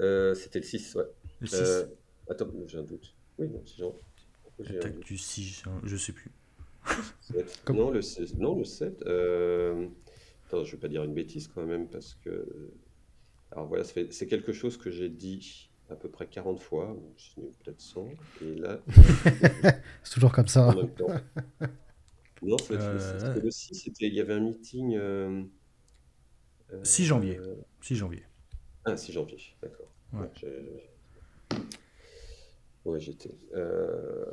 Euh, 0.00 0.34
C'était 0.34 0.60
le 0.60 0.64
6, 0.64 0.94
ouais. 0.96 1.04
Le 1.40 1.46
6 1.46 1.86
Attends, 2.30 2.48
j'ai 2.66 2.78
un 2.78 2.82
doute. 2.82 3.14
Oui, 3.38 3.48
non, 3.48 3.62
6 3.64 3.78
janvier. 3.78 4.00
L'attaque 4.58 5.00
du 5.00 5.18
6, 5.18 5.64
je 5.84 5.96
sais 5.96 6.12
plus. 6.12 6.30
Non, 7.68 7.90
le, 7.90 8.00
non, 8.38 8.58
le 8.58 8.64
7. 8.64 9.02
Euh... 9.06 9.86
Attends, 10.46 10.64
je 10.64 10.72
vais 10.72 10.78
pas 10.78 10.88
dire 10.88 11.04
une 11.04 11.14
bêtise 11.14 11.48
quand 11.48 11.64
même, 11.64 11.88
parce 11.88 12.14
que. 12.24 12.70
Alors 13.50 13.66
voilà, 13.66 13.84
c'est 13.84 14.26
quelque 14.26 14.52
chose 14.52 14.76
que 14.76 14.90
j'ai 14.90 15.08
dit 15.08 15.70
à 15.90 15.94
peu 15.94 16.08
près 16.08 16.26
40 16.26 16.58
fois, 16.60 16.96
ou 17.36 17.52
peut-être 17.62 17.80
100, 17.80 18.08
et 18.42 18.54
là. 18.56 18.80
c'est 20.02 20.14
toujours 20.14 20.32
comme 20.32 20.48
ça. 20.48 20.74
Non, 22.42 22.58
c'est 22.58 22.74
euh... 22.74 23.40
le 23.40 23.50
6, 23.50 23.90
il 24.00 24.14
y 24.14 24.20
avait 24.20 24.34
un 24.34 24.40
meeting. 24.40 24.96
Euh... 24.96 25.42
6 26.82 27.04
janvier. 27.04 27.40
6 27.80 27.96
janvier. 27.96 28.24
Ah, 28.84 28.96
6 28.96 29.12
janvier, 29.12 29.38
d'accord. 29.62 29.92
Ouais, 30.12 30.28
ouais 32.84 33.00
j'étais. 33.00 33.34
Euh 33.54 34.24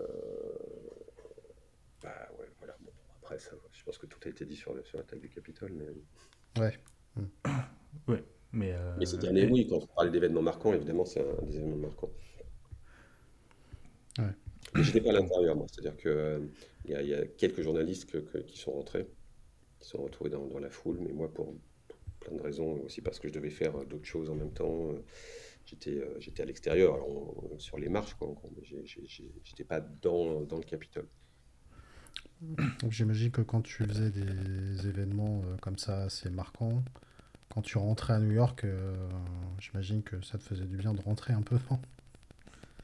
je 3.38 3.84
pense 3.84 3.98
que 3.98 4.06
tout 4.06 4.20
a 4.26 4.30
été 4.30 4.46
dit 4.46 4.56
sur, 4.56 4.74
sur 4.86 4.98
l'attaque 4.98 5.20
du 5.20 5.30
Capitole. 5.30 5.74
Mais... 5.74 6.62
Ouais. 6.62 6.74
ouais, 8.08 8.24
mais. 8.52 8.74
Euh... 8.74 8.96
Mais 8.98 9.06
cette 9.06 9.24
année, 9.24 9.48
oui, 9.52 9.68
quand 9.68 9.78
on 9.78 9.88
parle 9.88 10.12
d'événements 10.12 10.42
marquants, 10.42 10.74
évidemment, 10.74 11.06
c'est 11.06 11.22
un 11.22 11.46
des 11.46 11.58
événements 11.58 11.88
marquants. 11.88 12.10
Ouais. 14.18 14.36
J'étais 14.76 15.02
pas 15.02 15.10
à 15.10 15.14
l'intérieur, 15.14 15.56
moi. 15.56 15.66
C'est-à-dire 15.72 15.98
qu'il 15.98 16.12
euh, 16.12 16.40
y, 16.86 16.94
a, 16.94 17.02
y 17.02 17.14
a 17.14 17.26
quelques 17.26 17.62
journalistes 17.62 18.10
que, 18.10 18.38
qui 18.40 18.58
sont 18.58 18.72
rentrés, 18.72 19.08
qui 19.80 19.88
sont 19.88 20.04
retrouvés 20.04 20.30
dans, 20.30 20.46
dans, 20.46 20.60
la 20.60 20.70
foule, 20.70 21.00
mais 21.00 21.12
moi, 21.12 21.34
pour, 21.34 21.56
plein 22.20 22.36
de 22.36 22.42
raisons, 22.42 22.82
aussi 22.86 23.02
parce 23.02 23.20
que 23.20 23.28
je 23.28 23.34
devais 23.34 23.50
faire 23.50 23.86
d'autres 23.86 24.06
choses 24.06 24.30
en 24.30 24.36
même 24.36 24.54
temps, 24.54 24.92
euh, 24.92 25.04
j'étais 25.66 25.92
euh, 25.92 26.20
j'étais 26.20 26.44
à 26.44 26.46
l'extérieur, 26.46 27.00
sur 27.58 27.78
les 27.78 27.90
marches, 27.90 28.14
quoi. 28.16 28.36
J'étais 29.44 29.64
pas 29.64 29.80
dans, 29.80 30.42
dans 30.42 30.58
le 30.58 30.64
Capitole. 30.64 31.08
Donc 32.42 32.92
j'imagine 32.92 33.32
que 33.32 33.42
quand 33.42 33.62
tu 33.62 33.84
faisais 33.84 34.12
des 34.12 34.88
événements 34.88 35.42
euh, 35.46 35.58
comme 35.58 35.78
ça 35.78 36.04
assez 36.04 36.30
marquants, 36.30 36.84
quand 37.54 37.62
tu 37.62 37.78
rentrais 37.78 38.14
à 38.14 38.20
New 38.20 38.32
York, 38.32 38.64
euh, 38.64 38.96
j'imagine 39.60 40.04
que 40.04 40.22
ça 40.22 40.38
te 40.38 40.44
faisait 40.44 40.66
du 40.66 40.78
bien 40.78 40.94
de 40.94 41.02
rentrer 41.02 41.34
un 41.34 41.42
peu, 41.42 41.58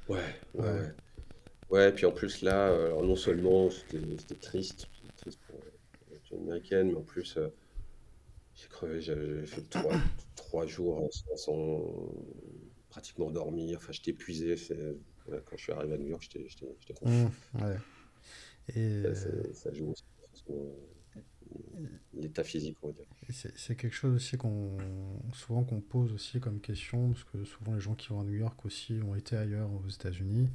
ouais, 0.10 0.20
ouais, 0.56 0.64
ouais. 0.64 0.94
Ouais, 1.76 1.92
puis 1.92 2.06
en 2.06 2.12
plus 2.12 2.42
là, 2.42 2.70
euh, 2.70 2.86
alors 2.86 3.04
non 3.04 3.18
seulement 3.18 3.70
c'était 3.70 4.36
triste, 4.36 4.88
triste 5.18 5.40
pour 5.46 5.60
les 6.10 6.38
américaine, 6.38 6.92
mais 6.92 6.98
en 6.98 7.02
plus 7.02 7.38
j'ai 8.56 8.68
crevé, 8.70 9.02
j'avais 9.02 9.46
fait 9.46 9.70
trois, 9.70 9.92
trois 10.38 10.66
jours 10.66 11.10
sans, 11.36 12.10
pratiquement 12.88 13.30
dormir, 13.30 13.78
enfin 13.78 13.92
j'étais 13.92 14.12
épuisé. 14.12 14.56
quand 15.28 15.58
je 15.58 15.64
suis 15.64 15.74
arrivé 15.74 15.96
à 15.96 15.98
New 15.98 16.08
York, 16.08 16.24
j'étais 16.24 16.94
confiant. 16.94 17.30
Mmh, 17.54 17.62
ouais. 17.62 17.78
Et 18.74 19.04
ça, 19.54 19.74
joue 19.74 19.92
aussi 19.92 20.06
l'état 22.14 22.46
physique, 22.46 22.78
on 22.84 22.88
va 22.88 22.94
dire. 22.94 23.06
C'est 23.30 23.76
quelque 23.76 23.94
chose 23.94 24.16
aussi 24.16 24.38
qu'on 24.38 24.78
souvent 25.34 25.66
qu'on 25.66 25.82
pose 25.82 26.14
aussi 26.14 26.40
comme 26.40 26.62
question, 26.62 27.12
parce 27.12 27.26
que 27.26 27.44
souvent 27.44 27.74
les 27.74 27.82
gens 27.82 27.96
qui 27.96 28.08
vont 28.08 28.22
à 28.22 28.24
New 28.24 28.36
York 28.36 28.66
aussi 28.66 28.94
ont 29.06 29.16
été 29.16 29.36
ailleurs 29.36 29.70
aux 29.74 29.90
États-Unis. 29.90 30.48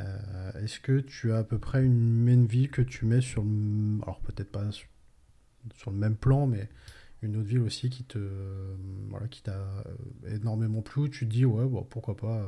Euh, 0.00 0.52
est-ce 0.62 0.80
que 0.80 1.00
tu 1.00 1.32
as 1.32 1.38
à 1.38 1.44
peu 1.44 1.58
près 1.58 1.84
une 1.84 2.22
même 2.24 2.46
ville 2.46 2.70
que 2.70 2.82
tu 2.82 3.06
mets 3.06 3.20
sur 3.20 3.42
le, 3.42 4.02
alors 4.02 4.20
peut-être 4.20 4.50
pas 4.50 4.70
sur, 4.70 5.90
le 5.90 5.96
même 5.96 6.16
plan, 6.16 6.46
mais 6.46 6.68
une 7.22 7.36
autre 7.36 7.48
ville 7.48 7.60
aussi 7.60 7.88
qui 7.88 8.04
te 8.04 8.18
voilà 9.08 9.26
qui 9.28 9.42
t'a 9.42 9.66
énormément 10.30 10.82
plu, 10.82 11.10
tu 11.10 11.26
te 11.26 11.32
dis 11.32 11.44
ouais 11.44 11.64
bon, 11.64 11.84
pourquoi 11.84 12.16
pas, 12.16 12.38
euh, 12.38 12.46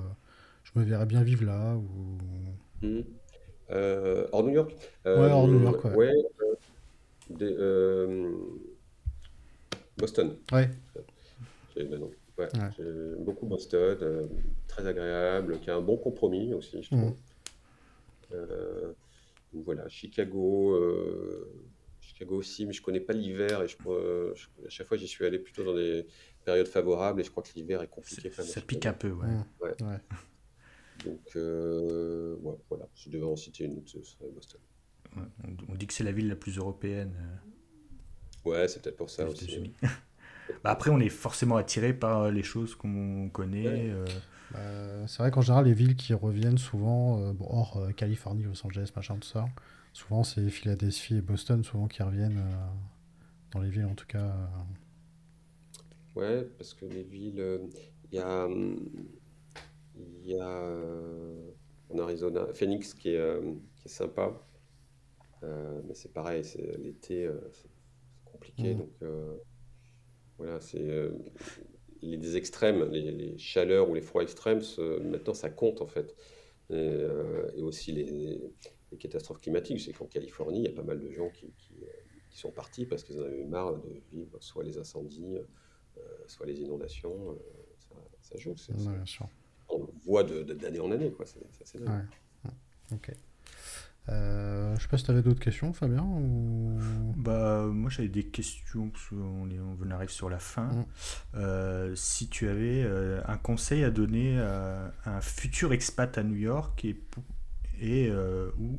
je 0.65 0.79
me 0.79 0.85
verrais 0.85 1.07
bien 1.07 1.23
vivre 1.23 1.45
là 1.47 1.77
ou. 1.77 2.19
Mmh. 2.83 3.01
Euh, 3.71 4.27
hors 4.33 4.43
New 4.43 4.53
York? 4.53 4.73
Ouais, 5.05 5.31
hors 5.31 5.49
New 5.49 5.63
York, 5.63 5.85
ouais. 5.97 6.13
Euh, 7.41 7.57
euh, 7.59 8.33
Boston. 9.97 10.37
Ouais. 10.53 10.69
Ouais, 12.39 12.49
J'aime 12.77 13.17
beaucoup 13.19 13.47
Boston, 13.47 14.29
très 14.67 14.87
agréable, 14.87 15.59
qui 15.61 15.71
a 15.71 15.77
un 15.77 15.81
bon 15.81 15.97
compromis 15.97 16.53
aussi, 16.55 16.83
je 16.83 16.89
trouve. 16.89 17.11
Mmh. 17.11 17.15
Voilà, 19.53 19.89
Chicago, 19.89 20.79
Chicago 22.01 22.37
aussi, 22.37 22.67
mais 22.67 22.73
je 22.73 22.83
connais 22.83 23.01
pas 23.01 23.13
l'hiver 23.13 23.63
et 23.63 23.69
je, 23.69 23.77
à 24.67 24.69
chaque 24.69 24.87
fois 24.87 24.97
j'y 24.97 25.09
suis 25.09 25.25
allé 25.25 25.39
plutôt 25.39 25.65
dans 25.65 25.75
des 25.75 26.07
périodes 26.45 26.69
favorables 26.69 27.21
et 27.21 27.25
je 27.25 27.31
crois 27.31 27.43
que 27.43 27.51
l'hiver 27.55 27.83
est 27.83 27.89
compliqué. 27.89 28.31
Ça, 28.31 28.61
pique 28.61 28.87
un 28.87 28.93
peu, 28.93 29.11
ouais. 29.11 29.27
ouais. 29.61 29.83
ouais. 29.83 29.99
Donc, 31.05 31.21
euh, 31.37 32.37
ouais, 32.43 32.57
voilà, 32.69 32.87
si 32.95 33.11
je 33.11 33.17
devais 33.17 33.27
en 33.27 33.37
citer 33.37 33.65
une 33.65 33.83
ce 33.87 34.03
serait 34.03 34.29
Boston. 34.31 34.61
on 35.69 35.75
dit 35.75 35.87
que 35.87 35.95
c'est 35.95 36.05
la 36.05 36.13
ville 36.13 36.29
la 36.29 36.37
plus 36.37 36.59
européenne. 36.59 37.15
Euh, 38.47 38.51
ouais, 38.51 38.69
c'est 38.69 38.83
peut-être 38.83 38.97
pour 38.97 39.11
ça 39.11 39.27
aussi. 39.27 39.75
bah 39.83 40.71
après, 40.71 40.91
on 40.91 41.01
est 41.01 41.09
forcément 41.09 41.57
attiré 41.57 41.95
par 41.95 42.31
les 42.31 42.43
choses 42.43 42.75
qu'on 42.75 43.31
connaît. 43.31 43.91
Euh. 43.91 44.05
Bah, 44.53 44.59
c'est 45.07 45.19
vrai 45.19 45.31
qu'en 45.31 45.41
général, 45.41 45.65
les 45.65 45.75
villes 45.75 45.97
qui 45.97 46.15
reviennent 46.15 46.59
souvent, 46.59 47.33
bon, 47.33 47.47
hors 47.49 47.81
Californie, 47.97 48.43
Los 48.43 48.67
Angeles, 48.67 48.91
machin, 48.97 49.17
tout 49.17 49.29
ça, 49.29 49.49
souvent 49.93 50.25
c'est 50.25 50.49
Philadelphie 50.49 51.17
et 51.17 51.23
Boston, 51.23 51.63
souvent 51.63 51.89
qui 51.89 52.03
reviennent 52.03 52.43
dans 53.53 53.61
les 53.61 53.71
villes 53.71 53.87
en 53.87 53.95
tout 53.95 54.07
cas. 54.07 54.33
Ouais, 56.17 56.43
parce 56.59 56.75
que 56.75 56.87
les 56.87 57.05
villes, 57.05 57.61
il 58.11 58.19
y 58.19 58.21
a 58.21 58.49
il 60.01 60.27
y 60.27 60.39
a 60.39 60.49
euh, 60.49 61.51
en 61.91 61.99
Arizona 61.99 62.47
Phoenix 62.55 62.95
qui 62.95 63.11
est, 63.11 63.19
euh, 63.19 63.41
qui 63.77 63.87
est 63.87 63.91
sympa. 63.91 64.33
Euh, 65.43 65.81
mais 65.87 65.95
c'est 65.95 66.13
pareil, 66.13 66.45
c'est 66.45 66.77
l'été, 66.79 67.29
c'est 67.53 67.71
compliqué. 68.25 68.75
Mmh. 68.75 68.79
Donc 68.79 68.91
voilà, 70.39 70.61
c'est 70.61 71.11
les 72.03 72.37
extrêmes, 72.37 72.85
les, 72.91 73.37
chaleurs 73.39 73.89
ou 73.91 73.95
les 73.95 74.01
froids 74.01 74.23
extrêmes, 74.23 74.61
maintenant 75.03 75.35
ça 75.35 75.51
compte 75.51 75.81
en 75.83 75.87
fait. 75.87 76.15
Et, 76.71 77.63
aussi 77.63 77.93
les, 77.93 78.43
catastrophes 78.99 79.41
climatiques. 79.41 79.81
C'est 79.81 79.93
qu'en 79.93 80.07
Californie, 80.07 80.61
il 80.61 80.65
y 80.65 80.69
a 80.69 80.73
pas 80.73 80.83
mal 80.83 80.99
de 80.99 81.11
gens 81.11 81.29
qui, 81.31 81.53
qui, 81.59 81.75
sont 82.31 82.53
partis 82.53 82.87
parce 82.87 83.03
qu'ils 83.03 83.21
en 83.21 83.25
avaient 83.25 83.45
marre 83.45 83.77
de 83.77 84.01
vivre 84.13 84.37
soit 84.41 84.63
les 84.63 84.79
incendies, 84.79 85.39
soit 86.27 86.47
les 86.47 86.61
inondations. 86.61 87.37
ça, 87.79 87.97
ça 88.23 88.39
joue. 88.39 88.55
On 89.69 89.89
voit 90.05 90.25
d'année 90.25 90.81
en 90.81 90.91
année, 90.91 91.13
quoi. 91.13 91.27
C'est 91.27 91.81
ouais. 91.81 92.51
Ok. 92.93 93.13
Euh, 94.09 94.75
je 94.77 94.83
sais 94.83 94.89
pas 94.89 94.99
si 94.99 95.05
tu 95.05 95.11
avais 95.11 95.23
d'autres 95.23 95.41
questions, 95.41 95.73
Fabien 95.73 96.05
Bah, 97.17 97.67
moi 97.67 97.91
j'avais 97.91 98.09
des 98.09 98.25
questions, 98.25 98.89
parce 98.91 99.09
qu'on 99.09 99.49
on 99.83 99.91
arrive 99.91 100.11
sur 100.11 100.31
la 100.31 100.39
fin. 100.39 100.67
Mm. 100.67 100.87
Euh, 101.35 101.95
si 101.95 102.29
tu 102.29 102.49
avais 102.49 102.83
euh, 102.83 103.21
un 103.27 103.37
conseil 103.37 103.85
à 103.85 103.91
donner 103.91 104.39
à, 104.41 104.93
un 105.05 105.21
futur 105.21 105.73
expat 105.73 106.17
à 106.19 106.23
New 106.23 106.37
York 106.37 106.85
et, 106.85 106.97
et 107.81 108.11
ou 108.59 108.79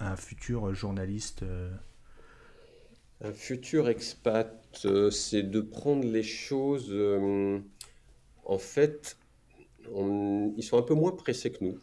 un 0.00 0.16
futur 0.16 0.72
journaliste 0.74 1.44
Un 3.20 3.32
futur 3.32 3.88
expat, 3.88 4.54
c'est 5.10 5.42
de 5.42 5.60
prendre 5.60 6.04
les 6.04 6.22
choses. 6.22 6.94
en 8.44 8.58
fait, 8.58 9.16
ils 9.86 10.62
sont 10.62 10.78
un 10.78 10.82
peu 10.82 10.94
moins 10.94 11.12
pressés 11.12 11.50
que 11.50 11.64
nous 11.64 11.78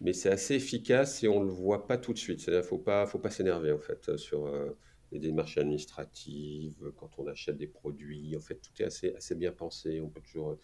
mais 0.00 0.12
c'est 0.12 0.30
assez 0.30 0.54
efficace 0.54 1.22
et 1.22 1.28
on 1.28 1.40
ne 1.40 1.46
le 1.46 1.52
voit 1.52 1.86
pas 1.86 1.98
tout 1.98 2.12
de 2.12 2.18
suite. 2.18 2.40
C'est-à-dire 2.40 2.62
ne 2.62 2.66
faut 2.66 2.78
pas, 2.78 3.06
faut 3.06 3.18
pas 3.18 3.30
s'énerver 3.30 3.72
en 3.72 3.78
fait 3.78 4.16
sur 4.16 4.46
euh, 4.46 4.70
les 5.12 5.18
démarches 5.18 5.58
administratives, 5.58 6.92
quand 6.96 7.18
on 7.18 7.26
achète 7.26 7.58
des 7.58 7.66
produits. 7.66 8.34
En 8.36 8.40
fait, 8.40 8.56
tout 8.56 8.70
est 8.80 8.86
assez, 8.86 9.14
assez 9.14 9.34
bien 9.34 9.52
pensé. 9.52 10.00
On 10.00 10.08
peut 10.08 10.22
toujours 10.22 10.58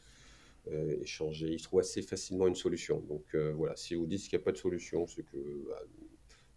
euh, 0.69 0.97
échanger. 1.03 1.49
Il 1.49 1.63
trouve 1.63 1.81
assez 1.81 2.03
facilement 2.03 2.47
une 2.47 2.55
solution. 2.55 3.01
Donc 3.01 3.25
euh, 3.35 3.53
voilà, 3.53 3.77
si 3.77 3.95
vous 3.95 4.07
dites 4.07 4.23
qu'il 4.23 4.39
n'y 4.39 4.43
a 4.43 4.45
pas 4.45 4.53
de 4.53 4.59
solution, 4.59 5.07
c'est 5.07 5.23
que 5.23 5.37
bah, 5.69 5.83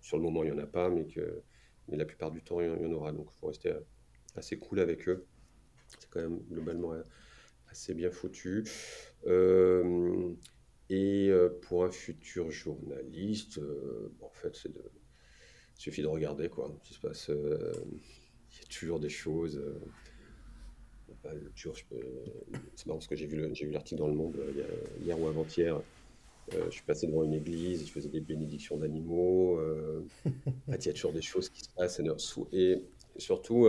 sur 0.02 0.18
le 0.18 0.24
moment 0.24 0.44
il 0.44 0.52
n'y 0.52 0.58
en 0.58 0.64
a 0.64 0.68
pas, 0.68 0.90
mais 0.90 1.06
que 1.06 1.42
mais 1.90 1.98
la 1.98 2.06
plupart 2.06 2.32
du 2.32 2.42
temps 2.44 2.62
il 2.62 2.68
y 2.68 2.86
en 2.86 2.92
aura. 2.92 3.12
Donc 3.12 3.30
il 3.32 3.40
faut 3.40 3.48
rester 3.48 3.74
assez 4.36 4.58
cool 4.58 4.80
avec 4.80 5.10
eux. 5.10 5.26
C'est 6.00 6.10
quand 6.10 6.22
même 6.22 6.40
globalement 6.50 6.94
assez 7.68 7.94
bien 7.94 8.12
foutu. 8.12 8.64
Et 10.90 11.28
euh, 11.30 11.50
pour 11.62 11.86
un 11.86 11.92
futur 11.92 12.50
journaliste, 12.50 13.60
euh, 13.60 14.12
en 14.22 14.32
fait, 14.32 14.56
c'est 14.56 14.74
de... 14.74 14.82
il 15.78 15.82
suffit 15.82 16.02
de 16.02 16.08
regarder 16.08 16.50
quoi. 16.50 16.74
Ce 16.82 16.88
qui 16.88 16.94
se 16.96 17.00
passe, 17.00 17.30
euh, 17.30 17.72
il 18.52 18.58
y 18.58 18.64
a 18.64 18.68
toujours 18.70 19.00
des 19.00 19.10
choses. 19.10 19.62
Bah, 21.24 21.32
c'est 22.76 22.86
marrant 22.88 22.98
parce 22.98 23.08
que 23.08 23.16
j'ai 23.16 23.28
vu, 23.28 23.46
vu 23.52 23.72
l'article 23.72 24.00
dans 24.00 24.08
Le 24.08 24.14
Monde 24.14 24.38
hier 25.04 25.20
ou 25.20 25.28
avant-hier. 25.28 25.82
je 26.52 26.70
suis 26.70 26.84
passé 26.84 27.08
devant 27.08 27.24
une 27.24 27.34
église, 27.34 27.86
je 27.86 27.92
faisais 27.92 28.10
des 28.10 28.22
bénédictions 28.22 28.78
d'animaux. 28.78 29.60
il 30.26 30.86
y 30.86 30.90
a 30.90 30.94
toujours 30.94 31.14
des 31.14 31.22
choses 31.22 31.50
qui 31.50 31.64
se 31.66 31.70
passent. 31.70 32.02
Et 32.54 32.82
surtout, 33.18 33.68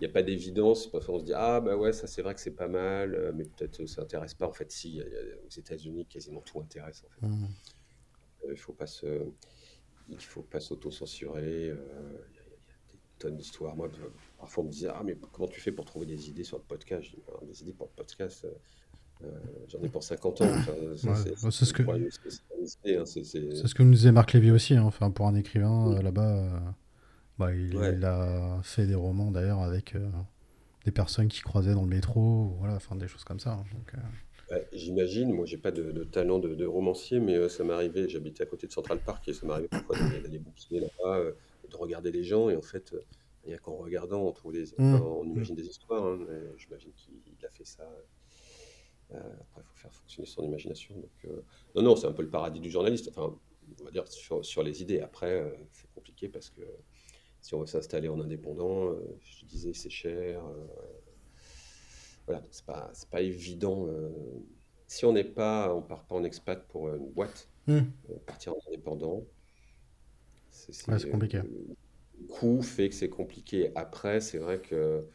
n'y 0.00 0.06
a 0.06 0.10
pas 0.10 0.22
d'évidence. 0.22 0.90
Parfois, 0.90 1.16
on 1.16 1.18
se 1.20 1.24
dit 1.24 1.32
Ah, 1.34 1.60
bah 1.60 1.76
ouais, 1.76 1.92
ça 1.92 2.06
c'est 2.06 2.22
vrai 2.22 2.34
que 2.34 2.40
c'est 2.40 2.50
pas 2.50 2.68
mal, 2.68 3.14
euh, 3.14 3.32
mais 3.34 3.44
peut-être 3.44 3.86
ça 3.86 4.02
n'intéresse 4.02 4.34
pas. 4.34 4.46
En 4.46 4.52
fait, 4.52 4.70
si, 4.70 5.00
aux 5.00 5.50
États-Unis, 5.50 6.06
quasiment 6.06 6.40
tout 6.40 6.60
intéresse. 6.60 7.04
En 7.04 7.08
fait. 7.08 7.26
Mmh. 7.26 7.44
Euh, 8.44 8.52
il 8.52 8.58
faut 8.58 8.72
pas 8.72 8.86
se. 8.86 9.26
Il 10.08 10.20
faut 10.20 10.42
pas 10.42 10.60
s'auto-censurer. 10.60 11.70
Euh, 11.70 11.76
il 12.30 12.36
y, 12.36 12.38
a 12.38 12.42
des 12.42 12.98
tonnes 13.18 13.36
d'histoires. 13.36 13.76
Moi, 13.76 13.88
parfois, 14.38 14.64
on 14.64 14.66
me 14.66 14.72
disait 14.72 14.88
Ah, 14.92 15.02
mais 15.04 15.16
comment 15.32 15.48
tu 15.48 15.60
fais 15.60 15.72
pour 15.72 15.84
trouver 15.84 16.06
des 16.06 16.28
idées 16.28 16.44
sur 16.44 16.58
le 16.58 16.64
podcast? 16.64 17.14
Bah, 17.26 17.34
Des 17.42 17.62
idées 17.62 17.72
pour 17.72 17.86
le 17.86 17.96
podcast. 17.96 18.46
J'en 19.68 19.80
ai 19.82 19.88
pour 19.88 20.02
50 20.02 20.40
ans. 20.42 20.46
c'est 20.96 21.64
ce 21.64 21.72
que 21.72 21.82
hein, 21.82 23.06
c'est 23.06 23.24
ce 23.24 23.74
que 23.74 23.82
nous 23.82 23.92
disait 23.92 24.12
Marc 24.12 24.32
Lévy 24.34 24.50
aussi. 24.50 24.74
Hein. 24.74 24.82
Enfin, 24.82 25.10
pour 25.10 25.26
un 25.26 25.34
écrivain 25.34 26.02
là-bas, 26.02 26.74
bah, 27.38 27.52
il, 27.52 27.76
a 28.04 28.60
fait 28.62 28.86
des 28.86 28.94
romans 28.94 29.30
d'ailleurs 29.30 29.60
avec 29.60 29.96
euh, 29.96 30.08
des 30.84 30.92
personnes 30.92 31.28
qui 31.28 31.40
croisaient 31.40 31.74
dans 31.74 31.82
le 31.82 31.88
métro, 31.88 32.54
voilà, 32.58 32.76
enfin 32.76 32.94
des 32.94 33.08
choses 33.08 33.24
comme 33.24 33.40
ça. 33.40 33.52
Hein, 33.52 33.64
donc, 33.74 33.94
euh. 33.94 34.60
J'imagine, 34.72 35.32
moi 35.32 35.46
j'ai 35.46 35.56
pas 35.56 35.72
de, 35.72 36.04
talent 36.04 36.38
de, 36.38 36.64
romancier, 36.64 37.18
mais 37.18 37.34
euh, 37.34 37.48
ça 37.48 37.64
m'arrivait, 37.64 38.08
j'habitais 38.08 38.44
à 38.44 38.46
côté 38.46 38.68
de 38.68 38.72
Central 38.72 39.00
Park 39.00 39.26
et 39.26 39.32
ça 39.32 39.46
m'arrivait 39.46 39.68
parfois 39.68 39.96
d'aller 39.98 40.38
bouquiner 40.38 40.80
là-bas, 40.80 41.32
de 41.68 41.76
regarder 41.76 42.12
les 42.12 42.22
gens 42.22 42.50
et 42.50 42.56
en 42.56 42.62
fait, 42.62 42.94
il 43.44 43.48
n'y 43.48 43.54
a 43.54 43.58
qu'en 43.58 43.76
regardant, 43.76 44.22
on, 44.22 44.32
trouve 44.32 44.52
des, 44.52 44.66
mmh. 44.78 44.94
on 45.02 45.24
imagine 45.24 45.56
des 45.56 45.66
histoires. 45.66 46.04
Hein, 46.06 46.20
j'imagine 46.56 46.92
qu'il 46.92 47.44
a 47.44 47.50
fait 47.50 47.64
ça. 47.64 47.82
après, 49.10 49.60
il 49.60 49.64
faut 49.64 49.76
faire 49.76 49.92
fonctionner 49.92 50.26
son 50.26 50.44
imagination. 50.44 50.94
Donc, 50.94 51.34
non, 51.74 51.82
non, 51.82 51.96
c'est 51.96 52.06
un 52.06 52.12
peu 52.12 52.22
le 52.22 52.30
paradis 52.30 52.60
du 52.60 52.70
journaliste. 52.70 53.10
Enfin, 53.10 53.34
on 53.80 53.84
va 53.84 53.90
dire 53.90 54.06
sur, 54.06 54.44
sur 54.44 54.62
les 54.62 54.82
idées. 54.82 55.00
Après, 55.00 55.52
c'est 55.72 55.92
compliqué 55.94 56.28
parce 56.28 56.48
que 56.48 56.62
si 57.44 57.54
on 57.54 57.60
veut 57.60 57.66
s'installer 57.66 58.08
en 58.08 58.18
indépendant, 58.22 58.86
euh, 58.86 59.18
je 59.20 59.44
disais 59.44 59.74
c'est 59.74 59.90
cher. 59.90 60.42
Euh, 60.46 60.66
voilà, 62.24 62.42
c'est 62.50 62.64
pas, 62.64 62.90
pas 63.10 63.20
évident. 63.20 63.86
Euh, 63.86 64.08
si 64.86 65.04
on 65.04 65.12
n'est 65.12 65.24
pas, 65.24 65.74
on 65.74 65.82
part 65.82 66.06
pas 66.06 66.14
en 66.14 66.24
expat 66.24 66.66
pour 66.68 66.88
une 66.88 67.12
boîte, 67.12 67.50
hmm. 67.66 67.80
partir 68.24 68.54
en 68.54 68.58
indépendant, 68.68 69.26
c'est 70.50 71.10
compliqué. 71.10 71.42
Le 71.42 72.26
coût 72.28 72.62
fait 72.62 72.88
que 72.88 72.94
c'est 72.94 73.10
compliqué. 73.10 73.72
Après, 73.74 74.22
c'est 74.22 74.38
vrai 74.38 74.62
que 74.62 75.06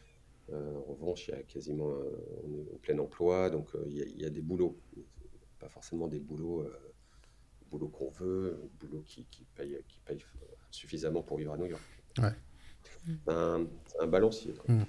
en 0.52 0.92
revanche, 0.92 1.26
il 1.26 1.30
y 1.32 1.34
a 1.34 1.42
quasiment 1.42 1.92
on 2.44 2.58
est 2.58 2.72
en 2.72 2.78
plein 2.78 2.98
emploi, 3.00 3.50
donc 3.50 3.70
il 3.88 4.20
y, 4.20 4.24
a 4.24 4.30
des 4.30 4.40
boulots, 4.40 4.78
pas 5.58 5.68
forcément 5.68 6.06
des 6.06 6.20
boulots, 6.20 6.64
boulots 7.72 7.88
qu'on 7.88 8.10
veut, 8.10 8.70
boulots 8.78 9.02
qui, 9.02 9.26
qui 9.26 9.44
payent, 9.56 9.80
qui 9.88 9.98
payent 10.00 10.24
suffisamment 10.70 11.22
pour 11.22 11.36
vivre 11.36 11.52
à 11.54 11.56
New 11.56 11.66
York. 11.66 11.99
Ouais. 12.18 12.34
Un, 13.28 13.66
un 14.00 14.06
balancier. 14.06 14.54
Hmm. 14.68 14.82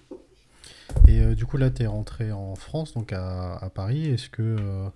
Et 1.07 1.21
euh, 1.21 1.35
du 1.35 1.45
coup, 1.45 1.57
là, 1.57 1.69
tu 1.69 1.83
es 1.83 1.87
rentré 1.87 2.31
en 2.31 2.55
France, 2.55 2.93
donc 2.93 3.13
à, 3.13 3.55
à 3.55 3.69
Paris. 3.69 4.07
Est-ce 4.07 4.29
que 4.29 4.41
euh, 4.41 4.89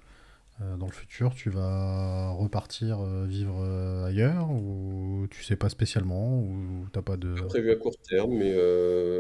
euh, 0.61 0.77
dans 0.77 0.85
le 0.85 0.91
futur, 0.91 1.33
tu 1.33 1.49
vas 1.49 2.31
repartir 2.31 3.03
vivre 3.25 3.63
ailleurs 4.05 4.51
ou 4.51 5.27
tu 5.29 5.43
sais 5.43 5.55
pas 5.55 5.69
spécialement 5.69 6.39
ou 6.39 6.87
t'as 6.91 7.01
pas 7.01 7.17
de... 7.17 7.33
prévu 7.47 7.71
à 7.71 7.75
court 7.75 7.97
terme, 8.01 8.33
mais, 8.33 8.53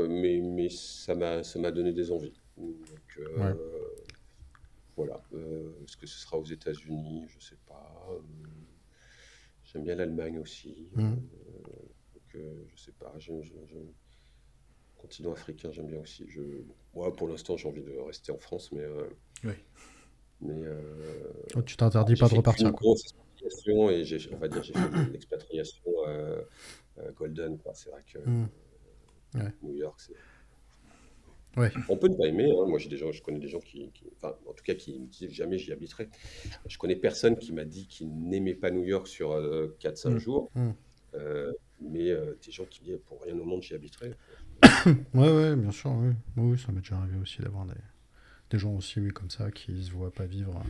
mais, 0.07 0.39
mais 0.41 0.69
ça 0.69 1.15
m'a 1.15 1.71
donné 1.71 1.93
des 1.93 2.11
envies. 2.11 2.39
Donc, 2.57 3.19
voilà. 4.95 5.21
Est-ce 5.83 5.97
que 5.97 6.07
ce 6.07 6.19
sera 6.19 6.37
aux 6.37 6.45
États-Unis? 6.45 7.25
Je 7.27 7.45
sais 7.45 7.57
pas. 7.67 8.07
J'aime 9.65 9.83
bien 9.83 9.95
l'Allemagne 9.95 10.39
aussi. 10.39 10.87
Je 12.67 12.81
sais 12.81 12.91
pas, 12.91 13.13
je, 13.17 13.31
continent 15.05 15.33
africain, 15.33 15.69
j'aime 15.71 15.87
bien 15.87 15.99
aussi. 15.99 16.25
Je, 16.27 16.41
moi, 16.95 17.15
pour 17.15 17.27
l'instant, 17.27 17.57
j'ai 17.57 17.67
envie 17.67 17.83
de 17.83 17.97
rester 17.99 18.31
en 18.31 18.39
France, 18.39 18.71
mais. 18.71 18.81
Euh, 18.81 19.07
oui. 19.43 19.53
Mais. 20.41 20.63
Euh, 20.63 20.81
oh, 21.55 21.61
tu 21.61 21.77
t'interdis 21.77 22.15
pas 22.15 22.27
de 22.27 22.35
repartir. 22.35 22.67
Une 22.67 22.73
grosse 22.73 23.03
expatriation 23.03 23.89
et 23.89 24.03
j'ai, 24.03 24.33
on 24.33 24.37
va 24.37 24.47
dire, 24.47 24.63
j'ai 24.63 24.73
fait 24.73 24.79
une 24.79 25.15
expatriation 25.15 25.83
euh, 26.07 26.41
golden. 27.15 27.57
C'est 27.73 27.89
vrai 27.89 28.03
que 28.11 28.17
hmm. 28.19 28.47
New 29.61 29.75
York, 29.75 29.99
c'est. 29.99 30.13
Ouais. 31.57 31.71
On 31.87 31.95
peut 31.95 32.09
ne 32.09 32.15
pas 32.15 32.25
aimer. 32.25 32.51
Hein. 32.51 32.65
Moi, 32.67 32.79
j'ai 32.79 32.89
des 32.89 32.97
gens, 32.97 33.13
je 33.13 33.21
connais 33.21 33.39
des 33.39 33.47
gens 33.47 33.61
qui, 33.61 33.89
enfin, 34.17 34.35
en 34.45 34.51
tout 34.51 34.63
cas, 34.63 34.75
qui 34.75 34.99
me 34.99 35.07
disent 35.07 35.31
jamais 35.31 35.57
j'y 35.57 35.71
habiterai. 35.71 36.09
Je 36.65 36.77
connais 36.77 36.97
personne 36.97 37.37
qui 37.37 37.53
m'a 37.53 37.63
dit 37.63 37.87
qu'il 37.87 38.09
n'aimait 38.27 38.55
pas 38.55 38.71
New 38.71 38.83
York 38.83 39.07
sur 39.07 39.29
4-5 39.29 40.09
hmm. 40.09 40.17
jours. 40.17 40.51
Hmm 40.55 40.71
mais 41.81 42.09
euh, 42.11 42.37
des 42.45 42.51
gens 42.51 42.65
qui 42.65 42.81
disent 42.81 42.99
pour 43.07 43.21
rien 43.23 43.37
au 43.37 43.43
monde 43.43 43.61
j'y 43.61 43.73
habiterai. 43.73 44.13
ouais, 45.13 45.31
ouais, 45.31 45.55
bien 45.55 45.71
sûr, 45.71 45.91
oui. 45.91 46.13
Oui, 46.37 46.57
ça 46.57 46.71
m'est 46.71 46.81
déjà 46.81 46.97
arrivé 46.97 47.17
aussi 47.21 47.41
d'avoir 47.41 47.65
des, 47.65 47.73
des, 48.49 48.57
gens 48.57 48.73
aussi, 48.73 48.99
oui, 48.99 49.09
comme 49.09 49.29
ça, 49.29 49.51
qui 49.51 49.83
se 49.83 49.91
voient 49.91 50.11
pas 50.11 50.25
vivre. 50.25 50.61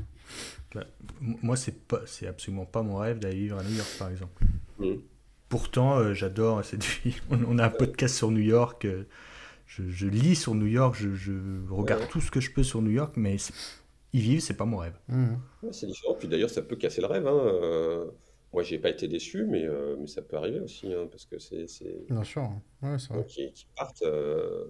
Bah, 0.73 0.85
moi, 1.21 1.55
c'est 1.55 1.87
pas, 1.87 2.01
c'est 2.05 2.27
absolument 2.27 2.65
pas 2.65 2.81
mon 2.81 2.97
rêve 2.97 3.19
d'aller 3.19 3.35
vivre 3.35 3.57
à 3.57 3.63
New 3.63 3.75
York, 3.75 3.95
par 3.99 4.09
exemple. 4.09 4.43
Mmh. 4.79 4.93
Pourtant, 5.49 5.99
euh, 5.99 6.13
j'adore 6.13 6.63
cette 6.65 6.83
vie. 6.83 7.15
On 7.29 7.59
a 7.59 7.65
un 7.65 7.69
podcast 7.69 8.15
sur 8.15 8.31
New 8.31 8.41
York. 8.41 8.85
Euh, 8.85 9.03
je, 9.67 9.87
je, 9.89 10.07
lis 10.07 10.35
sur 10.35 10.55
New 10.55 10.67
York, 10.67 10.95
je, 10.97 11.13
je 11.15 11.33
regarde 11.69 12.07
tout 12.09 12.21
ce 12.21 12.29
que 12.29 12.39
je 12.39 12.51
peux 12.51 12.63
sur 12.63 12.81
New 12.81 12.91
York, 12.91 13.13
mais 13.17 13.37
y 14.13 14.19
vivre, 14.19 14.41
c'est 14.41 14.53
pas 14.55 14.65
mon 14.65 14.77
rêve. 14.77 14.97
Mmh. 15.07 15.35
c'est 15.71 15.87
différent. 15.87 16.15
Puis 16.17 16.27
d'ailleurs, 16.27 16.49
ça 16.49 16.61
peut 16.61 16.75
casser 16.75 17.01
le 17.01 17.07
rêve. 17.07 17.27
Hein. 17.27 18.05
Moi, 18.55 18.63
j'ai 18.63 18.79
pas 18.79 18.89
été 18.89 19.09
déçu, 19.09 19.43
mais, 19.43 19.65
euh, 19.65 19.97
mais 19.99 20.07
ça 20.07 20.21
peut 20.21 20.37
arriver 20.37 20.61
aussi, 20.61 20.93
hein, 20.93 21.09
parce 21.11 21.25
que 21.25 21.37
c'est. 21.39 21.67
Bien 22.09 22.23
sûr, 22.23 22.49
ouais, 22.81 22.97
c'est 22.97 23.11
vrai. 23.11 23.25
Qui, 23.25 23.51
qui 23.51 23.67
partent. 23.75 24.03
Euh... 24.03 24.63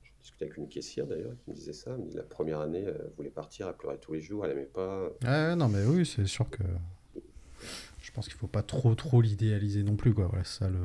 Je 0.00 0.10
discutais 0.22 0.44
avec 0.44 0.58
une 0.58 0.68
caissière 0.68 1.08
d'ailleurs 1.08 1.32
qui 1.42 1.50
me 1.50 1.56
disait 1.56 1.72
ça. 1.72 1.96
Mais 1.96 2.14
la 2.14 2.22
première 2.22 2.60
année, 2.60 2.84
elle 2.86 3.10
voulait 3.16 3.30
partir, 3.30 3.66
elle 3.66 3.74
pleurait 3.74 3.98
tous 3.98 4.12
les 4.12 4.20
jours, 4.20 4.46
elle 4.46 4.52
aimait 4.52 4.62
pas. 4.62 5.08
Ouais, 5.24 5.56
non, 5.56 5.66
mais 5.66 5.84
oui, 5.86 6.06
c'est 6.06 6.24
sûr 6.26 6.48
que. 6.48 6.62
Je 8.00 8.12
pense 8.12 8.28
qu'il 8.28 8.36
faut 8.36 8.46
pas 8.46 8.62
trop 8.62 8.94
trop 8.94 9.22
l'idéaliser 9.22 9.82
non 9.82 9.96
plus, 9.96 10.14
quoi. 10.14 10.28
Voilà, 10.28 10.44
c'est 10.44 10.60
ça 10.60 10.70
le, 10.70 10.78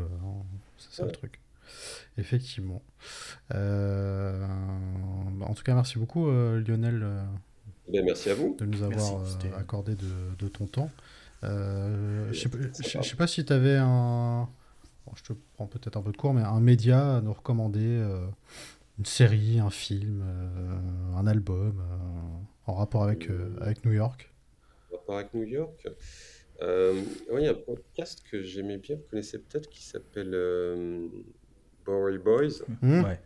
c'est 0.80 0.94
ça 0.94 1.06
le 1.06 1.12
truc. 1.12 1.40
Effectivement. 2.18 2.82
Euh... 3.54 4.48
En 5.42 5.54
tout 5.54 5.64
cas, 5.64 5.76
merci 5.76 6.00
beaucoup, 6.00 6.28
euh, 6.28 6.60
Lionel. 6.60 7.06
Eh 7.94 8.02
merci 8.02 8.32
à 8.32 8.34
vous. 8.34 8.56
De 8.58 8.66
nous 8.66 8.82
avoir 8.82 9.22
accordé 9.60 9.94
de, 9.94 10.36
de 10.40 10.48
ton 10.48 10.66
temps. 10.66 10.90
Euh, 11.44 12.32
je 12.32 12.98
ne 12.98 13.04
sais 13.04 13.16
pas 13.16 13.28
si 13.28 13.46
tu 13.46 13.54
avais 13.54 13.78
un. 13.78 14.48
je 15.16 15.24
te 15.24 15.34
prends 15.54 15.68
peut-être 15.68 15.98
un 15.98 16.02
peu 16.02 16.12
de 16.12 16.18
cours, 16.18 16.34
mais 16.34 16.42
un 16.42 16.60
média 16.60 17.18
à 17.18 17.22
nous 17.22 17.34
recommander 17.34 17.82
euh, 17.82 18.26
une 18.98 19.06
série, 19.06 19.60
un 19.60 19.70
film, 19.70 20.24
un 21.16 21.28
album 21.28 21.82
en 22.66 22.74
rapport 22.74 23.04
avec, 23.04 23.30
avec 23.60 23.84
New 23.86 23.92
York 23.92 24.32
En 24.92 24.98
rapport 24.98 25.16
avec 25.16 25.34
New 25.34 25.44
York 25.44 25.88
oui, 26.62 27.42
il 27.42 27.44
y 27.44 27.48
a 27.48 27.52
un 27.52 27.56
podcast 27.56 28.24
que 28.32 28.42
j'aimais 28.42 28.78
bien, 28.78 28.96
vous 28.96 29.04
connaissez 29.10 29.38
peut-être, 29.38 29.70
qui 29.70 29.84
s'appelle 29.84 30.32
Bowery 31.86 32.20
Boys. 32.20 32.64
Hmm. 32.82 33.04
Ouais, 33.04 33.20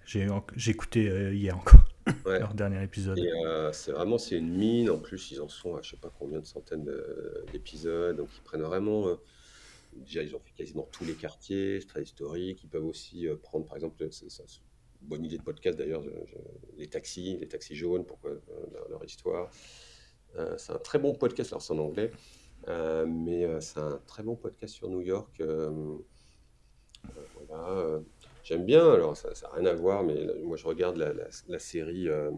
j'ai 0.56 0.72
écouté 0.72 1.04
hier 1.36 1.56
encore. 1.56 1.87
Leur 2.26 2.54
dernier 2.54 2.84
épisode. 2.84 3.20
Euh, 3.20 3.72
c'est 3.72 3.92
vraiment 3.92 4.18
c'est 4.18 4.38
une 4.38 4.50
mine. 4.50 4.90
En 4.90 5.00
plus, 5.00 5.32
ils 5.32 5.42
en 5.42 5.50
sont 5.50 5.76
à 5.76 5.82
je 5.82 5.92
sais 5.92 5.98
pas 5.98 6.12
combien 6.18 6.40
de 6.40 6.46
centaines 6.46 6.90
d'épisodes. 7.52 8.16
Donc, 8.16 8.30
ils 8.36 8.42
prennent 8.42 8.62
vraiment. 8.62 9.08
Euh, 9.08 9.16
déjà, 9.94 10.24
ils 10.24 10.36
ont 10.36 10.40
fait 10.40 10.54
quasiment 10.56 10.88
tous 10.92 11.06
les 11.06 11.14
quartiers. 11.14 11.80
C'est 11.82 11.88
très 11.88 12.04
historique. 12.04 12.64
Ils 12.64 12.70
peuvent 12.70 12.86
aussi 12.86 13.28
euh, 13.28 13.36
prendre, 13.36 13.66
par 13.66 13.76
exemple, 13.76 14.06
c'est 14.12 14.26
une 14.26 15.08
bonne 15.08 15.26
idée 15.26 15.38
de 15.38 15.44
podcast 15.44 15.78
d'ailleurs, 15.78 16.04
les 16.78 16.88
taxis, 16.88 17.38
les 17.40 17.48
taxis 17.48 17.76
jaunes, 17.76 18.04
pourquoi 18.04 18.32
leur, 18.90 19.06
histoire. 19.06 19.52
c'est 20.58 20.74
un 20.74 20.80
très 20.80 21.00
bon 21.00 21.14
podcast. 21.14 21.52
Alors, 21.54 21.62
c'est 21.62 21.74
en 21.74 21.80
anglais, 21.80 22.12
mais 22.68 23.62
c'est 23.62 23.80
un 23.80 24.02
très 24.08 24.24
bon 24.24 24.36
podcast 24.36 24.74
sur 24.74 24.90
New 24.90 25.02
York. 25.02 25.42
voilà. 27.48 28.02
J'aime 28.48 28.64
bien, 28.64 28.94
alors 28.94 29.18
ça 29.18 29.28
n'a 29.28 29.56
rien 29.56 29.66
à 29.66 29.74
voir, 29.74 30.06
mais 30.06 30.26
moi 30.46 30.56
je 30.56 30.66
regarde 30.66 30.96
la, 30.96 31.12
la, 31.50 31.60
série 31.60 32.08
euh, 32.08 32.32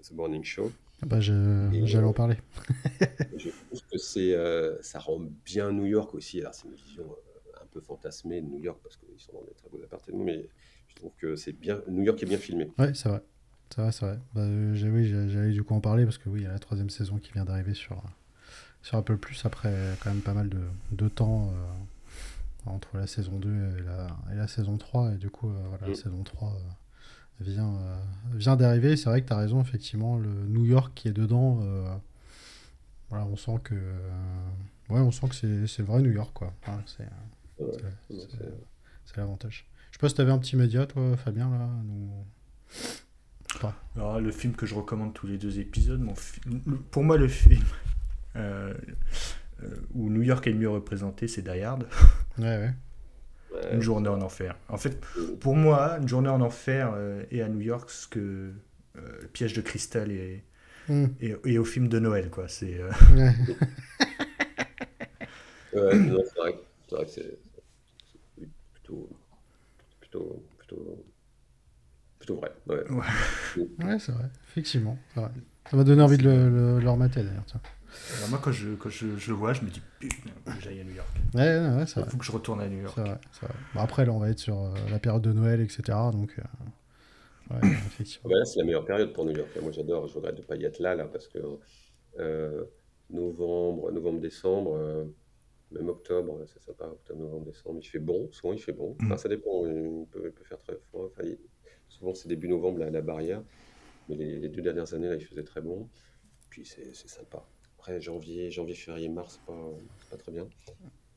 The 0.00 0.12
Morning 0.12 0.44
Show. 0.44 0.70
Ah 1.02 1.06
bah 1.06 1.18
J'allais 1.18 2.04
en 2.04 2.12
parler. 2.12 2.36
je 3.36 3.48
trouve 3.48 3.80
que 3.90 3.98
c'est, 3.98 4.32
euh, 4.32 4.80
ça 4.80 5.00
rend 5.00 5.18
bien 5.44 5.72
New 5.72 5.86
York 5.86 6.14
aussi. 6.14 6.38
Alors 6.38 6.54
c'est 6.54 6.68
une 6.68 6.74
vision 6.74 7.02
euh, 7.02 7.60
un 7.60 7.66
peu 7.72 7.80
fantasmée 7.80 8.42
de 8.42 8.46
New 8.46 8.60
York 8.60 8.78
parce 8.80 8.96
qu'ils 8.96 9.18
sont 9.18 9.32
dans 9.32 9.42
des 9.42 9.54
très 9.54 9.68
beaux 9.68 9.82
appartements, 9.82 10.22
mais 10.22 10.48
je 10.86 10.94
trouve 10.94 11.10
que 11.18 11.34
c'est 11.34 11.50
bien, 11.50 11.82
New 11.88 12.04
York 12.04 12.22
est 12.22 12.26
bien 12.26 12.38
filmé. 12.38 12.70
Oui, 12.78 12.86
c'est 12.94 13.08
vrai. 13.08 13.22
C'est 13.74 13.80
vrai, 13.80 13.90
c'est 13.90 14.06
vrai. 14.06 14.18
Bah, 14.34 14.46
oui, 14.46 15.08
j'allais 15.08 15.50
du 15.50 15.64
coup 15.64 15.74
en 15.74 15.80
parler 15.80 16.04
parce 16.04 16.18
que 16.18 16.28
oui, 16.28 16.42
il 16.42 16.44
y 16.44 16.48
a 16.48 16.52
la 16.52 16.60
troisième 16.60 16.90
saison 16.90 17.18
qui 17.18 17.32
vient 17.32 17.44
d'arriver 17.44 17.74
sur, 17.74 18.00
sur 18.82 18.98
Apple 18.98 19.16
Plus 19.16 19.44
après 19.44 19.74
quand 20.00 20.10
même 20.10 20.22
pas 20.22 20.34
mal 20.34 20.48
de, 20.48 20.60
de 20.92 21.08
temps 21.08 21.52
entre 22.66 22.96
la 22.96 23.06
saison 23.06 23.38
2 23.38 23.48
et 23.78 23.82
la, 23.82 24.06
et 24.32 24.36
la 24.36 24.48
saison 24.48 24.76
3. 24.76 25.12
Et 25.12 25.16
du 25.16 25.30
coup, 25.30 25.48
euh, 25.48 25.62
voilà, 25.68 25.86
la 25.86 25.92
mm. 25.92 25.96
saison 25.96 26.22
3 26.22 26.48
euh, 26.48 26.60
vient, 27.40 27.74
euh, 27.76 27.96
vient 28.34 28.56
d'arriver. 28.56 28.96
C'est 28.96 29.08
vrai 29.08 29.22
que 29.22 29.28
tu 29.28 29.32
as 29.32 29.38
raison, 29.38 29.60
effectivement, 29.60 30.16
le 30.18 30.28
New 30.28 30.64
York 30.64 30.92
qui 30.94 31.08
est 31.08 31.12
dedans, 31.12 31.60
voilà, 33.08 33.24
on 33.26 33.36
sent 33.36 33.60
que, 33.62 33.74
ouais, 34.90 35.00
on 35.00 35.12
sent 35.12 35.28
que 35.28 35.34
c'est, 35.34 35.66
c'est 35.66 35.82
vrai 35.82 36.02
New 36.02 36.10
York. 36.10 36.32
Quoi. 36.34 36.52
c'est, 36.86 37.08
c'est, 37.58 39.16
l'avantage. 39.16 39.66
Je 39.90 39.96
sais 39.96 40.00
pas 40.00 40.08
si 40.08 40.14
tu 40.14 40.20
avais 40.20 40.32
un 40.32 40.38
petit 40.38 40.56
média, 40.56 40.86
toi, 40.86 41.16
Fabien, 41.16 41.48
là 41.50 41.68
nous... 41.84 42.10
Alors, 43.94 44.20
le 44.20 44.30
film 44.32 44.54
que 44.54 44.66
je 44.66 44.74
recommande 44.74 45.14
tous 45.14 45.26
les 45.26 45.38
deux 45.38 45.58
épisodes, 45.58 46.00
mon 46.00 46.14
pour 46.90 47.04
moi, 47.04 47.16
le 47.16 47.28
film. 47.28 47.64
Euh, 48.36 48.74
où 49.94 50.10
New 50.10 50.22
York 50.22 50.46
est 50.46 50.50
le 50.50 50.58
mieux 50.58 50.70
représenté, 50.70 51.28
c'est 51.28 51.42
Die 51.42 51.60
Hard. 51.62 51.86
Ouais, 52.38 52.44
ouais. 52.44 52.74
Une 53.72 53.80
journée 53.80 54.10
en 54.10 54.20
enfer. 54.20 54.58
En 54.68 54.76
fait, 54.76 55.00
pour 55.40 55.56
moi, 55.56 55.96
une 56.00 56.08
journée 56.08 56.28
en 56.28 56.42
enfer 56.42 56.92
euh, 56.94 57.24
est 57.30 57.40
à 57.40 57.48
New 57.48 57.62
York 57.62 57.88
ce 57.88 58.06
que 58.06 58.52
euh, 58.98 59.18
le 59.22 59.28
piège 59.28 59.54
de 59.54 59.62
cristal 59.62 60.10
est, 60.10 60.44
hmm. 60.88 61.06
et, 61.20 61.58
au 61.58 61.64
film 61.64 61.88
de 61.88 61.98
Noël, 61.98 62.30
quoi. 62.30 62.48
C'est. 62.48 62.78
Ouais. 65.72 65.82
ouais 65.82 66.24
c'est 66.24 66.38
vrai, 66.38 66.54
vrai, 66.90 67.04
que 67.04 67.10
c'est 67.10 67.38
plutôt, 68.72 69.10
plutôt, 70.00 70.42
plutôt, 70.56 71.04
plutôt 72.18 72.36
vrai. 72.36 72.52
Ouais, 72.66 72.82
ouais. 72.88 73.98
c'est 73.98 74.12
vrai, 74.12 74.30
effectivement. 74.48 74.96
Ça 75.14 75.76
m'a 75.76 75.84
donné 75.84 76.00
envie 76.00 76.16
de 76.16 76.22
le, 76.22 76.80
le, 76.80 76.90
remater 76.90 77.22
d'ailleurs 77.24 77.44
moi, 78.30 78.40
quand, 78.42 78.52
je, 78.52 78.74
quand 78.74 78.90
je, 78.90 79.16
je, 79.16 79.30
le 79.30 79.36
vois, 79.36 79.52
je 79.52 79.62
me 79.62 79.70
dis 79.70 79.80
putain, 79.98 80.30
que 80.44 80.60
j'aille 80.60 80.80
à 80.80 80.84
New 80.84 80.94
York. 80.94 81.08
Ouais, 81.34 81.58
ouais, 81.58 81.84
Il 81.84 82.10
faut 82.10 82.16
que 82.16 82.24
je 82.24 82.32
retourne 82.32 82.60
à 82.60 82.68
New 82.68 82.82
York. 82.82 82.98
Vrai, 82.98 83.10
vrai. 83.10 83.50
Bon, 83.74 83.80
après, 83.80 84.04
là, 84.04 84.12
on 84.12 84.18
va 84.18 84.30
être 84.30 84.38
sur 84.38 84.58
euh, 84.58 84.74
la 84.90 84.98
période 84.98 85.22
de 85.22 85.32
Noël, 85.32 85.60
etc. 85.60 85.82
Donc, 86.12 86.34
euh, 86.38 87.54
ouais, 87.54 87.68
effectivement. 87.86 88.30
Bah 88.30 88.38
là, 88.38 88.44
c'est 88.44 88.58
la 88.58 88.64
meilleure 88.64 88.84
période 88.84 89.12
pour 89.12 89.24
New 89.24 89.36
York. 89.36 89.50
Moi, 89.62 89.72
j'adore. 89.72 90.06
Je 90.08 90.14
regrette 90.14 90.34
de 90.34 90.40
ne 90.40 90.46
pas 90.46 90.56
y 90.56 90.64
être 90.64 90.78
là, 90.78 90.94
là, 90.94 91.06
parce 91.06 91.28
que 91.28 91.38
euh, 92.18 92.64
novembre, 93.10 93.90
novembre, 93.92 94.20
décembre. 94.20 95.06
Même 95.72 95.88
octobre, 95.88 96.44
c'est 96.46 96.62
sympa, 96.62 96.84
octobre, 96.84 97.20
novembre, 97.20 97.46
décembre, 97.46 97.80
il 97.82 97.86
fait 97.86 97.98
bon, 97.98 98.28
souvent 98.30 98.52
il 98.52 98.60
fait 98.60 98.72
bon. 98.72 98.96
Mm. 99.00 99.06
Enfin, 99.06 99.16
ça 99.16 99.28
dépend, 99.28 99.66
il 99.66 100.06
peut, 100.12 100.22
il 100.26 100.30
peut 100.30 100.44
faire 100.44 100.60
très 100.60 100.76
froid. 100.76 101.06
Enfin, 101.06 101.28
souvent 101.88 102.14
c'est 102.14 102.28
début 102.28 102.46
novembre, 102.46 102.78
la, 102.78 102.90
la 102.90 103.02
barrière. 103.02 103.42
Mais 104.08 104.14
les, 104.14 104.38
les, 104.38 104.48
deux 104.48 104.62
dernières 104.62 104.94
années, 104.94 105.08
là, 105.08 105.16
il 105.16 105.24
faisait 105.24 105.42
très 105.42 105.60
bon. 105.60 105.88
Puis 106.50 106.64
c'est 106.64 106.94
sympa 106.94 107.44
janvier, 107.98 108.50
janvier, 108.50 108.74
février, 108.74 109.08
mars, 109.08 109.40
pas, 109.46 109.70
pas 110.10 110.16
très 110.16 110.32
bien. 110.32 110.46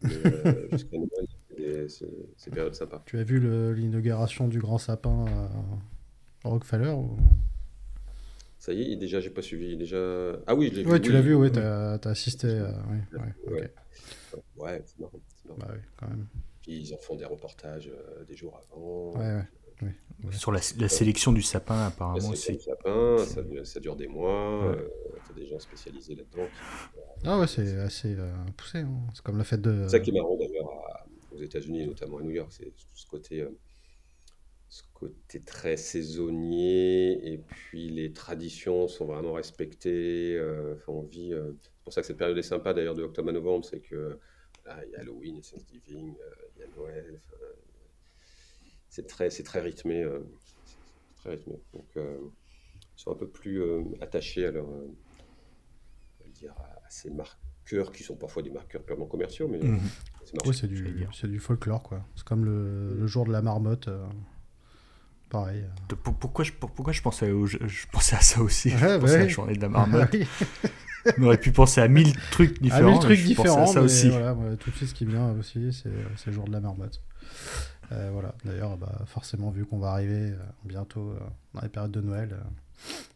Euh, 0.06 0.68
jusqu'à 0.72 0.98
Noël, 0.98 1.90
c'est 1.90 2.52
période 2.52 2.74
sympa. 2.74 3.04
Tu 3.06 3.18
as 3.18 3.24
vu 3.24 3.40
l'inauguration 3.74 4.48
du 4.48 4.60
grand 4.60 4.78
sapin 4.78 5.26
à 6.44 6.50
Rockefeller 6.50 6.96
Ça 8.60 8.74
y 8.74 8.94
est, 8.94 8.96
déjà, 8.96 9.20
j'ai 9.20 9.30
pas 9.30 9.42
suivi. 9.42 9.76
Déjà... 9.76 9.98
Ah 10.48 10.56
oui, 10.56 10.70
je 10.70 10.76
l'ai 10.76 10.84
vu. 10.84 10.92
Ouais, 10.92 11.02
tu 11.02 11.12
l'as 11.12 11.22
vu, 11.22 11.36
ouais, 11.36 11.52
tu 11.52 11.60
as, 11.60 12.00
assisté. 12.06 12.48
oui, 12.90 13.20
ouais, 13.48 13.72
ouais. 14.58 14.84
c'est 14.86 15.00
marrant. 15.00 15.20
Bah 15.58 15.68
oui, 15.72 15.80
quand 15.98 16.08
même. 16.08 16.28
Puis 16.62 16.80
ils 16.80 16.94
en 16.94 16.98
font 16.98 17.16
des 17.16 17.26
reportages 17.26 17.90
euh, 17.90 18.24
des 18.26 18.36
jours 18.36 18.60
avant. 18.64 19.12
Ouais, 19.18 19.36
ouais. 19.36 19.48
Sur 20.32 20.52
la, 20.52 20.60
sélection 20.62 21.32
du 21.32 21.42
sapin, 21.42 21.88
apparemment. 21.88 22.36
c'est 22.36 22.60
sapin, 22.60 23.18
ça, 23.20 23.42
ça, 23.64 23.80
dure 23.80 23.96
des 23.96 24.08
mois. 24.08 24.68
Ouais. 24.68 24.76
Euh, 24.78 25.34
des 25.36 25.46
gens 25.46 25.60
spécialisés 25.60 26.16
là-dedans. 26.16 26.48
Ah 27.24 27.40
ouais, 27.40 27.48
c'est 27.48 27.78
assez 27.78 28.16
euh, 28.16 28.30
poussé. 28.58 28.80
Hein. 28.80 29.08
C'est 29.14 29.24
comme 29.24 29.38
la 29.38 29.46
fête 29.46 29.62
de. 29.62 29.84
C'est 29.84 29.92
ça 29.92 30.00
qui 30.02 30.10
est 30.10 30.14
marrant 30.14 30.36
d'ailleurs 30.36 30.70
aux 31.32 31.42
États-Unis, 31.42 31.88
notamment 31.88 32.18
à 32.18 32.22
New 32.22 32.32
York, 32.32 32.50
c'est 32.52 32.74
ce 32.94 33.08
côté, 33.08 33.42
euh, 33.42 33.58
ce 34.68 34.84
côté 34.94 35.40
très 35.40 35.78
saisonnier. 35.78 37.32
Et 37.32 37.38
puis 37.38 37.90
les 37.90 38.12
traditions 38.12 38.90
sont 38.90 39.06
vraiment 39.06 39.34
respectées. 39.34 40.38
Enfin, 40.74 40.92
on 40.92 41.04
vit. 41.04 41.32
c'est 41.62 41.72
pour 41.86 41.94
ça 41.94 42.02
que 42.02 42.08
cette 42.08 42.18
période 42.18 42.38
est 42.38 42.42
sympa 42.42 42.74
d'ailleurs 42.74 42.96
de 42.96 43.04
octobre 43.04 43.30
à 43.30 43.32
novembre, 43.32 43.64
c'est 43.64 43.80
que 43.80 44.20
il 44.86 44.92
y 44.92 44.96
a 44.96 45.00
Halloween, 45.00 45.36
il 45.36 45.38
y 45.38 45.40
a 45.40 45.50
Thanksgiving, 45.50 46.14
il 46.58 46.60
y 46.60 46.64
a 46.64 46.68
Noël 46.76 47.22
c'est 49.00 49.08
très, 49.08 49.30
c'est 49.30 49.44
très 49.44 49.62
rythmé. 49.62 50.04
Euh, 50.04 50.20
très 51.22 51.32
rythmé. 51.32 51.56
Donc, 51.74 51.88
euh, 51.96 52.18
ils 52.98 53.02
sont 53.02 53.12
un 53.12 53.16
peu 53.16 53.28
plus 53.28 53.62
euh, 53.62 53.84
attachés 54.02 54.46
à 54.46 54.52
leur, 54.52 54.68
dire, 56.34 56.54
à 56.58 56.90
ces 56.90 57.10
marqueurs 57.10 57.92
qui 57.94 58.04
sont 58.04 58.16
parfois 58.16 58.44
des 58.44 58.50
marqueurs 58.50 58.84
purement 58.84 59.06
commerciaux, 59.06 59.48
mais 59.48 59.60
mmh. 59.60 59.80
c'est 60.54 60.68
du, 60.68 61.08
c'est 61.14 61.30
du 61.30 61.40
folklore, 61.40 61.84
quoi. 61.84 62.06
C'est 62.16 62.26
comme 62.26 62.44
le, 62.44 62.96
le, 62.96 63.08
jour 63.08 63.26
de 63.26 63.32
la 63.32 63.42
marmotte. 63.42 63.90
Pareil. 65.30 65.64
Pourquoi 66.20 66.44
je, 66.44 66.52
pourquoi 66.52 66.92
je 66.92 67.02
pensais, 67.02 67.32
je, 67.46 67.88
pensais 67.92 68.16
à 68.16 68.22
ça 68.22 68.42
aussi? 68.42 68.72
Je 68.72 68.98
pensais 69.00 69.16
à 69.16 69.20
la 69.20 69.28
journée 69.28 69.54
de 69.54 69.62
la 69.62 69.70
marmotte. 69.70 70.16
On 71.18 71.24
aurait 71.24 71.40
pu 71.40 71.54
penser 71.54 71.80
à 71.80 71.88
mille 71.88 72.14
trucs 72.32 72.62
différents. 72.62 72.90
À 72.90 72.92
mille 72.92 73.00
trucs 73.00 73.24
différents. 73.24 73.68
ça 73.68 73.82
aussi. 73.82 74.10
Voilà, 74.10 74.36
tout 74.58 74.72
de 74.72 74.76
suite, 74.76 74.90
ce 74.90 74.94
qui 74.94 75.06
vient 75.06 75.32
aussi, 75.40 75.72
c'est 75.72 76.26
le 76.26 76.34
jour 76.34 76.46
de 76.46 76.52
la 76.52 76.60
marmotte. 76.60 77.02
Euh, 77.92 78.10
voilà. 78.12 78.34
D'ailleurs, 78.46 78.78
bah, 78.78 79.00
forcément, 79.06 79.50
vu 79.50 79.66
qu'on 79.66 79.80
va 79.80 79.90
arriver 79.90 80.32
euh, 80.32 80.38
bientôt 80.64 81.10
euh, 81.12 81.20
dans 81.54 81.62
les 81.62 81.70
périodes 81.70 81.92
de 81.92 82.02
Noël, 82.02 82.36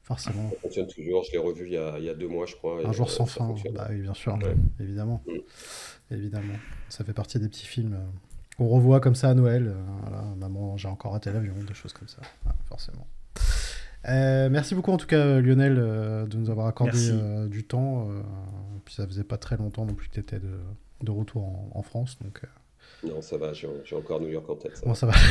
forcément. 0.04 0.50
Ça 0.50 0.56
fonctionne 0.62 0.88
toujours. 0.88 1.24
Je 1.24 1.32
l'ai 1.32 1.38
revu 1.38 1.68
il 1.68 1.74
y, 1.74 1.78
a, 1.78 1.98
il 2.00 2.06
y, 2.06 2.10
a, 2.10 2.14
deux 2.14 2.28
mois, 2.28 2.45
je 2.45 2.56
crois. 2.56 2.86
Un 2.86 2.91
jour 2.91 3.10
sans 3.10 3.26
fin. 3.26 3.54
Bah 3.74 3.88
oui, 3.90 4.02
bien 4.02 4.14
sûr, 4.14 4.38
évidemment. 4.80 5.24
Mm. 5.28 6.16
Évidemment. 6.16 6.54
Ça 6.90 7.04
fait 7.04 7.14
partie 7.14 7.40
des 7.40 7.48
petits 7.48 7.66
films 7.66 7.98
qu'on 8.58 8.68
revoit 8.68 9.00
comme 9.00 9.16
ça 9.16 9.30
à 9.30 9.34
Noël. 9.34 9.74
voilà, 10.02 10.24
maman, 10.38 10.78
j'ai 10.78 10.88
encore 10.88 11.14
raté 11.14 11.32
l'avion, 11.32 11.54
des 11.68 11.74
choses 11.74 11.94
comme 11.94 12.08
ça. 12.08 12.22
forcément. 12.68 13.08
merci 14.06 14.76
beaucoup 14.76 14.91
en 14.91 14.98
tout 14.98 15.08
cas 15.08 15.40
Lionel 15.40 15.76
de 15.76 16.38
nous 16.38 16.50
avoir 16.50 16.68
accordé 16.68 17.12
du 17.48 17.64
temps. 17.64 18.08
puis 18.86 18.94
ça 18.94 19.08
faisait 19.08 19.24
pas 19.24 19.38
très 19.38 19.58
longtemps 19.58 19.86
non 19.86 19.94
plus 19.94 20.10
que 20.10 20.14
tu 20.14 20.20
étais 20.20 20.40
de, 20.40 20.60
de, 21.02 21.12
retour 21.12 21.44
en, 21.44 21.72
en 21.74 21.82
France. 21.82 22.20
Donc 22.22 22.44
non, 23.05 23.21
ça 23.21 23.38
va, 23.38 23.53
j'ai 23.53 23.67
encore 23.95 24.19
New 24.21 24.30
York 24.30 24.49
en 24.49 24.55
tête. 24.55 24.81
bon, 24.85 24.93
ça 24.93 25.07
va. 25.07 25.13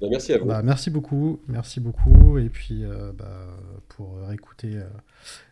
Bah, 0.00 0.08
merci 0.10 0.32
à 0.32 0.38
vous. 0.38 0.46
Bah, 0.46 0.62
merci 0.62 0.90
beaucoup, 0.90 1.40
merci 1.48 1.80
beaucoup. 1.80 2.38
Et 2.38 2.48
puis, 2.48 2.84
euh, 2.84 3.12
bah, 3.12 3.46
pour 3.88 4.18
réécouter 4.26 4.76
euh, 4.76 4.84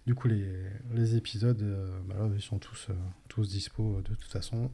du 0.06 0.14
coup 0.14 0.28
les, 0.28 0.46
les 0.94 1.16
épisodes, 1.16 1.62
euh, 1.62 1.86
bah, 2.06 2.16
là, 2.18 2.28
ils 2.34 2.42
sont 2.42 2.58
tous, 2.58 2.88
tous 3.28 3.48
dispo 3.48 4.00
de 4.02 4.14
toute 4.14 4.30
façon. 4.30 4.70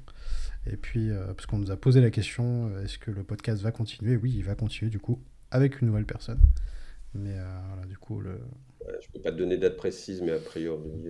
Et 0.66 0.76
puis, 0.76 1.10
parce 1.28 1.46
qu'on 1.46 1.58
nous 1.58 1.70
a 1.70 1.76
posé 1.76 2.00
la 2.00 2.10
question, 2.10 2.70
est-ce 2.80 2.98
que 2.98 3.10
le 3.10 3.24
podcast 3.24 3.62
va 3.62 3.72
continuer? 3.72 4.16
Oui, 4.16 4.34
il 4.36 4.44
va 4.44 4.54
continuer 4.54 4.90
du 4.90 4.98
coup 4.98 5.18
avec 5.50 5.80
une 5.80 5.88
nouvelle 5.88 6.04
personne. 6.04 6.40
Mais 7.14 7.32
voilà, 7.68 7.86
du 7.88 7.96
coup, 7.96 8.20
le, 8.20 8.38
je 8.86 9.06
ne 9.08 9.12
peux 9.14 9.20
pas 9.20 9.32
te 9.32 9.38
donner 9.38 9.56
date 9.56 9.76
précise, 9.76 10.20
mais 10.20 10.32
a 10.32 10.38
priori, 10.38 11.06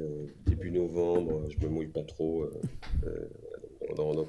début 0.47 0.71
novembre, 0.71 1.43
je 1.49 1.59
me 1.67 1.69
mouille 1.71 1.89
pas 1.89 2.05
trop. 2.05 2.49
Dans, 3.97 4.15
dans 4.15 4.27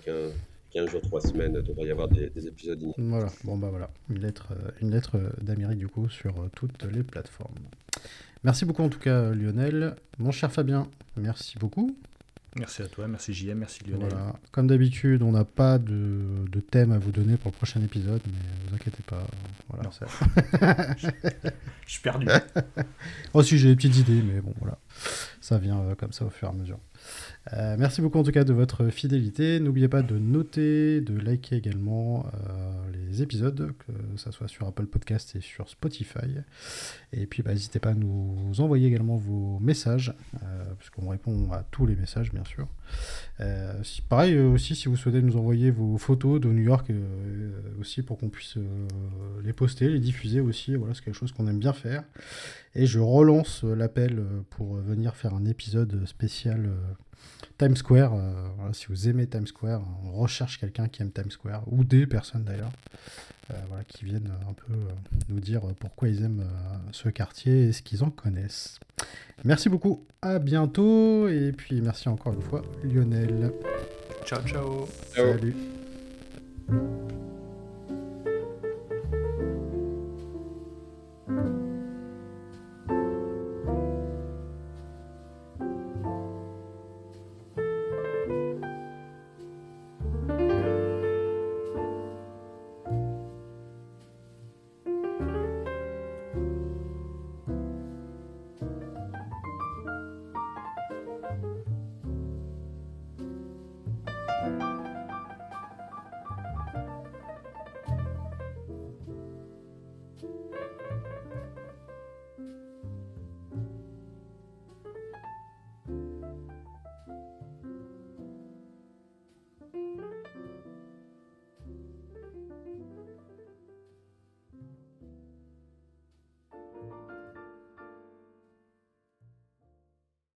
15 0.73 0.89
jours, 0.89 1.01
3 1.01 1.21
semaines, 1.21 1.53
il 1.59 1.63
devrait 1.63 1.87
y 1.87 1.91
avoir 1.91 2.07
des, 2.07 2.47
épisodes 2.47 2.81
inédits. 2.81 3.01
Voilà, 3.01 3.27
bon 3.43 3.57
bah 3.57 3.69
voilà, 3.69 3.89
une 4.09 4.19
lettre, 4.19 4.53
une 4.81 4.91
lettre 4.91 5.17
d'Amérique 5.41 5.79
du 5.79 5.87
coup 5.87 6.09
sur 6.09 6.33
toutes 6.55 6.83
les 6.85 7.03
plateformes. 7.03 7.55
Merci 8.43 8.65
beaucoup 8.65 8.83
en 8.83 8.89
tout 8.89 8.99
cas 8.99 9.31
Lionel. 9.31 9.95
Mon 10.17 10.31
cher 10.31 10.51
Fabien, 10.51 10.87
merci 11.15 11.57
beaucoup. 11.59 11.95
Merci 12.57 12.81
à 12.81 12.87
toi, 12.87 13.07
merci 13.07 13.33
JM, 13.33 13.53
merci 13.59 13.81
Lionel. 13.85 14.09
Comme 14.51 14.67
d'habitude, 14.67 15.21
on 15.21 15.31
n'a 15.31 15.45
pas 15.45 15.77
de, 15.77 16.59
thème 16.69 16.91
à 16.91 16.97
vous 16.97 17.11
donner 17.11 17.37
pour 17.37 17.51
le 17.51 17.55
prochain 17.55 17.81
épisode, 17.81 18.21
mais 18.25 18.67
vous 18.67 18.75
inquiétez 18.75 19.03
pas. 19.03 19.25
Voilà, 19.69 19.89
je, 20.97 21.07
suis 21.87 22.01
perdu. 22.01 22.27
oh 23.33 23.41
si, 23.41 23.57
j'ai 23.57 23.69
des 23.69 23.75
petites 23.77 23.97
idées, 23.99 24.21
mais 24.21 24.41
bon, 24.41 24.53
voilà. 24.59 24.77
Ça 25.39 25.59
vient 25.59 25.79
euh, 25.79 25.95
comme 25.95 26.11
ça 26.11 26.25
au 26.25 26.29
fur 26.29 26.49
et 26.49 26.51
à 26.51 26.53
mesure. 26.53 26.79
Euh, 27.53 27.75
merci 27.77 28.01
beaucoup 28.01 28.19
en 28.19 28.23
tout 28.23 28.31
cas 28.31 28.43
de 28.43 28.53
votre 28.53 28.89
fidélité. 28.89 29.59
N'oubliez 29.59 29.87
pas 29.87 30.03
de 30.03 30.17
noter, 30.17 31.01
de 31.01 31.17
liker 31.19 31.55
également 31.55 32.25
euh, 32.27 32.71
les 32.93 33.23
épisodes, 33.23 33.73
que 33.79 33.93
ce 34.15 34.31
soit 34.31 34.47
sur 34.47 34.67
Apple 34.67 34.85
Podcast 34.85 35.35
et 35.35 35.41
sur 35.41 35.67
Spotify. 35.67 36.35
Et 37.13 37.25
puis 37.25 37.41
bah, 37.41 37.51
n'hésitez 37.51 37.79
pas 37.79 37.89
à 37.89 37.93
nous 37.95 38.53
envoyer 38.59 38.87
également 38.87 39.15
vos 39.15 39.57
messages, 39.59 40.13
euh, 40.43 40.63
puisqu'on 40.77 41.09
répond 41.09 41.51
à 41.51 41.63
tous 41.71 41.87
les 41.87 41.95
messages 41.95 42.31
bien 42.31 42.45
sûr. 42.45 42.67
pareil 44.07 44.37
aussi 44.37 44.75
si 44.75 44.87
vous 44.87 44.95
souhaitez 44.95 45.21
nous 45.21 45.35
envoyer 45.35 45.71
vos 45.71 45.97
photos 45.97 46.39
de 46.39 46.47
New 46.47 46.63
York 46.63 46.91
aussi 47.79 48.03
pour 48.03 48.19
qu'on 48.19 48.29
puisse 48.29 48.57
les 49.43 49.53
poster, 49.53 49.89
les 49.89 49.99
diffuser 49.99 50.41
aussi. 50.41 50.75
Voilà, 50.75 50.93
c'est 50.93 51.03
quelque 51.03 51.15
chose 51.15 51.31
qu'on 51.31 51.47
aime 51.47 51.59
bien 51.59 51.73
faire. 51.73 52.03
Et 52.75 52.85
je 52.85 52.99
relance 52.99 53.63
l'appel 53.63 54.23
pour 54.51 54.75
venir 54.75 55.15
faire 55.15 55.33
un 55.33 55.45
épisode 55.45 56.05
spécial 56.05 56.69
Times 57.57 57.75
Square, 57.75 58.13
euh, 58.15 58.73
si 58.73 58.87
vous 58.87 59.07
aimez 59.07 59.27
Times 59.27 59.45
Square, 59.45 59.83
on 60.05 60.13
recherche 60.13 60.59
quelqu'un 60.59 60.87
qui 60.87 61.03
aime 61.03 61.11
Times 61.11 61.29
Square, 61.29 61.61
ou 61.67 61.83
des 61.83 62.07
personnes 62.07 62.43
d'ailleurs, 62.43 62.71
euh, 63.51 63.53
voilà, 63.67 63.83
qui 63.83 64.05
viennent 64.05 64.31
un 64.49 64.53
peu 64.53 64.73
euh, 64.73 64.91
nous 65.29 65.39
dire 65.39 65.61
pourquoi 65.79 66.09
ils 66.09 66.23
aiment 66.23 66.43
ce 66.91 67.09
quartier 67.09 67.67
et 67.67 67.71
ce 67.71 67.83
qu'ils 67.83 68.03
en 68.03 68.09
connaissent. 68.09 68.79
Merci 69.43 69.69
beaucoup, 69.69 70.05
à 70.23 70.39
bientôt, 70.39 71.27
et 71.27 71.51
puis 71.51 71.81
merci 71.81 72.09
encore 72.09 72.33
une 72.33 72.41
fois 72.41 72.63
Lionel. 72.83 73.51
Ciao 74.25 74.41
ciao. 74.41 74.87
Salut. 75.15 75.55